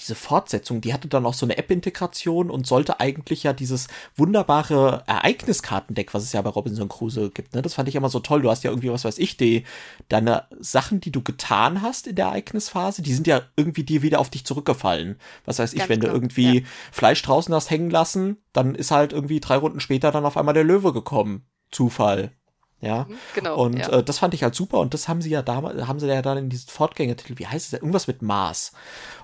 diese 0.00 0.14
Fortsetzung, 0.14 0.80
die 0.80 0.92
hatte 0.92 1.08
dann 1.08 1.26
auch 1.26 1.34
so 1.34 1.46
eine 1.46 1.58
App-Integration 1.58 2.50
und 2.50 2.66
sollte 2.66 3.00
eigentlich 3.00 3.42
ja 3.42 3.52
dieses 3.52 3.88
wunderbare 4.16 5.04
Ereigniskartendeck, 5.06 6.14
was 6.14 6.22
es 6.22 6.32
ja 6.32 6.42
bei 6.42 6.50
Robinson 6.50 6.88
Crusoe 6.88 7.30
gibt, 7.30 7.54
ne? 7.54 7.62
Das 7.62 7.74
fand 7.74 7.88
ich 7.88 7.94
immer 7.94 8.08
so 8.08 8.20
toll. 8.20 8.42
Du 8.42 8.50
hast 8.50 8.64
ja 8.64 8.70
irgendwie, 8.70 8.90
was 8.90 9.04
weiß 9.04 9.18
ich, 9.18 9.36
die, 9.36 9.64
deine 10.08 10.46
Sachen, 10.58 11.00
die 11.00 11.12
du 11.12 11.22
getan 11.22 11.82
hast 11.82 12.06
in 12.06 12.16
der 12.16 12.26
Ereignisphase, 12.26 13.02
die 13.02 13.14
sind 13.14 13.26
ja 13.26 13.42
irgendwie 13.56 13.84
dir 13.84 14.02
wieder 14.02 14.20
auf 14.20 14.30
dich 14.30 14.44
zurückgefallen. 14.44 15.18
Was 15.44 15.58
weiß 15.58 15.74
ich, 15.74 15.88
wenn 15.88 16.00
genau. 16.00 16.12
du 16.12 16.18
irgendwie 16.18 16.60
ja. 16.60 16.66
Fleisch 16.92 17.22
draußen 17.22 17.54
hast 17.54 17.70
hängen 17.70 17.90
lassen, 17.90 18.38
dann 18.52 18.74
ist 18.74 18.90
halt 18.90 19.12
irgendwie 19.12 19.40
drei 19.40 19.56
Runden 19.56 19.80
später 19.80 20.10
dann 20.10 20.24
auf 20.24 20.36
einmal 20.36 20.54
der 20.54 20.64
Löwe 20.64 20.92
gekommen. 20.92 21.46
Zufall. 21.70 22.32
Ja, 22.80 23.04
mhm, 23.08 23.18
genau. 23.34 23.62
Und 23.62 23.78
ja. 23.78 23.88
Äh, 23.90 24.02
das 24.02 24.18
fand 24.18 24.32
ich 24.32 24.42
halt 24.42 24.54
super 24.54 24.78
und 24.78 24.94
das 24.94 25.06
haben 25.06 25.20
sie 25.20 25.30
ja 25.30 25.42
damals, 25.42 25.86
haben 25.86 26.00
sie 26.00 26.08
ja 26.08 26.22
dann 26.22 26.38
in 26.38 26.48
diesen 26.48 26.68
Fortgängertitel, 26.68 27.38
wie 27.38 27.46
heißt 27.46 27.72
es, 27.72 27.78
irgendwas 27.78 28.06
mit 28.06 28.22
Mars. 28.22 28.72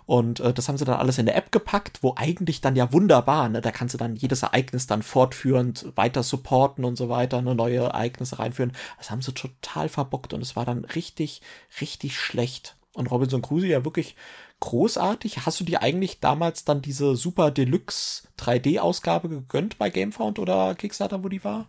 Und 0.06 0.38
äh, 0.40 0.54
das 0.54 0.68
haben 0.68 0.78
sie 0.78 0.84
dann 0.84 0.98
alles 0.98 1.18
in 1.18 1.26
der 1.26 1.36
App 1.36 1.50
gepackt, 1.50 2.02
wo 2.02 2.14
eigentlich 2.16 2.60
dann 2.60 2.76
ja 2.76 2.92
wunderbar, 2.92 3.48
ne, 3.48 3.60
da 3.60 3.72
kannst 3.72 3.94
du 3.94 3.98
dann 3.98 4.14
jedes 4.14 4.42
Ereignis 4.42 4.86
dann 4.86 5.02
fortführend 5.02 5.92
weiter 5.96 6.22
supporten 6.22 6.84
und 6.84 6.96
so 6.96 7.08
weiter, 7.08 7.42
ne, 7.42 7.54
neue 7.54 7.78
Ereignisse 7.78 8.38
reinführen. 8.38 8.72
Das 8.98 9.10
haben 9.10 9.22
sie 9.22 9.34
total 9.34 9.88
verbockt 9.88 10.32
und 10.32 10.40
es 10.40 10.54
war 10.54 10.64
dann 10.64 10.84
richtig, 10.84 11.42
richtig 11.80 12.16
schlecht. 12.18 12.76
Und 12.94 13.10
Robinson 13.10 13.42
Crusoe 13.42 13.66
ja 13.66 13.84
wirklich 13.84 14.16
großartig. 14.60 15.44
Hast 15.44 15.60
du 15.60 15.64
dir 15.64 15.82
eigentlich 15.82 16.20
damals 16.20 16.64
dann 16.64 16.82
diese 16.82 17.16
Super 17.16 17.50
Deluxe 17.50 18.28
3D-Ausgabe 18.38 19.28
gegönnt 19.28 19.76
bei 19.76 19.90
Gamefound 19.90 20.38
oder 20.38 20.74
Kickstarter, 20.74 21.22
wo 21.22 21.28
die 21.28 21.44
war? 21.44 21.68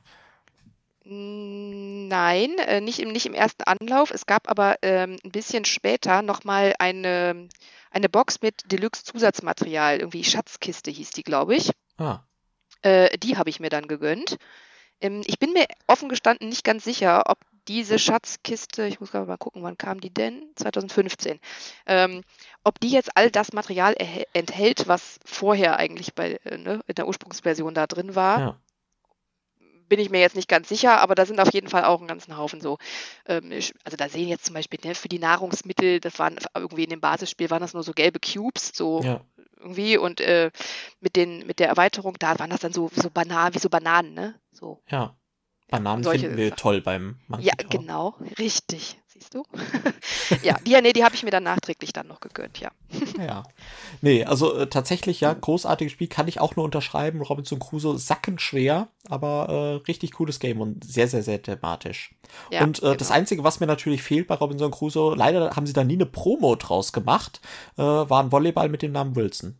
Nein, 1.10 2.58
äh, 2.60 2.82
nicht 2.82 3.00
im, 3.00 3.14
nicht 3.14 3.26
im 3.26 3.34
ersten 3.34 3.64
Anlauf. 3.64 4.12
Es 4.12 4.26
gab 4.26 4.50
aber 4.50 4.76
ähm, 4.82 5.18
ein 5.24 5.32
bisschen 5.32 5.64
später 5.64 6.22
nochmal 6.22 6.74
eine, 6.80 7.48
eine 7.92 8.10
Box 8.10 8.42
mit 8.42 8.72
Deluxe-Zusatzmaterial. 8.72 10.00
Irgendwie 10.00 10.24
Schatzkiste 10.24 10.92
hieß 10.92 11.12
die, 11.12 11.24
glaube 11.24 11.56
ich. 11.56 11.72
Ah. 11.98 12.20
Äh, 12.82 13.18
die 13.18 13.38
habe 13.38 13.50
ich 13.50 13.60
mir 13.60 13.70
dann 13.70 13.88
gegönnt. 13.88 14.38
Ähm, 15.02 15.22
ich 15.26 15.40
bin 15.40 15.54
mir 15.54 15.66
offen 15.88 16.10
gestanden 16.10 16.50
nicht 16.50 16.64
ganz 16.64 16.84
sicher, 16.84 17.24
ob 17.28 17.40
diese 17.68 18.00
Schatzkiste, 18.00 18.88
ich 18.88 19.00
muss 19.00 19.12
gerade 19.12 19.26
mal 19.26 19.38
gucken, 19.38 19.62
wann 19.62 19.78
kam 19.78 20.00
die 20.00 20.14
denn? 20.14 20.52
2015. 20.56 21.40
Ähm, 21.86 22.24
ob 22.64 22.80
die 22.80 22.90
jetzt 22.90 23.16
all 23.16 23.30
das 23.30 23.52
Material 23.52 23.94
enthält, 24.34 24.88
was 24.88 25.20
vorher 25.26 25.78
eigentlich 25.78 26.14
bei, 26.16 26.40
äh, 26.46 26.58
ne, 26.58 26.82
in 26.88 26.96
der 26.96 27.08
Ursprungsversion 27.08 27.74
da 27.74 27.88
drin 27.88 28.16
war. 28.16 28.40
Ja 28.40 28.60
bin 29.88 30.00
ich 30.00 30.10
mir 30.10 30.20
jetzt 30.20 30.36
nicht 30.36 30.50
ganz 30.50 30.70
sicher, 30.70 31.00
aber 31.00 31.16
da 31.16 31.26
sind 31.26 31.40
auf 31.40 31.54
jeden 31.54 31.68
Fall 31.68 31.86
auch 31.86 32.00
einen 32.00 32.08
ganzen 32.08 32.38
Haufen 32.38 32.62
so. 32.62 32.78
Ähm, 33.26 33.52
also 33.84 33.98
da 33.98 34.10
sehen 34.10 34.28
jetzt 34.28 34.46
zum 34.46 34.54
Beispiel 34.54 34.80
ne, 34.84 34.96
für 34.96 35.10
die 35.10 35.20
Nahrungsmittel, 35.20 36.00
das 36.00 36.20
waren 36.20 36.38
irgendwie 36.56 36.84
in 36.84 36.90
dem 36.90 37.02
Basisspiel 37.02 37.50
waren 37.50 37.62
das 37.62 37.74
nur 37.74 37.84
so 37.84 37.94
gelbe 37.94 38.20
Cubes, 38.20 38.72
so 38.74 39.02
ja. 39.02 39.22
irgendwie 39.58 39.98
und 39.98 40.22
äh, 40.22 40.52
mit 41.00 41.16
den 41.16 41.46
mit 41.48 41.60
der 41.60 41.70
Erweiterung 41.70 42.16
da 42.20 42.38
waren 42.40 42.50
das 42.50 42.62
dann 42.62 42.74
so 42.74 42.90
so 42.94 43.10
Bananen, 43.10 43.56
wie 43.56 43.60
so 43.60 43.70
Bananen, 43.70 44.14
ne? 44.14 44.36
So. 44.52 44.82
Ja. 44.90 45.16
Bananen 45.70 46.04
finden 46.04 46.38
wir 46.38 46.50
Sachen. 46.50 46.60
toll 46.60 46.82
beim 46.82 47.20
Monkey 47.28 47.48
Ja, 47.48 47.54
Tower. 47.56 47.70
genau, 47.70 48.16
richtig. 48.40 48.98
Siehst 49.18 49.34
du? 49.34 49.44
ja, 50.44 50.58
die, 50.60 50.80
nee, 50.80 50.94
die 50.94 51.04
habe 51.04 51.16
ich 51.16 51.24
mir 51.24 51.32
dann 51.32 51.44
nachträglich 51.44 51.92
dann 51.92 52.08
noch 52.08 52.20
gegönnt, 52.20 52.60
ja. 52.60 52.70
Ja. 53.18 53.44
Nee, 54.02 54.24
also 54.26 54.54
äh, 54.56 54.68
tatsächlich, 54.68 55.22
ja, 55.22 55.34
großartiges 55.34 55.92
Spiel, 55.92 56.08
kann 56.08 56.28
ich 56.28 56.40
auch 56.40 56.56
nur 56.56 56.66
unterschreiben. 56.66 57.22
Robinson 57.22 57.58
Crusoe, 57.58 57.98
sackenschwer, 57.98 58.90
aber 59.10 59.50
äh, 59.50 59.86
richtig 59.88 60.12
cooles 60.14 60.40
Game 60.40 60.62
und 60.62 60.84
sehr, 60.84 61.08
sehr, 61.08 61.24
sehr 61.24 61.42
thematisch. 61.42 62.14
ja 62.52 62.64
und 62.64 62.84
äh, 62.84 62.96
das 62.96 63.08
genau. 63.08 63.18
Einzige, 63.20 63.44
was 63.44 63.60
mir 63.60 63.66
natürlich 63.66 64.04
fehlt 64.04 64.28
bei 64.28 64.36
Robinson 64.36 64.70
Crusoe, 64.70 65.16
leider 65.16 65.56
haben 65.56 65.66
sie 65.66 65.74
da 65.74 65.84
nie 65.84 65.96
eine 65.96 66.06
Promo 66.06 66.56
draus 66.56 66.94
gemacht, 66.94 67.42
äh, 67.78 67.82
war 67.82 68.24
ein 68.24 68.32
Volleyball 68.32 68.70
mit 68.70 68.84
dem 68.84 68.92
Namen 68.92 69.16
Wilson. 69.16 69.60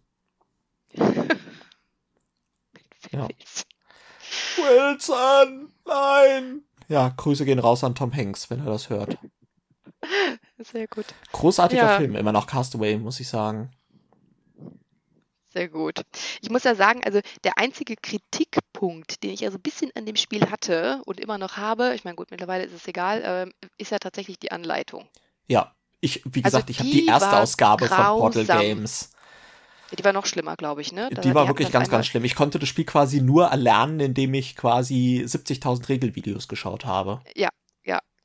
Ja. 3.12 3.26
Wilson! 4.58 5.72
Nein! 5.86 6.64
Ja, 6.90 7.14
Grüße 7.16 7.46
gehen 7.46 7.60
raus 7.60 7.84
an 7.84 7.96
Tom 7.96 8.14
Hanks, 8.14 8.50
wenn 8.50 8.60
er 8.60 8.66
das 8.66 8.90
hört. 8.90 9.18
Sehr 10.60 10.88
gut. 10.88 11.06
Großartiger 11.32 11.84
Ja. 11.92 11.98
Film, 11.98 12.16
immer 12.16 12.32
noch 12.32 12.48
Castaway, 12.48 12.98
muss 12.98 13.20
ich 13.20 13.28
sagen. 13.28 13.72
Sehr 15.54 15.70
gut. 15.70 16.02
Ich 16.42 16.50
muss 16.50 16.64
ja 16.66 16.76
sagen, 16.76 17.02
also 17.04 17.20
der 17.44 17.58
einzige 17.58 17.96
Kritikpunkt, 17.96 19.24
den 19.24 19.32
ich 19.32 19.40
ja 19.40 19.50
so 19.50 19.58
ein 19.58 19.62
bisschen 19.62 19.92
an 19.96 20.06
dem 20.06 20.16
Spiel 20.16 20.50
hatte 20.52 21.02
und 21.06 21.20
immer 21.20 21.38
noch 21.38 21.58
habe, 21.58 21.96
ich 21.96 22.04
meine, 22.04 22.16
gut, 22.16 22.30
mittlerweile 22.32 22.64
ist 22.66 22.74
es 22.74 22.88
egal, 22.88 23.22
ähm, 23.26 23.54
ist 23.78 23.92
ja 23.92 23.98
tatsächlich 23.98 24.38
die 24.40 24.52
Anleitung. 24.52 25.08
Ja, 25.48 25.74
ich, 26.02 26.22
wie 26.26 26.44
Also 26.44 26.58
gesagt, 26.58 26.70
ich 26.70 26.80
habe 26.80 26.90
die 26.90 27.02
die 27.02 27.06
erste 27.08 27.38
Ausgabe 27.38 27.88
von 27.88 27.96
Portal 27.98 28.46
grausam. 28.46 28.60
Games. 28.60 29.12
Die 29.98 30.04
war 30.04 30.12
noch 30.12 30.26
schlimmer, 30.26 30.58
glaube 30.58 30.82
ich, 30.82 30.92
ne? 30.92 31.10
Da- 31.12 31.22
Die 31.22 31.34
war 31.34 31.44
hatten 31.44 31.50
wirklich 31.58 31.72
ganz, 31.72 31.90
ganz 31.90 32.06
schlimm. 32.08 32.26
Ich 32.26 32.36
konnte 32.36 32.60
das 32.60 32.68
Spiel 32.68 32.84
quasi 32.84 33.22
nur 33.22 33.48
erlernen, 33.48 34.02
indem 34.02 34.34
ich 34.34 34.58
quasi 34.58 35.24
70.000 35.26 35.88
Regelvideos 35.88 36.50
geschaut 36.50 36.84
habe. 36.86 37.22
Ja, 37.36 37.48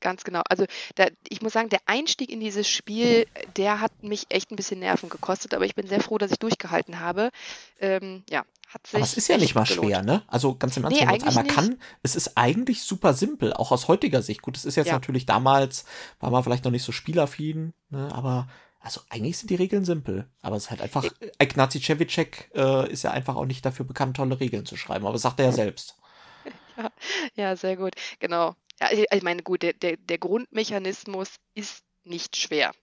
ganz 0.03 0.23
genau. 0.23 0.41
Also 0.47 0.65
da, 0.95 1.07
ich 1.29 1.41
muss 1.41 1.53
sagen, 1.53 1.69
der 1.69 1.79
Einstieg 1.87 2.29
in 2.29 2.39
dieses 2.39 2.69
Spiel, 2.69 3.25
der 3.57 3.79
hat 3.79 4.03
mich 4.03 4.27
echt 4.29 4.51
ein 4.51 4.55
bisschen 4.55 4.79
Nerven 4.79 5.09
gekostet, 5.09 5.55
aber 5.55 5.65
ich 5.65 5.73
bin 5.73 5.87
sehr 5.87 6.01
froh, 6.01 6.19
dass 6.19 6.31
ich 6.31 6.37
durchgehalten 6.39 6.99
habe. 6.99 7.31
Ähm, 7.79 8.23
ja, 8.29 8.43
hat 8.69 8.85
sich 8.85 8.95
Aber 8.95 9.03
es 9.03 9.17
ist 9.17 9.27
ja 9.29 9.37
nicht 9.37 9.55
mal 9.55 9.63
gelohnt. 9.65 9.87
schwer, 9.89 10.03
ne? 10.03 10.23
Also 10.27 10.55
ganz 10.55 10.77
im 10.77 10.83
Ernst, 10.83 10.95
Nee, 10.99 11.01
wenn 11.01 11.07
man 11.11 11.17
es 11.21 11.23
einmal 11.27 11.43
nicht. 11.45 11.55
kann, 11.55 11.79
es 12.03 12.15
ist 12.15 12.37
eigentlich 12.37 12.83
super 12.83 13.13
simpel, 13.13 13.53
auch 13.53 13.71
aus 13.71 13.87
heutiger 13.87 14.21
Sicht. 14.21 14.41
Gut, 14.43 14.57
es 14.57 14.65
ist 14.65 14.75
jetzt 14.75 14.87
Ja. 14.87 14.93
natürlich 14.93 15.25
damals, 15.25 15.85
war 16.19 16.29
man 16.29 16.43
vielleicht 16.43 16.65
noch 16.65 16.71
nicht 16.71 16.83
so 16.83 16.91
spielaffin, 16.91 17.73
ne? 17.89 18.09
Aber 18.13 18.47
also 18.79 18.99
eigentlich 19.09 19.37
sind 19.37 19.49
die 19.49 19.55
Regeln 19.55 19.85
simpel. 19.85 20.27
Aber 20.41 20.57
es 20.57 20.63
ist 20.65 20.69
halt 20.69 20.81
einfach, 20.81 21.05
Ignacy 21.41 21.79
Cevicek 21.81 22.51
äh, 22.53 22.91
ist 22.91 23.03
ja 23.03 23.11
einfach 23.11 23.37
auch 23.37 23.45
nicht 23.45 23.65
dafür 23.65 23.85
bekannt, 23.85 24.17
tolle 24.17 24.39
Regeln 24.41 24.65
zu 24.65 24.75
schreiben. 24.75 25.05
Aber 25.05 25.13
das 25.13 25.21
sagt 25.21 25.39
er 25.39 25.45
ja 25.45 25.51
selbst. 25.53 25.95
Ja, 27.35 27.55
sehr 27.55 27.77
gut, 27.77 27.93
genau. 28.19 28.55
Ja, 28.79 28.89
ich 28.91 29.23
meine, 29.23 29.43
gut, 29.43 29.61
der, 29.61 29.73
der, 29.73 29.97
der 29.97 30.17
Grundmechanismus 30.17 31.35
ist 31.53 31.83
nicht 32.03 32.35
schwer. 32.35 32.73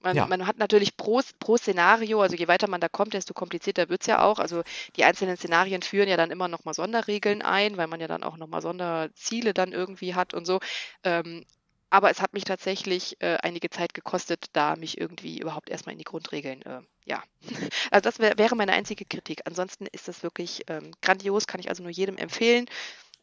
Man, 0.00 0.16
Ja. 0.16 0.26
man 0.26 0.46
hat 0.46 0.58
natürlich 0.58 0.96
pro, 0.96 1.20
pro 1.40 1.56
Szenario, 1.56 2.20
also 2.20 2.36
je 2.36 2.48
weiter 2.48 2.68
man 2.68 2.80
da 2.80 2.88
kommt, 2.88 3.14
desto 3.14 3.34
komplizierter 3.34 3.88
wird 3.88 4.02
es 4.02 4.06
ja 4.06 4.22
auch. 4.22 4.38
Also 4.38 4.62
die 4.96 5.04
einzelnen 5.04 5.36
Szenarien 5.36 5.82
führen 5.82 6.08
ja 6.08 6.16
dann 6.16 6.30
immer 6.30 6.48
nochmal 6.48 6.74
Sonderregeln 6.74 7.42
ein, 7.42 7.76
weil 7.76 7.86
man 7.86 8.00
ja 8.00 8.06
dann 8.06 8.22
auch 8.22 8.36
nochmal 8.36 8.62
Sonderziele 8.62 9.54
dann 9.54 9.72
irgendwie 9.72 10.14
hat 10.14 10.34
und 10.34 10.44
so. 10.44 10.60
Ähm, 11.02 11.44
aber 11.88 12.10
es 12.10 12.20
hat 12.20 12.34
mich 12.34 12.44
tatsächlich 12.44 13.16
äh, 13.20 13.36
einige 13.42 13.70
Zeit 13.70 13.94
gekostet, 13.94 14.46
da 14.52 14.76
mich 14.76 15.00
irgendwie 15.00 15.38
überhaupt 15.38 15.70
erstmal 15.70 15.92
in 15.92 15.98
die 15.98 16.04
Grundregeln, 16.04 16.62
äh, 16.62 16.82
ja. 17.04 17.22
Also 17.90 18.02
das 18.02 18.18
wär, 18.18 18.36
wäre 18.38 18.56
meine 18.56 18.72
einzige 18.72 19.04
Kritik. 19.04 19.42
Ansonsten 19.46 19.86
ist 19.86 20.08
das 20.08 20.22
wirklich 20.22 20.64
ähm, 20.68 20.92
grandios, 21.00 21.46
kann 21.46 21.60
ich 21.60 21.68
also 21.68 21.82
nur 21.82 21.92
jedem 21.92 22.16
empfehlen. 22.18 22.66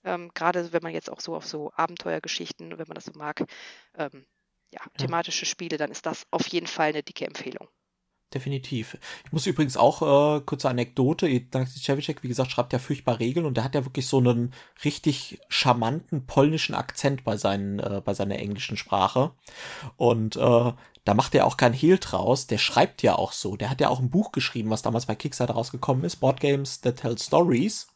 Ähm, 0.04 0.32
Gerade 0.34 0.74
wenn 0.74 0.84
man 0.84 0.94
jetzt 0.94 1.12
auch 1.12 1.20
so 1.20 1.36
auf 1.36 1.46
so 1.46 1.72
Abenteuergeschichten, 1.76 2.78
wenn 2.78 2.88
man 2.88 2.96
das 2.96 3.06
so 3.06 3.14
mag, 3.16 3.46
ähm, 3.98 4.26
ja, 4.72 4.82
thematische 4.98 5.46
Spiele, 5.46 5.78
dann 5.78 5.92
ist 5.92 6.06
das 6.06 6.26
auf 6.32 6.48
jeden 6.48 6.68
Fall 6.68 6.90
eine 6.90 7.04
dicke 7.04 7.26
Empfehlung. 7.26 7.68
Definitiv. 8.34 8.98
Ich 9.26 9.32
muss 9.32 9.46
übrigens 9.46 9.78
auch, 9.78 10.02
äh, 10.02 10.42
kurze 10.42 10.68
Anekdote, 10.68 11.28
Ignacy 11.28 11.80
Cevicek, 11.80 12.24
wie 12.24 12.28
gesagt, 12.28 12.52
schreibt 12.52 12.74
ja 12.74 12.80
furchtbar 12.80 13.20
Regeln 13.20 13.46
und 13.46 13.58
der 13.58 13.64
hat 13.64 13.76
ja 13.76 13.86
wirklich 13.86 14.08
so 14.08 14.18
einen 14.18 14.56
richtig 14.84 15.40
charmanten 15.50 16.26
polnischen 16.26 16.74
Akzent 16.74 17.24
bei, 17.24 17.38
seinen, 17.38 17.78
äh, 17.80 18.02
bei 18.04 18.16
seiner 18.16 18.40
englischen 18.40 18.76
Sprache. 18.76 19.34
Und 19.98 20.36
äh, 20.36 20.74
da 21.06 21.14
macht 21.14 21.36
er 21.36 21.46
auch 21.46 21.58
kein 21.58 21.74
Hehl 21.74 22.00
draus, 22.00 22.48
der 22.48 22.58
schreibt 22.58 23.04
ja 23.04 23.16
auch 23.16 23.34
so. 23.34 23.56
Der 23.56 23.70
hat 23.70 23.82
ja 23.82 23.90
auch 23.90 24.00
ein 24.00 24.10
Buch 24.10 24.32
geschrieben, 24.32 24.72
was 24.72 24.82
damals 24.82 25.06
bei 25.06 25.16
Kickstarter 25.16 25.54
rausgekommen 25.54 26.04
ist, 26.04 26.16
Board 26.16 26.40
Games 26.40 26.82
That 26.82 27.02
Tell 27.02 27.18
Stories. 27.20 27.93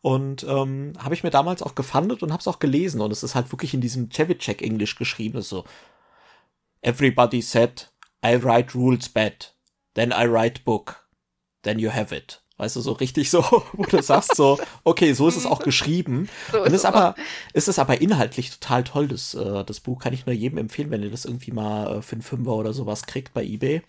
Und 0.00 0.44
ähm, 0.44 0.92
habe 0.98 1.14
ich 1.14 1.24
mir 1.24 1.30
damals 1.30 1.62
auch 1.62 1.74
gefundet 1.74 2.22
und 2.22 2.30
habe 2.32 2.40
es 2.40 2.48
auch 2.48 2.58
gelesen. 2.58 3.00
Und 3.00 3.10
es 3.10 3.22
ist 3.22 3.34
halt 3.34 3.52
wirklich 3.52 3.74
in 3.74 3.80
diesem 3.80 4.10
Cevicek-Englisch 4.10 4.96
geschrieben. 4.96 5.38
Ist 5.38 5.48
so, 5.48 5.64
Everybody 6.82 7.40
said, 7.40 7.90
I 8.24 8.36
write 8.36 8.74
rules 8.74 9.08
bad. 9.08 9.54
Then 9.94 10.10
I 10.10 10.26
write 10.26 10.62
book. 10.64 11.08
Then 11.62 11.78
you 11.78 11.90
have 11.90 12.14
it. 12.14 12.43
Weißt 12.56 12.76
du, 12.76 12.80
so 12.80 12.92
richtig 12.92 13.30
so, 13.30 13.42
wo 13.72 13.84
du 13.84 14.00
sagst 14.00 14.36
so, 14.36 14.58
okay, 14.84 15.12
so 15.12 15.26
ist 15.26 15.36
es 15.36 15.46
auch 15.46 15.58
geschrieben. 15.58 16.28
So 16.52 16.62
Und 16.62 16.72
ist 16.72 16.84
aber, 16.84 17.16
ist 17.52 17.68
es 17.68 17.80
aber 17.80 18.00
inhaltlich 18.00 18.50
total 18.50 18.84
toll, 18.84 19.08
das, 19.08 19.34
äh, 19.34 19.64
das 19.64 19.80
Buch 19.80 19.98
kann 19.98 20.12
ich 20.12 20.26
nur 20.26 20.34
jedem 20.34 20.58
empfehlen, 20.58 20.90
wenn 20.90 21.02
ihr 21.02 21.10
das 21.10 21.24
irgendwie 21.24 21.50
mal 21.50 21.98
äh, 21.98 22.02
für 22.02 22.12
einen 22.12 22.22
Fünfer 22.22 22.52
oder 22.52 22.72
sowas 22.72 23.06
kriegt 23.06 23.34
bei 23.34 23.44
eBay. 23.44 23.82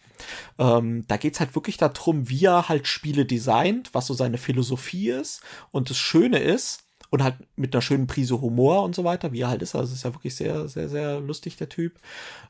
Ähm, 0.57 1.05
da 1.07 1.17
geht's 1.17 1.39
halt 1.39 1.53
wirklich 1.53 1.77
darum, 1.77 2.27
wie 2.29 2.45
er 2.45 2.67
halt 2.67 2.87
Spiele 2.87 3.25
designt, 3.25 3.93
was 3.93 4.07
so 4.07 4.15
seine 4.15 4.39
Philosophie 4.39 5.11
ist. 5.11 5.41
Und 5.71 5.91
das 5.91 5.97
Schöne 5.97 6.39
ist, 6.39 6.84
und 7.15 7.23
halt 7.23 7.35
mit 7.55 7.73
einer 7.73 7.81
schönen 7.81 8.07
Prise 8.07 8.41
Humor 8.41 8.83
und 8.83 8.93
so 8.93 9.05
weiter, 9.05 9.31
wie 9.31 9.41
er 9.41 9.47
halt 9.47 9.61
ist. 9.61 9.73
Also 9.73 9.87
es 9.91 9.99
ist 9.99 10.03
ja 10.03 10.13
wirklich 10.13 10.35
sehr, 10.35 10.67
sehr, 10.67 10.89
sehr 10.89 11.21
lustig, 11.21 11.55
der 11.55 11.69
Typ. 11.69 11.93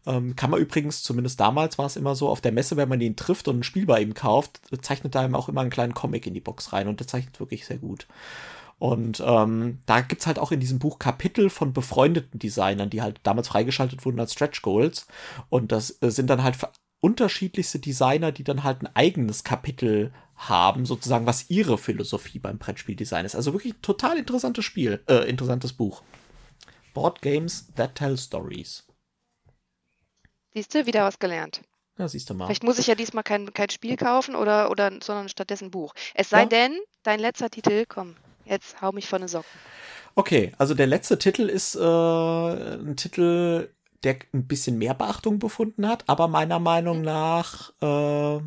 Ähm, 0.07 0.36
kann 0.36 0.49
man 0.49 0.59
übrigens, 0.59 1.03
zumindest 1.03 1.39
damals 1.39 1.78
war 1.78 1.86
es 1.86 1.95
immer 1.95 2.16
so, 2.16 2.30
auf 2.30 2.41
der 2.41 2.51
Messe, 2.51 2.76
wenn 2.76 2.89
man 2.89 2.99
ihn 2.99 3.16
trifft 3.16 3.47
und 3.47 3.59
ein 3.59 3.63
Spiel 3.63 3.86
bei 3.86 4.01
ihm 4.01 4.16
kauft, 4.16 4.59
zeichnet 4.82 5.13
er 5.13 5.26
ihm 5.26 5.36
auch 5.36 5.49
immer 5.49 5.61
einen 5.61 5.70
kleinen 5.70 5.93
Comic 5.93 6.26
in 6.26 6.34
die 6.34 6.41
Box 6.41 6.74
rein 6.74 6.88
und 6.88 6.99
der 6.99 7.07
zeichnet 7.07 7.39
wirklich 7.39 7.68
sehr 7.68 7.78
gut. 7.78 8.07
Und 8.80 9.24
ähm, 9.26 9.80
da 9.86 10.01
gibt's 10.01 10.26
halt 10.26 10.39
auch 10.39 10.51
in 10.51 10.59
diesem 10.59 10.80
Buch 10.80 10.97
Kapitel 10.97 11.51
von 11.51 11.72
befreundeten 11.72 12.39
Designern, 12.39 12.89
die 12.89 13.03
halt 13.03 13.20
damals 13.22 13.47
freigeschaltet 13.47 14.03
wurden 14.03 14.20
als 14.20 14.34
Stretch 14.34 14.63
Goals. 14.63 15.05
Und 15.49 15.72
das 15.72 16.01
äh, 16.01 16.09
sind 16.09 16.30
dann 16.30 16.43
halt 16.43 16.57
unterschiedlichste 17.06 17.78
Designer, 17.78 18.32
die 18.32 18.43
dann 18.43 18.64
halt 18.64 18.82
ein 18.82 18.89
eigenes 18.95 19.43
Kapitel 19.43 20.12
haben, 20.36 20.88
sozusagen, 20.88 21.28
was 21.28 21.51
ihre 21.51 21.78
Philosophie 21.78 22.39
beim 22.39 22.58
Brettspieldesign 22.58 23.26
ist. 23.26 23.36
Also 23.36 23.53
wirklich 23.53 23.76
ein 23.76 23.82
total 23.84 24.18
interessantes 24.18 24.66
Spiel, 24.66 25.03
äh, 25.08 25.30
interessantes 25.30 25.72
Buch. 25.74 26.01
Board 26.95 27.22
Games 27.22 27.68
That 27.76 27.93
Tell 27.93 28.18
Stories. 28.18 28.88
Siehst 30.56 30.74
du, 30.74 30.88
wieder 30.88 31.03
was 31.06 31.20
gelernt. 31.20 31.62
Ja, 31.99 32.08
siehst 32.08 32.28
du 32.28 32.34
mal. 32.34 32.47
Vielleicht 32.47 32.64
muss 32.64 32.80
ich 32.80 32.88
ja 32.88 32.95
diesmal 32.95 33.24
kein, 33.24 33.53
kein 33.53 33.70
Spiel 33.70 33.97
kaufen 33.97 34.36
oder, 34.36 34.72
oder 34.72 34.91
sondern 35.03 35.30
stattdessen 35.30 35.66
ein 35.66 35.72
Buch. 35.72 35.93
Es 36.16 36.30
sei 36.32 36.41
Ja. 36.41 36.45
denn, 36.47 36.80
dein 37.03 37.20
letzter 37.20 37.51
Titel, 37.51 37.86
komm, 37.88 38.16
jetzt 38.45 38.82
hau 38.82 38.91
mich 38.91 39.08
von 39.08 39.22
den 39.22 39.28
Socken. 39.28 39.60
Okay, 40.16 40.53
also 40.58 40.74
der 40.74 40.88
letzte 40.88 41.20
Titel 41.20 41.43
ist 41.43 41.76
äh, 41.76 41.80
ein 41.80 42.95
Titel, 42.97 43.70
der 44.06 44.18
ein 44.34 44.47
bisschen 44.47 44.78
mehr 44.78 44.93
Beachtung 44.93 45.39
befunden 45.39 45.88
hat, 45.88 46.03
aber 46.08 46.28
meiner 46.28 46.60
Meinung 46.60 47.01
nach 47.01 47.72
äh, 47.82 48.39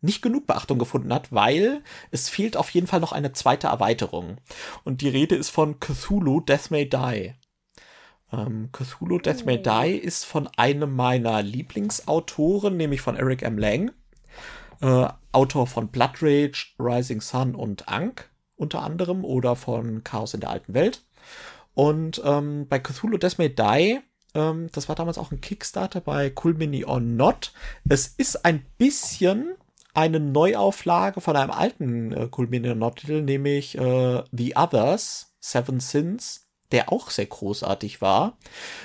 nicht 0.00 0.22
genug 0.22 0.46
Beachtung 0.46 0.78
gefunden 0.78 1.12
hat, 1.12 1.32
weil 1.32 1.82
es 2.10 2.28
fehlt 2.28 2.56
auf 2.56 2.70
jeden 2.70 2.86
Fall 2.86 3.00
noch 3.00 3.12
eine 3.12 3.32
zweite 3.32 3.66
Erweiterung. 3.66 4.36
Und 4.84 5.00
die 5.00 5.08
Rede 5.08 5.34
ist 5.34 5.50
von 5.50 5.80
Cthulhu 5.80 6.40
Death 6.40 6.70
May 6.70 6.88
Die. 6.88 7.34
Ähm, 8.32 8.70
Cthulhu 8.72 9.18
Death 9.18 9.44
May 9.44 9.60
Die 9.60 9.96
ist 9.96 10.24
von 10.24 10.48
einem 10.56 10.94
meiner 10.94 11.42
Lieblingsautoren, 11.42 12.76
nämlich 12.76 13.00
von 13.00 13.16
Eric 13.16 13.42
M. 13.42 13.58
Lang, 13.58 13.90
äh, 14.80 15.08
Autor 15.32 15.66
von 15.66 15.88
Blood 15.88 16.22
Rage, 16.22 16.74
Rising 16.78 17.20
Sun 17.20 17.54
und 17.54 17.88
Ankh 17.88 18.24
unter 18.58 18.82
anderem 18.82 19.24
oder 19.24 19.56
von 19.56 20.04
Chaos 20.04 20.34
in 20.34 20.40
der 20.40 20.50
alten 20.50 20.74
Welt. 20.74 21.04
Und 21.74 22.20
ähm, 22.24 22.66
bei 22.68 22.80
Cthulhu 22.80 23.18
Death 23.18 23.38
May 23.38 23.54
Die, 23.54 24.00
ähm, 24.34 24.68
das 24.72 24.88
war 24.88 24.96
damals 24.96 25.18
auch 25.18 25.32
ein 25.32 25.40
Kickstarter 25.40 26.00
bei 26.00 26.32
Cool 26.42 26.54
Mini 26.54 26.84
or 26.84 27.00
Not. 27.00 27.52
Es 27.88 28.06
ist 28.06 28.44
ein 28.44 28.64
bisschen 28.78 29.54
eine 29.94 30.20
Neuauflage 30.20 31.20
von 31.20 31.36
einem 31.36 31.50
alten 31.50 32.12
äh, 32.12 32.28
Cool 32.36 32.48
Mini 32.48 32.68
or 32.68 32.74
Not 32.74 32.96
Titel, 32.96 33.22
nämlich 33.22 33.76
äh, 33.76 34.22
The 34.30 34.56
Others, 34.56 35.34
Seven 35.40 35.80
Sins, 35.80 36.48
der 36.72 36.92
auch 36.92 37.10
sehr 37.10 37.26
großartig 37.26 38.00
war, 38.00 38.38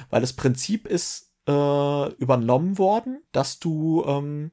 weil 0.10 0.22
das 0.22 0.34
Prinzip 0.34 0.88
ist 0.88 1.32
äh, 1.48 2.14
übernommen 2.14 2.78
worden, 2.78 3.22
dass 3.32 3.60
du 3.60 4.04
ähm, 4.08 4.52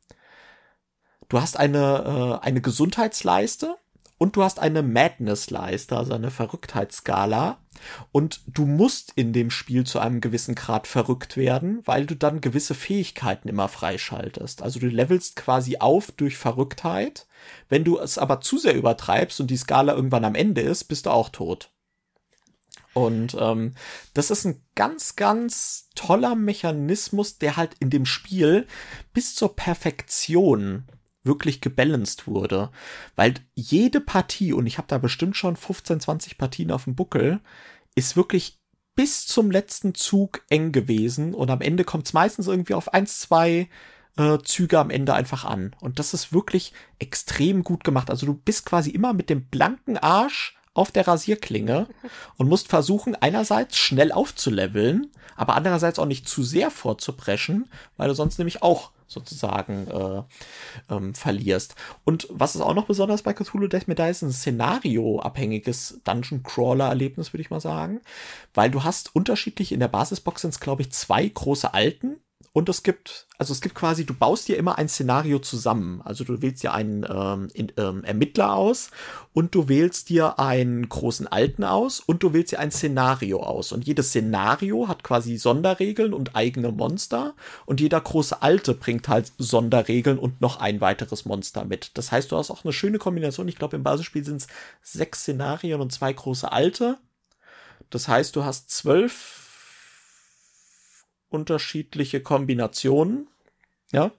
du 1.29 1.41
hast 1.41 1.57
eine 1.57 2.41
äh, 2.43 2.45
eine 2.45 2.61
Gesundheitsleiste 2.61 3.77
und 4.21 4.37
du 4.37 4.43
hast 4.43 4.59
eine 4.59 4.83
Madness-Leiste, 4.83 5.97
also 5.97 6.13
eine 6.13 6.31
Verrücktheitsskala. 6.31 7.57
Und 8.13 8.43
du 8.47 8.67
musst 8.67 9.13
in 9.17 9.33
dem 9.33 9.51
Spiel 9.51 9.85
zu 9.85 9.99
einem 9.99 10.21
gewissen 10.21 10.55
Grad 10.55 10.87
verrückt 10.87 11.39
werden, 11.39 11.81
weil 11.87 12.05
du 12.05 12.15
dann 12.15 12.43
gewisse 12.43 12.75
Fähigkeiten 12.75 13.49
immer 13.49 13.67
freischaltest. 13.69 14.61
Also 14.61 14.79
du 14.79 14.89
levelst 14.89 15.37
quasi 15.37 15.79
auf 15.79 16.13
durch 16.13 16.37
Verrücktheit. 16.37 17.29
Wenn 17.71 17.83
du 17.83 17.99
es 17.99 18.19
aber 18.19 18.43
zu 18.43 18.59
sehr 18.59 18.75
übertreibst 18.75 19.41
und 19.41 19.51
die 19.51 19.57
Skala 19.57 19.95
irgendwann 19.95 20.27
am 20.27 20.35
Ende 20.35 20.61
ist, 20.61 20.85
bist 20.85 21.07
du 21.07 21.11
auch 21.11 21.31
tot. 21.31 21.71
Und 22.93 23.35
ähm, 23.41 23.75
das 24.13 24.31
ist 24.31 24.45
ein 24.45 24.63
ganz, 24.75 25.17
ganz 25.17 25.89
toller 25.95 26.35
Mechanismus, 26.35 27.39
der 27.39 27.57
halt 27.57 27.75
in 27.81 27.89
dem 27.89 28.05
Spiel 28.05 28.67
bis 29.15 29.35
zur 29.35 29.57
Perfektion 29.57 30.85
wirklich 31.23 31.61
gebalanced 31.61 32.27
wurde. 32.27 32.71
Weil 33.17 33.35
jede 33.55 34.01
Partie, 34.01 34.53
und 34.53 34.67
ich 34.67 34.79
habe 34.79 34.89
da 34.89 34.99
bestimmt 34.99 35.37
schon 35.37 35.57
15, 35.57 36.01
20 36.01 36.39
Partien 36.39 36.71
auf 36.71 36.85
dem 36.85 36.95
Buckel, 36.95 37.41
ist 37.95 38.17
wirklich 38.17 38.61
bis 38.95 39.27
zum 39.27 39.51
letzten 39.51 39.95
Zug 39.95 40.43
eng 40.49 40.73
gewesen. 40.73 41.35
Und 41.35 41.51
am 41.51 41.61
Ende 41.61 41.85
kommt 41.85 42.07
es 42.07 42.13
meistens 42.13 42.47
irgendwie 42.47 42.75
auf 42.75 42.93
eins, 42.93 43.21
zwei 43.21 43.69
äh, 44.17 44.39
Züge 44.45 44.79
am 44.79 44.91
Ende 44.91 45.15
einfach 45.15 45.45
an. 45.45 45.75
Und 45.81 45.99
das 45.99 46.15
ist 46.15 46.33
wirklich 46.33 46.73
extrem 46.99 47.63
gut 47.63 47.85
gemacht. 47.85 48.11
Also 48.11 48.27
du 48.27 48.35
bist 48.35 48.67
quasi 48.67 48.91
immer 48.91 49.13
mit 49.13 49.31
dem 49.31 49.47
blanken 49.47 49.97
Arsch 49.97 50.57
auf 50.75 50.93
der 50.93 51.07
Rasierklinge 51.07 51.89
und 52.37 52.49
musst 52.49 52.69
versuchen, 52.69 53.17
einerseits 53.17 53.77
schnell 53.77 54.13
aufzuleveln, 54.13 55.11
aber 55.35 55.55
andererseits 55.55 55.99
auch 55.99 56.07
nicht 56.07 56.29
zu 56.29 56.43
sehr 56.43 56.71
vorzupreschen, 56.71 57.69
weil 57.97 58.09
du 58.09 58.15
sonst 58.15 58.39
nämlich 58.39 58.63
auch 58.63 58.93
sozusagen 59.11 59.89
äh, 59.89 60.23
ähm, 60.95 61.15
verlierst. 61.15 61.75
Und 62.05 62.29
was 62.31 62.55
ist 62.55 62.61
auch 62.61 62.75
noch 62.75 62.87
besonders 62.87 63.23
bei 63.23 63.33
Cthulhu 63.35 63.67
Death 63.67 63.89
Medaille 63.89 64.13
ist 64.13 64.23
ein 64.23 64.33
szenarioabhängiges 64.33 66.01
Dungeon 66.05 66.43
Crawler 66.43 66.89
Erlebnis, 66.89 67.33
würde 67.33 67.43
ich 67.43 67.51
mal 67.51 67.61
sagen, 67.61 68.01
weil 68.55 68.71
du 68.71 68.85
hast 68.85 69.15
unterschiedlich 69.15 69.73
in 69.73 69.81
der 69.81 69.89
Basisbox 69.89 70.43
sind 70.43 70.51
es 70.51 70.61
glaube 70.61 70.83
ich 70.83 70.93
zwei 70.93 71.27
große 71.27 71.75
Alten 71.75 72.21
und 72.53 72.69
es 72.69 72.83
gibt, 72.83 73.29
also 73.39 73.53
es 73.53 73.61
gibt 73.61 73.77
quasi, 73.77 74.05
du 74.05 74.13
baust 74.13 74.49
dir 74.49 74.57
immer 74.57 74.77
ein 74.77 74.89
Szenario 74.89 75.39
zusammen. 75.39 76.03
Also 76.03 76.25
du 76.25 76.43
wählst 76.43 76.65
dir 76.65 76.75
einen 76.75 77.07
ähm, 77.09 77.49
in, 77.55 77.73
ähm, 77.77 78.03
Ermittler 78.03 78.55
aus 78.55 78.91
und 79.33 79.55
du 79.55 79.69
wählst 79.69 80.09
dir 80.09 80.41
einen 80.41 80.89
großen 80.89 81.29
Alten 81.29 81.63
aus 81.63 82.01
und 82.01 82.25
du 82.25 82.33
wählst 82.33 82.51
dir 82.51 82.59
ein 82.59 82.73
Szenario 82.73 83.41
aus. 83.41 83.71
Und 83.71 83.87
jedes 83.87 84.09
Szenario 84.09 84.89
hat 84.89 85.05
quasi 85.05 85.37
Sonderregeln 85.37 86.13
und 86.13 86.35
eigene 86.35 86.73
Monster. 86.73 87.35
Und 87.67 87.81
jeder 87.81 88.01
große 88.01 88.43
Alte 88.43 88.75
bringt 88.75 89.07
halt 89.07 89.31
Sonderregeln 89.39 90.19
und 90.19 90.41
noch 90.41 90.59
ein 90.59 90.81
weiteres 90.81 91.25
Monster 91.25 91.65
mit. 91.65 91.97
Das 91.97 92.11
heißt, 92.11 92.33
du 92.33 92.37
hast 92.37 92.51
auch 92.51 92.65
eine 92.65 92.73
schöne 92.73 92.99
Kombination. 92.99 93.47
Ich 93.47 93.57
glaube, 93.57 93.77
im 93.77 93.85
Basisspiel 93.85 94.25
sind 94.25 94.43
es 94.43 94.49
sechs 94.83 95.21
Szenarien 95.21 95.81
und 95.81 95.93
zwei 95.93 96.13
große 96.13 96.51
Alte. 96.51 96.99
Das 97.91 98.09
heißt, 98.09 98.35
du 98.35 98.45
hast 98.45 98.71
zwölf 98.71 99.40
unterschiedliche 101.31 102.21
Kombinationen. 102.21 103.29
Ja, 103.93 104.13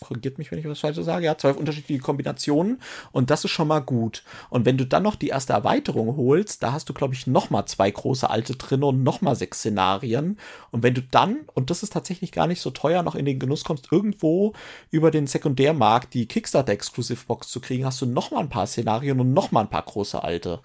korrigiert 0.00 0.38
mich, 0.38 0.50
wenn 0.50 0.58
ich 0.58 0.68
was 0.68 0.80
Falsches 0.80 1.06
sage. 1.06 1.24
Ja, 1.24 1.38
zwölf 1.38 1.56
unterschiedliche 1.56 2.02
Kombinationen 2.02 2.80
und 3.12 3.30
das 3.30 3.44
ist 3.44 3.50
schon 3.50 3.68
mal 3.68 3.80
gut. 3.80 4.22
Und 4.50 4.66
wenn 4.66 4.76
du 4.76 4.86
dann 4.86 5.02
noch 5.02 5.16
die 5.16 5.28
erste 5.28 5.54
Erweiterung 5.54 6.16
holst, 6.16 6.62
da 6.62 6.72
hast 6.72 6.88
du, 6.88 6.94
glaube 6.94 7.14
ich, 7.14 7.26
noch 7.26 7.50
mal 7.50 7.66
zwei 7.66 7.90
große 7.90 8.28
alte 8.28 8.56
drin 8.56 8.82
und 8.82 9.02
noch 9.02 9.20
mal 9.20 9.34
sechs 9.34 9.60
Szenarien. 9.60 10.38
Und 10.70 10.82
wenn 10.82 10.94
du 10.94 11.02
dann, 11.02 11.40
und 11.54 11.70
das 11.70 11.82
ist 11.82 11.92
tatsächlich 11.92 12.32
gar 12.32 12.46
nicht 12.46 12.60
so 12.60 12.70
teuer, 12.70 13.02
noch 13.02 13.14
in 13.14 13.24
den 13.24 13.38
Genuss 13.38 13.64
kommst, 13.64 13.90
irgendwo 13.90 14.52
über 14.90 15.10
den 15.10 15.26
Sekundärmarkt 15.26 16.12
die 16.14 16.26
Kickstarter-Exclusive-Box 16.26 17.48
zu 17.48 17.60
kriegen, 17.60 17.86
hast 17.86 18.00
du 18.02 18.06
noch 18.06 18.30
mal 18.30 18.40
ein 18.40 18.50
paar 18.50 18.66
Szenarien 18.66 19.18
und 19.20 19.32
noch 19.32 19.50
mal 19.50 19.62
ein 19.62 19.70
paar 19.70 19.84
große 19.84 20.22
alte. 20.22 20.60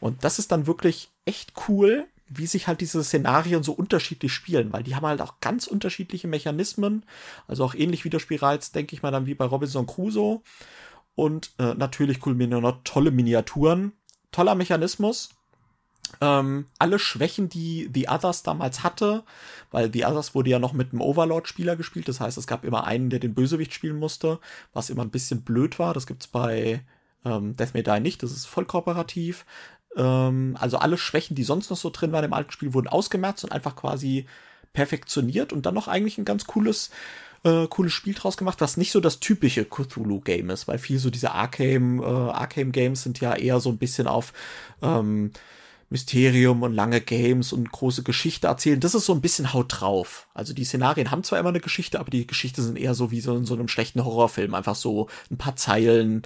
Und 0.00 0.22
das 0.24 0.38
ist 0.38 0.52
dann 0.52 0.66
wirklich 0.66 1.10
echt 1.24 1.52
cool 1.68 2.06
wie 2.28 2.46
sich 2.46 2.66
halt 2.66 2.80
diese 2.80 3.02
Szenarien 3.02 3.62
so 3.62 3.72
unterschiedlich 3.72 4.32
spielen, 4.32 4.72
weil 4.72 4.82
die 4.82 4.94
haben 4.94 5.06
halt 5.06 5.20
auch 5.20 5.40
ganz 5.40 5.66
unterschiedliche 5.66 6.28
Mechanismen, 6.28 7.04
also 7.46 7.64
auch 7.64 7.74
ähnlich 7.74 8.04
wie 8.04 8.10
der 8.10 8.18
Spielreiz, 8.18 8.72
denke 8.72 8.94
ich 8.94 9.02
mal 9.02 9.10
dann 9.10 9.26
wie 9.26 9.34
bei 9.34 9.44
Robinson 9.44 9.86
Crusoe. 9.86 10.40
Und 11.14 11.50
äh, 11.58 11.74
natürlich 11.74 12.20
kulminieren 12.20 12.62
noch 12.62 12.80
tolle 12.84 13.10
Miniaturen, 13.10 13.92
toller 14.30 14.54
Mechanismus, 14.54 15.30
ähm, 16.20 16.66
alle 16.78 16.98
Schwächen, 16.98 17.48
die 17.48 17.90
The 17.92 18.08
Others 18.08 18.44
damals 18.44 18.82
hatte, 18.84 19.24
weil 19.70 19.92
The 19.92 20.04
Others 20.04 20.34
wurde 20.34 20.50
ja 20.50 20.58
noch 20.58 20.72
mit 20.72 20.92
einem 20.92 21.00
Overlord-Spieler 21.00 21.76
gespielt, 21.76 22.08
das 22.08 22.20
heißt, 22.20 22.38
es 22.38 22.46
gab 22.46 22.64
immer 22.64 22.84
einen, 22.84 23.10
der 23.10 23.18
den 23.18 23.34
Bösewicht 23.34 23.74
spielen 23.74 23.98
musste, 23.98 24.38
was 24.72 24.90
immer 24.90 25.02
ein 25.02 25.10
bisschen 25.10 25.42
blöd 25.42 25.78
war, 25.78 25.92
das 25.92 26.06
gibt's 26.06 26.28
bei 26.28 26.82
ähm, 27.24 27.56
Death 27.56 27.74
May 27.74 27.82
Die 27.82 28.00
nicht, 28.00 28.22
das 28.22 28.32
ist 28.32 28.46
voll 28.46 28.64
kooperativ. 28.64 29.44
Ähm, 29.98 30.56
also 30.58 30.78
alle 30.78 30.96
Schwächen, 30.96 31.34
die 31.34 31.44
sonst 31.44 31.68
noch 31.68 31.76
so 31.76 31.90
drin 31.90 32.12
waren 32.12 32.24
im 32.24 32.32
alten 32.32 32.52
Spiel, 32.52 32.72
wurden 32.72 32.88
ausgemerzt 32.88 33.44
und 33.44 33.52
einfach 33.52 33.76
quasi 33.76 34.26
perfektioniert 34.72 35.52
und 35.52 35.66
dann 35.66 35.74
noch 35.74 35.88
eigentlich 35.88 36.16
ein 36.16 36.24
ganz 36.24 36.46
cooles 36.46 36.90
äh, 37.44 37.66
cooles 37.68 37.92
Spiel 37.92 38.14
draus 38.14 38.36
gemacht, 38.36 38.60
was 38.60 38.76
nicht 38.76 38.92
so 38.92 39.00
das 39.00 39.20
typische 39.20 39.64
Cthulhu-Game 39.64 40.50
ist, 40.50 40.66
weil 40.66 40.78
viel 40.78 40.98
so 40.98 41.10
diese 41.10 41.32
Arcane, 41.32 42.02
äh, 42.02 42.04
Arcane-Games 42.04 43.02
sind 43.02 43.20
ja 43.20 43.34
eher 43.34 43.60
so 43.60 43.70
ein 43.70 43.78
bisschen 43.78 44.08
auf 44.08 44.32
ähm, 44.82 45.30
Mysterium 45.90 46.62
und 46.62 46.74
lange 46.74 47.00
Games 47.00 47.52
und 47.52 47.70
große 47.70 48.02
Geschichte 48.02 48.48
erzählen. 48.48 48.80
Das 48.80 48.94
ist 48.94 49.06
so 49.06 49.14
ein 49.14 49.20
bisschen 49.20 49.52
Haut 49.52 49.80
drauf. 49.80 50.28
Also 50.34 50.52
die 50.52 50.64
Szenarien 50.64 51.10
haben 51.10 51.24
zwar 51.24 51.38
immer 51.38 51.48
eine 51.48 51.60
Geschichte, 51.60 51.98
aber 52.00 52.10
die 52.10 52.26
Geschichte 52.26 52.62
sind 52.62 52.76
eher 52.76 52.94
so 52.94 53.10
wie 53.10 53.20
so 53.20 53.36
in 53.36 53.46
so 53.46 53.54
einem 53.54 53.68
schlechten 53.68 54.04
Horrorfilm. 54.04 54.54
Einfach 54.54 54.74
so 54.74 55.08
ein 55.30 55.38
paar 55.38 55.56
Zeilen, 55.56 56.22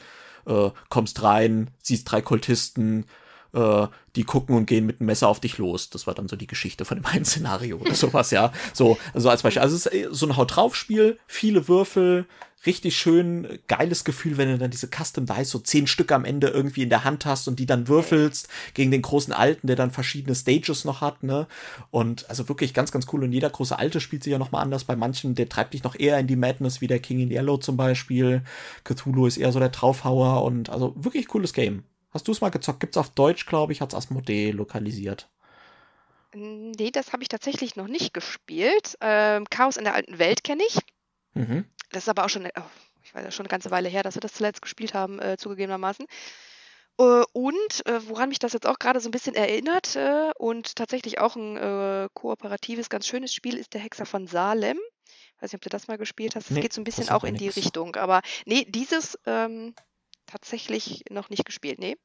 äh, 0.47 0.70
kommst 0.89 1.23
rein, 1.23 1.70
siehst 1.82 2.11
drei 2.11 2.23
Kultisten, 2.23 3.05
äh, 3.53 3.87
die 4.16 4.24
gucken 4.24 4.57
und 4.57 4.66
gehen 4.66 4.87
mit 4.87 5.01
einem 5.01 5.07
Messer 5.07 5.29
auf 5.29 5.41
dich 5.41 5.59
los. 5.59 5.91
Das 5.91 6.07
war 6.07 6.15
dann 6.15 6.29
so 6.29 6.37
die 6.37 6.47
Geschichte 6.47 6.85
von 6.85 6.99
dem 6.99 7.07
einen 7.07 7.24
Szenario 7.24 7.79
oder 7.79 7.95
sowas, 7.95 8.31
ja. 8.31 8.53
So, 8.73 8.99
also 9.15 9.31
als 9.31 9.43
Beispiel. 9.43 9.62
Also 9.62 9.77
es 9.77 9.87
ist 9.87 10.15
so 10.15 10.27
ein 10.27 10.37
Haut 10.37 10.57
drauf 10.57 10.77
Spiel, 10.77 11.19
viele 11.27 11.69
Würfel, 11.69 12.27
richtig 12.66 12.97
schön 12.97 13.59
geiles 13.66 14.05
Gefühl, 14.05 14.37
wenn 14.37 14.49
du 14.49 14.59
dann 14.59 14.70
diese 14.70 14.89
Custom 14.89 15.27
Dice 15.27 15.51
so 15.51 15.59
zehn 15.59 15.87
Stück 15.87 16.12
am 16.12 16.24
Ende 16.24 16.49
irgendwie 16.49 16.83
in 16.83 16.91
der 16.91 17.05
Hand 17.05 17.27
hast 17.27 17.49
und 17.49 17.59
die 17.59 17.66
dann 17.66 17.89
würfelst 17.89 18.49
gegen 18.74 18.91
den 18.91 19.03
großen 19.03 19.33
Alten, 19.33 19.66
der 19.66 19.77
dann 19.77 19.91
verschiedene 19.91 20.35
Stages 20.35 20.85
noch 20.85 21.01
hat, 21.01 21.23
ne? 21.23 21.47
Und 21.91 22.29
also 22.31 22.49
wirklich 22.49 22.74
ganz, 22.74 22.93
ganz 22.93 23.07
cool. 23.12 23.24
Und 23.24 23.33
jeder 23.33 23.51
große 23.51 23.79
Alte 23.79 24.01
spielt 24.01 24.23
sich 24.23 24.31
ja 24.31 24.39
noch 24.39 24.53
mal 24.53 24.61
anders. 24.61 24.85
Bei 24.85 24.97
manchen, 24.97 25.35
der 25.35 25.49
treibt 25.49 25.74
dich 25.74 25.83
noch 25.83 25.99
eher 25.99 26.19
in 26.19 26.27
die 26.27 26.37
Madness, 26.37 26.81
wie 26.81 26.87
der 26.87 27.01
King 27.01 27.20
in 27.20 27.31
Yellow 27.31 27.57
zum 27.57 27.77
Beispiel. 27.77 28.43
Cthulhu 28.85 29.27
ist 29.27 29.39
eher 29.39 29.53
so 29.53 29.59
der 29.59 29.70
Draufhauer 29.70 30.45
und 30.45 30.70
also 30.70 30.95
wirklich 30.97 31.27
cooles 31.29 31.53
Game. 31.53 31.85
Hast 32.13 32.29
du 32.29 32.33
es 32.33 32.41
mal 32.41 32.51
gezockt? 32.51 32.81
Gibt 32.81 32.97
es 32.97 33.01
auf 33.01 33.11
Deutsch, 33.11 33.47
glaube 33.47 33.73
ich, 33.73 33.81
hat 33.81 33.91
es 33.91 33.95
Asmodee 33.95 34.51
lokalisiert. 34.51 35.29
Nee, 36.35 36.91
das 36.91 37.13
habe 37.13 37.23
ich 37.23 37.29
tatsächlich 37.29 37.77
noch 37.77 37.89
nicht 37.89 38.15
gespielt. 38.15 38.97
Ähm, 39.01 39.45
Chaos 39.51 39.77
in 39.77 39.85
der 39.85 39.95
alten 39.95 40.19
Welt 40.19 40.45
kenne 40.45 40.63
ich. 40.67 40.79
Mhm. 41.35 41.67
Das 41.91 42.05
ist 42.05 42.09
aber 42.09 42.25
auch 42.25 42.29
schon, 42.29 42.47
oh, 42.47 42.63
ich 43.03 43.15
weiß 43.15 43.25
ja 43.25 43.31
schon 43.31 43.45
eine 43.45 43.51
ganze 43.51 43.71
Weile 43.71 43.89
her, 43.89 44.03
dass 44.03 44.15
wir 44.15 44.21
das 44.21 44.33
zuletzt 44.33 44.63
gespielt 44.63 44.95
haben, 44.95 45.21
äh, 45.21 45.37
zugegebenermaßen. 45.37 46.07
Äh, 46.99 47.23
und 47.33 47.87
äh, 47.87 48.01
woran 48.09 48.29
mich 48.29 48.39
das 48.39 48.53
jetzt 48.53 48.67
auch 48.67 48.79
gerade 48.79 49.01
so 49.01 49.09
ein 49.09 49.13
bisschen 49.13 49.35
erinnert 49.35 49.97
äh, 49.97 50.31
und 50.39 50.77
tatsächlich 50.77 51.19
auch 51.19 51.37
ein 51.37 51.57
äh, 51.57 52.09
kooperatives, 52.15 52.89
ganz 52.89 53.07
schönes 53.07 53.35
Spiel 53.35 53.57
ist 53.57 53.75
der 53.75 53.81
Hexer 53.81 54.07
von 54.07 54.27
Salem. 54.27 54.79
Ich 55.37 55.43
weiß 55.43 55.53
nicht, 55.53 55.59
ob 55.59 55.63
du 55.63 55.71
das 55.71 55.89
mal 55.89 55.99
gespielt 55.99 56.37
hast. 56.37 56.47
Es 56.47 56.51
nee, 56.51 56.61
geht 56.61 56.73
so 56.73 56.81
ein 56.81 56.85
bisschen 56.85 57.09
auch 57.09 57.25
in 57.25 57.35
nix. 57.35 57.43
die 57.43 57.61
Richtung. 57.61 57.97
Aber 57.97 58.23
nee, 58.47 58.65
dieses 58.69 59.19
ähm, 59.27 59.75
tatsächlich 60.27 61.05
noch 61.11 61.31
nicht 61.31 61.44
gespielt, 61.44 61.78
nee. 61.78 61.97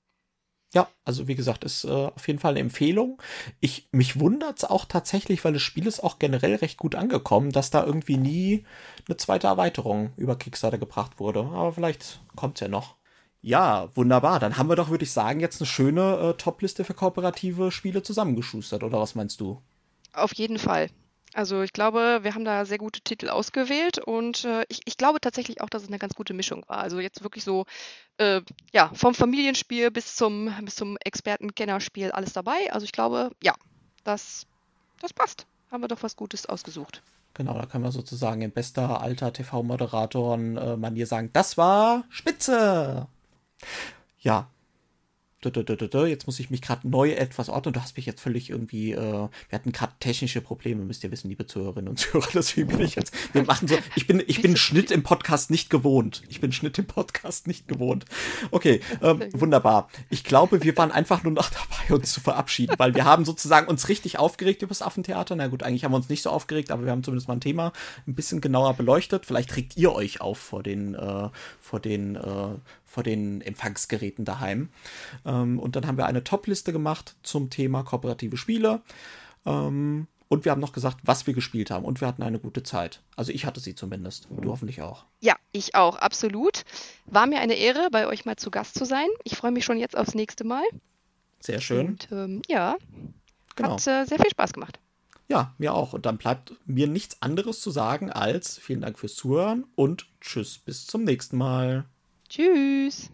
Ja, 0.74 0.90
also 1.06 1.28
wie 1.30 1.36
gesagt, 1.36 1.64
ist 1.64 1.86
äh, 1.86 1.90
auf 1.90 2.28
jeden 2.28 2.40
Fall 2.40 2.52
eine 2.52 2.60
Empfehlung. 2.60 3.22
Ich 3.62 3.88
mich 3.92 4.20
wundert's 4.20 4.66
auch 4.66 4.84
tatsächlich, 4.86 5.44
weil 5.46 5.54
das 5.54 5.62
Spiel 5.62 5.88
ist 5.88 6.02
auch 6.02 6.20
generell 6.20 6.56
recht 6.56 6.78
gut 6.78 6.96
angekommen, 6.96 7.52
dass 7.52 7.70
da 7.70 7.86
irgendwie 7.86 8.18
nie 8.18 8.66
eine 9.08 9.16
zweite 9.18 9.48
Erweiterung 9.48 10.12
über 10.18 10.36
Kickstarter 10.38 10.78
gebracht 10.78 11.20
wurde. 11.20 11.40
Aber 11.40 11.72
vielleicht 11.72 12.20
kommt's 12.36 12.60
ja 12.60 12.68
noch. 12.68 12.96
Ja, 13.42 13.90
wunderbar. 13.96 14.40
Dann 14.40 14.58
haben 14.58 14.68
wir 14.70 14.76
doch, 14.76 14.90
würde 14.90 15.06
ich 15.06 15.12
sagen, 15.12 15.40
jetzt 15.40 15.62
eine 15.62 15.68
schöne 15.68 16.18
äh, 16.18 16.34
Top-Liste 16.38 16.84
für 16.84 16.94
kooperative 16.94 17.72
Spiele 17.72 18.04
zusammengeschustert, 18.04 18.84
oder 18.84 19.00
was 19.00 19.16
meinst 19.16 19.40
du? 19.40 19.62
Auf 20.12 20.34
jeden 20.34 20.60
Fall. 20.60 20.90
Also 21.38 21.62
ich 21.62 21.72
glaube, 21.72 22.22
wir 22.24 22.34
haben 22.34 22.46
da 22.46 22.66
sehr 22.66 22.80
gute 22.80 23.02
Titel 23.02 23.30
ausgewählt 23.30 24.00
und 24.00 24.44
äh, 24.44 24.66
ich, 24.70 24.82
ich, 24.86 24.98
glaube 24.98 25.22
tatsächlich 25.22 25.62
auch, 25.62 25.70
dass 25.70 25.84
es 25.84 25.88
eine 25.88 26.00
ganz 26.00 26.16
gute 26.16 26.34
Mischung 26.34 26.64
war. 26.66 26.80
Also 26.80 27.00
jetzt 27.00 27.22
wirklich 27.22 27.44
so, 27.44 27.68
äh, 28.18 28.42
ja, 28.74 28.90
vom 28.96 29.14
Familienspiel 29.14 29.92
bis 29.92 30.16
zum, 30.16 30.52
bis 30.64 30.74
zum 30.74 30.98
Experten-Kennerspiel 30.98 32.10
alles 32.10 32.34
dabei. 32.34 32.74
Also 32.74 32.86
ich 32.86 32.92
glaube, 32.92 33.30
ja, 33.44 33.54
das, 34.04 34.48
das 35.00 35.14
passt. 35.14 35.46
Haben 35.70 35.84
wir 35.84 35.88
doch 35.88 36.02
was 36.02 36.16
Gutes 36.16 36.48
ausgesucht. 36.48 37.04
Genau, 37.36 37.54
da 37.54 37.68
können 37.68 37.84
wir 37.84 37.92
sozusagen 37.92 38.42
in 38.42 38.50
bester 38.50 39.00
alter 39.00 39.32
TV-Moderatoren-Manier 39.32 41.04
äh, 41.04 41.06
sagen, 41.06 41.30
das 41.34 41.56
war 41.56 42.06
Spitze. 42.10 43.06
Ja, 44.18 44.50
jetzt 45.44 46.26
muss 46.26 46.40
ich 46.40 46.50
mich 46.50 46.62
gerade 46.62 46.88
neu 46.90 47.12
etwas 47.12 47.50
ordnen. 47.50 47.74
Du 47.74 47.82
hast 47.82 47.96
mich 47.96 48.06
jetzt 48.06 48.22
völlig 48.22 48.50
irgendwie, 48.50 48.94
äh, 48.94 48.98
wir 48.98 49.30
hatten 49.52 49.72
gerade 49.72 49.94
technische 50.00 50.42
Probleme, 50.42 50.84
müsst 50.84 51.04
ihr 51.04 51.12
wissen, 51.12 51.30
liebe 51.30 51.46
Zuhörerinnen 51.46 51.90
und 51.90 51.98
Zuhörer, 51.98 52.30
deswegen 52.34 52.70
bin 52.70 52.82
ich 52.82 52.96
jetzt, 52.96 53.14
wir 53.34 53.44
machen 53.44 53.68
so, 53.68 53.78
ich 53.96 54.08
bin, 54.08 54.24
ich 54.26 54.42
bin 54.42 54.58
Schnitt 54.58 54.90
im 54.90 55.04
Podcast 55.04 55.52
nicht 55.52 55.70
gewohnt. 55.70 56.24
Ich 56.28 56.42
bin 56.42 56.52
Schnitt 56.52 56.80
im 56.80 56.88
Podcast 56.88 57.48
nicht 57.48 57.68
gewohnt. 57.68 58.06
Okay, 58.50 58.82
ähm, 59.02 59.24
wunderbar. 59.34 59.90
Ich 60.10 60.24
glaube, 60.24 60.64
wir 60.64 60.76
waren 60.76 60.92
einfach 60.92 61.24
nur 61.24 61.34
noch 61.34 61.50
dabei, 61.52 61.96
uns 61.96 62.12
zu 62.12 62.20
verabschieden, 62.20 62.76
weil 62.78 62.96
wir 62.96 63.06
haben 63.06 63.24
sozusagen 63.24 63.68
uns 63.68 63.90
richtig 63.90 64.18
aufgeregt 64.18 64.64
über 64.64 64.70
das 64.70 64.82
Affentheater. 64.82 65.36
Na 65.36 65.48
gut, 65.48 65.62
eigentlich 65.62 65.84
haben 65.84 65.92
wir 65.92 65.98
uns 65.98 66.10
nicht 66.10 66.24
so 66.24 66.32
aufgeregt, 66.32 66.72
aber 66.72 66.86
wir 66.86 66.92
haben 66.92 67.04
zumindest 67.04 67.28
mal 67.28 67.36
ein 67.36 67.42
Thema 67.42 67.74
ein 68.08 68.16
bisschen 68.16 68.42
genauer 68.42 68.74
beleuchtet. 68.74 69.26
Vielleicht 69.26 69.56
regt 69.56 69.78
ihr 69.78 69.94
euch 69.94 70.20
auf 70.20 70.40
vor 70.40 70.64
den, 70.64 70.96
äh, 70.96 71.30
vor 71.62 71.80
den, 71.80 72.16
äh, 72.16 72.56
vor 72.88 73.04
den 73.04 73.42
Empfangsgeräten 73.42 74.26
daheim. 74.26 74.70
Ähm, 75.26 75.60
und 75.60 75.76
dann 75.76 75.86
haben 75.86 75.98
wir 75.98 76.08
eine 76.08 76.24
Top-Liste 76.24 76.74
gemacht 76.74 77.16
zum 77.22 77.50
Thema 77.50 77.84
kooperative 77.84 78.38
Spiele. 78.38 78.82
Ähm, 79.46 80.08
und 80.30 80.44
wir 80.44 80.52
haben 80.52 80.60
noch 80.60 80.74
gesagt, 80.74 80.98
was 81.04 81.26
wir 81.26 81.34
gespielt 81.34 81.72
haben. 81.72 81.86
Und 81.86 82.02
wir 82.02 82.08
hatten 82.08 82.24
eine 82.24 82.40
gute 82.40 82.64
Zeit. 82.64 83.02
Also 83.16 83.32
ich 83.32 83.46
hatte 83.46 83.60
sie 83.60 83.76
zumindest. 83.76 84.28
Du 84.30 84.52
hoffentlich 84.52 84.82
auch. 84.82 85.06
Ja, 85.22 85.36
ich 85.52 85.76
auch, 85.76 85.98
absolut. 85.98 86.64
War 87.06 87.28
mir 87.28 87.40
eine 87.40 87.54
Ehre, 87.54 87.88
bei 87.92 88.08
euch 88.08 88.26
mal 88.26 88.36
zu 88.36 88.52
Gast 88.52 88.78
zu 88.78 88.86
sein. 88.86 89.08
Ich 89.24 89.38
freue 89.38 89.52
mich 89.52 89.64
schon 89.64 89.78
jetzt 89.78 89.96
aufs 89.96 90.16
nächste 90.16 90.44
Mal. 90.44 90.64
Sehr 91.40 91.62
schön. 91.62 91.88
Und 91.88 92.10
ähm, 92.12 92.42
ja, 92.48 92.78
genau. 93.56 93.72
hat 93.72 93.88
äh, 93.88 94.06
sehr 94.06 94.18
viel 94.18 94.32
Spaß 94.32 94.54
gemacht. 94.54 94.80
Ja, 95.30 95.54
mir 95.58 95.74
auch. 95.74 95.94
Und 95.94 96.06
dann 96.06 96.18
bleibt 96.18 96.54
mir 96.66 96.88
nichts 96.88 97.22
anderes 97.22 97.62
zu 97.62 97.72
sagen 97.72 98.12
als 98.12 98.58
vielen 98.58 98.82
Dank 98.82 98.98
fürs 98.98 99.16
Zuhören 99.16 99.66
und 99.76 100.08
tschüss 100.22 100.58
bis 100.58 100.88
zum 100.88 101.04
nächsten 101.04 101.38
Mal. 101.38 101.86
Tschüss. 102.30 103.10